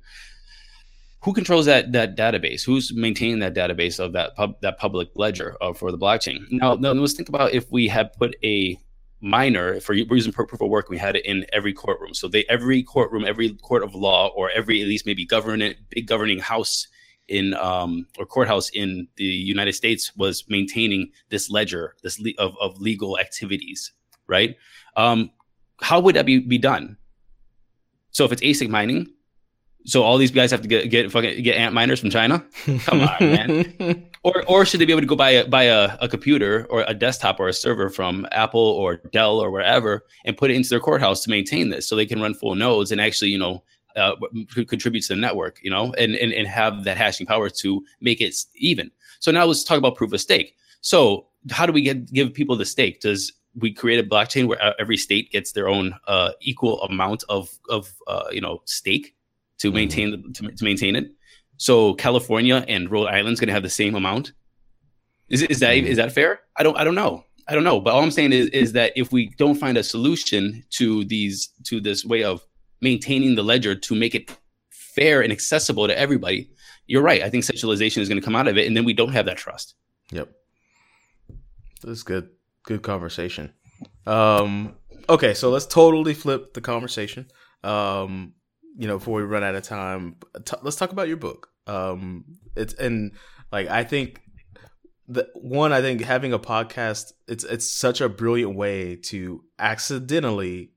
Who 1.23 1.33
controls 1.33 1.67
that 1.67 1.91
that 1.91 2.17
database? 2.17 2.65
Who's 2.65 2.91
maintaining 2.91 3.39
that 3.39 3.53
database 3.53 3.99
of 3.99 4.13
that 4.13 4.35
pub, 4.35 4.59
that 4.61 4.79
public 4.79 5.09
ledger 5.13 5.55
uh, 5.61 5.73
for 5.73 5.91
the 5.91 5.97
blockchain? 5.99 6.39
Now, 6.49 6.73
now, 6.73 6.93
let's 6.93 7.13
think 7.13 7.29
about 7.29 7.53
if 7.53 7.71
we 7.71 7.87
had 7.87 8.11
put 8.13 8.35
a 8.43 8.75
miner 9.21 9.79
for 9.79 9.93
using 9.93 10.33
proof 10.33 10.51
of 10.53 10.61
work. 10.61 10.89
We 10.89 10.97
had 10.97 11.15
it 11.15 11.25
in 11.25 11.45
every 11.53 11.73
courtroom. 11.73 12.13
So 12.13 12.27
they 12.27 12.43
every 12.45 12.83
courtroom, 12.83 13.23
every 13.25 13.53
court 13.53 13.83
of 13.83 13.95
law, 13.95 14.29
or 14.29 14.49
every 14.51 14.81
at 14.81 14.87
least 14.87 15.05
maybe 15.05 15.25
government 15.25 15.77
big 15.89 16.07
governing 16.07 16.39
house 16.39 16.87
in 17.27 17.53
um, 17.53 18.07
or 18.17 18.25
courthouse 18.25 18.69
in 18.69 19.07
the 19.15 19.23
United 19.23 19.73
States 19.73 20.15
was 20.17 20.43
maintaining 20.49 21.11
this 21.29 21.49
ledger, 21.49 21.95
this 22.03 22.19
le- 22.19 22.33
of 22.37 22.55
of 22.59 22.79
legal 22.81 23.19
activities, 23.19 23.93
right? 24.27 24.57
Um, 24.97 25.31
how 25.81 25.99
would 25.99 26.15
that 26.15 26.25
be 26.25 26.39
be 26.39 26.57
done? 26.57 26.97
So 28.11 28.25
if 28.25 28.31
it's 28.31 28.41
ASIC 28.41 28.69
mining, 28.69 29.07
so 29.85 30.03
all 30.03 30.17
these 30.17 30.31
guys 30.31 30.51
have 30.51 30.61
to 30.61 30.67
get 30.67 30.89
get 30.89 31.11
fucking 31.11 31.43
get 31.43 31.57
Antminers 31.57 31.99
from 31.99 32.09
China, 32.09 32.43
Come 32.85 33.01
on, 33.01 33.17
man. 33.19 34.07
or 34.23 34.43
or 34.47 34.65
should 34.65 34.79
they 34.79 34.85
be 34.85 34.93
able 34.93 35.01
to 35.01 35.07
go 35.07 35.15
buy 35.15 35.31
a 35.31 35.47
buy 35.47 35.63
a, 35.63 35.97
a 36.01 36.07
computer 36.07 36.65
or 36.69 36.83
a 36.87 36.93
desktop 36.93 37.39
or 37.39 37.47
a 37.47 37.53
server 37.53 37.89
from 37.89 38.27
Apple 38.31 38.59
or 38.59 38.97
Dell 39.11 39.39
or 39.39 39.51
wherever 39.51 40.05
and 40.25 40.37
put 40.37 40.51
it 40.51 40.55
into 40.55 40.69
their 40.69 40.79
courthouse 40.79 41.21
to 41.23 41.29
maintain 41.29 41.69
this, 41.69 41.87
so 41.87 41.95
they 41.95 42.05
can 42.05 42.21
run 42.21 42.33
full 42.33 42.55
nodes 42.55 42.91
and 42.91 43.01
actually 43.01 43.29
you 43.29 43.39
know 43.39 43.63
uh, 43.95 44.15
contribute 44.67 45.01
to 45.01 45.09
the 45.09 45.19
network, 45.19 45.59
you 45.63 45.69
know, 45.69 45.93
and, 45.97 46.15
and 46.15 46.31
and 46.33 46.47
have 46.47 46.83
that 46.83 46.97
hashing 46.97 47.25
power 47.25 47.49
to 47.49 47.83
make 47.99 48.21
it 48.21 48.35
even. 48.55 48.91
So 49.19 49.31
now 49.31 49.45
let's 49.45 49.63
talk 49.63 49.77
about 49.77 49.95
proof 49.95 50.13
of 50.13 50.21
stake. 50.21 50.55
So 50.81 51.27
how 51.49 51.65
do 51.65 51.73
we 51.73 51.81
get 51.81 52.11
give 52.11 52.33
people 52.33 52.55
the 52.55 52.65
stake? 52.65 53.01
Does 53.01 53.33
we 53.55 53.73
create 53.73 53.99
a 53.99 54.07
blockchain 54.07 54.47
where 54.47 54.61
uh, 54.63 54.73
every 54.79 54.97
state 54.97 55.31
gets 55.31 55.51
their 55.51 55.67
own 55.67 55.93
uh, 56.07 56.31
equal 56.41 56.81
amount 56.83 57.23
of 57.29 57.49
of 57.69 57.93
uh, 58.07 58.25
you 58.31 58.41
know 58.41 58.61
stake 58.65 59.15
to 59.61 59.71
maintain 59.71 60.11
the, 60.11 60.17
to, 60.33 60.51
to 60.51 60.63
maintain 60.63 60.95
it? 60.95 61.11
So 61.57 61.93
California 61.93 62.65
and 62.67 62.89
Rhode 62.89 63.07
Island's 63.07 63.39
going 63.39 63.47
to 63.47 63.53
have 63.53 63.63
the 63.63 63.69
same 63.69 63.95
amount. 63.95 64.33
Is 65.29 65.43
is 65.43 65.59
that 65.59 65.75
is 65.75 65.97
that 65.97 66.11
fair? 66.11 66.41
I 66.57 66.63
don't 66.63 66.77
I 66.77 66.83
don't 66.83 66.95
know. 66.95 67.23
I 67.47 67.53
don't 67.55 67.63
know. 67.63 67.79
But 67.79 67.93
all 67.93 68.03
I'm 68.03 68.11
saying 68.11 68.33
is 68.33 68.47
is 68.47 68.73
that 68.73 68.91
if 68.95 69.11
we 69.11 69.29
don't 69.37 69.55
find 69.55 69.77
a 69.77 69.83
solution 69.83 70.63
to 70.71 71.05
these 71.05 71.49
to 71.65 71.79
this 71.79 72.03
way 72.03 72.23
of 72.23 72.45
maintaining 72.81 73.35
the 73.35 73.43
ledger 73.43 73.75
to 73.75 73.95
make 73.95 74.15
it 74.15 74.35
fair 74.69 75.21
and 75.21 75.31
accessible 75.31 75.87
to 75.87 75.97
everybody, 75.97 76.49
you're 76.87 77.01
right. 77.01 77.21
I 77.21 77.29
think 77.29 77.43
centralization 77.43 78.01
is 78.01 78.09
going 78.09 78.19
to 78.19 78.25
come 78.25 78.35
out 78.35 78.47
of 78.47 78.57
it, 78.57 78.67
and 78.67 78.75
then 78.75 78.83
we 78.83 78.93
don't 78.93 79.13
have 79.13 79.25
that 79.27 79.37
trust. 79.37 79.75
Yep. 80.11 80.29
This 81.81 81.91
is 81.91 82.03
good. 82.03 82.29
Good 82.63 82.81
conversation. 82.81 83.53
Um, 84.05 84.75
okay, 85.09 85.33
so 85.33 85.49
let's 85.49 85.65
totally 85.65 86.13
flip 86.13 86.53
the 86.53 86.61
conversation. 86.61 87.27
Um, 87.63 88.33
you 88.77 88.87
know, 88.87 88.97
before 88.97 89.17
we 89.19 89.23
run 89.23 89.43
out 89.43 89.55
of 89.55 89.63
time, 89.63 90.15
t- 90.45 90.57
let's 90.61 90.77
talk 90.77 90.91
about 90.91 91.07
your 91.07 91.17
book. 91.17 91.49
Um, 91.67 92.25
it's 92.55 92.73
and 92.73 93.11
like 93.51 93.67
I 93.67 93.83
think 93.83 94.21
the 95.07 95.29
one 95.35 95.73
I 95.73 95.81
think 95.81 96.01
having 96.01 96.33
a 96.33 96.39
podcast 96.39 97.13
it's 97.27 97.43
it's 97.43 97.69
such 97.69 98.01
a 98.01 98.09
brilliant 98.09 98.55
way 98.55 98.95
to 98.95 99.43
accidentally 99.59 100.71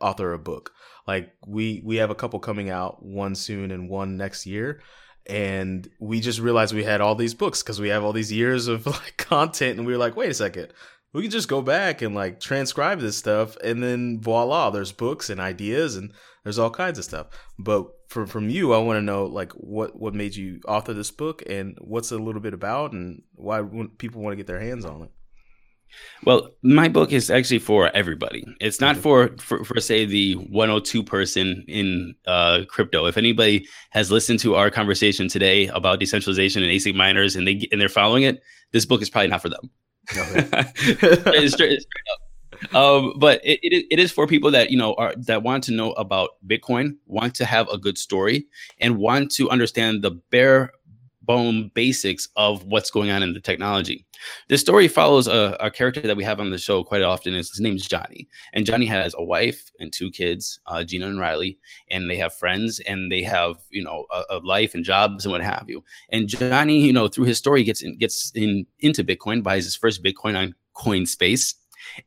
author 0.00 0.32
a 0.32 0.38
book. 0.38 0.72
Like 1.06 1.32
we 1.46 1.82
we 1.84 1.96
have 1.96 2.10
a 2.10 2.14
couple 2.14 2.38
coming 2.40 2.70
out, 2.70 3.04
one 3.04 3.34
soon 3.34 3.70
and 3.70 3.88
one 3.88 4.16
next 4.16 4.46
year 4.46 4.80
and 5.26 5.88
we 5.98 6.20
just 6.20 6.38
realized 6.38 6.74
we 6.74 6.84
had 6.84 7.00
all 7.00 7.14
these 7.14 7.34
books 7.34 7.62
because 7.62 7.80
we 7.80 7.88
have 7.88 8.04
all 8.04 8.12
these 8.12 8.32
years 8.32 8.68
of 8.68 8.86
like 8.86 9.16
content 9.16 9.78
and 9.78 9.86
we 9.86 9.92
were 9.92 9.98
like 9.98 10.16
wait 10.16 10.30
a 10.30 10.34
second 10.34 10.72
we 11.12 11.22
can 11.22 11.30
just 11.30 11.48
go 11.48 11.62
back 11.62 12.02
and 12.02 12.14
like 12.14 12.40
transcribe 12.40 13.00
this 13.00 13.16
stuff 13.16 13.56
and 13.64 13.82
then 13.82 14.20
voila 14.20 14.70
there's 14.70 14.92
books 14.92 15.30
and 15.30 15.40
ideas 15.40 15.96
and 15.96 16.12
there's 16.46 16.58
all 16.60 16.70
kinds 16.70 16.96
of 16.98 17.04
stuff 17.04 17.26
but 17.58 17.86
from 18.08 18.26
from 18.26 18.48
you 18.48 18.72
i 18.72 18.78
want 18.78 18.96
to 18.96 19.02
know 19.02 19.24
like 19.24 19.52
what 19.54 19.98
what 19.98 20.14
made 20.14 20.34
you 20.36 20.60
author 20.68 20.94
this 20.94 21.10
book 21.10 21.42
and 21.48 21.76
what's 21.80 22.12
a 22.12 22.18
little 22.18 22.40
bit 22.40 22.54
about 22.54 22.92
and 22.92 23.22
why 23.34 23.60
people 23.98 24.22
want 24.22 24.32
to 24.32 24.36
get 24.36 24.46
their 24.46 24.60
hands 24.60 24.84
on 24.84 25.02
it 25.02 25.10
Well, 26.24 26.50
my 26.62 26.88
book 26.88 27.10
is 27.12 27.30
actually 27.30 27.60
for 27.60 27.90
everybody. 27.96 28.44
It's 28.60 28.80
not 28.80 28.96
for, 28.96 29.30
for, 29.38 29.64
for 29.64 29.80
say 29.80 30.04
the 30.04 30.34
102 30.34 31.02
person 31.04 31.64
in 31.68 32.14
uh, 32.26 32.64
crypto. 32.68 33.06
If 33.06 33.16
anybody 33.16 33.66
has 33.90 34.10
listened 34.10 34.40
to 34.40 34.56
our 34.56 34.68
conversation 34.70 35.28
today 35.28 35.68
about 35.68 36.00
decentralization 36.00 36.62
and 36.64 36.72
ASIC 36.72 36.94
miners 36.94 37.36
and 37.36 37.46
they 37.46 37.56
and 37.70 37.80
they're 37.80 37.88
following 38.02 38.24
it, 38.24 38.42
this 38.72 38.84
book 38.84 39.00
is 39.00 39.08
probably 39.10 39.30
not 39.30 39.42
for 39.42 39.48
them. 39.48 39.70
Straight- 40.10 41.50
straight- 41.54 41.80
straight 41.86 42.08
up. 42.12 42.20
Um, 42.76 43.14
but 43.18 43.40
it, 43.44 43.58
it, 43.62 43.72
is- 43.72 43.84
it 43.90 43.98
is 43.98 44.12
for 44.12 44.26
people 44.26 44.50
that 44.50 44.70
you 44.70 44.76
know 44.78 44.94
are 44.94 45.14
that 45.26 45.42
want 45.42 45.64
to 45.64 45.72
know 45.72 45.92
about 45.92 46.30
Bitcoin, 46.46 46.96
want 47.06 47.34
to 47.36 47.44
have 47.44 47.68
a 47.68 47.78
good 47.78 47.98
story, 47.98 48.46
and 48.80 48.98
want 48.98 49.30
to 49.32 49.48
understand 49.50 50.02
the 50.02 50.12
bare 50.30 50.72
bone 51.22 51.70
basics 51.74 52.28
of 52.36 52.64
what's 52.66 52.90
going 52.90 53.10
on 53.10 53.20
in 53.22 53.32
the 53.34 53.40
technology. 53.40 54.06
This 54.48 54.60
story 54.60 54.86
follows 54.86 55.26
a, 55.26 55.56
a 55.58 55.70
character 55.72 56.00
that 56.02 56.16
we 56.16 56.22
have 56.22 56.38
on 56.38 56.50
the 56.50 56.58
show 56.58 56.84
quite 56.84 57.02
often. 57.02 57.34
His 57.34 57.50
his 57.50 57.60
name 57.60 57.76
is 57.76 57.86
Johnny, 57.86 58.28
and 58.52 58.66
Johnny 58.66 58.86
has 58.86 59.14
a 59.16 59.24
wife 59.24 59.70
and 59.80 59.92
two 59.92 60.10
kids, 60.10 60.60
uh, 60.66 60.84
Gina 60.84 61.06
and 61.08 61.18
Riley, 61.18 61.58
and 61.90 62.08
they 62.10 62.16
have 62.16 62.34
friends 62.34 62.78
and 62.80 63.10
they 63.10 63.22
have 63.22 63.56
you 63.70 63.82
know 63.82 64.04
a, 64.12 64.22
a 64.36 64.38
life 64.40 64.74
and 64.74 64.84
jobs 64.84 65.24
and 65.24 65.32
what 65.32 65.42
have 65.42 65.64
you. 65.68 65.82
And 66.10 66.28
Johnny, 66.28 66.78
you 66.80 66.92
know, 66.92 67.08
through 67.08 67.24
his 67.24 67.38
story, 67.38 67.64
gets 67.64 67.82
in, 67.82 67.96
gets 67.98 68.30
in 68.34 68.66
into 68.80 69.02
Bitcoin, 69.02 69.42
buys 69.42 69.64
his 69.64 69.76
first 69.76 70.04
Bitcoin 70.04 70.36
on 70.36 70.54
CoinSpace, 70.76 71.54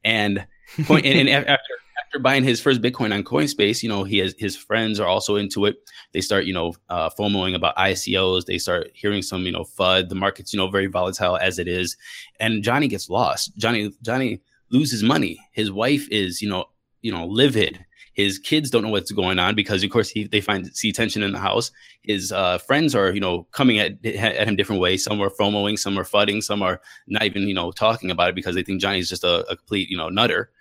and 0.04 0.46
coin, 0.86 1.02
and, 1.06 1.30
and 1.30 1.48
after 1.48 1.74
after 2.10 2.20
buying 2.20 2.44
his 2.44 2.60
first 2.60 2.82
Bitcoin 2.82 3.14
on 3.14 3.24
CoinSpace, 3.24 3.84
you 3.84 3.90
know, 3.90 4.04
he 4.04 4.18
has 4.18 4.34
his 4.38 4.56
friends 4.56 5.00
are 5.00 5.08
also 5.08 5.36
into 5.36 5.66
it. 5.66 5.78
They 6.14 6.22
start, 6.22 6.46
you 6.46 6.54
know, 6.54 6.74
uh, 6.90 7.10
FOMOing 7.10 7.56
about 7.56 7.76
ICOs. 7.76 8.46
They 8.46 8.58
start 8.58 8.92
hearing 8.94 9.22
some, 9.22 9.44
you 9.44 9.52
know, 9.52 9.64
FUD. 9.64 10.10
The 10.10 10.16
market's, 10.16 10.54
you 10.54 10.58
know, 10.58 10.70
very 10.70 10.88
volatile 10.88 11.38
as 11.38 11.60
it 11.60 11.68
is, 11.68 11.98
and 12.40 12.64
Johnny 12.64 12.88
gets 12.88 13.10
lost. 13.10 13.56
Johnny 13.58 13.92
Johnny 14.02 14.42
loses 14.72 15.04
money. 15.04 15.40
His 15.52 15.72
wife 15.72 16.08
is, 16.10 16.42
you 16.42 16.50
know, 16.50 16.66
you 17.02 17.12
know, 17.12 17.26
livid. 17.26 17.86
His 18.14 18.38
kids 18.38 18.70
don't 18.70 18.84
know 18.84 18.90
what's 18.90 19.12
going 19.12 19.40
on 19.40 19.56
because, 19.56 19.82
of 19.82 19.92
course, 19.92 20.10
he, 20.10 20.26
they 20.26 20.42
find 20.42 20.68
see 20.76 20.92
tension 20.92 21.24
in 21.24 21.32
the 21.32 21.40
house. 21.40 21.72
His 22.02 22.34
uh, 22.34 22.58
friends 22.58 22.94
are, 22.94 23.14
you 23.14 23.22
know, 23.22 23.48
coming 23.52 23.80
at, 23.80 24.04
at 24.06 24.48
him 24.48 24.58
different 24.58 24.82
ways. 24.82 25.06
Some 25.06 25.22
are 25.22 25.30
FOMOing, 25.30 25.80
some 25.80 25.98
are 25.98 26.04
fudding, 26.04 26.44
some 26.44 26.62
are 26.62 26.82
not 27.08 27.24
even, 27.24 27.44
you 27.44 27.54
know, 27.54 27.72
talking 27.72 28.12
about 28.12 28.30
it 28.30 28.36
because 28.36 28.56
they 28.56 28.64
think 28.64 28.82
Johnny's 28.82 29.08
just 29.08 29.24
a, 29.24 29.50
a 29.50 29.56
complete, 29.56 29.90
you 29.90 29.96
know, 29.96 30.10
nutter. 30.10 30.52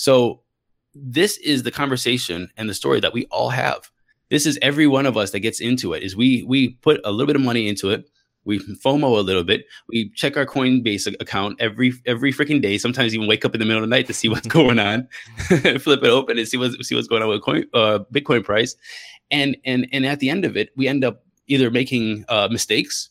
So 0.00 0.40
this 0.94 1.36
is 1.38 1.62
the 1.62 1.70
conversation 1.70 2.50
and 2.56 2.68
the 2.68 2.74
story 2.74 3.00
that 3.00 3.12
we 3.12 3.26
all 3.26 3.50
have. 3.50 3.90
This 4.30 4.46
is 4.46 4.58
every 4.62 4.86
one 4.86 5.06
of 5.06 5.16
us 5.16 5.32
that 5.32 5.40
gets 5.40 5.60
into 5.60 5.92
it. 5.92 6.02
Is 6.02 6.16
we 6.16 6.44
we 6.44 6.70
put 6.82 7.00
a 7.04 7.10
little 7.10 7.26
bit 7.26 7.36
of 7.36 7.42
money 7.42 7.68
into 7.68 7.90
it 7.90 8.08
we 8.44 8.58
FOMO 8.58 9.18
a 9.18 9.20
little 9.20 9.44
bit. 9.44 9.66
We 9.88 10.10
check 10.10 10.36
our 10.36 10.46
Coinbase 10.46 11.06
account 11.20 11.60
every 11.60 11.92
every 12.06 12.32
freaking 12.32 12.62
day. 12.62 12.78
Sometimes 12.78 13.14
even 13.14 13.28
wake 13.28 13.44
up 13.44 13.54
in 13.54 13.60
the 13.60 13.66
middle 13.66 13.82
of 13.82 13.88
the 13.88 13.94
night 13.94 14.06
to 14.06 14.14
see 14.14 14.28
what's 14.28 14.46
going 14.58 14.78
on, 14.78 15.08
flip 15.78 16.02
it 16.02 16.10
open 16.10 16.38
and 16.38 16.48
see 16.48 16.56
what's 16.56 16.76
see 16.86 16.94
what's 16.94 17.08
going 17.08 17.22
on 17.22 17.28
with 17.28 17.42
coin 17.42 17.64
uh, 17.74 18.00
Bitcoin 18.12 18.44
price, 18.44 18.76
and 19.30 19.56
and 19.64 19.86
and 19.92 20.06
at 20.06 20.20
the 20.20 20.30
end 20.30 20.44
of 20.44 20.56
it, 20.56 20.70
we 20.76 20.88
end 20.88 21.04
up 21.04 21.22
either 21.48 21.70
making 21.70 22.24
uh, 22.28 22.48
mistakes 22.50 23.10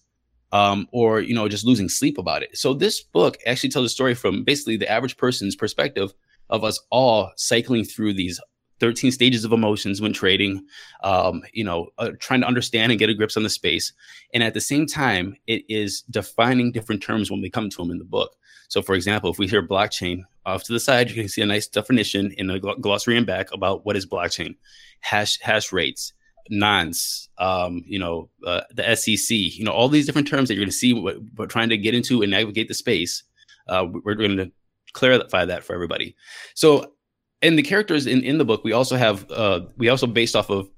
um, 0.51 0.87
or 0.91 1.19
you 1.19 1.35
know 1.35 1.47
just 1.47 1.65
losing 1.65 1.89
sleep 1.89 2.17
about 2.17 2.41
it. 2.41 2.57
So 2.57 2.73
this 2.73 3.01
book 3.01 3.37
actually 3.45 3.69
tells 3.69 3.85
a 3.85 3.89
story 3.89 4.15
from 4.15 4.43
basically 4.43 4.77
the 4.77 4.89
average 4.89 5.17
person's 5.17 5.55
perspective 5.55 6.13
of 6.49 6.63
us 6.63 6.79
all 6.89 7.31
cycling 7.35 7.83
through 7.83 8.13
these 8.13 8.39
13 8.79 9.11
stages 9.11 9.43
of 9.43 9.51
emotions 9.51 10.01
when 10.01 10.13
trading, 10.13 10.65
um, 11.03 11.41
you 11.53 11.63
know, 11.63 11.89
uh, 11.97 12.11
trying 12.19 12.41
to 12.41 12.47
understand 12.47 12.91
and 12.91 12.99
get 12.99 13.09
a 13.09 13.13
grips 13.13 13.37
on 13.37 13.43
the 13.43 13.49
space. 13.49 13.93
And 14.33 14.41
at 14.41 14.53
the 14.53 14.61
same 14.61 14.85
time, 14.85 15.35
it 15.47 15.63
is 15.69 16.03
defining 16.09 16.71
different 16.71 17.03
terms 17.03 17.29
when 17.29 17.41
we 17.41 17.49
come 17.49 17.69
to 17.69 17.77
them 17.77 17.91
in 17.91 17.97
the 17.97 18.05
book. 18.05 18.35
So, 18.69 18.81
for 18.81 18.95
example, 18.95 19.31
if 19.31 19.39
we 19.39 19.47
hear 19.47 19.67
blockchain 19.67 20.21
off 20.45 20.63
to 20.63 20.73
the 20.73 20.79
side, 20.79 21.09
you 21.09 21.15
can 21.15 21.27
see 21.27 21.41
a 21.41 21.45
nice 21.45 21.67
definition 21.67 22.31
in 22.37 22.47
the 22.47 22.59
glossary 22.59 23.17
and 23.17 23.25
back 23.25 23.51
about 23.51 23.85
what 23.85 23.97
is 23.97 24.05
blockchain, 24.05 24.55
hash 25.01 25.39
hash 25.41 25.71
rates, 25.71 26.13
nonce, 26.49 27.29
um, 27.39 27.83
you 27.85 27.99
know, 27.99 28.29
uh, 28.45 28.61
the 28.71 28.95
SEC, 28.95 29.35
you 29.35 29.63
know, 29.63 29.71
all 29.71 29.89
these 29.89 30.05
different 30.05 30.27
terms 30.27 30.47
that 30.47 30.55
you're 30.55 30.63
going 30.63 30.71
to 30.71 30.75
see 30.75 30.93
what 30.93 31.49
trying 31.49 31.69
to 31.69 31.77
get 31.77 31.95
into 31.95 32.21
and 32.21 32.31
navigate 32.31 32.67
the 32.67 32.73
space. 32.73 33.23
Uh, 33.67 33.85
we're 34.03 34.15
going 34.15 34.37
to 34.37 34.51
clarify 34.93 35.45
that 35.45 35.63
for 35.63 35.73
everybody. 35.73 36.15
So 36.55 36.93
and 37.41 37.57
the 37.57 37.63
characters 37.63 38.05
in, 38.05 38.21
in 38.23 38.37
the 38.37 38.45
book 38.45 38.63
we 38.63 38.73
also 38.73 38.97
have 38.97 39.29
uh 39.31 39.61
we 39.77 39.89
also 39.89 40.07
based 40.07 40.35
off 40.35 40.49
of 40.49 40.69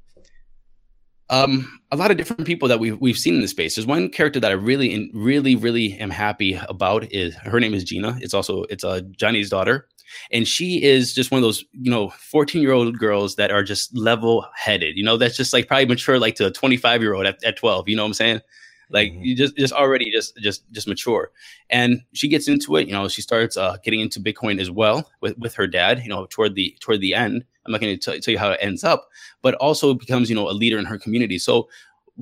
um 1.29 1.79
a 1.91 1.95
lot 1.95 2.11
of 2.11 2.17
different 2.17 2.45
people 2.45 2.67
that 2.67 2.79
we've 2.79 2.99
we've 2.99 3.17
seen 3.17 3.35
in 3.35 3.41
the 3.41 3.47
space. 3.47 3.75
There's 3.75 3.87
one 3.87 4.09
character 4.09 4.39
that 4.39 4.51
I 4.51 4.55
really 4.55 5.11
really 5.13 5.55
really 5.55 5.93
am 5.97 6.09
happy 6.09 6.59
about 6.69 7.11
is 7.11 7.35
her 7.35 7.59
name 7.59 7.73
is 7.73 7.83
Gina. 7.83 8.17
It's 8.21 8.33
also 8.33 8.63
it's 8.63 8.83
uh 8.83 9.01
Johnny's 9.17 9.49
daughter. 9.49 9.87
And 10.31 10.47
she 10.47 10.83
is 10.83 11.13
just 11.13 11.31
one 11.31 11.39
of 11.39 11.43
those, 11.43 11.63
you 11.71 11.89
know, 11.89 12.09
14 12.09 12.61
year 12.61 12.73
old 12.73 12.97
girls 12.97 13.35
that 13.35 13.49
are 13.49 13.63
just 13.63 13.95
level 13.97 14.45
headed. 14.55 14.97
You 14.97 15.03
know, 15.03 15.17
that's 15.17 15.37
just 15.37 15.53
like 15.53 15.67
probably 15.67 15.85
mature 15.85 16.19
like 16.19 16.35
to 16.35 16.47
a 16.47 16.51
25 16.51 17.01
year 17.01 17.13
old 17.13 17.25
at, 17.25 17.41
at 17.43 17.55
12. 17.55 17.87
You 17.87 17.95
know 17.95 18.03
what 18.03 18.07
I'm 18.07 18.13
saying? 18.13 18.41
Like 18.91 19.11
mm-hmm. 19.11 19.23
you 19.23 19.35
just 19.35 19.57
just 19.57 19.73
already 19.73 20.11
just 20.11 20.37
just 20.37 20.69
just 20.71 20.87
mature. 20.87 21.31
And 21.69 22.01
she 22.13 22.27
gets 22.27 22.47
into 22.47 22.75
it 22.77 22.87
you 22.87 22.93
know 22.93 23.07
she 23.07 23.21
starts 23.21 23.57
uh, 23.57 23.77
getting 23.83 23.99
into 23.99 24.19
bitcoin 24.19 24.59
as 24.59 24.71
well 24.71 25.09
with 25.21 25.37
with 25.37 25.55
her 25.55 25.67
dad 25.67 26.01
you 26.03 26.09
know 26.09 26.25
toward 26.29 26.55
the 26.55 26.75
toward 26.79 27.01
the 27.01 27.13
end. 27.13 27.43
I'm 27.65 27.71
not 27.71 27.81
going 27.81 27.97
to 27.97 28.19
tell 28.19 28.31
you 28.31 28.39
how 28.39 28.51
it 28.51 28.59
ends 28.61 28.83
up 28.83 29.07
but 29.41 29.55
also 29.55 29.93
becomes 29.93 30.29
you 30.29 30.35
know 30.35 30.49
a 30.49 30.51
leader 30.51 30.77
in 30.77 30.85
her 30.85 30.97
community. 30.97 31.37
So 31.37 31.69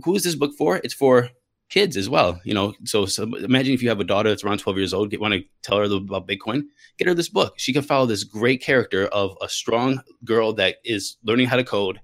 who 0.04 0.16
is 0.16 0.24
this 0.24 0.36
book 0.36 0.54
for? 0.58 0.78
It's 0.84 0.94
for 0.94 1.30
kids 1.70 1.96
as 1.96 2.10
well 2.10 2.42
you 2.44 2.54
know? 2.54 2.74
So, 2.86 3.06
so 3.06 3.24
imagine 3.24 3.76
if 3.76 3.84
you 3.84 3.90
have 3.90 4.00
a 4.00 4.04
daughter 4.04 4.30
that's 4.30 4.44
around 4.44 4.58
12 4.58 4.78
years 4.78 4.94
old 4.94 5.16
want 5.20 5.36
to 5.36 5.44
tell 5.62 5.78
her 5.78 5.84
about 5.84 6.28
bitcoin 6.28 6.64
get 6.98 7.08
her 7.08 7.14
this 7.14 7.30
book. 7.30 7.54
She 7.58 7.74
can 7.74 7.82
follow 7.82 8.06
this 8.06 8.24
great 8.24 8.62
character 8.62 9.08
of 9.08 9.38
a 9.42 9.48
strong 9.48 10.02
girl 10.26 10.54
that 10.54 10.78
is 10.84 11.18
learning 11.24 11.48
how 11.48 11.56
to 11.56 11.64
code 11.64 12.00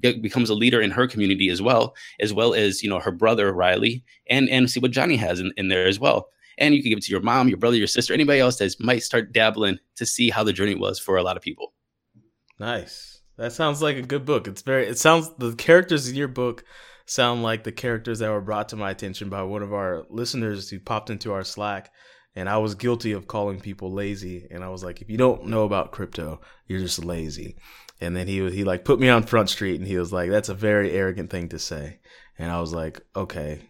becomes 0.00 0.50
a 0.50 0.54
leader 0.54 0.80
in 0.80 0.90
her 0.90 1.06
community 1.06 1.48
as 1.48 1.62
well, 1.62 1.94
as 2.20 2.32
well 2.32 2.54
as 2.54 2.82
you 2.82 2.90
know 2.90 3.00
her 3.00 3.12
brother 3.12 3.52
Riley, 3.52 4.04
and 4.28 4.48
and 4.48 4.70
see 4.70 4.80
what 4.80 4.90
Johnny 4.90 5.16
has 5.16 5.40
in, 5.40 5.52
in 5.56 5.68
there 5.68 5.86
as 5.86 5.98
well. 5.98 6.28
And 6.58 6.74
you 6.74 6.82
can 6.82 6.90
give 6.90 6.98
it 6.98 7.04
to 7.04 7.12
your 7.12 7.20
mom, 7.20 7.48
your 7.48 7.58
brother, 7.58 7.76
your 7.76 7.86
sister, 7.86 8.14
anybody 8.14 8.40
else 8.40 8.56
that 8.58 8.74
might 8.80 9.02
start 9.02 9.32
dabbling 9.32 9.78
to 9.96 10.06
see 10.06 10.30
how 10.30 10.42
the 10.42 10.54
journey 10.54 10.74
was 10.74 10.98
for 10.98 11.16
a 11.16 11.22
lot 11.22 11.36
of 11.36 11.42
people. 11.42 11.74
Nice. 12.58 13.20
That 13.36 13.52
sounds 13.52 13.82
like 13.82 13.96
a 13.96 14.02
good 14.02 14.24
book. 14.24 14.48
It's 14.48 14.62
very. 14.62 14.86
It 14.86 14.98
sounds 14.98 15.30
the 15.38 15.54
characters 15.54 16.08
in 16.08 16.14
your 16.14 16.28
book 16.28 16.64
sound 17.06 17.42
like 17.42 17.64
the 17.64 17.72
characters 17.72 18.18
that 18.18 18.30
were 18.30 18.40
brought 18.40 18.68
to 18.70 18.76
my 18.76 18.90
attention 18.90 19.28
by 19.28 19.42
one 19.42 19.62
of 19.62 19.72
our 19.72 20.04
listeners 20.10 20.68
who 20.68 20.80
popped 20.80 21.10
into 21.10 21.32
our 21.32 21.44
Slack. 21.44 21.92
And 22.34 22.48
I 22.50 22.58
was 22.58 22.74
guilty 22.74 23.12
of 23.12 23.28
calling 23.28 23.60
people 23.60 23.92
lazy. 23.92 24.46
And 24.50 24.62
I 24.62 24.68
was 24.68 24.84
like, 24.84 25.00
if 25.00 25.08
you 25.08 25.16
don't 25.16 25.46
know 25.46 25.64
about 25.64 25.92
crypto, 25.92 26.40
you're 26.66 26.80
just 26.80 27.02
lazy. 27.02 27.56
And 28.00 28.16
then 28.16 28.26
he 28.26 28.48
he 28.50 28.64
like 28.64 28.84
put 28.84 29.00
me 29.00 29.08
on 29.08 29.22
Front 29.22 29.50
Street, 29.50 29.78
and 29.78 29.86
he 29.88 29.98
was 29.98 30.12
like, 30.12 30.30
"That's 30.30 30.48
a 30.48 30.54
very 30.54 30.92
arrogant 30.92 31.30
thing 31.30 31.48
to 31.50 31.58
say." 31.58 32.00
And 32.38 32.50
I 32.50 32.60
was 32.60 32.72
like, 32.72 33.00
"Okay, 33.14 33.60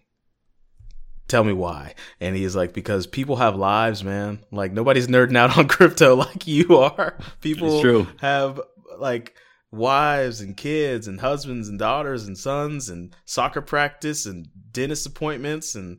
tell 1.28 1.44
me 1.44 1.52
why." 1.52 1.94
And 2.20 2.34
he's 2.34 2.56
like, 2.56 2.72
"Because 2.72 3.06
people 3.06 3.36
have 3.36 3.56
lives, 3.56 4.02
man. 4.02 4.44
Like 4.50 4.72
nobody's 4.72 5.06
nerding 5.06 5.36
out 5.36 5.56
on 5.58 5.68
crypto 5.68 6.16
like 6.16 6.46
you 6.46 6.78
are. 6.78 7.18
People 7.40 7.80
have 8.18 8.60
like." 8.98 9.34
wives 9.72 10.40
and 10.40 10.56
kids 10.56 11.08
and 11.08 11.20
husbands 11.20 11.68
and 11.68 11.78
daughters 11.78 12.26
and 12.26 12.38
sons 12.38 12.88
and 12.88 13.14
soccer 13.24 13.60
practice 13.60 14.24
and 14.24 14.48
dentist 14.70 15.06
appointments 15.06 15.74
and 15.74 15.98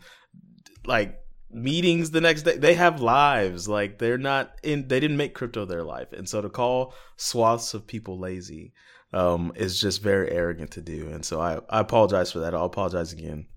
like 0.85 1.19
meetings 1.51 2.11
the 2.11 2.21
next 2.21 2.43
day. 2.43 2.57
They 2.57 2.73
have 2.75 3.01
lives. 3.01 3.67
Like 3.67 3.99
they're 3.99 4.17
not 4.17 4.53
in. 4.63 4.87
They 4.87 4.99
didn't 4.99 5.17
make 5.17 5.33
crypto 5.33 5.65
their 5.65 5.83
life, 5.83 6.13
and 6.13 6.27
so 6.27 6.41
to 6.41 6.49
call 6.49 6.93
swaths 7.15 7.73
of 7.73 7.87
people 7.87 8.19
lazy 8.19 8.73
um, 9.13 9.51
is 9.55 9.79
just 9.79 10.01
very 10.01 10.31
arrogant 10.31 10.71
to 10.71 10.81
do. 10.81 11.09
And 11.09 11.25
so 11.25 11.39
I 11.39 11.59
I 11.69 11.79
apologize 11.79 12.31
for 12.31 12.39
that. 12.39 12.53
I'll 12.53 12.65
apologize 12.65 13.13
again. 13.13 13.47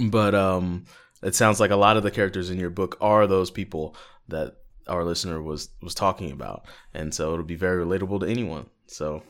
But 0.00 0.34
um, 0.34 0.84
it 1.22 1.34
sounds 1.34 1.60
like 1.60 1.70
a 1.70 1.76
lot 1.76 1.96
of 1.96 2.02
the 2.02 2.10
characters 2.10 2.50
in 2.50 2.58
your 2.58 2.70
book 2.70 2.96
are 3.00 3.26
those 3.26 3.50
people 3.50 3.96
that 4.28 4.56
our 4.86 5.04
listener 5.04 5.42
was 5.42 5.70
was 5.82 5.94
talking 5.94 6.32
about, 6.32 6.66
and 6.94 7.14
so 7.14 7.32
it'll 7.32 7.44
be 7.44 7.56
very 7.56 7.84
relatable 7.84 8.20
to 8.20 8.26
anyone. 8.26 8.66
So 8.86 9.22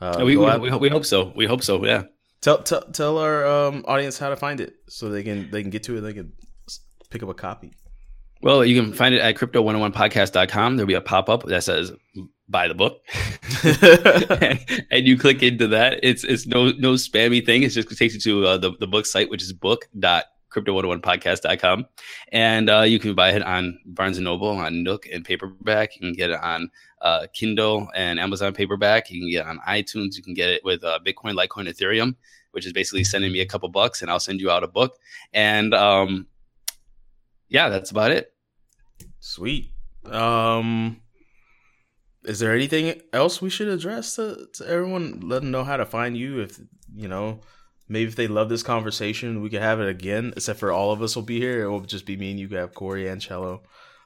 uh, 0.00 0.22
we, 0.24 0.36
we, 0.36 0.58
we, 0.58 0.70
we 0.76 0.88
hope 0.88 1.04
so. 1.04 1.32
We 1.34 1.46
hope 1.46 1.62
so. 1.62 1.84
Yeah. 1.84 2.04
Tell, 2.40 2.62
tell 2.62 2.82
tell 2.92 3.18
our 3.18 3.44
um, 3.46 3.84
audience 3.88 4.18
how 4.18 4.30
to 4.30 4.36
find 4.36 4.60
it 4.60 4.76
so 4.88 5.08
they 5.08 5.24
can 5.24 5.50
they 5.50 5.62
can 5.62 5.70
get 5.70 5.82
to 5.84 5.96
it. 5.96 6.02
They 6.02 6.12
can 6.12 6.32
pick 7.10 7.22
up 7.22 7.28
a 7.28 7.34
copy? 7.34 7.72
Well, 8.40 8.64
you 8.64 8.80
can 8.80 8.92
find 8.92 9.14
it 9.14 9.20
at 9.20 9.34
crypto101podcast.com. 9.34 10.76
There'll 10.76 10.86
be 10.86 10.94
a 10.94 11.00
pop 11.00 11.28
up 11.28 11.42
that 11.44 11.64
says 11.64 11.92
buy 12.48 12.68
the 12.68 12.74
book. 12.74 13.04
and, 13.64 14.60
and, 14.90 15.06
you 15.06 15.18
click 15.18 15.42
into 15.42 15.66
that. 15.68 16.00
It's 16.02 16.24
it's 16.24 16.46
no 16.46 16.72
no 16.72 16.94
spammy 16.94 17.44
thing. 17.44 17.62
It 17.62 17.68
just 17.70 17.94
takes 17.96 18.14
you 18.14 18.20
to 18.20 18.46
uh, 18.46 18.58
the, 18.58 18.72
the 18.78 18.86
book 18.86 19.06
site, 19.06 19.30
which 19.30 19.42
is 19.42 19.52
book.crypto101podcast.com. 19.52 21.86
And 22.32 22.70
uh, 22.70 22.82
you 22.82 22.98
can 22.98 23.14
buy 23.14 23.30
it 23.32 23.42
on 23.42 23.78
Barnes 23.86 24.18
& 24.18 24.20
Noble, 24.20 24.50
on 24.50 24.82
Nook 24.82 25.06
and 25.12 25.24
paperback. 25.24 25.94
You 25.96 26.00
can 26.00 26.12
get 26.12 26.30
it 26.30 26.40
on 26.40 26.70
uh, 27.02 27.26
Kindle 27.32 27.88
and 27.94 28.20
Amazon 28.20 28.54
paperback. 28.54 29.10
You 29.10 29.20
can 29.20 29.30
get 29.30 29.40
it 29.40 29.46
on 29.46 29.58
iTunes. 29.68 30.16
You 30.16 30.22
can 30.22 30.34
get 30.34 30.48
it 30.48 30.64
with 30.64 30.82
uh, 30.84 31.00
Bitcoin, 31.04 31.34
Litecoin, 31.34 31.68
Ethereum, 31.68 32.14
which 32.52 32.64
is 32.66 32.72
basically 32.72 33.04
sending 33.04 33.32
me 33.32 33.40
a 33.40 33.46
couple 33.46 33.68
bucks 33.68 34.00
and 34.02 34.10
I'll 34.10 34.20
send 34.20 34.40
you 34.40 34.50
out 34.50 34.64
a 34.64 34.68
book. 34.68 34.96
And 35.32 35.74
um, 35.74 36.26
yeah, 37.48 37.68
that's 37.68 37.90
about 37.90 38.10
it. 38.10 38.32
Sweet. 39.20 39.72
Um, 40.04 41.00
is 42.24 42.38
there 42.38 42.54
anything 42.54 43.00
else 43.12 43.40
we 43.40 43.50
should 43.50 43.68
address 43.68 44.16
to, 44.16 44.48
to 44.54 44.66
everyone? 44.66 45.20
Let 45.22 45.42
them 45.42 45.50
know 45.50 45.64
how 45.64 45.76
to 45.76 45.86
find 45.86 46.16
you. 46.16 46.40
If 46.40 46.60
you 46.94 47.08
know, 47.08 47.40
maybe 47.88 48.08
if 48.08 48.16
they 48.16 48.28
love 48.28 48.48
this 48.48 48.62
conversation, 48.62 49.42
we 49.42 49.50
could 49.50 49.62
have 49.62 49.80
it 49.80 49.88
again. 49.88 50.32
Except 50.36 50.58
for 50.58 50.72
all 50.72 50.92
of 50.92 51.02
us 51.02 51.16
will 51.16 51.22
be 51.22 51.40
here. 51.40 51.64
It 51.64 51.70
will 51.70 51.80
just 51.80 52.06
be 52.06 52.16
me 52.16 52.30
and 52.30 52.40
you. 52.40 52.48
Could 52.48 52.58
have 52.58 52.74
Corey 52.74 53.08
and 53.08 53.20
Cello. 53.20 53.62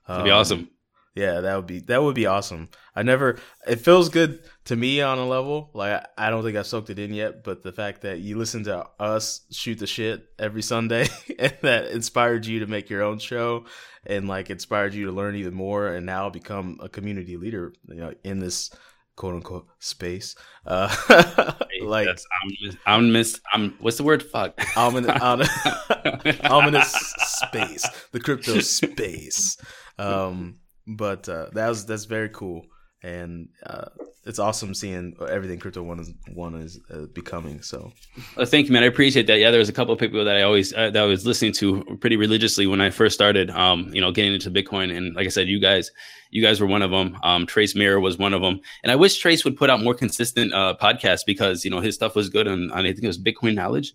Um, 0.06 0.18
That'd 0.18 0.24
be 0.24 0.30
awesome. 0.30 0.70
Yeah, 1.14 1.40
that 1.42 1.56
would 1.56 1.66
be 1.66 1.80
that 1.80 2.02
would 2.02 2.14
be 2.14 2.24
awesome. 2.24 2.70
I 2.96 3.02
never. 3.02 3.38
It 3.66 3.76
feels 3.76 4.08
good 4.08 4.40
to 4.64 4.76
me 4.76 5.02
on 5.02 5.18
a 5.18 5.26
level. 5.26 5.70
Like 5.74 6.06
I 6.16 6.30
don't 6.30 6.42
think 6.42 6.56
I've 6.56 6.66
soaked 6.66 6.88
it 6.88 6.98
in 6.98 7.12
yet, 7.12 7.44
but 7.44 7.62
the 7.62 7.72
fact 7.72 8.00
that 8.02 8.20
you 8.20 8.38
listen 8.38 8.64
to 8.64 8.86
us 8.98 9.42
shoot 9.50 9.78
the 9.78 9.86
shit 9.86 10.24
every 10.38 10.62
Sunday 10.62 11.08
and 11.38 11.56
that 11.60 11.88
inspired 11.88 12.46
you 12.46 12.60
to 12.60 12.66
make 12.66 12.88
your 12.88 13.02
own 13.02 13.18
show 13.18 13.66
and 14.06 14.26
like 14.26 14.48
inspired 14.48 14.94
you 14.94 15.06
to 15.06 15.12
learn 15.12 15.36
even 15.36 15.52
more 15.52 15.88
and 15.88 16.06
now 16.06 16.30
become 16.30 16.78
a 16.82 16.88
community 16.88 17.36
leader, 17.36 17.74
you 17.88 17.96
know, 17.96 18.14
in 18.24 18.38
this 18.38 18.70
quote 19.14 19.34
unquote 19.34 19.66
space. 19.80 20.34
Uh, 20.66 20.88
like 21.82 22.08
I'm, 22.08 22.78
I'm 22.86 23.12
miss. 23.12 23.38
I'm 23.52 23.74
what's 23.80 23.98
the 23.98 24.02
word? 24.04 24.22
Fuck. 24.22 24.58
Ominous, 24.78 25.20
ominous 26.44 27.14
space. 27.18 27.86
The 28.12 28.20
crypto 28.20 28.60
space. 28.60 29.58
Um, 29.98 30.56
but 30.86 31.28
uh, 31.28 31.46
that 31.52 31.68
was 31.68 31.86
that's 31.86 32.04
very 32.04 32.28
cool. 32.30 32.64
and 33.04 33.48
uh, 33.66 33.86
it's 34.24 34.38
awesome 34.38 34.72
seeing 34.72 35.16
everything 35.28 35.58
Crypto 35.58 35.82
One 35.82 35.98
is 35.98 36.12
one 36.34 36.54
is 36.54 36.78
uh, 36.94 37.06
becoming. 37.12 37.60
So, 37.62 37.92
Uh, 38.36 38.44
thank 38.46 38.68
you, 38.68 38.72
man. 38.72 38.84
I 38.84 38.86
appreciate 38.86 39.26
that. 39.26 39.38
Yeah, 39.40 39.50
there 39.50 39.58
was 39.58 39.68
a 39.68 39.72
couple 39.72 39.92
of 39.92 39.98
people 39.98 40.24
that 40.24 40.36
I 40.36 40.42
always 40.42 40.72
uh, 40.72 40.90
that 40.90 41.02
I 41.02 41.06
was 41.06 41.26
listening 41.26 41.52
to 41.54 41.82
pretty 42.00 42.16
religiously 42.16 42.66
when 42.68 42.80
I 42.80 42.90
first 42.90 43.14
started. 43.14 43.50
Um, 43.50 43.90
you 43.92 44.00
know, 44.00 44.12
getting 44.12 44.32
into 44.34 44.50
Bitcoin, 44.50 44.96
and 44.96 45.16
like 45.16 45.26
I 45.26 45.30
said, 45.30 45.48
you 45.48 45.58
guys, 45.60 45.90
you 46.30 46.40
guys 46.40 46.60
were 46.60 46.68
one 46.68 46.82
of 46.82 46.92
them. 46.92 47.18
Um, 47.24 47.46
Trace 47.46 47.74
Mayer 47.74 47.98
was 47.98 48.16
one 48.18 48.32
of 48.32 48.42
them, 48.42 48.60
and 48.84 48.92
I 48.92 48.96
wish 48.96 49.18
Trace 49.18 49.44
would 49.44 49.56
put 49.56 49.68
out 49.70 49.82
more 49.82 49.94
consistent 49.94 50.54
uh 50.54 50.76
podcasts 50.80 51.26
because 51.26 51.64
you 51.64 51.70
know 51.72 51.80
his 51.80 51.96
stuff 51.96 52.14
was 52.14 52.28
good, 52.28 52.46
on, 52.46 52.54
and 52.70 52.72
I 52.72 52.92
think 52.92 53.02
it 53.02 53.08
was 53.08 53.18
Bitcoin 53.18 53.54
Knowledge. 53.56 53.94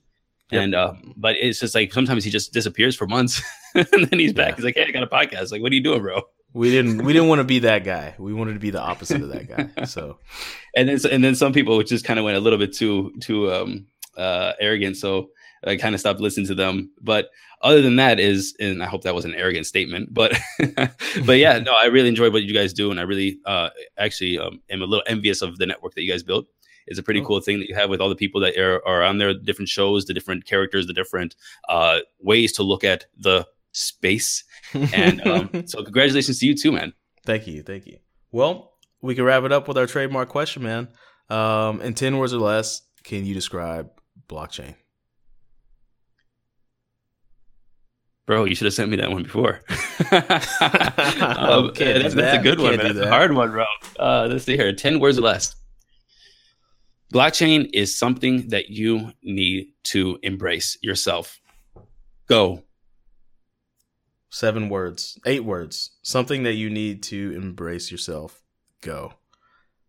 Yep. 0.52 0.64
And 0.64 0.76
uh, 0.76 0.94
but 1.16 1.36
it's 1.38 1.60
just 1.62 1.76
like 1.76 1.94
sometimes 1.94 2.26
he 2.26 2.30
just 2.32 2.52
disappears 2.52 2.96
for 2.98 3.08
months, 3.08 3.42
and 3.76 3.88
then 4.10 4.20
he's 4.20 4.34
back. 4.34 4.50
Yeah. 4.50 4.56
He's 4.58 4.66
like, 4.66 4.76
"Hey, 4.76 4.86
I 4.88 4.92
got 4.92 5.04
a 5.04 5.08
podcast." 5.08 5.52
Like, 5.54 5.62
what 5.62 5.72
are 5.72 5.76
you 5.76 5.84
doing, 5.84 6.02
bro? 6.02 6.22
We 6.54 6.72
didn't 6.72 7.04
we 7.04 7.14
didn't 7.14 7.28
want 7.28 7.40
to 7.40 7.44
be 7.46 7.60
that 7.60 7.84
guy. 7.84 8.16
We 8.18 8.34
wanted 8.34 8.54
to 8.54 8.60
be 8.60 8.70
the 8.72 8.82
opposite 8.82 9.22
of 9.22 9.30
that 9.30 9.48
guy. 9.48 9.86
So, 9.86 10.18
and 10.76 10.90
then 10.90 11.00
and 11.12 11.24
then 11.24 11.36
some 11.36 11.54
people 11.54 11.82
just 11.84 12.06
kind 12.06 12.20
of 12.20 12.26
went 12.26 12.38
a 12.38 12.42
little 12.42 12.60
bit 12.60 12.74
too 12.74 13.14
too 13.22 13.52
um 13.52 13.88
uh 14.18 14.54
arrogant 14.60 14.98
so 14.98 15.30
i 15.64 15.76
kind 15.76 15.94
of 15.94 16.00
stopped 16.02 16.20
listening 16.20 16.48
to 16.48 16.56
them 16.56 16.90
but 17.00 17.30
other 17.62 17.82
than 17.84 17.98
that 17.98 18.20
is 18.20 18.56
and 18.60 18.82
i 18.82 18.88
hope 18.88 19.04
that 19.04 19.14
was 19.14 19.26
an 19.26 19.36
arrogant 19.36 19.66
statement 19.68 20.12
but 20.12 20.36
but 21.26 21.38
yeah 21.38 21.60
no 21.60 21.74
i 21.74 21.86
really 21.86 22.08
enjoyed 22.10 22.34
what 22.34 22.42
you 22.44 22.54
guys 22.54 22.74
do 22.74 22.90
and 22.90 23.00
i 23.00 23.04
really 23.04 23.38
uh 23.46 23.70
actually 24.00 24.40
um, 24.40 24.60
am 24.72 24.82
a 24.82 24.86
little 24.86 25.04
envious 25.08 25.42
of 25.44 25.58
the 25.60 25.66
network 25.68 25.94
that 25.94 26.02
you 26.02 26.10
guys 26.12 26.24
built 26.24 26.48
it's 26.88 26.98
a 27.00 27.04
pretty 27.04 27.22
Oh. 27.22 27.26
cool 27.26 27.42
thing 27.42 27.60
that 27.60 27.70
you 27.70 27.76
have 27.76 27.90
with 27.92 28.02
all 28.02 28.10
the 28.10 28.16
people 28.16 28.42
that 28.42 28.58
are, 28.58 28.86
are 28.88 29.04
on 29.04 29.20
there 29.20 29.34
different 29.36 29.70
shows 29.70 30.06
the 30.06 30.14
different 30.16 30.46
characters 30.46 30.88
the 30.88 30.94
different 30.94 31.36
uh 31.70 32.00
ways 32.20 32.52
to 32.54 32.64
look 32.64 32.84
at 32.84 33.06
the 33.20 33.46
space 33.72 34.44
and 34.74 35.26
um 35.28 35.50
so 35.66 35.84
congratulations 35.84 36.40
to 36.40 36.46
you 36.46 36.56
too 36.56 36.72
man 36.72 36.94
Thank 37.28 37.46
you, 37.46 37.62
thank 37.62 37.86
you. 37.86 37.98
Well, 38.32 38.72
we 39.02 39.14
can 39.14 39.26
wrap 39.26 39.44
it 39.44 39.52
up 39.52 39.68
with 39.68 39.78
our 39.78 39.86
trademark 39.86 40.30
question, 40.30 40.64
man. 40.64 40.88
Um, 41.30 41.82
in 41.82 41.94
ten 41.94 42.18
words 42.18 42.34
or 42.34 42.40
less, 42.40 42.82
can 43.04 43.26
you 43.26 43.34
describe 43.34 43.90
blockchain? 44.30 44.76
Bro, 48.26 48.46
you 48.46 48.56
should 48.56 48.64
have 48.64 48.74
sent 48.74 48.90
me 48.90 48.96
that 48.96 49.12
one 49.12 49.24
before. 49.24 49.60
um, 50.12 51.74
Can't 51.74 52.02
that's, 52.02 52.16
that. 52.16 52.40
a 52.40 52.44
good 52.44 52.62
one. 52.62 52.78
Man. 52.78 52.88
do 52.88 52.94
That's 52.94 53.08
a 53.08 53.10
hard 53.10 53.34
one, 53.34 53.52
bro. 53.52 53.66
Uh, 54.00 54.28
let's 54.30 54.46
see 54.46 54.56
here. 54.56 54.72
10 54.74 55.02
words 55.02 55.18
or 55.18 55.22
less. 55.22 55.54
Blockchain 57.14 57.70
is 57.74 57.98
something 57.98 58.50
that 58.50 58.70
you 58.70 59.12
need 59.22 59.68
to 59.86 60.18
embrace 60.24 60.78
yourself. 60.82 61.40
Go. 62.28 62.64
Seven 64.30 64.70
words, 64.70 65.18
eight 65.26 65.46
words, 65.46 65.92
something 66.02 66.44
that 66.44 66.54
you 66.54 66.70
need 66.70 67.02
to 67.04 67.34
embrace 67.36 67.92
yourself. 67.92 68.42
Go. 68.82 69.14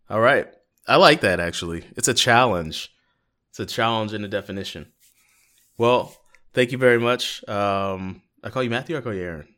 All 0.09 0.21
right. 0.21 0.49
I 0.87 0.97
like 0.97 1.21
that 1.23 1.41
actually. 1.41 1.85
It's 1.97 2.09
a 2.09 2.15
challenge. 2.15 2.93
It's 3.51 3.61
a 3.61 3.67
challenge 3.67 4.15
in 4.15 4.23
the 4.23 4.29
definition. 4.29 4.93
Well, 5.77 6.17
thank 6.55 6.73
you 6.73 6.79
very 6.79 6.99
much. 6.99 7.47
Um, 7.49 8.23
I 8.43 8.51
call 8.51 8.63
you 8.63 8.71
Matthew. 8.71 8.97
Or 8.97 9.01
I 9.01 9.03
call 9.03 9.15
you 9.15 9.23
Aaron. 9.23 9.49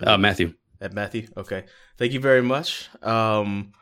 Uh, 0.00 0.16
Matthew. 0.16 0.54
At 0.80 0.92
Matthew. 0.92 1.28
Okay. 1.36 1.64
Thank 1.98 2.12
you 2.12 2.20
very 2.20 2.42
much. 2.42 2.88
Um, 3.02 3.72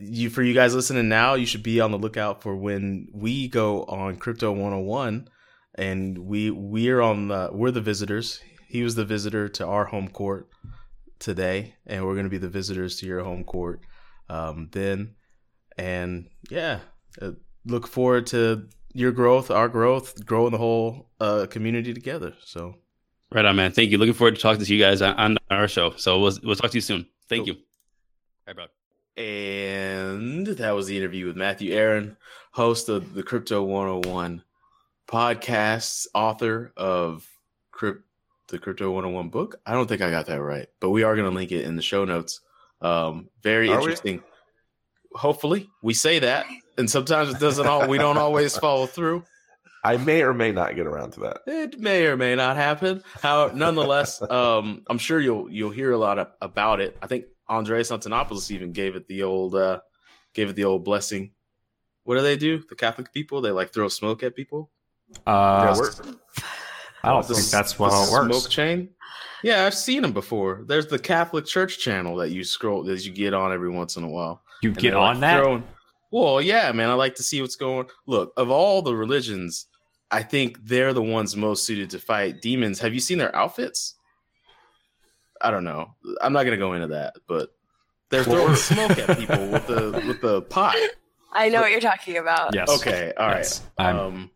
you 0.00 0.30
for 0.30 0.42
you 0.42 0.54
guys 0.54 0.74
listening 0.74 1.08
now, 1.08 1.34
you 1.34 1.46
should 1.46 1.62
be 1.62 1.80
on 1.80 1.90
the 1.90 1.98
lookout 1.98 2.42
for 2.42 2.56
when 2.56 3.08
we 3.12 3.48
go 3.48 3.84
on 3.84 4.16
Crypto 4.16 4.50
101 4.52 5.28
and 5.74 6.18
we 6.18 6.50
we're 6.50 7.00
on 7.00 7.28
the 7.28 7.50
we're 7.52 7.70
the 7.70 7.80
visitors. 7.80 8.40
He 8.74 8.82
was 8.82 8.96
the 8.96 9.04
visitor 9.04 9.48
to 9.50 9.64
our 9.64 9.84
home 9.84 10.08
court 10.08 10.48
today 11.20 11.76
and 11.86 12.04
we're 12.04 12.14
going 12.14 12.24
to 12.24 12.30
be 12.30 12.38
the 12.38 12.48
visitors 12.48 12.96
to 12.96 13.06
your 13.06 13.22
home 13.22 13.44
court 13.44 13.82
um, 14.28 14.68
then 14.72 15.14
and 15.78 16.28
yeah, 16.50 16.80
uh, 17.22 17.30
look 17.64 17.86
forward 17.86 18.26
to 18.26 18.68
your 18.92 19.12
growth, 19.12 19.52
our 19.52 19.68
growth, 19.68 20.26
growing 20.26 20.50
the 20.50 20.58
whole 20.58 21.08
uh, 21.20 21.46
community 21.48 21.94
together. 21.94 22.34
So 22.44 22.74
Right 23.32 23.44
on, 23.44 23.54
man. 23.54 23.70
Thank 23.70 23.92
you. 23.92 23.98
Looking 23.98 24.12
forward 24.12 24.34
to 24.34 24.40
talking 24.40 24.64
to 24.64 24.74
you 24.74 24.82
guys 24.82 25.02
on, 25.02 25.14
on 25.14 25.38
our 25.52 25.68
show. 25.68 25.92
So 25.94 26.18
we'll, 26.18 26.36
we'll 26.42 26.56
talk 26.56 26.72
to 26.72 26.76
you 26.76 26.80
soon. 26.80 27.06
Thank 27.28 27.46
Cool. 27.46 27.54
you. 27.54 27.60
All 28.48 28.54
right, 28.54 28.56
bro. 28.56 29.24
And 29.24 30.48
that 30.48 30.72
was 30.72 30.88
the 30.88 30.96
interview 30.96 31.26
with 31.26 31.36
Matthew 31.36 31.74
Aaron, 31.74 32.16
host 32.50 32.88
of 32.88 33.14
the 33.14 33.22
Crypto 33.22 33.62
101 33.62 34.42
podcast, 35.06 36.08
author 36.12 36.72
of 36.76 37.24
Crypt, 37.70 38.02
the 38.48 38.58
Crypto 38.58 38.90
101 38.90 39.28
book. 39.30 39.56
I 39.66 39.72
don't 39.72 39.88
think 39.88 40.02
I 40.02 40.10
got 40.10 40.26
that 40.26 40.40
right, 40.42 40.66
but 40.80 40.90
we 40.90 41.02
are 41.02 41.14
going 41.16 41.28
to 41.28 41.34
link 41.34 41.52
it 41.52 41.64
in 41.64 41.76
the 41.76 41.82
show 41.82 42.04
notes. 42.04 42.40
Um, 42.80 43.28
very 43.42 43.68
Are 43.70 43.76
we? 43.78 43.82
interesting. 43.84 44.22
Hopefully, 45.14 45.68
we 45.82 45.94
say 45.94 46.18
that, 46.18 46.44
and 46.76 46.90
sometimes 46.90 47.30
it 47.32 47.38
doesn't 47.40 47.66
all. 47.66 47.86
We 47.88 47.98
don't 47.98 48.18
always 48.18 48.56
follow 48.56 48.86
through. 48.86 49.24
I 49.84 49.96
may 49.98 50.22
or 50.22 50.34
may 50.34 50.50
not 50.50 50.74
get 50.76 50.86
around 50.86 51.12
to 51.12 51.20
that. 51.20 51.38
It 51.46 51.78
may 51.78 52.06
or 52.06 52.16
may 52.16 52.34
not 52.34 52.56
happen. 52.56 53.02
How, 53.22 53.50
nonetheless, 53.54 54.20
um, 54.22 54.82
I'm 54.88 54.98
sure 54.98 55.20
you'll 55.20 55.50
you'll 55.50 55.70
hear 55.70 55.92
a 55.92 55.98
lot 55.98 56.18
of, 56.18 56.28
about 56.40 56.80
it. 56.80 56.96
I 57.00 57.06
think 57.06 57.26
Andreas 57.48 57.90
Antonopoulos 57.92 58.50
even 58.50 58.72
gave 58.72 58.96
it 58.96 59.06
the 59.06 59.22
old 59.22 59.54
uh, 59.54 59.80
gave 60.34 60.48
it 60.50 60.56
the 60.56 60.64
old 60.64 60.84
blessing. 60.84 61.32
What 62.02 62.16
do 62.16 62.22
they 62.22 62.36
do? 62.36 62.62
The 62.68 62.74
Catholic 62.74 63.12
people 63.12 63.40
they 63.40 63.50
like 63.52 63.72
throw 63.72 63.88
smoke 63.88 64.22
at 64.24 64.34
people. 64.34 64.70
Uh, 65.26 65.74
Yeah, 65.76 65.80
we're- 65.80 66.16
I 67.04 67.10
don't 67.12 67.26
The 67.28 67.34
think 67.34 67.44
s- 67.46 67.50
that's 67.50 67.72
the 67.74 67.84
how 67.84 68.04
it 68.04 68.10
works. 68.12 68.36
Smoke 68.38 68.50
chain. 68.50 68.88
Yeah, 69.42 69.66
I've 69.66 69.74
seen 69.74 70.02
them 70.02 70.12
before. 70.12 70.64
There's 70.66 70.86
the 70.86 70.98
Catholic 70.98 71.44
Church 71.44 71.78
channel 71.78 72.16
that 72.16 72.30
you 72.30 72.44
scroll 72.44 72.82
that 72.84 73.04
you 73.04 73.12
get 73.12 73.34
on 73.34 73.52
every 73.52 73.70
once 73.70 73.96
in 73.96 74.04
a 74.04 74.08
while. 74.08 74.42
You 74.62 74.70
And 74.70 74.78
get 74.78 74.90
they're, 74.92 74.98
like, 75.00 75.14
on 75.16 75.20
that? 75.20 75.42
throwing- 75.42 75.64
well, 76.10 76.40
yeah, 76.40 76.70
man. 76.72 76.88
I 76.90 76.94
like 76.94 77.16
to 77.16 77.22
see 77.22 77.40
what's 77.42 77.56
going. 77.56 77.86
Look, 78.06 78.32
of 78.36 78.48
all 78.50 78.80
the 78.82 78.94
religions, 78.96 79.66
I 80.10 80.22
think 80.22 80.58
they're 80.64 80.92
the 80.94 81.02
ones 81.02 81.36
most 81.36 81.66
suited 81.66 81.90
to 81.90 81.98
fight 81.98 82.40
demons. 82.40 82.78
Have 82.80 82.94
you 82.94 83.00
seen 83.00 83.18
their 83.18 83.34
outfits? 83.36 83.96
I 85.40 85.50
don't 85.50 85.64
know. 85.64 85.90
I'm 86.22 86.32
not 86.32 86.44
gonna 86.44 86.56
go 86.56 86.72
into 86.74 86.86
that, 86.88 87.14
but 87.26 87.50
they're 88.10 88.24
throwing 88.24 88.54
smoke 88.56 88.92
at 88.96 89.18
people 89.18 89.46
with 89.48 89.66
the 89.66 90.02
with 90.06 90.20
the 90.20 90.42
pot. 90.42 90.76
I 91.32 91.48
know 91.48 91.60
what 91.60 91.70
you're 91.72 91.80
talking 91.80 92.16
about. 92.16 92.54
Yes. 92.54 92.68
Okay, 92.80 93.12
all 93.18 93.26
right. 93.26 93.38
Yes. 93.38 93.62
I'm 93.76 93.98
Um, 93.98 94.30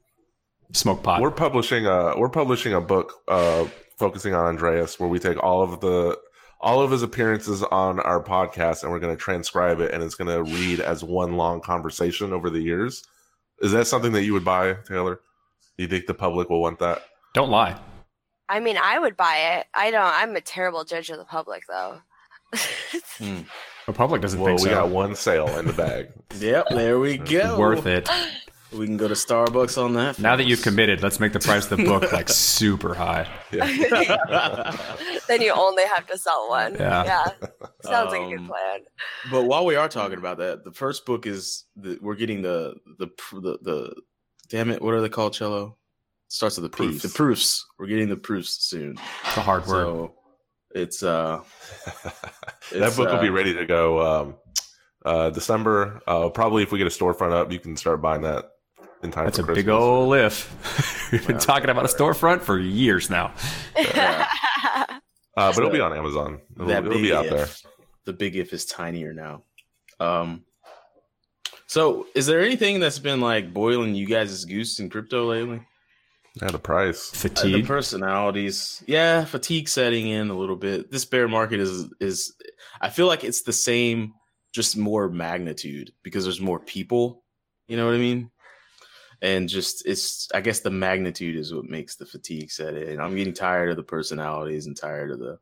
smoke 0.72 1.02
pot. 1.02 1.20
We're 1.20 1.30
publishing 1.30 1.86
a 1.86 2.18
we're 2.18 2.28
publishing 2.28 2.74
a 2.74 2.80
book 2.80 3.12
uh, 3.28 3.66
focusing 3.98 4.34
on 4.34 4.46
Andreas, 4.46 4.98
where 5.00 5.08
we 5.08 5.18
take 5.18 5.42
all 5.42 5.62
of 5.62 5.80
the 5.80 6.18
all 6.60 6.80
of 6.82 6.90
his 6.90 7.02
appearances 7.02 7.62
on 7.62 8.00
our 8.00 8.22
podcast, 8.22 8.82
and 8.82 8.90
we're 8.92 8.98
going 8.98 9.16
to 9.16 9.20
transcribe 9.22 9.80
it, 9.80 9.92
and 9.92 10.02
it's 10.02 10.14
going 10.16 10.28
to 10.28 10.42
read 10.42 10.80
as 10.80 11.04
one 11.04 11.36
long 11.36 11.60
conversation 11.60 12.32
over 12.32 12.50
the 12.50 12.60
years. 12.60 13.04
Is 13.60 13.72
that 13.72 13.86
something 13.86 14.12
that 14.12 14.24
you 14.24 14.32
would 14.32 14.44
buy, 14.44 14.74
Taylor? 14.86 15.20
Do 15.76 15.82
you 15.84 15.88
think 15.88 16.06
the 16.06 16.14
public 16.14 16.48
will 16.50 16.60
want 16.60 16.78
that? 16.80 17.02
Don't 17.34 17.50
lie. 17.50 17.76
I 18.48 18.60
mean, 18.60 18.76
I 18.76 18.98
would 18.98 19.16
buy 19.16 19.58
it. 19.58 19.66
I 19.74 19.90
don't. 19.90 20.02
I'm 20.02 20.34
a 20.34 20.40
terrible 20.40 20.84
judge 20.84 21.10
of 21.10 21.18
the 21.18 21.24
public, 21.24 21.62
though. 21.68 22.00
The 23.86 23.94
public 23.94 24.20
doesn't 24.20 24.38
Well, 24.38 24.48
think 24.54 24.60
we 24.60 24.68
so. 24.68 24.82
got 24.82 24.90
one 24.90 25.14
sale 25.14 25.48
in 25.58 25.66
the 25.66 25.72
bag. 25.72 26.08
yep, 26.38 26.66
there 26.68 26.98
we 26.98 27.16
go. 27.16 27.58
Worth 27.58 27.86
it. 27.86 28.06
We 28.72 28.84
can 28.84 28.96
go 28.98 29.08
to 29.08 29.14
Starbucks 29.14 29.82
on 29.82 29.94
that. 29.94 30.18
Now 30.18 30.36
that 30.36 30.44
you've 30.44 30.60
committed, 30.62 31.02
let's 31.02 31.18
make 31.20 31.32
the 31.32 31.40
price 31.40 31.70
of 31.70 31.78
the 31.78 31.84
book 31.84 32.12
like 32.12 32.28
super 32.28 32.92
high. 32.94 33.26
then 35.26 35.40
you 35.40 35.52
only 35.52 35.84
have 35.86 36.06
to 36.06 36.18
sell 36.18 36.48
one. 36.50 36.74
Yeah. 36.74 37.04
Yeah. 37.04 37.28
Sounds 37.82 38.12
like 38.12 38.22
a 38.22 38.28
good 38.28 38.40
Um, 38.40 38.46
plan. 38.46 38.80
But 39.30 39.44
while 39.44 39.64
we 39.64 39.76
are 39.76 39.88
talking 39.88 40.18
about 40.18 40.38
that, 40.38 40.64
the 40.64 40.72
first 40.72 41.06
book 41.06 41.26
is 41.26 41.64
the, 41.76 41.98
we're 42.02 42.14
getting 42.14 42.42
the, 42.42 42.74
the 42.98 43.06
pr- 43.06 43.40
the 43.40 43.58
the 43.62 43.94
damn 44.50 44.70
it, 44.70 44.82
what 44.82 44.92
are 44.94 45.00
they 45.00 45.08
called? 45.08 45.32
Cello 45.32 45.76
starts 46.28 46.58
with 46.58 46.70
the 46.70 46.76
P. 46.76 46.84
Proofs. 46.88 47.02
The 47.02 47.08
proofs. 47.08 47.66
We're 47.78 47.86
getting 47.86 48.08
the 48.10 48.16
proofs 48.16 48.50
soon. 48.64 48.98
It's 49.26 49.36
a 49.36 49.40
hard 49.40 49.66
word. 49.66 49.84
So 49.84 50.14
it's 50.74 51.02
uh 51.02 51.40
that 52.02 52.14
It's, 52.72 52.96
book 52.96 53.10
will 53.10 53.20
be 53.20 53.28
uh, 53.28 53.32
ready 53.32 53.54
to 53.54 53.64
go 53.64 54.02
um, 54.20 54.36
uh, 55.06 55.30
December. 55.30 56.02
Uh, 56.06 56.28
probably 56.28 56.62
if 56.62 56.70
we 56.70 56.76
get 56.78 56.86
a 56.86 56.90
storefront 56.90 57.32
up, 57.32 57.50
you 57.50 57.58
can 57.60 57.74
start 57.76 58.02
buying 58.02 58.22
that 58.22 58.50
in 59.02 59.10
time. 59.10 59.24
That's 59.26 59.38
for 59.38 59.44
a 59.44 59.54
big 59.54 59.66
Christmas. 59.66 59.74
old 59.82 60.14
if. 60.16 61.08
We've 61.12 61.26
been 61.26 61.36
Yeah. 61.36 61.40
talking 61.40 61.70
about 61.70 61.84
a 61.84 61.88
storefront 61.88 62.42
for 62.42 62.58
years 62.58 63.10
now. 63.10 63.32
Uh, 65.36 65.52
but 65.52 65.58
it'll 65.58 65.70
be 65.70 65.78
on 65.80 65.96
Amazon. 65.96 66.40
It'll, 66.56 66.66
that 66.66 66.78
it'll 66.78 66.94
big 66.94 67.02
be 67.02 67.12
out 67.12 67.26
if. 67.26 67.30
there. 67.30 67.46
The 68.06 68.12
big 68.12 68.34
if 68.34 68.52
is 68.52 68.64
tinier 68.64 69.12
now. 69.12 69.44
Um 70.00 70.44
so 71.68 72.08
is 72.16 72.26
there 72.26 72.40
anything 72.40 72.80
that's 72.80 72.98
been 72.98 73.20
like 73.20 73.54
boiling 73.54 73.94
you 73.94 74.04
guys' 74.06 74.44
goose 74.44 74.80
in 74.80 74.90
crypto 74.90 75.30
lately? 75.30 75.60
Yeah, 76.42 76.50
the 76.50 76.58
price. 76.58 77.24
Uh, 77.24 77.28
the 77.44 77.62
personalities 77.62 78.82
yeah 78.88 79.24
fatigue 79.24 79.68
setting 79.68 80.08
in 80.08 80.28
a 80.30 80.36
little 80.36 80.56
bit 80.56 80.90
this 80.90 81.04
bear 81.04 81.28
market 81.28 81.60
is 81.60 81.86
is 82.00 82.34
i 82.80 82.88
feel 82.90 83.06
like 83.06 83.22
it's 83.24 83.42
the 83.42 83.52
same 83.52 84.12
just 84.52 84.76
more 84.76 85.08
magnitude 85.08 85.92
because 86.02 86.24
there's 86.24 86.40
more 86.40 86.58
people 86.60 87.22
you 87.68 87.76
know 87.76 87.86
what 87.86 87.94
i 87.94 87.98
mean 87.98 88.30
and 89.22 89.48
just 89.48 89.84
it's 89.86 90.28
i 90.34 90.40
guess 90.40 90.60
the 90.60 90.70
magnitude 90.70 91.36
is 91.36 91.52
what 91.52 91.64
makes 91.64 91.96
the 91.96 92.06
fatigue 92.06 92.50
set 92.50 92.74
in 92.74 93.00
i'm 93.00 93.16
getting 93.16 93.32
tired 93.32 93.70
of 93.70 93.76
the 93.76 93.82
personalities 93.82 94.66
and 94.66 94.76
tired 94.76 95.10
of 95.10 95.18
the 95.18 95.38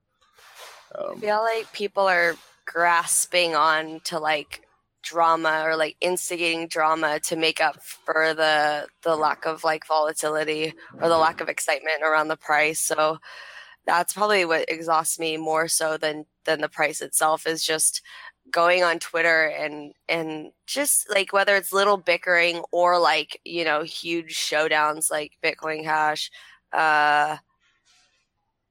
I 0.94 1.10
um, 1.10 1.20
feel 1.20 1.42
like 1.42 1.72
people 1.72 2.08
are 2.08 2.36
grasping 2.64 3.54
on 3.54 4.00
to 4.04 4.18
like 4.18 4.62
drama 5.02 5.62
or 5.64 5.76
like 5.76 5.96
instigating 6.00 6.66
drama 6.66 7.20
to 7.20 7.36
make 7.36 7.60
up 7.60 7.80
for 7.82 8.34
the 8.34 8.86
the 9.02 9.16
lack 9.16 9.46
of 9.46 9.62
like 9.62 9.86
volatility 9.86 10.74
or 11.00 11.08
the 11.08 11.16
lack 11.16 11.40
of 11.40 11.48
excitement 11.48 12.02
around 12.02 12.28
the 12.28 12.36
price. 12.36 12.80
So 12.80 13.18
that's 13.86 14.14
probably 14.14 14.44
what 14.44 14.68
exhausts 14.68 15.18
me 15.18 15.36
more 15.36 15.68
so 15.68 15.96
than 15.96 16.26
than 16.44 16.60
the 16.60 16.68
price 16.68 17.00
itself 17.00 17.46
is 17.46 17.64
just 17.64 18.02
going 18.50 18.82
on 18.82 18.98
Twitter 18.98 19.46
and 19.46 19.92
and 20.08 20.52
just 20.66 21.08
like 21.10 21.32
whether 21.32 21.56
it's 21.56 21.72
little 21.72 21.96
bickering 21.96 22.62
or 22.72 22.98
like 22.98 23.40
you 23.44 23.64
know 23.64 23.82
huge 23.82 24.36
showdowns 24.36 25.10
like 25.10 25.32
Bitcoin 25.42 25.82
Cash, 25.82 26.30
uh, 26.72 27.36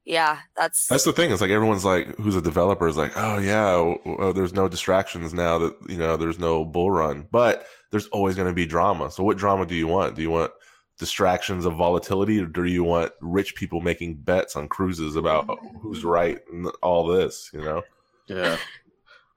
yeah, 0.06 0.40
that's 0.56 0.88
That's 0.88 1.04
the 1.04 1.14
thing. 1.14 1.32
It's 1.32 1.42
like 1.42 1.50
everyone's 1.50 1.84
like, 1.84 2.16
who's 2.18 2.36
a 2.36 2.42
developer 2.42 2.88
is 2.88 2.96
like, 2.96 3.14
oh 3.16 3.40
yeah, 3.40 3.74
oh, 3.74 4.32
there's 4.34 4.54
no 4.54 4.68
distractions 4.68 5.34
now 5.34 5.58
that 5.58 5.76
you 5.90 5.98
know 5.98 6.16
there's 6.16 6.40
no 6.40 6.64
bull 6.64 6.92
run, 6.92 7.28
but 7.32 7.66
there's 7.90 8.08
always 8.08 8.36
going 8.36 8.48
to 8.48 8.54
be 8.54 8.68
drama. 8.68 9.10
So 9.10 9.24
what 9.24 9.38
drama 9.38 9.66
do 9.66 9.74
you 9.74 9.88
want? 9.88 10.16
Do 10.16 10.22
you 10.22 10.30
want 10.30 10.52
distractions 11.00 11.66
of 11.66 11.76
volatility, 11.76 12.40
or 12.40 12.46
do 12.46 12.66
you 12.66 12.84
want 12.84 13.14
rich 13.20 13.56
people 13.56 13.82
making 13.82 14.16
bets 14.18 14.56
on 14.56 14.68
cruises 14.68 15.16
about 15.16 15.58
who's 15.82 16.06
right 16.06 16.40
and 16.52 16.68
all 16.84 17.08
this? 17.08 17.50
You 17.52 17.62
know? 17.62 17.84
Yeah, 18.28 18.58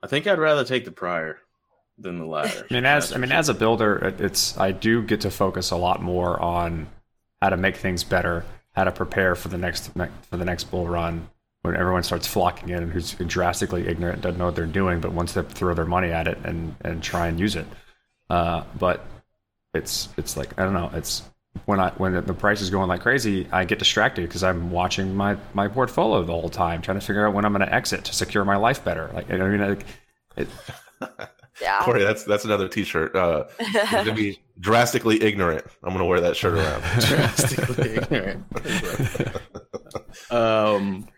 I 0.02 0.06
think 0.06 0.26
I'd 0.26 0.38
rather 0.38 0.64
take 0.64 0.84
the 0.84 0.92
prior 0.92 1.38
than 1.98 2.18
the 2.18 2.26
latter. 2.26 2.66
I 2.70 2.74
mean, 2.74 2.84
as 2.84 3.12
I 3.12 3.18
mean, 3.18 3.32
as 3.32 3.48
a 3.48 3.54
builder, 3.54 4.14
it's 4.18 4.56
I 4.56 4.72
do 4.72 5.02
get 5.02 5.22
to 5.22 5.30
focus 5.30 5.70
a 5.70 5.76
lot 5.76 6.02
more 6.02 6.40
on 6.40 6.88
how 7.42 7.50
to 7.50 7.56
make 7.56 7.76
things 7.76 8.04
better, 8.04 8.44
how 8.72 8.84
to 8.84 8.92
prepare 8.92 9.34
for 9.34 9.48
the 9.48 9.58
next 9.58 9.90
for 9.90 10.36
the 10.36 10.44
next 10.44 10.64
bull 10.64 10.86
run 10.86 11.28
when 11.62 11.76
everyone 11.76 12.02
starts 12.02 12.26
flocking 12.26 12.68
in 12.68 12.82
and 12.84 12.92
who's 12.92 13.14
drastically 13.14 13.88
ignorant, 13.88 14.20
doesn't 14.22 14.38
know 14.38 14.46
what 14.46 14.54
they're 14.54 14.66
doing, 14.66 15.00
but 15.00 15.12
wants 15.12 15.34
to 15.34 15.42
throw 15.42 15.74
their 15.74 15.84
money 15.84 16.10
at 16.10 16.28
it 16.28 16.38
and 16.44 16.74
and 16.82 17.02
try 17.02 17.26
and 17.26 17.40
use 17.40 17.56
it. 17.56 17.66
Uh, 18.30 18.62
but 18.78 19.04
it's 19.74 20.08
it's 20.16 20.36
like 20.36 20.58
I 20.58 20.64
don't 20.64 20.74
know. 20.74 20.90
It's 20.94 21.22
when 21.64 21.80
I 21.80 21.90
when 21.90 22.12
the 22.24 22.34
price 22.34 22.60
is 22.60 22.70
going 22.70 22.88
like 22.88 23.02
crazy, 23.02 23.46
I 23.52 23.64
get 23.64 23.78
distracted 23.78 24.22
because 24.22 24.42
I'm 24.42 24.70
watching 24.70 25.14
my 25.14 25.36
my 25.54 25.68
portfolio 25.68 26.22
the 26.24 26.32
whole 26.32 26.48
time, 26.48 26.82
trying 26.82 26.98
to 26.98 27.04
figure 27.04 27.26
out 27.26 27.34
when 27.34 27.44
I'm 27.44 27.52
going 27.52 27.66
to 27.66 27.74
exit 27.74 28.04
to 28.06 28.14
secure 28.14 28.44
my 28.44 28.56
life 28.56 28.84
better. 28.84 29.10
Like 29.14 29.30
I 29.30 29.36
mean, 29.36 29.60
like, 29.60 29.84
it, 30.36 30.48
yeah. 31.60 31.82
Corey, 31.82 32.02
that's 32.02 32.24
that's 32.24 32.44
another 32.44 32.68
T-shirt. 32.68 33.14
Uh, 33.14 33.44
gonna 33.90 34.14
be 34.14 34.38
drastically 34.60 35.22
ignorant. 35.22 35.64
I'm 35.82 35.92
gonna 35.92 36.06
wear 36.06 36.20
that 36.20 36.36
shirt 36.36 36.54
around. 36.54 36.82
drastically 37.00 37.96
ignorant. 37.96 38.44
um, 40.30 41.08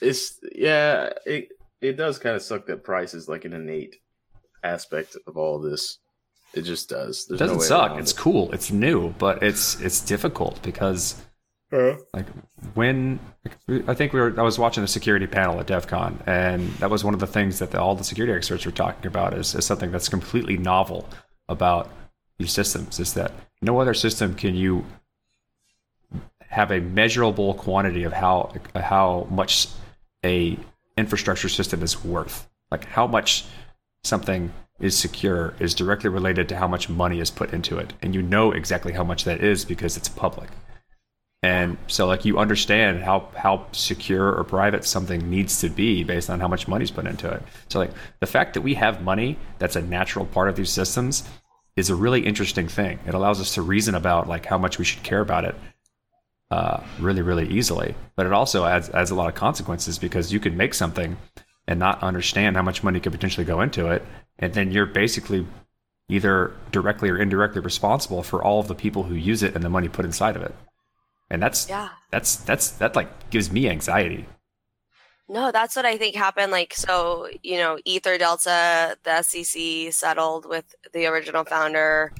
it's 0.00 0.38
yeah, 0.54 1.10
it 1.26 1.48
it 1.80 1.96
does 1.96 2.18
kind 2.18 2.36
of 2.36 2.42
suck 2.42 2.66
that 2.66 2.84
price 2.84 3.14
is 3.14 3.28
like 3.28 3.44
an 3.44 3.52
innate 3.52 3.96
aspect 4.62 5.16
of 5.26 5.36
all 5.36 5.58
this. 5.60 5.98
It 6.54 6.62
just 6.62 6.88
does. 6.88 7.26
it 7.30 7.38
There's 7.38 7.40
no 7.40 7.46
doesn't 7.46 7.58
way 7.60 7.66
suck. 7.66 7.98
It's 7.98 8.12
it. 8.12 8.16
cool. 8.16 8.52
It's 8.52 8.70
new, 8.70 9.10
but 9.18 9.42
it's 9.42 9.80
it's 9.80 10.00
difficult 10.00 10.60
because 10.62 11.16
like 11.72 12.26
when 12.74 13.20
I 13.86 13.94
think 13.94 14.12
we 14.12 14.20
were 14.20 14.34
I 14.38 14.42
was 14.42 14.58
watching 14.58 14.82
the 14.82 14.88
security 14.88 15.26
panel 15.28 15.60
at 15.60 15.66
DEF 15.68 15.86
CON 15.86 16.20
and 16.26 16.68
that 16.78 16.90
was 16.90 17.04
one 17.04 17.14
of 17.14 17.20
the 17.20 17.28
things 17.28 17.60
that 17.60 17.70
the, 17.70 17.80
all 17.80 17.94
the 17.94 18.02
security 18.02 18.32
experts 18.32 18.66
were 18.66 18.72
talking 18.72 19.06
about 19.06 19.34
is, 19.34 19.54
is 19.54 19.64
something 19.64 19.92
that's 19.92 20.08
completely 20.08 20.56
novel 20.56 21.08
about 21.48 21.90
these 22.38 22.52
systems 22.52 22.98
is 22.98 23.14
that 23.14 23.30
no 23.62 23.80
other 23.80 23.94
system 23.94 24.34
can 24.34 24.56
you 24.56 24.84
have 26.40 26.72
a 26.72 26.80
measurable 26.80 27.54
quantity 27.54 28.02
of 28.02 28.12
how 28.12 28.52
how 28.74 29.28
much 29.30 29.68
a 30.24 30.58
infrastructure 30.96 31.48
system 31.48 31.84
is 31.84 32.04
worth 32.04 32.48
like 32.72 32.84
how 32.86 33.06
much 33.06 33.44
something 34.02 34.52
is 34.80 34.96
secure 34.96 35.54
is 35.60 35.74
directly 35.74 36.10
related 36.10 36.48
to 36.48 36.56
how 36.56 36.66
much 36.66 36.88
money 36.88 37.20
is 37.20 37.30
put 37.30 37.52
into 37.52 37.76
it. 37.78 37.92
And 38.02 38.14
you 38.14 38.22
know 38.22 38.52
exactly 38.52 38.92
how 38.92 39.04
much 39.04 39.24
that 39.24 39.42
is 39.42 39.64
because 39.64 39.96
it's 39.96 40.08
public. 40.08 40.48
And 41.42 41.78
so 41.86 42.06
like 42.06 42.24
you 42.24 42.38
understand 42.38 43.02
how 43.02 43.28
how 43.34 43.66
secure 43.72 44.34
or 44.34 44.44
private 44.44 44.84
something 44.84 45.30
needs 45.30 45.60
to 45.60 45.70
be 45.70 46.04
based 46.04 46.28
on 46.28 46.40
how 46.40 46.48
much 46.48 46.68
money's 46.68 46.90
put 46.90 47.06
into 47.06 47.30
it. 47.30 47.42
So 47.68 47.78
like 47.78 47.92
the 48.20 48.26
fact 48.26 48.54
that 48.54 48.60
we 48.60 48.74
have 48.74 49.02
money 49.02 49.38
that's 49.58 49.76
a 49.76 49.82
natural 49.82 50.26
part 50.26 50.48
of 50.50 50.56
these 50.56 50.70
systems 50.70 51.24
is 51.76 51.88
a 51.88 51.94
really 51.94 52.26
interesting 52.26 52.68
thing. 52.68 52.98
It 53.06 53.14
allows 53.14 53.40
us 53.40 53.54
to 53.54 53.62
reason 53.62 53.94
about 53.94 54.28
like 54.28 54.44
how 54.44 54.58
much 54.58 54.78
we 54.78 54.84
should 54.84 55.02
care 55.02 55.20
about 55.20 55.46
it 55.46 55.54
uh, 56.50 56.82
really 56.98 57.22
really 57.22 57.48
easily. 57.48 57.94
But 58.16 58.26
it 58.26 58.32
also 58.34 58.66
adds 58.66 58.90
adds 58.90 59.10
a 59.10 59.14
lot 59.14 59.28
of 59.28 59.34
consequences 59.34 59.98
because 59.98 60.32
you 60.32 60.40
can 60.40 60.58
make 60.58 60.74
something 60.74 61.16
and 61.70 61.78
not 61.78 62.02
understand 62.02 62.56
how 62.56 62.62
much 62.62 62.82
money 62.82 63.00
could 63.00 63.12
potentially 63.12 63.46
go 63.46 63.60
into 63.62 63.88
it 63.90 64.02
and 64.38 64.54
then 64.54 64.70
you're 64.72 64.86
basically 64.86 65.46
either 66.08 66.52
directly 66.72 67.08
or 67.08 67.16
indirectly 67.16 67.60
responsible 67.60 68.22
for 68.22 68.42
all 68.42 68.58
of 68.60 68.68
the 68.68 68.74
people 68.74 69.04
who 69.04 69.14
use 69.14 69.42
it 69.42 69.54
and 69.54 69.62
the 69.64 69.70
money 69.70 69.88
put 69.88 70.04
inside 70.04 70.36
of 70.36 70.42
it 70.42 70.54
and 71.30 71.40
that's 71.42 71.68
Yeah. 71.68 71.88
that's 72.10 72.36
that's 72.36 72.70
that 72.72 72.96
like 72.96 73.30
gives 73.30 73.50
me 73.52 73.68
anxiety 73.68 74.26
No, 75.28 75.52
that's 75.52 75.76
what 75.76 75.86
I 75.86 75.96
think 75.96 76.16
happened. 76.16 76.50
Like, 76.50 76.74
so, 76.74 77.28
you 77.44 77.56
know, 77.56 77.78
Ether 77.84 78.18
Delta, 78.18 78.96
the 79.04 79.22
SEC 79.22 79.92
settled 79.92 80.44
with 80.44 80.74
the 80.92 81.06
original 81.06 81.44
founder 81.44 82.12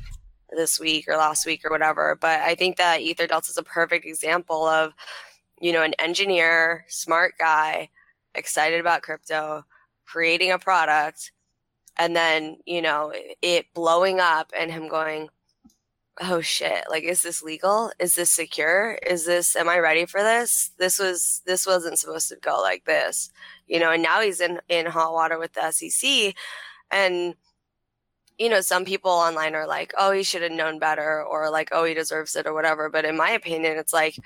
this 0.57 0.79
week 0.79 1.09
or 1.09 1.17
last 1.17 1.45
week 1.45 1.65
or 1.65 1.71
whatever. 1.73 2.17
But 2.21 2.39
I 2.41 2.55
think 2.55 2.77
that 2.77 3.01
Ether 3.01 3.27
Delta 3.27 3.51
is 3.51 3.59
a 3.59 3.65
perfect 3.65 4.07
example 4.07 4.65
of, 4.65 4.93
you 5.61 5.73
know, 5.73 5.83
an 5.83 5.95
engineer, 5.99 6.85
smart 6.89 7.35
guy, 7.37 7.89
excited 8.35 8.81
about 8.81 9.03
crypto, 9.03 9.65
creating 10.05 10.53
a 10.53 10.59
product, 10.59 11.33
and 11.99 12.17
then, 12.17 12.59
you 12.67 12.83
know, 12.83 13.13
it 13.43 13.67
blowing 13.75 14.21
up 14.21 14.53
and 14.59 14.71
him 14.71 14.89
going, 14.89 15.29
oh 16.21 16.41
shit 16.41 16.85
like 16.91 17.05
is 17.05 17.23
this 17.23 17.43
legal? 17.43 17.91
Is 17.99 18.15
this 18.15 18.31
secure? 18.31 18.99
Is 19.07 19.25
this 19.27 19.57
am 19.57 19.69
i 19.69 19.79
ready 19.79 20.07
for 20.07 20.23
this? 20.23 20.71
This 20.79 20.99
was 20.99 21.43
this 21.47 21.67
wasn't 21.67 21.99
supposed 21.99 22.29
to 22.29 22.37
go 22.37 22.61
like 22.61 22.85
this. 22.85 23.31
You 23.67 23.81
know 23.81 23.91
and 23.93 24.03
now 24.03 24.21
he's 24.21 24.41
in 24.41 24.61
in 24.69 24.87
hot 24.87 25.13
water 25.13 25.39
with 25.39 25.55
the 25.55 25.71
sec 25.71 26.35
and 26.91 27.35
you 28.39 28.49
know 28.49 28.61
some 28.61 28.85
people 28.85 29.11
online 29.11 29.55
are 29.55 29.67
like 29.67 29.93
oh 29.99 30.13
he 30.13 30.23
should 30.23 30.43
have 30.43 30.53
known 30.53 30.79
better 30.79 31.23
or 31.23 31.51
like 31.51 31.71
oh 31.73 31.85
he 31.85 31.95
deserves 31.95 32.37
it 32.37 32.47
or 32.47 32.55
whatever 32.55 32.89
but 32.89 33.05
in 33.05 33.17
my 33.17 33.31
opinion 33.31 33.77
it's 33.79 33.93
like 33.93 34.17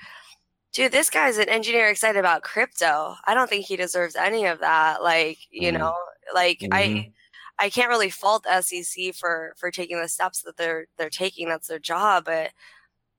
dude 0.75 0.91
this 0.93 1.09
guy's 1.09 1.37
an 1.37 1.49
engineer 1.49 1.89
excited 1.89 2.19
about 2.19 2.43
crypto 2.43 3.15
i 3.25 3.33
don't 3.35 3.49
think 3.49 3.65
he 3.65 3.77
deserves 3.77 4.15
any 4.15 4.45
of 4.45 4.59
that 4.59 5.03
like 5.03 5.39
you 5.51 5.71
Mhm. 5.71 5.79
know 5.79 5.93
like 6.35 6.65
i 6.71 7.07
Mhm. 7.07 7.13
I 7.59 7.69
can't 7.71 7.89
really 7.89 8.09
fault 8.11 8.45
SEC 8.47 9.13
for 9.13 9.55
for 9.57 9.71
taking 9.71 9.99
the 10.01 10.09
steps 10.09 10.43
that 10.43 10.57
they're 10.57 10.87
they're 10.97 11.09
taking. 11.09 11.49
That's 11.49 11.69
their 11.69 11.79
job, 11.79 12.25
but 12.25 12.51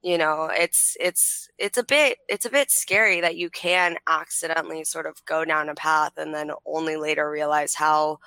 you 0.03 0.19
know, 0.19 0.51
it's 0.53 0.97
it's 1.01 1.49
it's 1.59 1.79
a 1.79 1.85
bit 1.85 2.19
it's 2.29 2.47
a 2.47 2.51
bit 2.51 2.71
scary 2.71 3.21
that 3.23 3.37
you 3.37 3.51
can 3.51 3.97
accidentally 4.09 4.85
sort 4.85 5.07
of 5.07 5.25
go 5.27 5.45
down 5.45 5.69
a 5.71 5.75
path 5.77 6.13
and 6.19 6.35
then 6.35 6.53
only 6.67 6.97
later 6.97 7.31
realize 7.31 7.75
how 7.75 8.19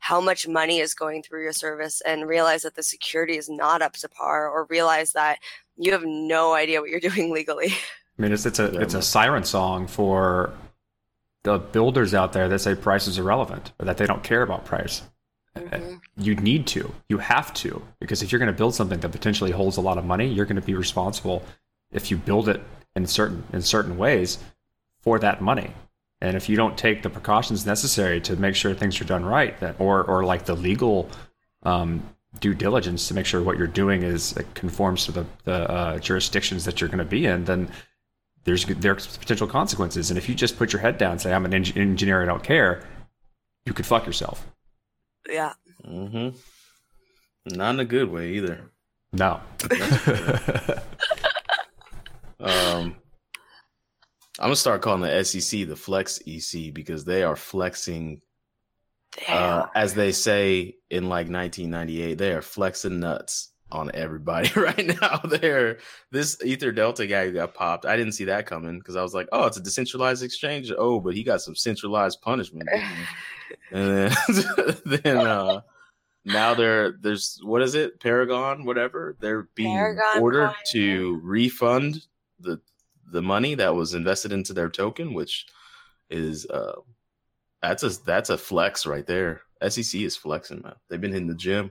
how 0.00 0.20
much 0.20 0.48
money 0.48 0.80
is 0.80 0.94
going 0.94 1.22
through 1.22 1.42
your 1.42 1.52
service 1.54 2.00
and 2.02 2.28
realize 2.28 2.62
that 2.62 2.74
the 2.76 2.82
security 2.84 3.36
is 3.38 3.48
not 3.50 3.82
up 3.82 3.94
to 3.94 4.08
par 4.08 4.48
or 4.50 4.66
realize 4.70 5.12
that 5.12 5.38
you 5.76 5.92
have 5.92 6.04
no 6.04 6.54
idea 6.54 6.80
what 6.80 6.90
you're 6.90 7.00
doing 7.10 7.32
legally. 7.32 7.72
I 8.18 8.22
mean, 8.22 8.32
it's 8.32 8.46
it's 8.46 8.58
a 8.58 8.80
it's 8.80 8.94
a 8.94 9.02
siren 9.02 9.44
song 9.44 9.86
for 9.86 10.52
the 11.42 11.58
builders 11.58 12.14
out 12.14 12.32
there 12.32 12.48
that 12.48 12.58
say 12.60 12.74
price 12.74 13.06
is 13.06 13.18
irrelevant 13.18 13.72
or 13.78 13.86
that 13.86 13.98
they 13.98 14.06
don't 14.06 14.22
care 14.22 14.42
about 14.42 14.64
price. 14.64 15.02
Mhm. 15.56 16.00
You 16.16 16.34
need 16.34 16.66
to, 16.68 16.92
you 17.08 17.18
have 17.18 17.52
to, 17.54 17.82
because 18.00 18.22
if 18.22 18.32
you're 18.32 18.38
going 18.40 18.52
to 18.52 18.56
build 18.56 18.74
something 18.74 18.98
that 19.00 19.12
potentially 19.12 19.52
holds 19.52 19.76
a 19.76 19.80
lot 19.80 19.98
of 19.98 20.04
money, 20.04 20.26
you're 20.26 20.46
going 20.46 20.60
to 20.60 20.66
be 20.66 20.74
responsible 20.74 21.44
if 21.92 22.10
you 22.10 22.16
build 22.16 22.48
it 22.48 22.60
in 22.96 23.06
certain 23.06 23.44
in 23.52 23.62
certain 23.62 23.96
ways 23.96 24.38
for 25.00 25.18
that 25.18 25.40
money. 25.40 25.70
And 26.20 26.36
if 26.36 26.48
you 26.48 26.56
don't 26.56 26.78
take 26.78 27.02
the 27.02 27.10
precautions 27.10 27.66
necessary 27.66 28.20
to 28.22 28.36
make 28.36 28.56
sure 28.56 28.74
things 28.74 29.00
are 29.00 29.04
done 29.04 29.24
right, 29.24 29.58
that 29.60 29.76
or 29.78 30.02
or 30.04 30.24
like 30.24 30.44
the 30.44 30.56
legal 30.56 31.08
um, 31.64 32.02
due 32.40 32.54
diligence 32.54 33.08
to 33.08 33.14
make 33.14 33.26
sure 33.26 33.42
what 33.42 33.58
you're 33.58 33.66
doing 33.66 34.02
is 34.02 34.32
it 34.36 34.54
conforms 34.54 35.04
to 35.06 35.12
the, 35.12 35.26
the 35.44 35.70
uh, 35.70 35.98
jurisdictions 35.98 36.64
that 36.64 36.80
you're 36.80 36.88
going 36.88 36.98
to 36.98 37.04
be 37.04 37.26
in, 37.26 37.44
then 37.44 37.68
there's 38.44 38.64
there's 38.66 39.16
potential 39.16 39.46
consequences. 39.46 40.10
And 40.10 40.18
if 40.18 40.28
you 40.28 40.34
just 40.34 40.56
put 40.56 40.72
your 40.72 40.80
head 40.80 40.98
down 40.98 41.12
and 41.12 41.20
say 41.20 41.32
I'm 41.32 41.44
an 41.44 41.54
eng- 41.54 41.76
engineer, 41.76 42.22
I 42.22 42.26
don't 42.26 42.42
care, 42.42 42.86
you 43.66 43.72
could 43.72 43.86
fuck 43.86 44.06
yourself. 44.06 44.46
Yeah. 45.28 45.54
Mm-hmm. 45.86 46.36
Not 47.56 47.74
in 47.74 47.80
a 47.80 47.84
good 47.84 48.10
way 48.10 48.34
either. 48.34 48.70
No. 49.12 49.40
Um, 52.40 52.96
I'm 54.38 54.46
gonna 54.46 54.56
start 54.56 54.82
calling 54.82 55.00
the 55.00 55.24
SEC 55.24 55.66
the 55.66 55.76
Flex 55.76 56.20
EC 56.26 56.74
because 56.74 57.04
they 57.04 57.22
are 57.22 57.36
flexing, 57.36 58.20
uh, 59.28 59.60
Damn. 59.62 59.68
as 59.74 59.94
they 59.94 60.12
say 60.12 60.74
in 60.90 61.04
like 61.04 61.28
1998. 61.28 62.18
They 62.18 62.32
are 62.32 62.42
flexing 62.42 63.00
nuts 63.00 63.50
on 63.74 63.90
everybody 63.94 64.50
right 64.56 64.86
now. 65.00 65.18
They're 65.18 65.78
this 66.10 66.36
Ether 66.44 66.72
Delta 66.72 67.06
guy 67.06 67.30
got 67.30 67.54
popped. 67.54 67.86
I 67.86 67.96
didn't 67.96 68.12
see 68.12 68.24
that 68.24 68.46
coming 68.46 68.78
because 68.78 68.96
I 68.96 69.02
was 69.02 69.14
like, 69.14 69.28
oh, 69.32 69.46
it's 69.46 69.56
a 69.56 69.62
decentralized 69.62 70.22
exchange. 70.22 70.72
Oh, 70.76 71.00
but 71.00 71.14
he 71.14 71.22
got 71.22 71.42
some 71.42 71.56
centralized 71.56 72.20
punishment. 72.22 72.68
and 73.72 74.12
then 74.12 74.76
then 75.02 75.16
uh 75.18 75.60
now 76.24 76.54
they're 76.54 76.92
there's 77.00 77.38
what 77.42 77.62
is 77.62 77.74
it 77.74 78.00
Paragon 78.00 78.64
whatever 78.64 79.16
they're 79.20 79.48
being 79.54 79.76
Paragon 79.76 80.22
ordered 80.22 80.46
coin. 80.46 80.54
to 80.72 81.20
refund 81.22 82.06
the 82.40 82.60
the 83.12 83.22
money 83.22 83.54
that 83.54 83.74
was 83.74 83.94
invested 83.94 84.32
into 84.32 84.52
their 84.52 84.70
token, 84.70 85.12
which 85.12 85.46
is 86.10 86.46
uh 86.46 86.74
that's 87.62 87.82
a 87.82 87.90
that's 88.04 88.30
a 88.30 88.38
flex 88.38 88.86
right 88.86 89.06
there. 89.06 89.42
SEC 89.66 90.00
is 90.00 90.16
flexing, 90.16 90.62
man. 90.62 90.74
They've 90.88 91.00
been 91.00 91.14
in 91.14 91.26
the 91.26 91.34
gym. 91.34 91.70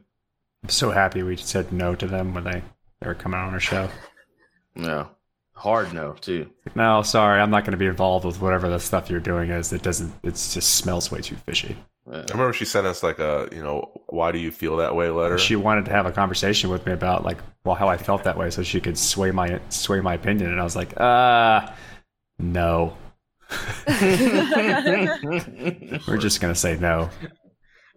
I'm 0.63 0.69
so 0.69 0.91
happy 0.91 1.23
we 1.23 1.35
said 1.35 1.71
no 1.73 1.93
to 1.95 2.07
them 2.07 2.33
when 2.33 2.45
they, 2.45 2.61
they 3.01 3.07
were 3.07 3.15
coming 3.15 3.39
on 3.39 3.53
our 3.53 3.59
show. 3.59 3.89
No. 4.75 5.09
hard 5.53 5.93
no 5.93 6.13
too. 6.13 6.49
No, 6.75 7.01
sorry, 7.03 7.39
I'm 7.41 7.51
not 7.51 7.63
going 7.63 7.73
to 7.73 7.77
be 7.77 7.85
involved 7.85 8.25
with 8.25 8.41
whatever 8.41 8.69
the 8.69 8.79
stuff 8.79 9.09
you're 9.09 9.19
doing 9.19 9.49
is. 9.49 9.71
It 9.73 9.83
doesn't. 9.83 10.13
It 10.23 10.31
just 10.31 10.75
smells 10.75 11.11
way 11.11 11.21
too 11.21 11.35
fishy. 11.35 11.75
Yeah. 12.09 12.17
I 12.17 12.31
remember 12.31 12.53
she 12.53 12.65
sent 12.65 12.87
us 12.87 13.03
like 13.03 13.19
a, 13.19 13.47
you 13.51 13.61
know, 13.63 13.91
why 14.07 14.31
do 14.31 14.39
you 14.39 14.51
feel 14.51 14.77
that 14.77 14.95
way 14.95 15.09
letter. 15.09 15.37
She 15.37 15.55
wanted 15.55 15.85
to 15.85 15.91
have 15.91 16.05
a 16.05 16.11
conversation 16.11 16.69
with 16.69 16.85
me 16.85 16.91
about 16.91 17.23
like, 17.23 17.37
well, 17.63 17.75
how 17.75 17.87
I 17.87 17.97
felt 17.97 18.23
that 18.23 18.37
way, 18.37 18.49
so 18.49 18.63
she 18.63 18.81
could 18.81 18.97
sway 18.97 19.31
my 19.31 19.59
sway 19.69 20.01
my 20.01 20.15
opinion. 20.15 20.51
And 20.51 20.59
I 20.59 20.63
was 20.63 20.75
like, 20.75 20.99
uh 20.99 21.71
no. 22.39 22.97
We're 26.07 26.17
just 26.17 26.41
gonna 26.41 26.55
say 26.55 26.77
no. 26.77 27.09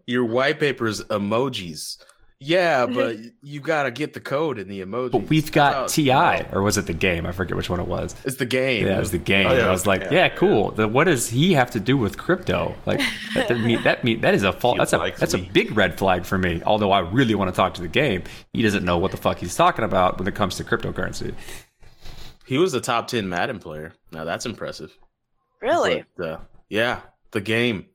Your 0.06 0.24
white 0.24 0.60
paper's 0.60 1.02
emojis. 1.04 1.96
Yeah, 2.38 2.84
but 2.94 3.16
you 3.42 3.60
gotta 3.60 3.90
get 3.90 4.12
the 4.12 4.20
code 4.20 4.58
in 4.58 4.68
the 4.68 4.82
emoji. 4.82 5.12
But 5.12 5.28
we've 5.28 5.50
got 5.50 5.74
Oh, 5.74 5.88
T.I., 5.88 6.48
or 6.52 6.62
was 6.62 6.76
it 6.76 6.86
the 6.86 6.92
game? 6.92 7.24
I 7.26 7.32
forget 7.32 7.56
which 7.56 7.70
one 7.70 7.80
it 7.80 7.88
was. 7.88 8.14
It's 8.24 8.36
the 8.36 8.44
game. 8.46 8.86
Yeah, 8.86 8.96
it 8.96 9.00
was 9.00 9.10
the 9.10 9.18
game. 9.18 9.46
Oh, 9.46 9.54
yeah, 9.54 9.66
I 9.66 9.70
was 9.70 9.86
like, 9.86 10.02
yeah, 10.02 10.10
yeah, 10.10 10.24
yeah. 10.24 10.28
cool. 10.30 10.70
The, 10.72 10.86
what 10.86 11.04
does 11.04 11.28
he 11.30 11.54
have 11.54 11.70
to 11.72 11.80
do 11.80 11.96
with 11.96 12.18
crypto? 12.18 12.74
Like 12.84 13.00
that 13.34 13.58
mean 13.58 13.82
that 13.84 14.04
mean 14.04 14.20
that 14.20 14.34
is 14.34 14.42
a 14.42 14.52
fault. 14.52 14.76
That's 14.78 14.92
a 14.92 14.98
likes 14.98 15.18
that's 15.18 15.34
a 15.34 15.38
big 15.38 15.76
red 15.76 15.96
flag 15.98 16.24
for 16.24 16.36
me. 16.36 16.62
Although 16.66 16.92
I 16.92 17.00
really 17.00 17.34
want 17.34 17.50
to 17.50 17.56
talk 17.56 17.74
to 17.74 17.80
the 17.80 17.88
game, 17.88 18.22
he 18.52 18.62
doesn't 18.62 18.84
know 18.84 18.98
what 18.98 19.10
the 19.12 19.16
fuck 19.16 19.38
he's 19.38 19.56
talking 19.56 19.84
about 19.84 20.18
when 20.18 20.28
it 20.28 20.34
comes 20.34 20.56
to 20.56 20.64
cryptocurrency. 20.64 21.34
He 22.46 22.58
was 22.58 22.72
the 22.72 22.80
top 22.80 23.08
ten 23.08 23.28
Madden 23.28 23.58
player. 23.58 23.94
Now 24.12 24.24
that's 24.24 24.46
impressive. 24.46 24.96
really? 25.62 26.04
But, 26.16 26.28
uh, 26.28 26.38
yeah, 26.68 27.00
the 27.32 27.40
game. 27.40 27.86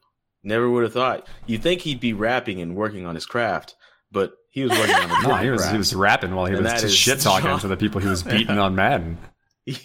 Never 0.43 0.67
would 0.67 0.83
have 0.83 0.93
thought. 0.93 1.27
You'd 1.45 1.61
think 1.61 1.81
he'd 1.81 1.99
be 1.99 2.13
rapping 2.13 2.61
and 2.61 2.75
working 2.75 3.05
on 3.05 3.13
his 3.13 3.27
craft, 3.27 3.75
but 4.11 4.33
he 4.49 4.63
was 4.63 4.71
working 4.77 4.95
on 4.95 5.03
a 5.11 5.21
No, 5.27 5.35
he 5.35 5.49
was 5.49 5.61
craft. 5.61 5.71
he 5.73 5.77
was 5.77 5.95
rapping 5.95 6.35
while 6.35 6.45
he 6.45 6.53
And 6.53 6.63
was 6.63 6.71
that 6.71 6.81
just 6.81 6.93
is 6.93 6.95
shit 6.95 7.19
talking 7.21 7.57
to 7.59 7.67
the 7.67 7.77
people 7.77 8.01
he 8.01 8.07
was 8.07 8.23
beating 8.33 8.57
on 8.59 8.75
Madden. 8.75 9.17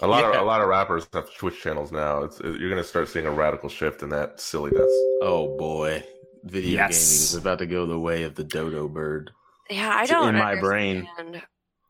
a 0.00 0.06
lot 0.06 0.20
Yeah. 0.22 0.30
of 0.38 0.42
a 0.42 0.44
lot 0.44 0.60
of 0.60 0.68
rappers 0.68 1.06
have 1.12 1.32
Twitch 1.34 1.60
channels 1.62 1.92
now. 1.92 2.22
It's, 2.24 2.40
you're 2.40 2.58
going 2.70 2.76
to 2.76 2.84
start 2.84 3.08
seeing 3.08 3.26
a 3.26 3.30
radical 3.30 3.68
shift 3.68 4.02
in 4.02 4.08
that 4.10 4.40
silliness. 4.40 4.90
Oh 5.22 5.56
boy, 5.58 6.02
video 6.44 6.72
Yes. 6.72 6.90
gaming 6.90 7.22
is 7.22 7.34
about 7.34 7.58
to 7.60 7.66
go 7.66 7.86
the 7.86 7.98
way 8.00 8.22
of 8.24 8.34
the 8.34 8.44
dodo 8.44 8.88
bird. 8.88 9.30
Yeah, 9.70 9.90
I 9.94 10.02
It's 10.02 10.10
don't. 10.10 10.28
in 10.30 10.36
my 10.36 10.58
brain. 10.60 11.08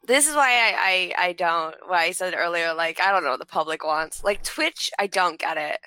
This 0.06 0.28
is 0.28 0.36
why 0.36 0.50
I, 0.52 1.12
I 1.18 1.28
I 1.28 1.32
don't. 1.32 1.74
Why 1.86 2.04
I 2.04 2.10
said 2.12 2.34
earlier, 2.36 2.72
like 2.74 3.00
I 3.00 3.10
don't 3.10 3.24
know 3.24 3.30
what 3.30 3.40
the 3.40 3.46
public 3.46 3.84
wants. 3.84 4.22
Like 4.22 4.42
Twitch, 4.44 4.88
I 5.00 5.08
don't 5.08 5.38
get 5.38 5.56
it. 5.58 5.78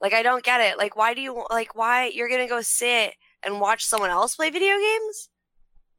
Like 0.00 0.12
I 0.12 0.22
don't 0.22 0.42
get 0.44 0.60
it. 0.60 0.76
Like 0.76 0.96
why 0.96 1.14
do 1.14 1.20
you 1.20 1.44
like 1.50 1.74
why 1.76 2.10
you're 2.12 2.28
gonna 2.28 2.48
go 2.48 2.60
sit 2.62 3.14
and 3.44 3.60
watch 3.60 3.84
someone 3.84 4.10
else 4.10 4.34
play 4.36 4.50
video 4.50 4.74
games? 4.76 5.28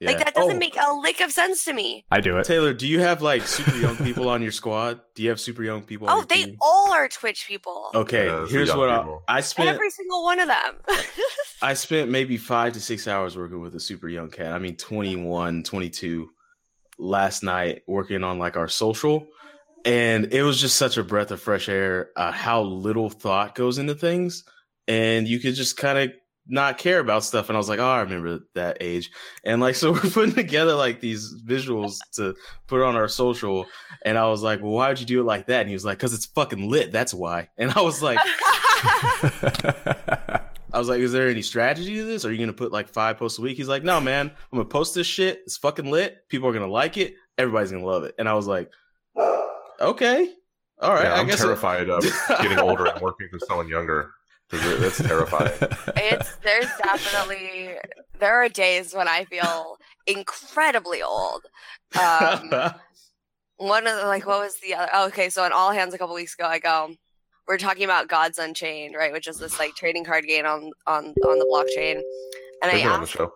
Like 0.02 0.20
that 0.20 0.34
doesn't 0.34 0.56
Oh, 0.56 0.58
make 0.60 0.78
a 0.78 0.94
lick 0.94 1.20
of 1.20 1.32
sense 1.32 1.66
to 1.66 1.74
me. 1.74 2.06
I 2.10 2.22
do 2.22 2.38
it. 2.38 2.46
Taylor, 2.46 2.74
do 2.74 2.88
you 2.88 3.02
have 3.02 3.22
like 3.22 3.42
super 3.42 3.76
young 3.76 3.98
people 3.98 4.30
on 4.30 4.42
your 4.42 4.54
squad? 4.54 5.02
Do 5.14 5.24
you 5.24 5.30
have 5.30 5.42
super 5.42 5.62
young 5.62 5.82
people? 5.82 6.08
On 6.08 6.14
Oh, 6.14 6.18
your 6.20 6.26
they 6.26 6.44
team? 6.46 6.58
all 6.62 6.94
are 6.94 7.10
Twitch 7.10 7.46
people. 7.48 7.92
Okay, 7.94 8.28
Yeah, 8.28 8.48
here's 8.48 8.74
what 8.74 8.90
I. 8.90 9.06
I 9.28 9.42
spent. 9.42 9.68
Every 9.68 9.90
single 9.90 10.24
one 10.24 10.40
of 10.40 10.48
them. 10.48 10.76
I 11.62 11.74
spent 11.74 12.10
maybe 12.10 12.38
five 12.38 12.72
to 12.74 12.80
six 12.80 13.08
hours 13.10 13.36
working 13.36 13.60
with 13.60 13.76
a 13.76 13.80
super 13.82 14.08
young 14.08 14.30
cat. 14.30 14.54
I 14.54 14.60
mean, 14.60 14.78
21, 14.78 15.64
22 15.64 16.30
last 16.98 17.44
night 17.44 17.84
working 17.88 18.24
on 18.24 18.40
like 18.40 18.56
our 18.56 18.68
social. 18.70 19.28
And 19.86 20.34
it 20.34 20.44
was 20.44 20.60
just 20.62 20.76
such 20.78 20.98
a 20.98 21.04
breath 21.04 21.32
of 21.32 21.42
fresh 21.42 21.68
air, 21.70 22.10
uh, 22.16 22.32
how 22.32 22.62
little 22.62 23.10
thought 23.10 23.56
goes 23.56 23.78
into 23.78 23.96
things. 23.96 24.44
And 24.88 25.28
you 25.28 25.40
could 25.40 25.56
just 25.56 25.78
kind 25.78 25.98
of 25.98 26.12
not 26.50 26.78
care 26.78 27.00
about 27.00 27.24
stuff. 27.24 27.48
And 27.50 27.56
I 27.56 27.60
was 27.60 27.70
like, 27.70 27.80
oh, 27.80 27.88
I 27.88 28.02
remember 28.02 28.40
that 28.56 28.78
age. 28.82 29.12
And 29.44 29.62
like, 29.62 29.76
so 29.82 29.92
we're 29.92 30.02
putting 30.02 30.36
together 30.36 30.76
like 30.76 31.00
these 31.00 31.34
visuals 31.46 32.00
to 32.14 32.36
put 32.68 32.82
on 32.82 32.96
our 32.96 33.08
social. 33.08 33.66
And 34.04 34.18
I 34.18 34.28
was 34.28 34.42
like, 34.42 34.62
well, 34.62 34.72
why 34.72 34.90
would 34.90 35.00
you 35.00 35.06
do 35.06 35.22
it 35.22 35.26
like 35.26 35.48
that? 35.48 35.62
And 35.62 35.70
he 35.70 35.76
was 35.76 35.86
like, 35.86 36.00
because 36.00 36.14
it's 36.14 36.26
fucking 36.26 36.70
lit. 36.70 36.92
That's 36.92 37.14
why. 37.14 37.50
And 37.60 37.72
I 37.72 37.82
was 37.82 38.02
like, 38.02 38.18
I 40.72 40.78
was 40.78 40.88
like, 40.88 41.02
is 41.02 41.12
there 41.12 41.28
any 41.28 41.42
strategy 41.42 41.98
to 41.98 42.06
this? 42.06 42.24
Are 42.24 42.32
you 42.32 42.38
going 42.38 42.48
to 42.48 42.54
put 42.54 42.72
like 42.72 42.88
five 42.88 43.18
posts 43.18 43.38
a 43.38 43.42
week? 43.42 43.58
He's 43.58 43.68
like, 43.68 43.84
no, 43.84 44.00
man, 44.00 44.28
I'm 44.30 44.56
going 44.56 44.66
to 44.66 44.72
post 44.72 44.96
this 44.96 45.06
shit. 45.06 45.42
It's 45.46 45.58
fucking 45.58 45.92
lit. 45.92 46.28
People 46.30 46.48
are 46.48 46.54
going 46.54 46.66
to 46.66 46.72
like 46.72 46.96
it. 46.98 47.16
Everybody's 47.38 47.72
going 47.72 47.84
to 47.84 47.90
love 47.90 48.06
it. 48.06 48.16
And 48.18 48.30
I 48.30 48.34
was 48.34 48.48
like, 48.48 48.72
okay. 49.82 50.34
All 50.82 50.94
right. 50.94 51.04
Yeah, 51.04 51.16
I'm 51.16 51.28
terrified 51.28 51.90
of 51.90 52.04
getting 52.42 52.60
older 52.60 52.86
and 52.86 53.02
working 53.02 53.28
with 53.34 53.44
someone 53.46 53.68
younger. 53.68 54.14
'Cause 54.50 54.80
That's 54.80 54.98
terrifying. 54.98 55.54
it's 55.96 56.36
there's 56.38 56.70
definitely 56.84 57.76
there 58.20 58.36
are 58.44 58.50
days 58.50 58.94
when 58.94 59.08
I 59.08 59.26
feel 59.26 59.78
incredibly 60.08 61.02
old. 61.04 61.46
Um, 62.00 62.54
one 63.58 63.86
of 63.88 63.96
the, 63.98 64.06
like 64.08 64.26
what 64.26 64.40
was 64.40 64.60
the 64.60 64.74
other? 64.74 64.90
Oh, 64.94 65.08
okay, 65.08 65.30
so 65.30 65.44
on 65.44 65.52
All 65.52 65.72
Hands 65.72 65.94
a 65.94 65.98
couple 65.98 66.16
weeks 66.16 66.34
ago, 66.34 66.46
I 66.48 66.60
go. 66.60 66.96
We're 67.48 67.58
talking 67.58 67.84
about 67.84 68.08
Gods 68.08 68.38
Unchained, 68.38 68.96
right? 68.96 69.12
Which 69.12 69.28
is 69.28 69.38
this 69.40 69.58
like 69.60 69.76
trading 69.76 70.06
card 70.06 70.26
game 70.26 70.46
on 70.46 70.72
on 70.88 71.14
on 71.28 71.40
the 71.40 71.46
blockchain. 71.52 72.02
And 72.62 72.72
I 72.72 72.74
They've 72.74 72.84
been 72.84 72.92
on 72.92 73.00
the 73.02 73.04
asked, 73.06 73.14
show. 73.14 73.34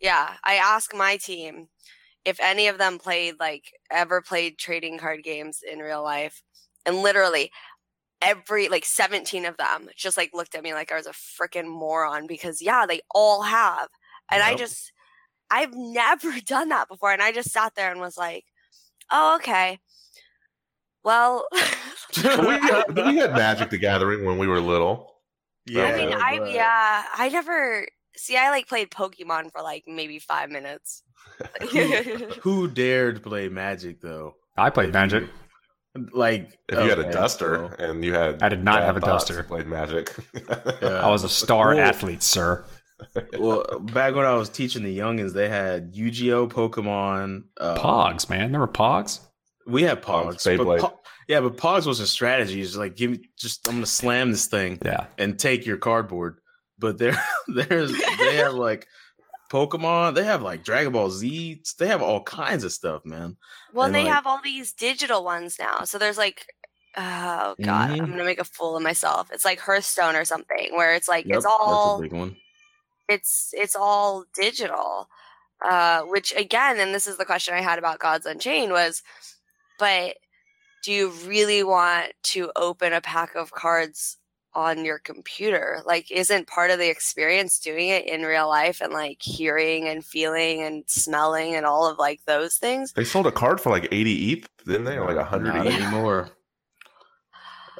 yeah, 0.00 0.34
I 0.44 0.54
asked 0.54 0.94
my 0.94 1.16
team 1.16 1.68
if 2.24 2.38
any 2.40 2.66
of 2.68 2.78
them 2.78 2.98
played 2.98 3.34
like 3.40 3.64
ever 3.90 4.20
played 4.22 4.58
trading 4.58 4.98
card 4.98 5.22
games 5.22 5.60
in 5.70 5.78
real 5.80 6.02
life, 6.02 6.42
and 6.84 6.96
literally 7.02 7.50
every 8.22 8.68
like 8.68 8.84
17 8.84 9.44
of 9.44 9.56
them 9.56 9.88
just 9.96 10.16
like 10.16 10.30
looked 10.32 10.54
at 10.54 10.62
me 10.62 10.72
like 10.72 10.90
I 10.90 10.96
was 10.96 11.06
a 11.06 11.10
freaking 11.12 11.68
moron 11.68 12.26
because 12.26 12.62
yeah, 12.62 12.86
they 12.86 13.00
all 13.14 13.42
have. 13.42 13.88
And 14.30 14.42
I 14.42 14.54
just 14.54 14.92
I've 15.50 15.74
never 15.74 16.32
done 16.46 16.70
that 16.70 16.88
before 16.88 17.12
and 17.12 17.22
I 17.22 17.32
just 17.32 17.50
sat 17.52 17.74
there 17.76 17.90
and 17.90 18.00
was 18.00 18.16
like, 18.16 18.44
"Oh, 19.10 19.36
okay. 19.36 19.78
Well, 21.04 21.46
we, 22.16 22.24
uh, 22.24 22.60
had, 22.62 22.84
we 22.96 23.16
had 23.16 23.32
Magic 23.32 23.70
the 23.70 23.78
Gathering 23.78 24.24
when 24.24 24.38
we 24.38 24.48
were 24.48 24.60
little. 24.60 25.12
yeah. 25.66 25.84
I 25.84 25.96
mean, 25.96 26.12
I 26.12 26.38
but- 26.38 26.50
yeah, 26.52 27.04
I 27.16 27.28
never 27.28 27.86
see 28.16 28.36
I 28.36 28.50
like 28.50 28.66
played 28.66 28.90
Pokemon 28.90 29.52
for 29.52 29.62
like 29.62 29.84
maybe 29.86 30.18
5 30.18 30.50
minutes. 30.50 31.02
Who 32.40 32.66
dared 32.74 33.22
play 33.22 33.48
Magic 33.48 34.00
though? 34.00 34.34
I 34.56 34.70
played 34.70 34.92
Magic. 34.92 35.28
Like, 36.12 36.58
If 36.68 36.78
you 36.78 36.88
had 36.90 36.98
a 36.98 37.10
duster 37.12 37.74
so- 37.78 37.84
and 37.84 38.04
you 38.04 38.14
had, 38.14 38.42
I 38.42 38.48
did 38.48 38.62
not 38.64 38.82
have 38.82 38.96
a 38.96 39.00
duster. 39.00 39.36
you 39.36 39.42
Played 39.42 39.66
Magic. 39.66 40.14
Yeah. 40.82 41.00
I 41.06 41.08
was 41.10 41.24
a 41.24 41.28
star 41.28 41.72
Cool. 41.72 41.80
athlete, 41.82 42.22
sir. 42.22 42.64
well, 43.38 43.64
back 43.92 44.14
when 44.14 44.24
I 44.24 44.34
was 44.34 44.48
teaching 44.48 44.82
the 44.82 44.96
youngins, 44.98 45.32
they 45.32 45.48
had 45.48 45.90
Yu-Gi-Oh, 45.94 46.48
Pokemon, 46.48 47.44
uh, 47.60 47.76
Pogs, 47.76 48.28
man. 48.30 48.52
there 48.52 48.60
were 48.60 48.68
Pogs? 48.68 49.20
We 49.66 49.82
had 49.82 50.02
Pogs, 50.02 50.36
Pogs, 50.36 50.56
but 50.56 50.66
Beyblade. 50.66 50.80
Po- 50.80 51.00
yeah, 51.28 51.40
but 51.40 51.56
Pogs 51.56 51.86
was 51.86 52.00
a 52.00 52.06
strategy. 52.06 52.62
It's 52.62 52.76
like 52.76 52.94
give 52.96 53.10
me 53.10 53.18
just 53.38 53.66
I'm 53.68 53.74
gonna 53.76 53.86
slam 53.86 54.30
this 54.30 54.46
thing 54.46 54.78
Yeah. 54.84 55.06
and 55.18 55.38
take 55.38 55.66
your 55.66 55.76
cardboard. 55.76 56.38
But 56.78 56.98
there, 56.98 57.20
there's 57.48 57.90
they 58.18 58.36
have 58.36 58.54
like 58.54 58.86
Pokemon. 59.50 60.14
They 60.14 60.24
have 60.24 60.42
like 60.42 60.64
Dragon 60.64 60.92
Ball 60.92 61.10
Z. 61.10 61.62
They 61.78 61.86
have 61.88 62.02
all 62.02 62.22
kinds 62.22 62.64
of 62.64 62.72
stuff, 62.72 63.04
man. 63.04 63.36
Well, 63.72 63.86
And, 63.86 63.94
they 63.94 64.04
like- 64.04 64.12
have 64.12 64.26
all 64.26 64.40
these 64.42 64.72
digital 64.72 65.24
ones 65.24 65.56
now. 65.58 65.84
So 65.84 65.98
there's 65.98 66.18
like, 66.18 66.46
oh 66.96 67.54
god, 67.62 67.90
Mhm. 67.90 68.00
I'm 68.02 68.10
gonna 68.10 68.24
make 68.24 68.40
a 68.40 68.44
fool 68.44 68.76
of 68.76 68.82
myself. 68.82 69.30
It's 69.32 69.44
like 69.44 69.60
Hearthstone 69.60 70.16
or 70.16 70.24
something, 70.24 70.74
where 70.74 70.94
it's 70.94 71.08
like 71.08 71.26
Yep, 71.26 71.36
it's 71.36 71.46
all 71.46 72.00
big 72.00 72.12
one. 72.12 72.36
it's 73.08 73.50
it's 73.52 73.76
all 73.76 74.24
digital. 74.34 75.08
Uh, 75.62 76.02
which 76.02 76.34
again, 76.36 76.78
and 76.78 76.94
this 76.94 77.06
is 77.06 77.16
the 77.16 77.24
question 77.24 77.54
I 77.54 77.62
had 77.62 77.78
about 77.78 77.98
Gods 77.98 78.26
Unchained 78.26 78.72
was, 78.72 79.02
but 79.78 80.16
do 80.84 80.92
you 80.92 81.08
really 81.24 81.62
want 81.62 82.12
to 82.22 82.52
open 82.56 82.92
a 82.92 83.00
pack 83.00 83.34
of 83.34 83.50
cards 83.52 84.18
on 84.56 84.84
your 84.84 84.98
computer? 84.98 85.82
Like, 85.84 86.10
isn't 86.10 86.48
part 86.48 86.70
of 86.70 86.78
the 86.78 86.88
experience 86.90 87.60
doing 87.60 87.88
it 87.90 88.06
in 88.06 88.22
real 88.22 88.48
life 88.48 88.80
and 88.80 88.92
like 88.92 89.20
hearing 89.20 89.86
and 89.86 90.04
feeling 90.04 90.62
and 90.62 90.82
smelling 90.88 91.54
and 91.54 91.66
all 91.66 91.86
of 91.88 91.98
like 91.98 92.22
those 92.26 92.56
things? 92.56 92.92
they 92.94 93.04
sold 93.04 93.26
a 93.26 93.32
card 93.32 93.60
for 93.60 93.70
like 93.70 93.86
80 93.92 94.32
ETH, 94.32 94.48
didn't 94.64 94.84
they? 94.84 94.96
Or 94.96 95.06
like 95.06 95.16
100 95.16 95.54
Not 95.54 95.66
ETH. 95.66 95.74
anymore. 95.74 96.30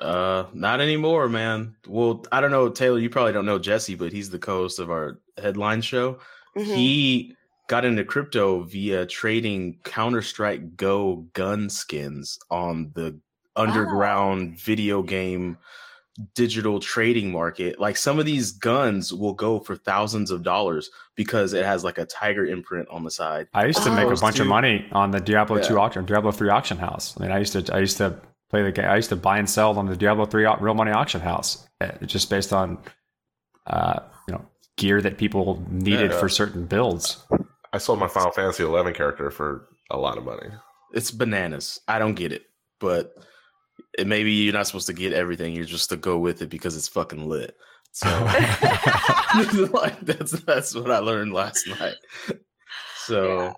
Uh, 0.00 0.44
not 0.52 0.80
anymore, 0.82 1.28
man. 1.28 1.74
Well, 1.88 2.24
I 2.30 2.40
don't 2.42 2.50
know, 2.50 2.68
Taylor. 2.68 2.98
You 2.98 3.08
probably 3.08 3.32
don't 3.32 3.46
know 3.46 3.58
Jesse, 3.58 3.94
but 3.94 4.12
he's 4.12 4.28
the 4.28 4.38
co-host 4.38 4.78
of 4.78 4.90
our 4.90 5.18
headline 5.38 5.80
show. 5.80 6.18
Mhm. 6.56 6.74
He 6.76 7.36
got 7.68 7.86
into 7.86 8.04
crypto 8.04 8.62
via 8.64 9.06
trading 9.06 9.78
Counter 9.84 10.20
Strike 10.20 10.76
Go 10.76 11.26
gun 11.32 11.70
skins 11.70 12.38
on 12.50 12.92
the 12.94 13.18
underground 13.56 14.60
video 14.60 15.02
game 15.02 15.56
digital 16.34 16.80
trading 16.80 17.30
market. 17.30 17.78
Like 17.78 17.96
some 17.96 18.18
of 18.18 18.26
these 18.26 18.52
guns 18.52 19.12
will 19.12 19.34
go 19.34 19.60
for 19.60 19.76
thousands 19.76 20.30
of 20.30 20.42
dollars 20.42 20.90
because 21.14 21.52
it 21.52 21.64
has 21.64 21.84
like 21.84 21.98
a 21.98 22.06
tiger 22.06 22.46
imprint 22.46 22.88
on 22.88 23.04
the 23.04 23.10
side. 23.10 23.48
I 23.54 23.66
used 23.66 23.82
to 23.82 23.90
Oh. 23.90 23.94
make 23.94 24.04
a 24.04 24.06
Opposed 24.06 24.22
bunch 24.22 24.40
of 24.40 24.46
money 24.46 24.86
on 24.92 25.10
the 25.10 25.20
Diablo 25.20 25.60
two 25.62 25.78
auction, 25.78 26.04
Diablo 26.04 26.32
three 26.32 26.50
auction 26.50 26.78
house. 26.78 27.14
I 27.18 27.22
mean, 27.22 27.32
I 27.32 27.38
used 27.38 27.52
to 27.52 27.74
I 27.74 27.80
used 27.80 27.96
to 27.98 28.18
play 28.50 28.62
the 28.62 28.72
game. 28.72 28.86
I 28.86 28.96
used 28.96 29.08
to 29.10 29.16
buy 29.16 29.38
and 29.38 29.48
sell 29.48 29.78
on 29.78 29.86
the 29.86 29.96
Diablo 29.96 30.24
three 30.26 30.46
real 30.60 30.74
money 30.74 30.92
auction 30.92 31.20
house, 31.20 31.66
uh, 31.80 31.92
just 32.06 32.30
based 32.30 32.52
on 32.52 32.78
uh, 33.66 34.00
you 34.28 34.34
know 34.34 34.44
gear 34.76 35.00
that 35.02 35.18
people 35.18 35.62
needed 35.70 36.10
Yeah. 36.12 36.18
for 36.20 36.28
certain 36.28 36.66
builds. 36.66 37.24
I 37.72 37.78
sold 37.78 37.98
my 37.98 38.08
Final 38.08 38.30
Fantasy 38.30 38.62
11 38.62 38.94
character 38.94 39.30
for 39.30 39.68
a 39.90 39.98
lot 39.98 40.16
of 40.18 40.24
money. 40.24 40.48
It's 40.92 41.10
bananas. 41.10 41.80
I 41.88 41.98
don't 41.98 42.14
get 42.14 42.32
it, 42.32 42.42
but 42.80 43.12
it, 43.14 43.24
maybe 44.04 44.32
you're 44.32 44.52
not 44.52 44.66
supposed 44.66 44.86
to 44.88 44.92
get 44.92 45.12
everything. 45.12 45.54
You're 45.54 45.64
just 45.64 45.90
to 45.90 45.96
go 45.96 46.18
with 46.18 46.42
it 46.42 46.50
because 46.50 46.76
it's 46.76 46.88
fucking 46.88 47.28
lit. 47.28 47.56
So 47.92 48.08
like 49.72 50.00
that's 50.00 50.32
that's 50.42 50.74
what 50.74 50.90
I 50.90 50.98
learned 50.98 51.32
last 51.32 51.66
night. 51.66 51.94
So 53.06 53.54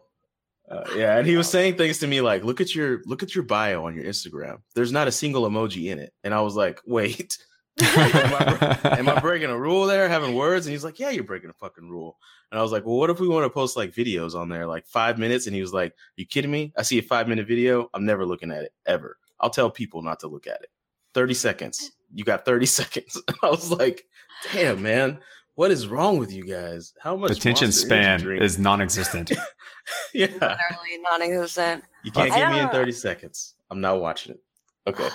uh, 0.70 0.84
yeah, 0.94 1.16
and 1.16 1.26
he 1.26 1.36
was 1.36 1.48
saying 1.48 1.76
things 1.76 1.98
to 1.98 2.06
me 2.06 2.20
like, 2.20 2.44
"Look 2.44 2.60
at 2.60 2.74
your 2.74 3.00
look 3.06 3.22
at 3.22 3.34
your 3.34 3.44
bio 3.44 3.86
on 3.86 3.94
your 3.94 4.04
Instagram. 4.04 4.58
There's 4.74 4.92
not 4.92 5.08
a 5.08 5.12
single 5.12 5.48
emoji 5.48 5.90
in 5.90 5.98
it." 5.98 6.12
And 6.24 6.34
I 6.34 6.40
was 6.42 6.54
like, 6.54 6.80
"Wait, 6.86 7.38
am, 7.80 7.88
I, 7.88 8.96
am 8.98 9.08
I 9.08 9.18
breaking 9.20 9.50
a 9.50 9.58
rule 9.58 9.86
there? 9.86 10.08
Having 10.08 10.34
words?" 10.34 10.66
And 10.66 10.72
he's 10.72 10.84
like, 10.84 10.98
"Yeah, 10.98 11.10
you're 11.10 11.24
breaking 11.24 11.50
a 11.50 11.54
fucking 11.54 11.88
rule." 11.88 12.18
And 12.50 12.58
I 12.58 12.62
was 12.62 12.72
like, 12.72 12.84
"Well, 12.84 12.96
what 12.96 13.10
if 13.10 13.18
we 13.18 13.28
want 13.28 13.44
to 13.44 13.50
post 13.50 13.76
like 13.76 13.94
videos 13.94 14.34
on 14.34 14.50
there, 14.50 14.66
like 14.66 14.86
five 14.86 15.18
minutes?" 15.18 15.46
And 15.46 15.54
he 15.54 15.62
was 15.62 15.72
like, 15.72 15.94
"You 16.16 16.26
kidding 16.26 16.50
me? 16.50 16.72
I 16.76 16.82
see 16.82 16.98
a 16.98 17.02
five 17.02 17.28
minute 17.28 17.48
video. 17.48 17.88
I'm 17.94 18.04
never 18.04 18.26
looking 18.26 18.50
at 18.50 18.64
it 18.64 18.72
ever. 18.86 19.16
I'll 19.40 19.50
tell 19.50 19.70
people 19.70 20.02
not 20.02 20.20
to 20.20 20.28
look 20.28 20.46
at 20.46 20.62
it. 20.62 20.70
Thirty 21.14 21.34
seconds. 21.34 21.92
You 22.14 22.24
got 22.24 22.44
thirty 22.44 22.66
seconds." 22.80 23.20
I 23.42 23.48
was 23.50 23.70
like, 23.70 24.04
"Damn, 24.52 24.82
man." 24.82 25.20
What 25.54 25.72
is 25.72 25.88
wrong 25.88 26.18
with 26.18 26.32
you 26.32 26.44
guys? 26.44 26.94
How 27.00 27.16
much 27.16 27.32
Attention 27.32 27.72
span 27.72 28.20
drink- 28.20 28.44
is 28.44 28.60
non-existent. 28.60 29.32
yeah. 30.14 30.26
Literally 30.26 30.98
non-existent. 31.02 31.82
You 32.04 32.12
can't 32.12 32.30
get 32.32 32.52
me 32.52 32.60
in 32.60 32.68
30 32.68 32.92
seconds. 32.92 33.56
I'm 33.68 33.80
not 33.80 34.00
watching 34.00 34.34
it. 34.34 34.40
Okay. 34.86 35.08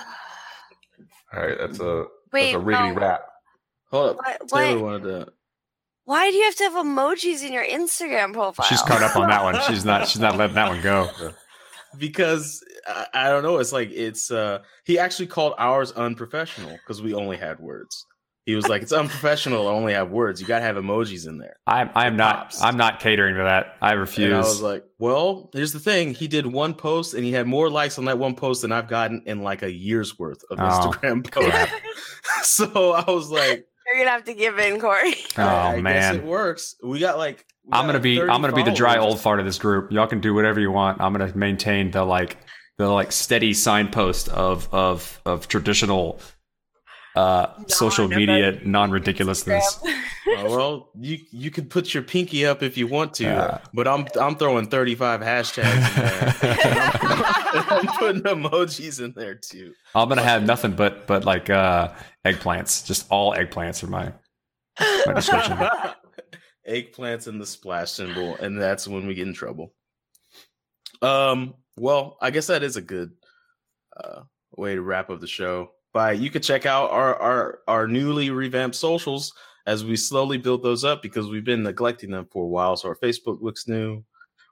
All 1.33 1.47
right, 1.47 1.57
that's 1.57 1.79
a 1.79 2.07
Wait, 2.33 2.51
that's 2.51 2.61
a 2.61 2.65
riggedy 2.67 2.93
no. 2.93 2.99
rap. 2.99 3.21
Hold 3.91 4.09
up. 4.09 4.17
What, 4.17 4.49
Taylor 4.49 4.81
what? 4.81 4.83
wanted 4.83 5.03
to. 5.25 5.33
Why 6.03 6.29
do 6.29 6.35
you 6.35 6.43
have 6.43 6.55
to 6.55 6.63
have 6.65 6.73
emojis 6.73 7.41
in 7.41 7.53
your 7.53 7.63
Instagram 7.63 8.33
profile? 8.33 8.65
She's 8.65 8.81
caught 8.81 9.01
up 9.01 9.15
on 9.15 9.29
that 9.29 9.43
one. 9.43 9.61
She's 9.61 9.85
not. 9.85 10.09
She's 10.09 10.19
not 10.19 10.35
letting 10.35 10.55
that 10.55 10.67
one 10.67 10.81
go. 10.81 11.09
Because 11.97 12.63
I, 12.87 13.07
I 13.13 13.29
don't 13.29 13.43
know. 13.43 13.57
It's 13.59 13.71
like, 13.71 13.91
it's, 13.91 14.31
uh, 14.31 14.59
he 14.85 14.99
actually 14.99 15.27
called 15.27 15.53
ours 15.57 15.91
unprofessional 15.91 16.71
because 16.71 17.01
we 17.01 17.13
only 17.13 17.37
had 17.37 17.59
words. 17.59 18.05
He 18.45 18.55
was 18.55 18.67
like, 18.67 18.81
it's 18.81 18.91
unprofessional. 18.91 19.69
I 19.69 19.71
only 19.71 19.93
have 19.93 20.11
words. 20.11 20.41
You 20.41 20.47
got 20.47 20.59
to 20.59 20.65
have 20.65 20.75
emojis 20.75 21.29
in 21.29 21.37
there. 21.37 21.55
I'm. 21.65 21.89
I'm 21.95 22.17
not. 22.17 22.39
pops. 22.39 22.61
I'm 22.61 22.75
not 22.75 22.99
catering 22.99 23.35
to 23.37 23.43
that. 23.43 23.77
I 23.81 23.93
refuse. 23.93 24.25
And 24.25 24.35
I 24.35 24.39
was 24.39 24.61
like, 24.61 24.83
well, 24.99 25.49
here's 25.53 25.71
the 25.71 25.79
thing. 25.79 26.13
He 26.13 26.27
did 26.27 26.45
one 26.45 26.73
post 26.73 27.13
and 27.13 27.23
he 27.23 27.31
had 27.31 27.47
more 27.47 27.69
likes 27.69 27.97
on 27.97 28.03
that 28.05 28.19
one 28.19 28.35
post 28.35 28.63
than 28.63 28.73
I've 28.73 28.89
gotten 28.89 29.23
in 29.27 29.43
like 29.43 29.61
a 29.63 29.71
year's 29.71 30.19
worth 30.19 30.41
of 30.51 30.59
Oh, 30.59 30.63
Instagram 30.63 31.31
posts. 31.31 31.71
so 32.43 32.91
I 32.91 33.09
was 33.09 33.29
like, 33.29 33.65
You're 33.85 34.03
gonna 34.03 34.11
have 34.11 34.23
to 34.25 34.33
give 34.33 34.59
in, 34.59 34.79
Corey. 34.79 35.15
oh 35.37 35.43
I 35.43 35.81
guess 35.81 36.15
it 36.15 36.23
works. 36.23 36.75
We 36.83 36.99
got 36.99 37.17
like. 37.17 37.45
we 37.65 37.73
I'm 37.73 37.81
got 37.81 37.87
gonna 37.87 37.93
like 37.93 38.03
be. 38.03 38.21
I'm 38.21 38.41
gonna 38.41 38.53
be 38.53 38.63
the 38.63 38.71
dry 38.71 38.97
old 38.97 39.19
fart 39.19 39.39
of 39.39 39.45
this 39.45 39.57
group. 39.57 39.91
Y'all 39.91 40.07
can 40.07 40.21
do 40.21 40.33
whatever 40.33 40.59
you 40.59 40.71
want. 40.71 41.01
I'm 41.01 41.11
gonna 41.13 41.35
maintain 41.35 41.91
the 41.91 42.03
like 42.03 42.37
the 42.77 42.89
like 42.89 43.11
steady 43.11 43.53
signpost 43.53 44.29
of 44.29 44.73
of 44.73 45.21
of 45.25 45.47
traditional 45.47 46.19
uh 47.15 47.47
social 47.67 48.07
media 48.07 48.59
non 48.63 48.89
ridiculousness. 48.91 49.79
Oh, 49.83 49.93
well, 50.57 50.89
you 50.99 51.19
you 51.31 51.51
could 51.51 51.69
put 51.69 51.93
your 51.93 52.01
pinky 52.03 52.45
up 52.45 52.63
if 52.63 52.75
you 52.77 52.87
want 52.87 53.13
to, 53.15 53.27
Uh. 53.27 53.57
but 53.73 53.87
I'm 53.87 54.07
I'm 54.19 54.35
throwing 54.35 54.67
35 54.67 55.21
hashtags 55.21 55.63
in 55.75 56.47
there. 56.49 56.91
I'm 57.69 57.87
putting 57.99 58.21
emojis 58.23 59.03
in 59.03 59.13
there 59.15 59.35
too. 59.35 59.73
I'm 59.93 60.09
gonna 60.09 60.23
have 60.23 60.43
nothing 60.43 60.71
but 60.71 61.05
but 61.05 61.23
like 61.25 61.49
uh 61.49 61.93
eggplants. 62.25 62.85
Just 62.85 63.05
all 63.11 63.33
eggplants 63.35 63.83
are 63.83 63.87
my 63.87 64.11
my 65.05 65.13
description. 65.13 65.57
Eggplants 66.67 67.27
and 67.27 67.41
the 67.41 67.45
splash 67.45 67.91
symbol, 67.91 68.37
and 68.37 68.59
that's 68.59 68.87
when 68.87 69.05
we 69.05 69.13
get 69.15 69.27
in 69.27 69.33
trouble. 69.33 69.73
Um, 71.01 71.55
well, 71.75 72.17
I 72.21 72.31
guess 72.31 72.47
that 72.47 72.63
is 72.63 72.77
a 72.77 72.81
good 72.81 73.11
uh, 74.01 74.21
way 74.55 74.75
to 74.75 74.81
wrap 74.81 75.09
up 75.09 75.19
the 75.19 75.27
show. 75.27 75.71
By 75.93 76.13
you 76.13 76.29
could 76.29 76.43
check 76.43 76.65
out 76.65 76.89
our 76.91 77.15
our 77.15 77.59
our 77.67 77.87
newly 77.87 78.29
revamped 78.31 78.75
socials 78.75 79.33
as 79.65 79.85
we 79.85 79.95
slowly 79.95 80.37
build 80.37 80.63
those 80.63 80.83
up 80.83 81.01
because 81.01 81.29
we've 81.29 81.45
been 81.45 81.63
neglecting 81.63 82.11
them 82.11 82.27
for 82.31 82.43
a 82.43 82.47
while. 82.47 82.75
So 82.75 82.89
our 82.89 82.95
Facebook 82.95 83.41
looks 83.41 83.67
new, 83.67 84.03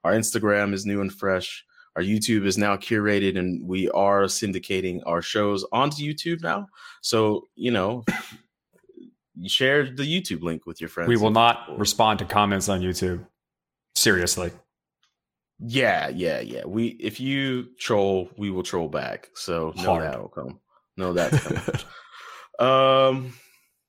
our 0.03 0.13
Instagram 0.13 0.73
is 0.73 0.85
new 0.85 1.01
and 1.01 1.11
fresh. 1.11 1.65
Our 1.97 2.01
YouTube 2.01 2.45
is 2.45 2.57
now 2.57 2.77
curated, 2.77 3.37
and 3.37 3.67
we 3.67 3.89
are 3.89 4.23
syndicating 4.23 5.01
our 5.05 5.21
shows 5.21 5.65
onto 5.73 6.03
YouTube 6.03 6.41
now. 6.41 6.67
So 7.01 7.49
you 7.55 7.71
know, 7.71 8.05
you 9.35 9.49
share 9.49 9.83
the 9.83 10.03
YouTube 10.03 10.41
link 10.41 10.65
with 10.65 10.79
your 10.79 10.89
friends. 10.89 11.09
We 11.09 11.17
will 11.17 11.31
not 11.31 11.77
respond 11.77 12.19
to 12.19 12.25
comments 12.25 12.69
on 12.69 12.81
YouTube. 12.81 13.25
Seriously. 13.95 14.51
Yeah, 15.59 16.07
yeah, 16.09 16.39
yeah. 16.39 16.65
We 16.65 16.87
if 16.99 17.19
you 17.19 17.67
troll, 17.77 18.29
we 18.37 18.49
will 18.51 18.63
troll 18.63 18.87
back. 18.87 19.29
So 19.35 19.73
Hard. 19.77 20.03
that'll 20.03 20.29
come. 20.29 20.59
No, 21.01 21.13
that's 21.13 21.83
um, 22.59 23.33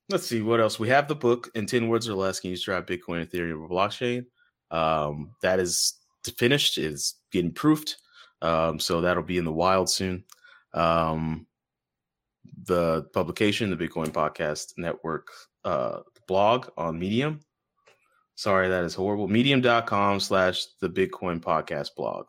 let's 0.08 0.26
see 0.26 0.40
what 0.40 0.60
else 0.60 0.78
we 0.78 0.88
have. 0.88 1.08
The 1.08 1.14
book 1.14 1.50
in 1.54 1.66
ten 1.66 1.88
words 1.88 2.08
or 2.08 2.14
less. 2.14 2.40
Can 2.40 2.48
you 2.48 2.56
describe 2.56 2.86
Bitcoin, 2.86 3.26
Ethereum, 3.26 3.62
or 3.62 3.68
blockchain? 3.68 4.24
Um, 4.70 5.34
that 5.42 5.60
is 5.60 6.00
finished. 6.38 6.78
Is 6.78 7.16
getting 7.30 7.52
proofed. 7.52 7.98
Um, 8.40 8.80
so 8.80 9.02
that'll 9.02 9.22
be 9.22 9.36
in 9.36 9.44
the 9.44 9.52
wild 9.52 9.90
soon. 9.90 10.24
Um, 10.72 11.46
the 12.64 13.02
publication, 13.12 13.68
the 13.68 13.76
Bitcoin 13.76 14.08
Podcast 14.08 14.72
Network 14.78 15.28
uh, 15.66 15.98
blog 16.26 16.68
on 16.78 16.98
Medium. 16.98 17.40
Sorry, 18.36 18.70
that 18.70 18.84
is 18.84 18.94
horrible. 18.94 19.28
Medium.com 19.28 20.18
slash 20.18 20.64
the 20.80 20.88
Bitcoin 20.88 21.40
podcast 21.40 21.90
blog. 21.94 22.24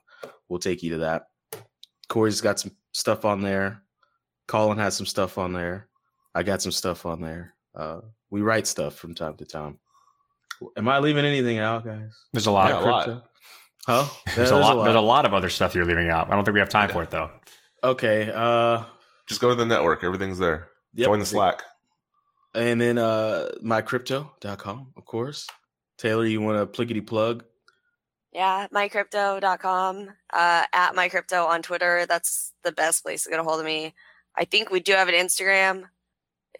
We'll 0.50 0.60
take 0.60 0.84
you 0.84 0.92
to 0.92 0.98
that. 0.98 1.28
Corey's 2.10 2.42
got 2.42 2.60
some 2.60 2.72
stuff 2.92 3.24
on 3.24 3.42
there. 3.42 3.83
Colin 4.54 4.78
has 4.78 4.96
some 4.96 5.08
stuff 5.08 5.40
on 5.40 5.52
there. 5.52 5.88
I 6.36 6.44
got 6.44 6.62
some 6.62 6.72
stuff 6.72 7.08
on 7.08 7.22
there. 7.22 7.56
Uh, 7.74 8.02
we 8.30 8.44
write 8.44 8.68
stuff 8.68 8.94
from 8.94 9.16
time 9.16 9.34
to 9.38 9.46
time. 9.46 9.80
Am 10.78 10.88
I 10.88 11.00
leaving 11.00 11.26
anything 11.26 11.58
out, 11.58 11.84
guys? 11.84 12.16
There's 12.34 12.46
a 12.46 12.52
lot. 12.52 12.70
Yeah, 12.70 12.80
a 12.80 12.86
lot. 12.86 13.26
Huh? 13.88 14.06
There's, 14.36 14.52
a 14.52 14.56
lot, 14.56 14.84
There's 14.84 14.96
a 14.96 15.02
lot 15.02 15.26
of 15.26 15.34
other 15.34 15.50
stuff 15.50 15.74
you're 15.74 15.86
leaving 15.86 16.08
out. 16.10 16.28
I 16.32 16.36
don't 16.36 16.46
think 16.46 16.54
we 16.54 16.60
have 16.60 16.70
time 16.70 16.90
for 16.92 17.02
it 17.02 17.10
though. 17.10 17.32
Okay. 17.84 18.32
Uh, 18.32 18.84
Just 19.28 19.42
go 19.42 19.50
to 19.50 19.56
the 19.56 19.66
network. 19.66 20.04
Everything's 20.04 20.38
there. 20.38 20.68
yep. 20.94 21.08
Join 21.08 21.18
the 21.18 21.26
Slack. 21.26 21.64
And 22.54 22.80
then 22.80 23.00
uh, 23.00 23.50
mycrypto.com, 23.64 24.94
of 24.96 25.06
course. 25.06 25.48
Taylor, 25.98 26.28
you 26.28 26.42
want 26.42 26.72
to 26.72 26.86
plickety 26.86 27.04
plug? 27.04 27.44
Yeah, 28.32 28.68
mycrypto.com, 28.72 30.10
uh, 30.32 30.64
at 30.72 30.94
mycrypto 30.94 31.48
on 31.48 31.64
Twitter. 31.64 32.06
That's 32.08 32.54
the 32.64 32.72
best 32.72 33.04
place 33.04 33.24
to 33.24 33.32
get 33.32 33.40
a 33.40 33.44
hold 33.44 33.60
of 33.60 33.66
me. 33.66 33.96
I 34.38 34.46
think 34.46 34.72
we 34.72 34.80
do 34.80 34.94
have 34.94 35.08
an 35.08 35.16
Instagram 35.16 35.84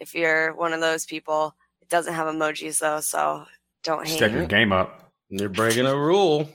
if 0.00 0.14
you're 0.14 0.54
one 0.54 0.72
of 0.72 0.80
those 0.80 1.04
people. 1.04 1.54
It 1.80 1.88
doesn't 1.88 2.14
have 2.14 2.26
emojis 2.26 2.78
though, 2.78 3.00
so 3.00 3.44
don't 3.82 4.06
hate 4.06 4.16
Step 4.16 4.32
your 4.32 4.46
game 4.46 4.72
up. 4.72 5.12
You're 5.28 5.48
breaking 5.48 5.86
a 5.86 5.96
rule. 5.96 6.48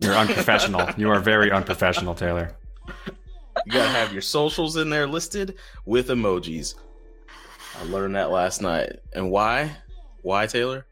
You're 0.00 0.14
unprofessional. 0.14 0.88
you 0.96 1.10
are 1.10 1.20
very 1.20 1.50
unprofessional, 1.50 2.14
Taylor. 2.14 2.56
You 3.66 3.72
gotta 3.72 3.90
have 3.90 4.12
your 4.12 4.22
socials 4.22 4.76
in 4.76 4.88
there 4.88 5.06
listed 5.06 5.56
with 5.84 6.08
emojis. 6.08 6.74
I 7.78 7.84
learned 7.84 8.16
that 8.16 8.30
last 8.30 8.62
night. 8.62 8.96
And 9.12 9.30
why? 9.30 9.76
Why, 10.22 10.46
Taylor? 10.46 10.86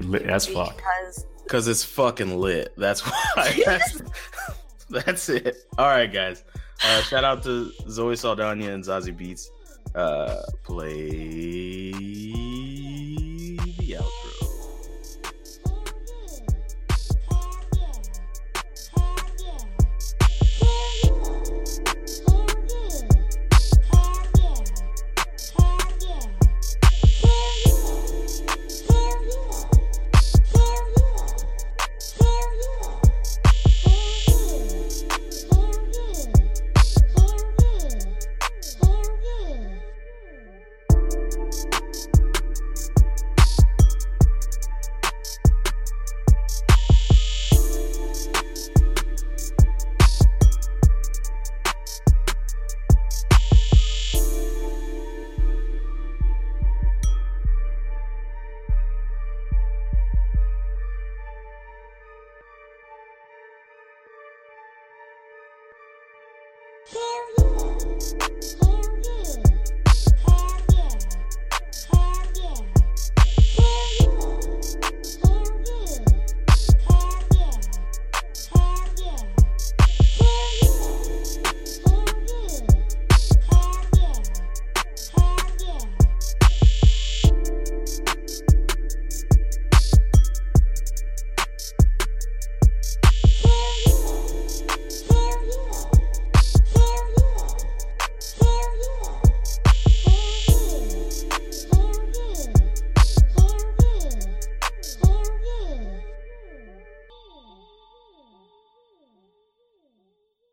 Lit 0.00 0.22
as 0.22 0.46
fuck. 0.46 0.76
Because 0.76 1.26
Because 1.44 1.68
it's 1.68 1.84
fucking 1.84 2.38
lit. 2.38 2.72
That's 2.76 3.00
why. 3.34 3.60
That's, 3.64 4.02
that's 4.90 5.28
it. 5.28 5.56
All 5.76 5.86
right, 5.86 6.12
guys. 6.12 6.44
Uh, 6.84 7.02
shout 7.02 7.24
out 7.24 7.42
to 7.42 7.72
Zoe 7.88 8.16
Saldana 8.16 8.72
and 8.72 8.84
Zazie 8.84 9.16
Beetz. 9.16 9.48
Uh, 9.94 10.42
play 10.64 11.90